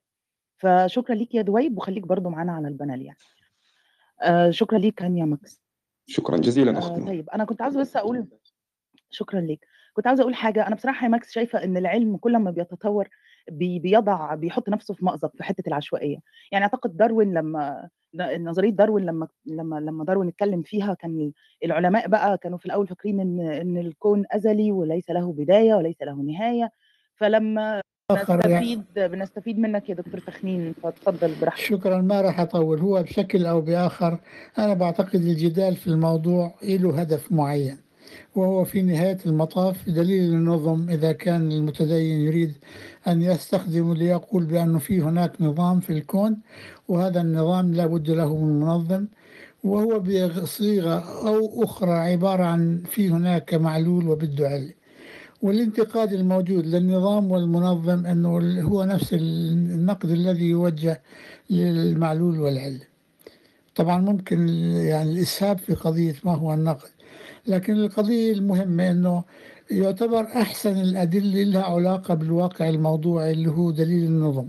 فشكرا 0.56 1.14
ليك 1.14 1.34
يا 1.34 1.42
دويب 1.42 1.78
وخليك 1.78 2.06
برضو 2.06 2.28
معانا 2.30 2.52
على 2.52 2.68
ال 2.68 2.74
panel 2.74 3.02
يعني. 3.02 3.18
آه 4.22 4.50
شكرا 4.50 4.78
ليك 4.78 4.94
كان 4.94 5.16
يا 5.16 5.24
ماكس. 5.24 5.62
شكرا 6.06 6.36
جزيلا 6.36 6.70
آه 6.78 6.96
نون 6.98 7.06
طيب 7.06 7.30
أنا 7.30 7.44
كنت 7.44 7.62
عاوزة 7.62 7.80
بس 7.80 7.96
أقول 7.96 8.26
شكرا 9.10 9.40
ليك. 9.40 9.66
كنت 9.92 10.06
عاوزة 10.06 10.22
أقول 10.22 10.34
حاجة 10.34 10.66
أنا 10.66 10.74
بصراحة 10.74 11.04
يا 11.04 11.08
ماكس 11.10 11.32
شايفة 11.32 11.64
إن 11.64 11.76
العلم 11.76 12.16
كل 12.16 12.36
ما 12.36 12.50
بيتطور 12.50 13.08
بي 13.50 13.78
بيضع 13.78 14.34
بيحط 14.34 14.68
نفسه 14.68 14.94
في 14.94 15.04
مأزق 15.04 15.36
في 15.36 15.44
حتة 15.44 15.68
العشوائية. 15.68 16.16
يعني 16.52 16.64
أعتقد 16.64 16.96
داروين 16.96 17.34
لما 17.34 17.88
نظرية 18.38 18.70
داروين 18.70 19.04
لما 19.04 19.28
لما 19.46 19.80
لما 19.80 20.04
داروين 20.04 20.28
اتكلم 20.28 20.62
فيها 20.62 20.94
كان 20.94 21.32
العلماء 21.64 22.08
بقى 22.08 22.38
كانوا 22.38 22.58
في 22.58 22.66
الأول 22.66 22.86
فاكرين 22.86 23.20
إن 23.20 23.40
إن 23.40 23.78
الكون 23.78 24.24
أزلي 24.30 24.72
وليس 24.72 25.10
له 25.10 25.32
بداية 25.32 25.74
وليس 25.74 26.02
له 26.02 26.14
نهاية. 26.14 26.70
فلما 27.16 27.82
يعني 28.10 28.76
بنستفيد 28.76 28.84
بنستفيد 28.96 29.58
منك 29.58 29.88
يا 29.88 29.94
دكتور 29.94 30.20
تخمين 30.20 30.72
فتفضل 30.82 31.34
براحتك. 31.40 31.62
شكرا 31.64 32.00
ما 32.00 32.20
راح 32.20 32.40
أطول 32.40 32.78
هو 32.80 33.02
بشكل 33.02 33.46
أو 33.46 33.60
بآخر 33.60 34.18
أنا 34.58 34.74
بعتقد 34.74 35.14
الجدال 35.14 35.76
في 35.76 35.86
الموضوع 35.86 36.54
له 36.62 37.00
هدف 37.00 37.32
معين. 37.32 37.76
وهو 38.34 38.64
في 38.64 38.82
نهاية 38.82 39.18
المطاف 39.26 39.88
دليل 39.88 40.34
النظم 40.34 40.88
إذا 40.90 41.12
كان 41.12 41.52
المتدين 41.52 42.20
يريد 42.20 42.52
أن 43.08 43.22
يستخدم 43.22 43.92
ليقول 43.92 44.44
بأنه 44.44 44.78
في 44.78 45.00
هناك 45.00 45.32
نظام 45.40 45.80
في 45.80 45.90
الكون 45.92 46.36
وهذا 46.88 47.20
النظام 47.20 47.74
لا 47.74 47.86
بد 47.86 48.10
له 48.10 48.36
من 48.36 48.60
منظم 48.60 49.06
وهو 49.64 50.00
بصيغة 50.00 51.26
أو 51.28 51.64
أخرى 51.64 51.90
عبارة 51.92 52.44
عن 52.44 52.82
في 52.90 53.10
هناك 53.10 53.54
معلول 53.54 54.08
وبده 54.08 54.74
والانتقاد 55.42 56.12
الموجود 56.12 56.66
للنظام 56.66 57.30
والمنظم 57.30 58.06
أنه 58.06 58.62
هو 58.62 58.84
نفس 58.84 59.14
النقد 59.14 60.10
الذي 60.10 60.44
يوجه 60.44 61.02
للمعلول 61.50 62.40
والعلة 62.40 62.92
طبعا 63.76 63.98
ممكن 64.00 64.48
يعني 64.74 65.12
الإسهاب 65.12 65.58
في 65.58 65.74
قضية 65.74 66.14
ما 66.24 66.34
هو 66.34 66.54
النقد. 66.54 66.88
لكن 67.46 67.72
القضية 67.72 68.32
المهمة 68.32 68.90
أنه 68.90 69.24
يعتبر 69.70 70.20
أحسن 70.20 70.80
الأدلة 70.80 71.42
لها 71.42 71.62
علاقة 71.62 72.14
بالواقع 72.14 72.68
الموضوعي 72.68 73.30
اللي 73.30 73.50
هو 73.50 73.70
دليل 73.70 74.04
النظم. 74.04 74.48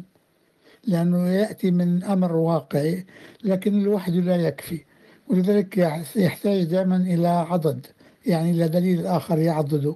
لأنه 0.88 1.28
يأتي 1.30 1.72
من 1.72 2.04
أمر 2.04 2.36
واقعي 2.36 3.06
لكن 3.44 3.84
لوحده 3.84 4.16
لا 4.20 4.36
يكفي. 4.36 4.86
ولذلك 5.28 5.78
يحتاج 6.16 6.64
دائما 6.64 6.96
إلى 6.98 7.28
عضد 7.28 7.86
يعني 8.26 8.52
إلى 8.52 8.68
دليل 8.68 9.06
آخر 9.08 9.38
يعضده. 9.40 9.96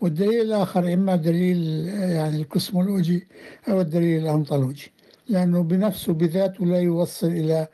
والدليل 0.00 0.40
الآخر 0.40 0.92
إما 0.92 1.16
دليل 1.16 1.88
يعني 1.88 2.36
الكوسمولوجي 2.36 3.28
أو 3.68 3.80
الدليل 3.80 4.22
الأنطولوجي. 4.22 4.92
لأنه 5.28 5.62
بنفسه 5.62 6.12
بذاته 6.12 6.66
لا 6.66 6.80
يوصل 6.80 7.26
إلى 7.26 7.68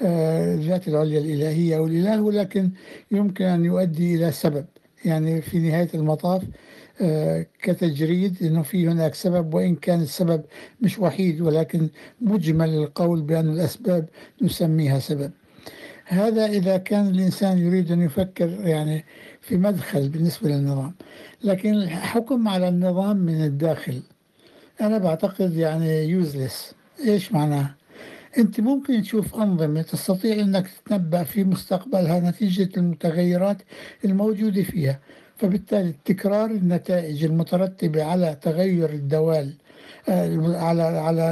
الذات 0.00 0.88
العليا 0.88 1.20
الإلهية 1.20 1.76
أو 1.76 1.86
الإله 1.86 2.22
ولكن 2.22 2.70
يمكن 3.10 3.44
أن 3.44 3.64
يؤدي 3.64 4.14
إلى 4.14 4.32
سبب. 4.32 4.64
يعني 5.04 5.42
في 5.42 5.58
نهاية 5.58 5.88
المطاف 5.94 6.42
كتجريد 7.62 8.42
أنه 8.42 8.62
في 8.62 8.88
هناك 8.88 9.14
سبب 9.14 9.54
وإن 9.54 9.74
كان 9.74 10.00
السبب 10.00 10.42
مش 10.80 10.98
وحيد 10.98 11.40
ولكن 11.40 11.88
مجمل 12.20 12.68
القول 12.68 13.22
بأن 13.22 13.48
الأسباب 13.48 14.08
نسميها 14.42 14.98
سبب. 14.98 15.30
هذا 16.04 16.46
إذا 16.46 16.76
كان 16.76 17.06
الإنسان 17.06 17.58
يريد 17.58 17.92
أن 17.92 18.00
يفكر 18.00 18.48
يعني 18.48 19.04
في 19.40 19.56
مدخل 19.56 20.08
بالنسبة 20.08 20.48
للنظام. 20.48 20.94
لكن 21.44 21.74
الحكم 21.74 22.48
على 22.48 22.68
النظام 22.68 23.16
من 23.16 23.44
الداخل 23.44 24.02
أنا 24.80 24.98
بعتقد 24.98 25.56
يعني 25.56 26.04
يوزلس 26.04 26.74
إيش 27.06 27.32
معناه؟ 27.32 27.74
أنت 28.38 28.60
ممكن 28.60 29.02
تشوف 29.02 29.34
أنظمة 29.34 29.82
تستطيع 29.82 30.40
أنك 30.40 30.68
تتنبأ 30.68 31.24
في 31.24 31.44
مستقبلها 31.44 32.20
نتيجة 32.20 32.68
المتغيرات 32.76 33.56
الموجودة 34.04 34.62
فيها 34.62 35.00
فبالتالي 35.36 35.94
تكرار 36.04 36.50
النتائج 36.50 37.24
المترتبة 37.24 38.04
على 38.04 38.36
تغير 38.42 38.90
الدوال 38.90 39.52
على 40.08 40.82
على 40.82 41.22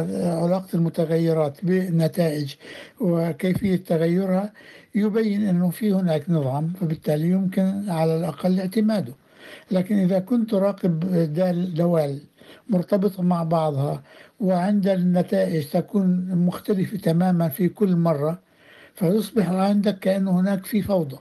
علاقة 0.43 0.69
المتغيرات 0.75 1.65
بالنتائج 1.65 2.55
وكيفية 3.01 3.77
تغيرها 3.77 4.53
يبين 4.95 5.49
أنه 5.49 5.71
في 5.71 5.93
هناك 5.93 6.31
نظام 6.31 6.73
فبالتالي 6.81 7.29
يمكن 7.31 7.91
على 7.91 8.17
الأقل 8.17 8.61
اعتماده. 8.61 9.13
لكن 9.71 9.99
إذا 9.99 10.19
كنت 10.19 10.55
راقب 10.55 11.01
دوال 11.75 12.21
مرتبطة 12.71 13.23
مع 13.23 13.43
بعضها 13.43 14.03
وعند 14.41 14.89
النتائج 14.89 15.67
تكون 15.67 16.35
مختلفة 16.35 16.97
تماما 16.99 17.49
في 17.49 17.69
كل 17.69 17.97
مرة 17.97 18.39
فيصبح 18.95 19.49
عندك 19.49 19.99
كأن 19.99 20.29
هناك 20.29 20.67
في 20.67 20.83
فوضى. 20.83 21.17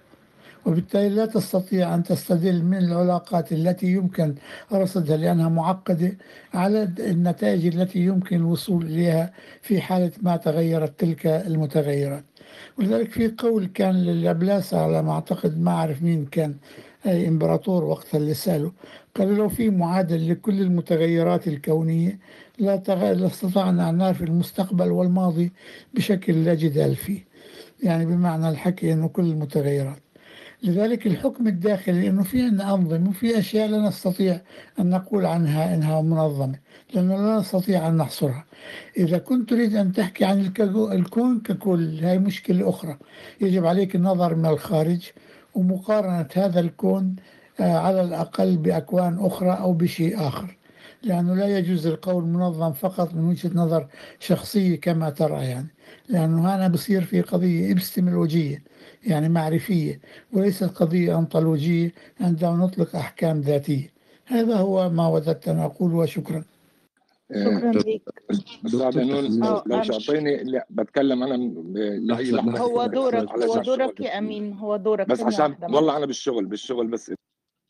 وبالتالي 0.66 1.10
لا 1.10 1.26
تستطيع 1.26 1.96
أن 1.96 2.04
تستدل 2.04 2.64
من 2.64 2.78
العلاقات 2.78 3.52
التي 3.52 3.88
يمكن 3.88 4.36
رصدها 4.74 5.18
لأنها 5.18 5.50
معقدة 5.50 6.18
على 6.54 6.84
النتائج 7.00 7.66
التي 7.78 8.00
يمكن 8.00 8.36
الوصول 8.36 8.86
إليها 8.86 9.34
في 9.62 9.82
حالة 9.82 10.12
ما 10.22 10.38
تغيرت 10.38 11.00
تلك 11.00 11.28
المتغيرات. 11.28 12.24
ولذلك 12.78 13.12
في 13.12 13.34
قول 13.38 13.66
كان 13.66 13.96
للابلاسة 13.96 14.82
على 14.82 15.02
ما 15.02 15.12
أعتقد 15.12 15.60
ما 15.60 15.72
أعرف 15.72 16.04
مين 16.04 16.26
كان 16.26 16.56
أي 17.06 17.28
إمبراطور 17.28 17.84
وقتها 17.84 18.18
اللي 18.18 18.34
سأله 18.34 18.72
قال 19.16 19.36
لو 19.36 19.50
في 19.50 19.70
معادل 19.70 20.32
لكل 20.32 20.62
المتغيرات 20.62 21.48
الكونية 21.48 22.20
لا 22.60 22.76
تغ... 22.76 23.12
لاستطعنا 23.12 23.90
أن 23.90 23.98
نعرف 23.98 24.22
المستقبل 24.22 24.92
والماضي 24.92 25.52
بشكل 25.94 26.46
لا 26.46 26.54
جدال 26.54 26.96
فيه. 26.96 27.26
يعني 27.84 28.06
بمعنى 28.06 28.50
الحكي 28.50 28.94
أنه 28.94 29.08
كل 29.08 29.24
المتغيرات. 29.24 30.00
لذلك 30.64 31.08
الحكم 31.08 31.48
الداخلي 31.48 32.10
أنه 32.10 32.24
في 32.24 32.42
عندنا 32.42 32.74
أنظمة 32.74 33.10
وفي 33.10 33.40
أشياء 33.40 33.68
لا 33.68 33.78
نستطيع 33.78 34.42
أن 34.80 34.90
نقول 34.90 35.26
عنها 35.26 35.76
أنها 35.76 36.02
منظمة 36.02 36.60
لأنه 36.94 37.16
لا 37.16 37.40
نستطيع 37.40 37.88
أن 37.88 37.98
نحصرها. 37.98 38.46
إذا 38.98 39.18
كنت 39.18 39.50
تريد 39.50 39.76
أن 39.76 39.94
تحكي 39.94 40.26
عن 40.26 40.54
الكون 40.92 41.40
ككل 41.40 42.00
هاي 42.00 42.20
مشكلة 42.20 42.70
أخرى. 42.70 42.98
يجب 43.42 43.66
عليك 43.66 43.96
النظر 43.96 44.36
من 44.36 44.46
الخارج 44.46 45.10
ومقارنة 45.56 46.28
هذا 46.34 46.60
الكون 46.60 47.16
على 47.60 48.02
الأقل 48.02 48.58
بأكوان 48.58 49.18
أخرى 49.20 49.52
أو 49.52 49.74
بشيء 49.74 50.28
آخر. 50.28 50.58
لأنه 51.04 51.36
لا 51.36 51.58
يجوز 51.58 51.88
القول 51.88 52.24
منظم 52.26 52.74
فقط 52.74 53.14
من 53.14 53.26
وجهة 53.30 53.52
نظر 53.56 53.88
شخصية 54.20 54.80
كما 54.80 55.10
ترى 55.10 55.46
يعني. 55.46 55.68
لأنه 56.10 56.56
هنا 56.56 56.68
بصير 56.68 57.04
في 57.04 57.22
قضية 57.22 57.72
إبستمولوجية 57.72 58.64
يعني 59.08 59.30
معرفية 59.30 60.00
وليست 60.34 60.64
قضية 60.64 61.20
أنطولوجية. 61.20 61.94
عندما 62.22 62.56
نطلق 62.56 62.96
أحكام 62.96 63.42
ذاتية. 63.42 63.90
هذا 64.26 64.56
هو 64.56 64.90
ما 64.90 65.08
وددت 65.08 65.48
أن 65.48 65.60
أقول 65.60 65.94
وشكرا. 65.94 66.44
شكرا 67.36 67.72
لك 67.72 68.02
أستاذ 68.66 69.04
نون 69.04 69.44
آه، 69.44 69.64
لو 69.66 69.84
تعطيني 69.84 70.44
لا 70.44 70.68
بتكلم 70.70 71.24
أنا 71.24 71.34
لاي 71.98 72.32
لحظة. 72.32 72.60
هو 72.60 72.86
دورك 72.86 73.32
هو 73.32 73.62
دورك 73.62 74.00
يا 74.00 74.18
أمين 74.18 74.54
هو 74.54 74.76
دورك. 74.78 75.08
بس 75.08 75.22
عشان 75.22 75.56
والله. 75.62 75.98
أنا 75.98 76.06
بالشغل 76.06 76.46
بالشغل 76.46 76.88
بس. 76.88 77.14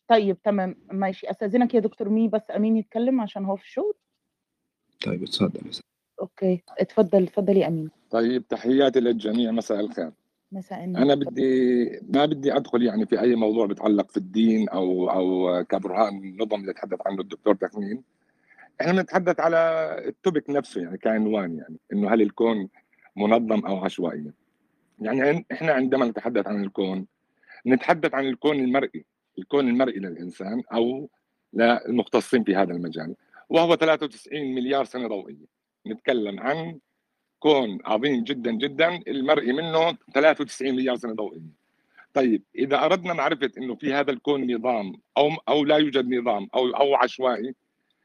طيب 0.09 0.41
تمام 0.41 0.75
ماشي. 0.91 1.29
أستأذنك 1.29 1.73
يا 1.73 1.79
دكتور 1.79 2.09
مي 2.09 2.27
بس 2.27 2.51
أمين 2.55 2.77
يتكلم 2.77 3.21
عشان 3.21 3.45
هو 3.45 3.55
في 3.55 3.63
الشغل. 3.63 3.93
طيب 5.05 5.23
اتفضل 5.23 5.61
okay 6.21 6.63
اتفضل 6.79 7.23
اتفضل 7.23 7.57
يا 7.57 7.67
أمين. 7.67 7.89
طيب 8.09 8.47
تحياتي 8.47 8.99
للجميع 8.99 9.51
مساء 9.51 9.79
الخير. 9.79 10.11
مساء 10.51 10.83
النور. 10.83 11.01
أنا. 11.01 11.15
بدي 11.15 11.85
ما 12.13 12.25
بدي 12.25 12.55
أدخل 12.55 12.83
يعني 12.83 13.05
في 13.05 13.21
أي 13.21 13.35
موضوع 13.35 13.65
بيتعلق 13.65 14.11
في 14.11 14.17
الدين 14.17 14.69
أو 14.69 15.09
أو 15.09 15.63
كبرهان 15.63 16.17
النظم 16.17 16.61
اللي 16.61 16.73
تحدث 16.73 16.99
عنه 17.05 17.21
الدكتور 17.21 17.55
تكمين 17.55 18.03
إحنا 18.81 18.91
بنتحدث 18.93 19.39
على 19.39 19.57
ال 20.07 20.14
topic 20.14 20.49
نفسه 20.49 20.81
يعني 20.81 20.97
كعنوان 20.97 21.57
يعني 21.57 21.77
إنه 21.93 22.13
هل 22.13 22.21
الكون 22.21 22.69
منظم 23.15 23.65
أو 23.65 23.77
عشوائي 23.85 24.31
يعني 24.99 25.21
عن- 25.21 25.43
إحنا 25.51 25.71
عندما 25.73 26.05
نتحدث 26.05 26.47
عن 26.47 26.63
الكون 26.63 27.05
نتحدث 27.67 28.13
عن 28.13 28.25
الكون 28.27 28.59
المرئي 28.59 29.05
الكون 29.39 29.67
المرئي 29.69 29.99
للإنسان 29.99 30.63
أو 30.73 31.09
للمختصين 31.53 32.43
في 32.43 32.55
هذا 32.55 32.73
المجال 32.73 33.15
وهو 33.49 33.75
93 33.75 34.55
مليار 34.55 34.85
سنة 34.85 35.07
ضوئية. 35.07 35.45
نتكلم 35.87 36.39
عن 36.39 36.79
كون 37.39 37.79
عظيم 37.85 38.23
جدا 38.23 38.51
جدا 38.51 38.99
المرئي 39.07 39.53
منه 39.53 39.97
93 40.13 40.71
مليار 40.75 40.95
سنة 40.95 41.13
ضوئية. 41.13 41.59
طيب 42.13 42.43
إذا 42.55 42.85
أردنا 42.85 43.13
معرفة 43.13 43.51
إنه 43.57 43.75
في 43.75 43.93
هذا 43.93 44.11
الكون 44.11 44.53
نظام 44.55 44.93
أو 45.17 45.29
أو 45.49 45.63
لا 45.65 45.77
يوجد 45.77 46.09
نظام 46.13 46.47
أو 46.55 46.67
أو 46.69 46.95
عشوائي 46.95 47.55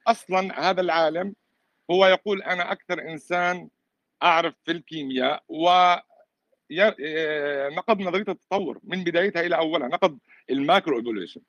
أصلا 0.07 0.71
هذا 0.71 0.81
العالم 0.81 1.35
هو 1.91 2.07
يقول 2.07 2.43
أنا 2.43 2.73
أكثر 2.73 3.03
إنسان 3.11 3.69
أعرف 4.23 4.55
في 4.65 4.73
الكيمياء 4.73 5.43
و 5.49 5.69
آه، 6.81 7.69
نقد 7.69 8.01
نظرية 8.01 8.25
التطور 8.29 8.81
من 8.85 9.05
بدايتها 9.05 9.47
إلى 9.47 9.57
أولها 9.57 9.89
نقد 9.89 10.19
ال 10.51 10.59
macro 10.59 10.99
evolution 10.99 11.41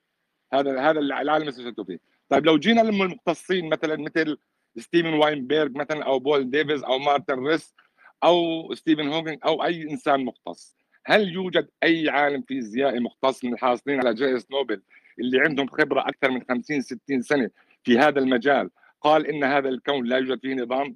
هذا 0.53 0.81
هذا 0.81 0.99
العالم 0.99 1.47
اللي 1.47 1.73
فيه. 1.85 1.99
طيب 2.29 2.45
لو 2.45 2.57
جينا 2.57 2.81
للمختصين 2.81 3.69
مثلا 3.69 3.95
مثل 3.95 4.37
ستيفن 4.77 5.13
واينبرغ 5.13 5.69
مثلا 5.69 6.05
أو 6.05 6.19
بول 6.19 6.51
ديفيز 6.51 6.83
أو 6.83 6.99
مارتن 6.99 7.47
ريس 7.47 7.75
أو 8.23 8.73
ستيفن 8.73 9.07
هوكينج 9.07 9.39
أو 9.45 9.63
أي 9.63 9.81
إنسان 9.91 10.25
مختص 10.25 10.75
هل 11.05 11.29
يوجد 11.29 11.69
أي 11.83 12.09
عالم 12.09 12.41
فيزيائي 12.41 12.99
مختص 12.99 13.43
من 13.43 13.53
الحاصلين 13.53 13.99
على 13.99 14.13
جائزه 14.13 14.47
نوبل 14.51 14.81
اللي 15.19 15.39
عندهم 15.39 15.67
خبرة 15.67 16.01
أكثر 16.01 16.31
من 16.31 16.41
50 16.49 16.81
60 16.81 17.21
سنة 17.21 17.49
في 17.85 17.99
هذا 17.99 18.19
المجال. 18.19 18.69
قال 19.01 19.27
إن 19.27 19.43
هذا 19.43 19.69
الكون 19.69 20.05
لا 20.05 20.17
يوجد 20.17 20.39
فيه 20.41 20.55
نظام. 20.55 20.95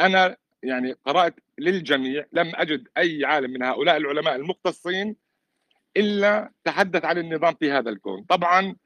أنا 0.00 0.36
يعني 0.62 0.92
قرأت 0.92 1.34
للجميع 1.58 2.24
لم 2.32 2.52
أجد 2.54 2.88
أي 2.98 3.24
عالم 3.24 3.50
من 3.50 3.62
هؤلاء 3.62 3.96
العلماء 3.96 4.36
المختصين 4.36 5.16
إلا 5.96 6.50
تحدث 6.64 7.04
عن 7.04 7.18
النظام 7.18 7.54
في 7.54 7.72
هذا 7.72 7.90
الكون. 7.90 8.22
طبعا 8.22 8.76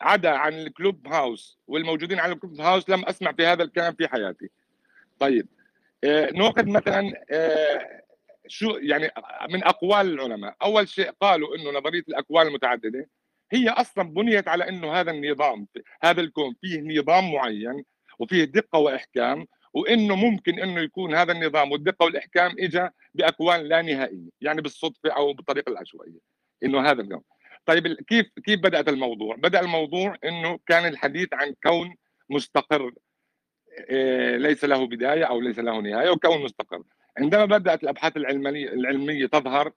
عدا 0.00 0.30
عن 0.30 0.52
الكلوب 0.52 1.06
هاوس 1.06 1.58
والموجودين 1.66 2.18
على 2.18 2.32
الكلوب 2.32 2.60
هاوس 2.60 2.90
لم 2.90 3.04
أسمع 3.04 3.32
في 3.32 3.46
هذا 3.46 3.62
الكلام 3.62 3.94
في 3.94 4.08
حياتي. 4.08 4.50
طيب 5.18 5.48
آه، 6.04 6.30
ناخذ 6.30 6.66
مثلا 6.68 7.24
آه، 7.30 8.02
شو 8.46 8.70
يعني 8.70 9.10
من 9.50 9.64
أقوال 9.64 10.14
العلماء. 10.14 10.56
أول 10.62 10.88
شيء 10.88 11.10
قالوا 11.10 11.56
إنه 11.56 11.78
نظرية 11.78 12.04
الاكوان 12.08 12.46
المتعددة 12.46 13.08
هي 13.52 13.68
أصلا 13.68 14.04
بنيت 14.04 14.48
على 14.48 14.68
إنه 14.68 14.92
هذا 14.92 15.10
النظام 15.10 15.66
هذا 16.02 16.20
الكون 16.20 16.54
فيه 16.60 16.80
نظام 16.80 17.32
معين 17.32 17.84
وفيه 18.18 18.44
دقة 18.44 18.78
وإحكام 18.78 19.46
وإنه 19.74 20.16
ممكن 20.16 20.60
إنه 20.60 20.80
يكون 20.80 21.14
هذا 21.14 21.32
النظام 21.32 21.72
والدقة 21.72 22.04
والإحكام 22.04 22.54
اجى 22.58 22.88
بأكوان 23.14 23.60
لا 23.60 23.82
نهائية 23.82 24.28
يعني 24.40 24.62
بالصدفة 24.62 25.10
أو 25.10 25.32
بالطريقة 25.32 25.70
العشوائية 25.70 26.18
إنه 26.64 26.80
هذا 26.90 27.02
الكون 27.02 27.22
طيب 27.66 27.86
كيف 27.86 28.26
كيف 28.44 28.60
بدأت 28.60 28.88
الموضوع؟ 28.88 29.36
بدأ 29.36 29.60
الموضوع 29.60 30.16
إنه 30.24 30.58
كان 30.66 30.86
الحديث 30.86 31.28
عن 31.32 31.54
كون 31.62 31.94
مستقر 32.30 32.92
آه، 33.90 34.36
ليس 34.36 34.64
له 34.64 34.86
بداية 34.86 35.24
أو 35.24 35.40
ليس 35.40 35.58
له 35.58 35.80
نهاية 35.80 36.10
وكون 36.10 36.42
مستقر. 36.42 36.82
عندما 37.18 37.44
بدأت 37.44 37.82
الأبحاث 37.82 38.16
العلميه 38.16 38.68
العلمية 38.68 39.26
تظهر 39.26 39.72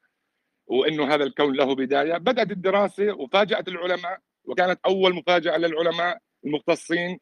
وإنه 0.67 1.13
هذا 1.13 1.23
الكون 1.23 1.55
له 1.55 1.75
بداية. 1.75 2.17
بدأت 2.17 2.51
الدراسة 2.51 3.13
وفاجأت 3.13 3.67
العلماء 3.67 4.19
وكانت 4.45 4.79
أول 4.85 5.15
مفاجأة 5.15 5.57
للعلماء 5.57 6.17
المختصين 6.45 7.19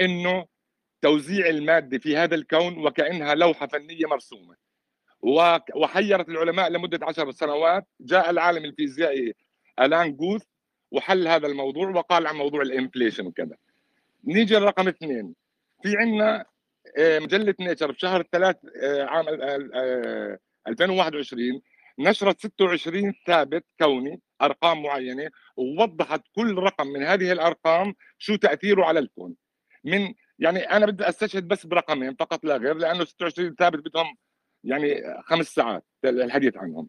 إنه 0.00 0.46
توزيع 1.02 1.46
المادة 1.48 1.98
في 1.98 2.16
هذا 2.16 2.34
الكون 2.34 2.86
وكأنها 2.86 3.34
لوحة 3.34 3.66
فنية 3.66 4.06
مرسومة. 4.06 4.56
وحيرت 5.74 6.28
العلماء 6.28 6.68
لمدة 6.70 7.06
عشر 7.06 7.30
سنوات. 7.30 7.86
جاء 8.00 8.30
العالم 8.30 8.64
الفيزيائي 8.64 9.34
ألان 9.80 10.16
جوث 10.16 10.42
وحل 10.90 11.28
هذا 11.28 11.46
الموضوع 11.46 11.90
وقال 11.90 12.26
عن 12.26 12.36
موضوع 12.36 12.62
ال 12.62 12.68
inflation 12.68 13.26
وكذا. 13.26 13.56
نيجي 14.24 14.54
لرقم 14.56 14.88
اثنين. 14.88 15.34
في 15.82 15.96
عندنا 15.96 16.44
آه، 16.98 17.18
مجلة 17.18 17.54
نيتشر 17.60 17.92
بشهر 17.92 18.22
ثلاث 18.32 18.56
آه، 18.82 19.02
عام 19.04 19.28
ال- 19.28 19.70
آه، 19.74 20.38
2021 20.68 21.62
نشرت 21.98 22.38
26 22.38 23.14
ثابت 23.26 23.64
كوني 23.80 24.20
أرقام 24.42 24.82
معينة 24.82 25.30
ووضحت 25.56 26.22
كل 26.34 26.58
رقم 26.58 26.86
من 26.86 27.02
هذه 27.02 27.32
الأرقام 27.32 27.94
شو 28.18 28.36
تأثيره 28.36 28.84
على 28.84 28.98
الكون. 28.98 29.34
من 29.84 30.14
يعني 30.38 30.58
أنا 30.58 30.86
بدي 30.86 31.08
أستشهد 31.08 31.48
بس 31.48 31.66
برقمين 31.66 32.14
فقط 32.14 32.44
لا 32.44 32.56
غير 32.56 32.74
لأنه 32.74 33.04
26 33.04 33.54
ثابت 33.54 33.78
بدهم 33.88 34.16
يعني 34.64 35.02
خمس 35.24 35.46
ساعات 35.46 35.84
الحديث 36.04 36.56
عنهم. 36.56 36.88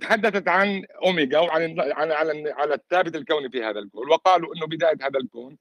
تحدثت 0.00 0.48
عن 0.48 0.84
أوميجا 1.04 1.38
وعن 1.38 1.80
عن 1.80 2.12
على 2.12 2.52
على 2.52 2.74
الثابت 2.74 3.16
الكوني 3.16 3.50
في 3.50 3.64
هذا 3.64 3.78
الكون 3.78 4.10
وقالوا 4.10 4.54
إنه 4.56 4.66
بداية 4.66 4.96
هذا 5.02 5.18
الكون 5.18 5.58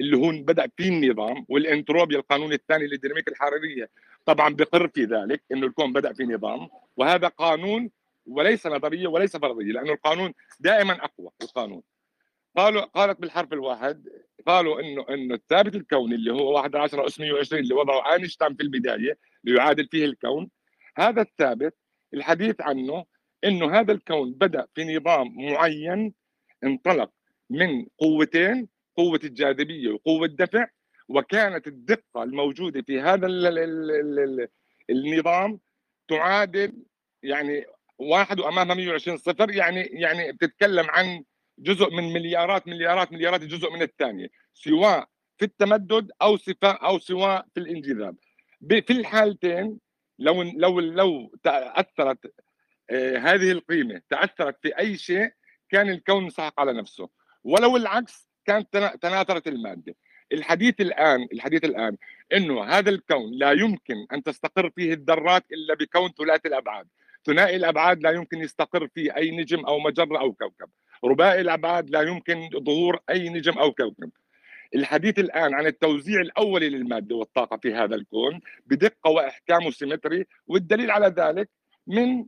اللي 0.00 0.16
هو 0.16 0.42
بدأ 0.42 0.68
فيه 0.76 0.88
النظام 0.88 1.46
والانتروبيا 1.48 2.18
القانون 2.18 2.52
الثاني 2.52 2.86
للديناميكا 2.86 3.32
الحرارية. 3.32 3.90
طبعا 4.26 4.54
بقر 4.54 4.88
في 4.88 5.04
ذلك 5.04 5.42
إنه 5.52 5.66
الكون 5.66 5.92
بدأ 5.92 6.12
في 6.12 6.24
نظام 6.24 6.68
وهذا 6.96 7.28
قانون 7.28 7.90
وليس 8.26 8.66
نظرية 8.66 9.06
وليس 9.06 9.36
فرضية 9.36 9.72
لأنه 9.72 9.92
القانون 9.92 10.32
دائما 10.60 11.04
أقوى 11.04 11.30
القانون. 11.42 11.82
قالوا 12.56 12.82
قالت 12.82 13.20
بالحرف 13.20 13.52
الواحد 13.52 14.08
قالوا 14.46 14.80
انه 14.80 15.06
إنه 15.10 15.34
الثابت 15.34 15.74
الكوني 15.74 16.14
اللي 16.14 16.32
هو 16.32 16.58
11 16.58 17.06
اس 17.06 17.20
120 17.20 17.62
اللي 17.62 17.74
وضعه 17.74 18.12
آينشتاين 18.12 18.54
في 18.54 18.62
البداية 18.62 19.18
ليعادل 19.44 19.88
فيه 19.88 20.04
الكون 20.04 20.50
هذا 20.96 21.22
الثابت 21.22 21.74
الحديث 22.14 22.60
عنه 22.60 23.04
إنه 23.44 23.80
هذا 23.80 23.92
الكون 23.92 24.32
بدأ 24.32 24.66
في 24.74 24.96
نظام 24.96 25.34
معين 25.36 26.14
انطلق 26.64 27.10
من 27.50 27.86
قوتين 27.98 28.68
قوة 28.96 29.20
الجاذبية 29.24 29.90
وقوة 29.90 30.26
الدفع 30.26 30.66
وكانت 31.08 31.66
الدقة 31.66 32.22
الموجودة 32.22 32.82
في 32.82 33.00
هذا 33.00 33.26
ال 33.26 33.46
ال 33.46 33.58
ال 33.58 34.18
ال 34.18 34.48
النظام 34.90 35.60
تعادل 36.08 36.82
يعني 37.22 37.66
واحد 38.10 38.40
وامامها 38.40 38.74
120 38.74 39.16
صفر 39.16 39.50
يعني 39.50 39.80
يعني 39.80 40.32
بتتكلم 40.32 40.90
عن 40.90 41.24
جزء 41.58 41.90
من 41.90 42.12
مليارات 42.12 42.68
مليارات 42.68 43.12
مليارات 43.12 43.42
الجزء 43.42 43.70
من 43.70 43.82
الثانية 43.82 44.28
سواء 44.54 45.08
في 45.38 45.44
التمدد 45.44 46.10
أو 46.22 46.36
سواء 46.36 46.84
أو 46.86 46.98
سواء 46.98 47.46
في 47.54 47.60
الانجذاب. 47.60 48.16
في 48.68 48.90
الحالتين 48.90 49.78
لو 50.18 50.42
لو 50.42 50.80
لو 50.80 51.34
تأثرت 51.42 52.32
آه، 52.90 53.16
هذه 53.18 53.52
القيمة 53.52 54.02
تأثرت 54.10 54.58
في 54.62 54.78
أي 54.78 54.96
شيء 54.96 55.30
كان 55.70 55.88
الكون 55.90 56.24
مسحق 56.24 56.60
على 56.60 56.72
نفسه. 56.72 57.08
ولو 57.44 57.76
العكس 57.76 58.28
كانت 58.46 58.72
تنا- 58.72 58.96
تناثرت 58.96 59.48
المادة. 59.48 59.94
الحديث 60.32 60.80
الآن 60.80 61.28
الحديث 61.32 61.64
الآن 61.64 61.96
إنه 62.32 62.64
هذا 62.64 62.90
الكون 62.90 63.32
لا 63.32 63.52
يمكن 63.52 64.06
أن 64.12 64.22
تستقر 64.22 64.70
فيه 64.70 64.92
الذرات 64.94 65.44
إلا 65.52 65.74
بكون 65.74 66.10
ثلاثي 66.18 66.48
الأبعاد. 66.48 66.88
ثنائي 67.26 67.56
الأبعاد 67.56 68.02
لا 68.02 68.10
يمكن 68.10 68.38
يستقر 68.38 68.88
فيه 68.94 69.16
أي 69.16 69.30
نجم 69.30 69.64
أو 69.66 69.78
مجرة 69.78 70.20
أو 70.20 70.32
كوكب. 70.32 70.70
رباعي 71.04 71.40
الأبعاد 71.40 71.90
لا 71.90 72.02
يمكن 72.02 72.48
ظهور 72.64 72.98
أي 73.10 73.28
نجم 73.28 73.58
أو 73.58 73.72
كوكب. 73.72 74.10
الحديث 74.74 75.18
الآن 75.18 75.54
عن 75.54 75.66
التوزيع 75.66 76.20
الأولي 76.20 76.68
للمادة 76.68 77.16
والطاقة 77.16 77.56
في 77.56 77.74
هذا 77.74 77.94
الكون 77.94 78.40
بدقة 78.66 79.10
وإحكام 79.10 79.66
وسيمتري 79.66 80.26
والدليل 80.46 80.90
على 80.90 81.06
ذلك 81.06 81.50
من 81.86 82.24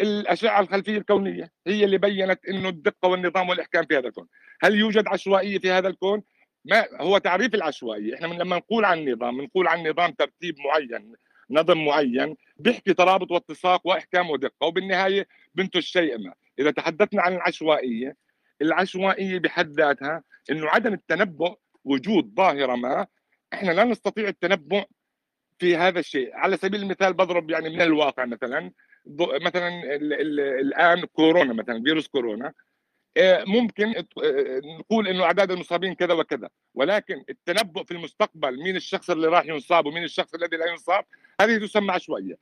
الأشعة 0.00 0.60
الخلفية 0.60 0.98
الكونية 0.98 1.52
هي 1.66 1.84
اللي 1.84 1.98
بينت 1.98 2.46
إنه 2.48 2.68
الدقة 2.68 3.08
والنظام 3.08 3.48
والإحكام 3.48 3.86
في 3.86 3.98
هذا 3.98 4.08
الكون. 4.08 4.26
هل 4.62 4.74
يوجد 4.74 5.08
عشوائية 5.08 5.58
في 5.58 5.70
هذا 5.70 5.88
الكون؟ 5.88 6.22
ما 6.64 6.86
هو 7.00 7.18
تعريف 7.18 7.54
العشوائية. 7.54 8.14
إحنا 8.14 8.28
من 8.28 8.38
لما 8.38 8.56
نقول 8.56 8.84
عن 8.84 9.08
نظام 9.08 9.38
بنقول 9.38 9.68
عن 9.68 9.88
نظام 9.88 10.10
ترتيب 10.10 10.54
معين. 10.58 11.14
نظم 11.50 11.84
معين 11.84 12.36
بيحكي 12.56 12.94
ترابط 12.94 13.30
واتساق 13.30 13.86
وإحكام 13.86 14.30
ودقة 14.30 14.66
وبالنهاية 14.66 15.26
بنتج 15.54 15.80
شيء 15.80 16.18
ما 16.18 16.34
إذا 16.58 16.70
تحدثنا 16.70 17.22
عن 17.22 17.34
العشوائية 17.34 18.16
العشوائية 18.62 19.38
بحد 19.38 19.70
ذاتها 19.70 20.22
إنه 20.50 20.68
عدم 20.68 20.92
التنبؤ 20.92 21.56
وجود 21.84 22.34
ظاهرة 22.36 22.76
ما 22.76 23.06
إحنا 23.54 23.72
لا 23.72 23.84
نستطيع 23.84 24.28
التنبؤ 24.28 24.84
في 25.58 25.76
هذا 25.76 25.98
الشيء. 25.98 26.30
على 26.34 26.56
سبيل 26.56 26.82
المثال 26.82 27.12
بضرب 27.12 27.50
يعني 27.50 27.70
من 27.70 27.80
الواقع 27.80 28.24
مثلا 28.24 28.72
مثلا 29.44 29.68
ال 29.68 30.12
ال 30.12 30.40
الآن 30.40 31.04
كورونا 31.04 31.52
مثلا 31.52 31.82
فيروس 31.82 32.08
كورونا. 32.08 32.52
آه، 33.16 33.44
ممكن 33.44 33.94
آه، 33.96 34.60
نقول 34.78 35.08
إنه 35.08 35.24
أعداد 35.24 35.50
المصابين 35.50 35.94
كذا 35.94 36.14
وكذا. 36.14 36.48
ولكن 36.74 37.24
التنبؤ 37.30 37.84
في 37.84 37.90
المستقبل 37.94 38.62
مين 38.62 38.76
الشخص 38.76 39.10
اللي 39.10 39.26
راح 39.26 39.46
ينصاب 39.46 39.86
ومين 39.86 40.04
الشخص 40.04 40.34
الذي 40.34 40.56
لا 40.56 40.66
ينصاب 40.66 41.04
هذه 41.44 41.58
تسمى 41.66 41.92
عشوائيه 41.92 42.34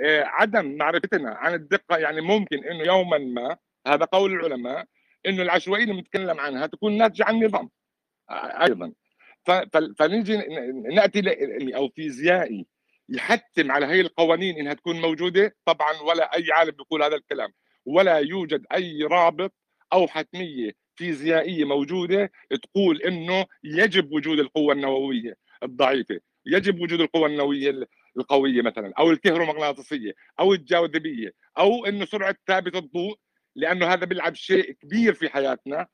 آه، 0.00 0.22
عدم 0.24 0.76
معرفتنا 0.76 1.30
عن 1.30 1.54
الدقة 1.54 1.96
يعني 1.98 2.20
ممكن 2.20 2.64
إنه 2.64 2.84
يوما 2.84 3.18
ما 3.18 3.56
هذا 3.86 4.04
قول 4.04 4.32
العلماء 4.32 4.84
إنه 5.26 5.42
العشوائيه 5.42 5.82
اللي 5.84 5.94
بنتكلم 5.94 6.40
عنها 6.40 6.66
تكون 6.66 6.98
ناتجة 6.98 7.24
عن 7.24 7.44
نظام 7.44 7.70
آه، 8.30 8.64
أيضا. 8.64 8.92
فنيجي 9.98 10.36
نأتي 10.94 11.20
ل- 11.20 11.74
أو 11.74 11.88
فيزيائي 11.88 12.66
يحتم 13.08 13.72
على 13.72 13.86
هي 13.86 14.00
القوانين 14.00 14.56
إنها 14.58 14.74
تكون 14.74 15.00
موجودة 15.00 15.56
طبعا 15.64 15.92
ولا 16.00 16.36
أي 16.36 16.46
عالم 16.52 16.70
بيقول 16.70 17.02
هذا 17.02 17.14
الكلام 17.16 17.52
ولا 17.86 18.18
يوجد 18.18 18.66
أي 18.74 19.02
رابط 19.02 19.52
أو 19.92 20.06
حتمية 20.08 20.72
فيزيائية 20.96 21.64
موجودة 21.64 22.30
تقول 22.62 23.02
إنه 23.02 23.46
يجب 23.64 24.12
وجود 24.12 24.38
القوة 24.38 24.74
النووية 24.74 25.34
الضعيفة. 25.62 26.20
يجب 26.46 26.80
وجود 26.80 27.00
القوة 27.00 27.26
النووية 27.26 27.70
ال- 27.70 27.86
القوية 28.16 28.62
مثلا 28.62 28.92
أو 28.98 29.10
الكهرومغناطيسية 29.10 30.12
أو 30.40 30.52
الجاذبية 30.54 31.32
أو 31.58 31.86
إنه 31.86 32.04
سرعة 32.04 32.36
ثابت 32.46 32.76
الضوء 32.76 33.18
لأنه 33.56 33.86
هذا 33.86 34.04
بيلعب 34.04 34.34
شيء 34.34 34.72
كبير 34.72 35.14
في 35.14 35.28
حياتنا. 35.28 35.86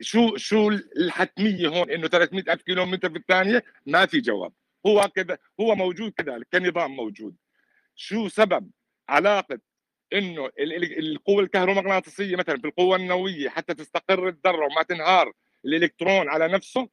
شو 0.00 0.36
شو 0.36 0.68
الحتمية 0.96 1.68
هون 1.68 1.90
إنه 1.90 2.08
300 2.08 2.44
ألف 2.52 2.62
كيلو 2.62 2.86
متر 2.86 3.10
في 3.10 3.18
الثانية؟ 3.18 3.64
ما 3.86 4.06
في 4.06 4.20
جواب. 4.20 4.52
هو 4.86 5.08
كذا 5.14 5.38
هو 5.60 5.74
موجود 5.74 6.12
كذلك 6.12 6.46
كنظام 6.52 6.96
موجود. 6.96 7.36
شو 7.94 8.28
سبب؟ 8.28 8.70
علاقة 9.08 9.58
إنه 10.12 10.46
ال- 10.46 10.72
ال- 10.74 10.98
القوة 10.98 11.42
الكهرومغناطيسية 11.42 12.36
مثلا 12.36 12.58
في 12.60 12.66
القوة 12.66 12.96
النووية 12.96 13.48
حتى 13.48 13.74
تستقر 13.74 14.28
الذره 14.28 14.64
وما 14.66 14.82
تنهار 14.82 15.32
الإلكترون 15.64 16.28
على 16.28 16.48
نفسه 16.48 16.88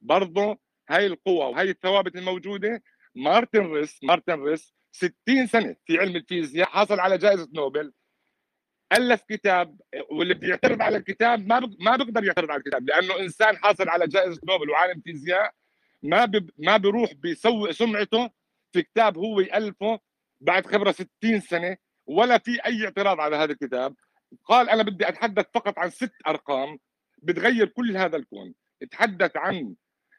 برضه 0.00 0.58
هاي 0.88 1.06
القوة 1.06 1.46
وهاي 1.48 1.70
الثوابت 1.70 2.16
الموجودة 2.16 2.82
مارتن 3.14 3.72
ريس 3.72 4.04
مارتن 4.04 4.42
ريس 4.42 4.74
60 4.92 5.46
سنة 5.46 5.76
في 5.86 5.98
علم 5.98 6.16
الفيزياء 6.16 6.68
حصل 6.68 7.00
على 7.00 7.18
جائزة 7.18 7.48
نوبل 7.54 7.92
ألف 8.92 9.22
كتاب 9.22 9.80
واللي 10.10 10.34
بيعترض 10.34 10.82
على 10.82 10.96
الكتاب 10.96 11.46
ما 11.46 11.60
ما 11.80 11.96
بيقدر 11.96 12.24
يعترض 12.24 12.50
على 12.50 12.58
الكتاب 12.58 12.88
لأنه 12.88 13.18
إنسان 13.18 13.56
حاصل 13.56 13.88
على 13.88 14.06
جائزة 14.06 14.40
نوبل 14.48 14.70
وعالم 14.70 15.00
فيزياء 15.00 15.54
ما. 16.02 16.32
ما 16.58 16.76
بيروح 16.76 17.12
بيسوق 17.12 17.70
سمعته 17.70 18.30
في 18.72 18.82
كتاب 18.82 19.18
هو 19.18 19.40
يألفه 19.40 20.00
بعد 20.40 20.66
خبرة 20.66 20.92
60 20.92 21.40
سنة 21.40 21.76
ولا 22.06 22.38
في 22.38 22.66
أي 22.66 22.84
اعتراض 22.84 23.20
على 23.20 23.36
هذا 23.36 23.52
الكتاب 23.52 23.94
قال 24.44 24.70
أنا 24.70 24.82
بدي 24.82 25.08
أتحدث 25.08 25.46
فقط 25.54 25.78
عن 25.78 25.90
ست 25.90 26.12
أرقام 26.26 26.78
بتغير 27.22 27.66
كل 27.68 27.96
هذا 27.96 28.16
الكون 28.16 28.54
تحدث 28.90 29.36
عن 29.36 29.74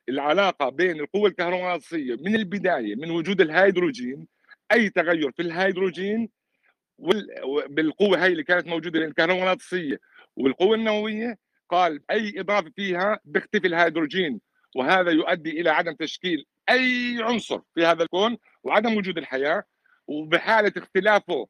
العلاقة 0.10 0.70
بين 0.70 1.00
القوة 1.00 1.30
الكهرومغناطيسية 1.30 2.16
من 2.16 2.36
البداية 2.36 2.96
من 2.96 3.12
وجود 3.12 3.42
الهيدروجين 3.42 4.28
أي 4.72 4.90
تغير 4.90 5.32
في 5.32 5.42
الهيدروجين 5.42 6.30
بالقوة 7.70 8.24
هاي 8.24 8.32
اللي 8.32 8.44
كانت 8.44 8.68
موجودة 8.68 9.00
بين 9.00 9.08
الكهرومغناطيسية 9.08 10.00
والقوة 10.36 10.76
النووية 10.76 11.38
قال 11.70 12.02
أي 12.12 12.40
إضافة 12.40 12.72
فيها 12.76 13.20
بيختفي 13.26 13.68
الهيدروجين 13.68 14.42
وهذا 14.76 15.12
يؤدي 15.12 15.62
إلى 15.62 15.70
عدم 15.70 15.94
تشكيل 15.94 16.46
أي 16.70 17.18
عنصر 17.22 17.62
في 17.76 17.86
هذا 17.86 18.04
الكون 18.04 18.38
وعدم 18.64 18.98
وجود 18.98 19.18
الحياة 19.18 19.64
وبحالة 20.08 20.74
اختلافه 20.78 21.48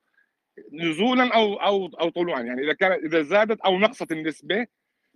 نزولا 0.73 1.35
أو 1.35 1.53
أو 1.53 1.85
أو 1.85 2.09
طلوعا 2.09 2.41
يعني 2.41 2.63
إذا 2.63 2.73
كانت 2.73 3.03
إذا 3.03 3.21
زادت 3.21 3.61
أو 3.61 3.79
نقصت 3.79 4.11
النسبة 4.11 4.67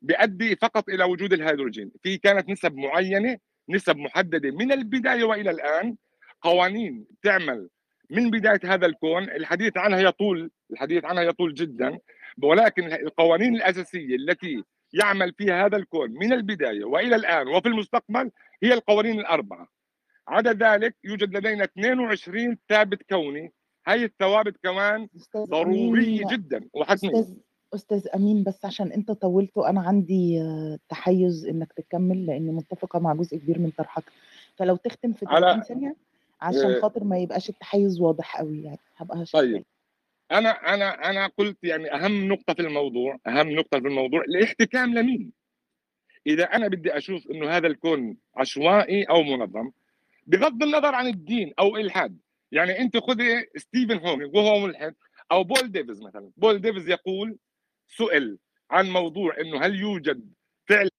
بيؤدي 0.06 0.56
فقط 0.56 0.90
إلى 0.90 1.03
وجود 1.03 1.34
الهيدروجين. 1.34 1.91
في 2.03 2.18
كانت 2.18 2.49
نسب 2.49 2.76
معينة 2.76 3.38
نسب 3.69 3.98
محددة 3.98 4.52
من 4.52 4.72
البداية 4.72 5.23
وإلى 5.23 5.52
الآن. 5.52 5.95
قوانين 6.41 7.06
تعمل 7.23 7.69
من 8.10 8.30
بداية 8.30 8.60
هذا 8.65 8.86
الكون. 8.86 9.23
الحديث 9.23 9.77
عنها 9.77 9.99
يطول 9.99 10.52
الحديث 10.72 11.06
عنها 11.06 11.23
يطول 11.23 11.53
جدا. 11.53 11.99
ولكن 12.44 12.94
القوانين 12.94 13.56
الأساسية 13.56 14.15
التي 14.15 14.64
يعمل 14.94 15.34
فيها 15.38 15.65
هذا 15.65 15.77
الكون 15.77 16.11
من 16.11 16.34
البداية 16.34 16.84
وإلى 16.84 17.15
الآن 17.15 17.48
وفي 17.48 17.68
المستقبل 17.68 18.32
هي 18.64 18.73
القوانين 18.73 19.19
الأربعة. 19.19 19.68
عدا 20.27 20.53
ذلك 20.53 20.95
يوجد 21.03 21.38
لدينا 21.38 21.64
22 21.64 22.57
ثابت 22.69 23.03
كوني. 23.10 23.53
هاي 23.88 24.03
الثوابت 24.03 24.57
كمان 24.64 25.07
ضرورية 25.38 26.23
جدا. 26.32 26.69
وحتمية. 26.73 27.26
أستاذ 27.76 28.07
أمين 28.15 28.43
بس 28.43 28.65
عشان 28.65 28.91
أنت 28.91 29.11
طولت 29.11 29.57
وأنا 29.57 29.81
عندي 29.81 30.41
آه، 30.41 30.80
تحيز 30.89 31.45
إنك 31.45 31.73
تكمل 31.73 32.26
لأني 32.26 32.52
متفقة 32.52 32.99
مع 32.99 33.14
جزء 33.14 33.38
كبير 33.38 33.60
من 33.60 33.69
طرحك. 33.77 34.03
فلو 34.56 34.76
تختم 34.76 35.14
في 35.14 35.26
على 35.30 35.45
30 35.45 35.64
ثانية 35.64 35.95
عشان 36.41 36.72
آه، 36.72 36.81
خاطر 36.81 37.03
ما 37.03 37.18
يبقاش 37.18 37.49
التحيز 37.49 38.02
واضح 38.02 38.38
قوي 38.38 38.64
يعني 38.64 38.80
هبقى 38.97 39.26
شاكرة 39.26 39.39
طيب. 39.41 39.65
أنا 40.31 40.49
أنا 40.49 41.10
أنا 41.10 41.27
قلت 41.38 41.64
يعني 41.64 41.93
أهم 41.93 42.27
نقطة 42.27 42.53
في 42.53 42.61
الموضوع 42.61 43.19
أهم 43.27 43.52
نقطة 43.52 43.80
في 43.80 43.88
الموضوع 43.88 44.22
الاحتكام 44.22 44.93
لمين؟ 44.93 45.31
إذا 46.27 46.43
أنا 46.43 46.68
بدي 46.68 46.97
أشوف 46.97 47.31
إنه 47.31 47.49
هذا 47.49 47.68
الكون 47.68 48.18
عشوائي 48.35 49.03
أو 49.03 49.23
منظم 49.23 49.72
بغض 50.27 50.64
النظر 50.64 50.95
عن 50.95 51.07
الدين 51.07 51.53
أو 51.60 51.77
إلحاد 51.77 52.18
يعني 52.52 52.80
أنت 52.80 52.97
خذي 52.97 53.45
ستيفن 53.57 53.97
هوكينج 53.97 54.35
وهو 54.35 54.60
ملحد 54.60 54.95
أو 55.31 55.43
بول 55.43 55.72
ديفيز 55.72 56.02
مثلا. 56.02 56.31
بول 56.38 56.61
ديفيز 56.61 56.89
يقول 56.89 57.38
سئل 57.88 58.38
عن 58.72 58.90
موضوع 58.90 59.41
إنه 59.41 59.66
هل 59.66 59.76
يوجد 59.76 60.34
فعلا 60.70 60.90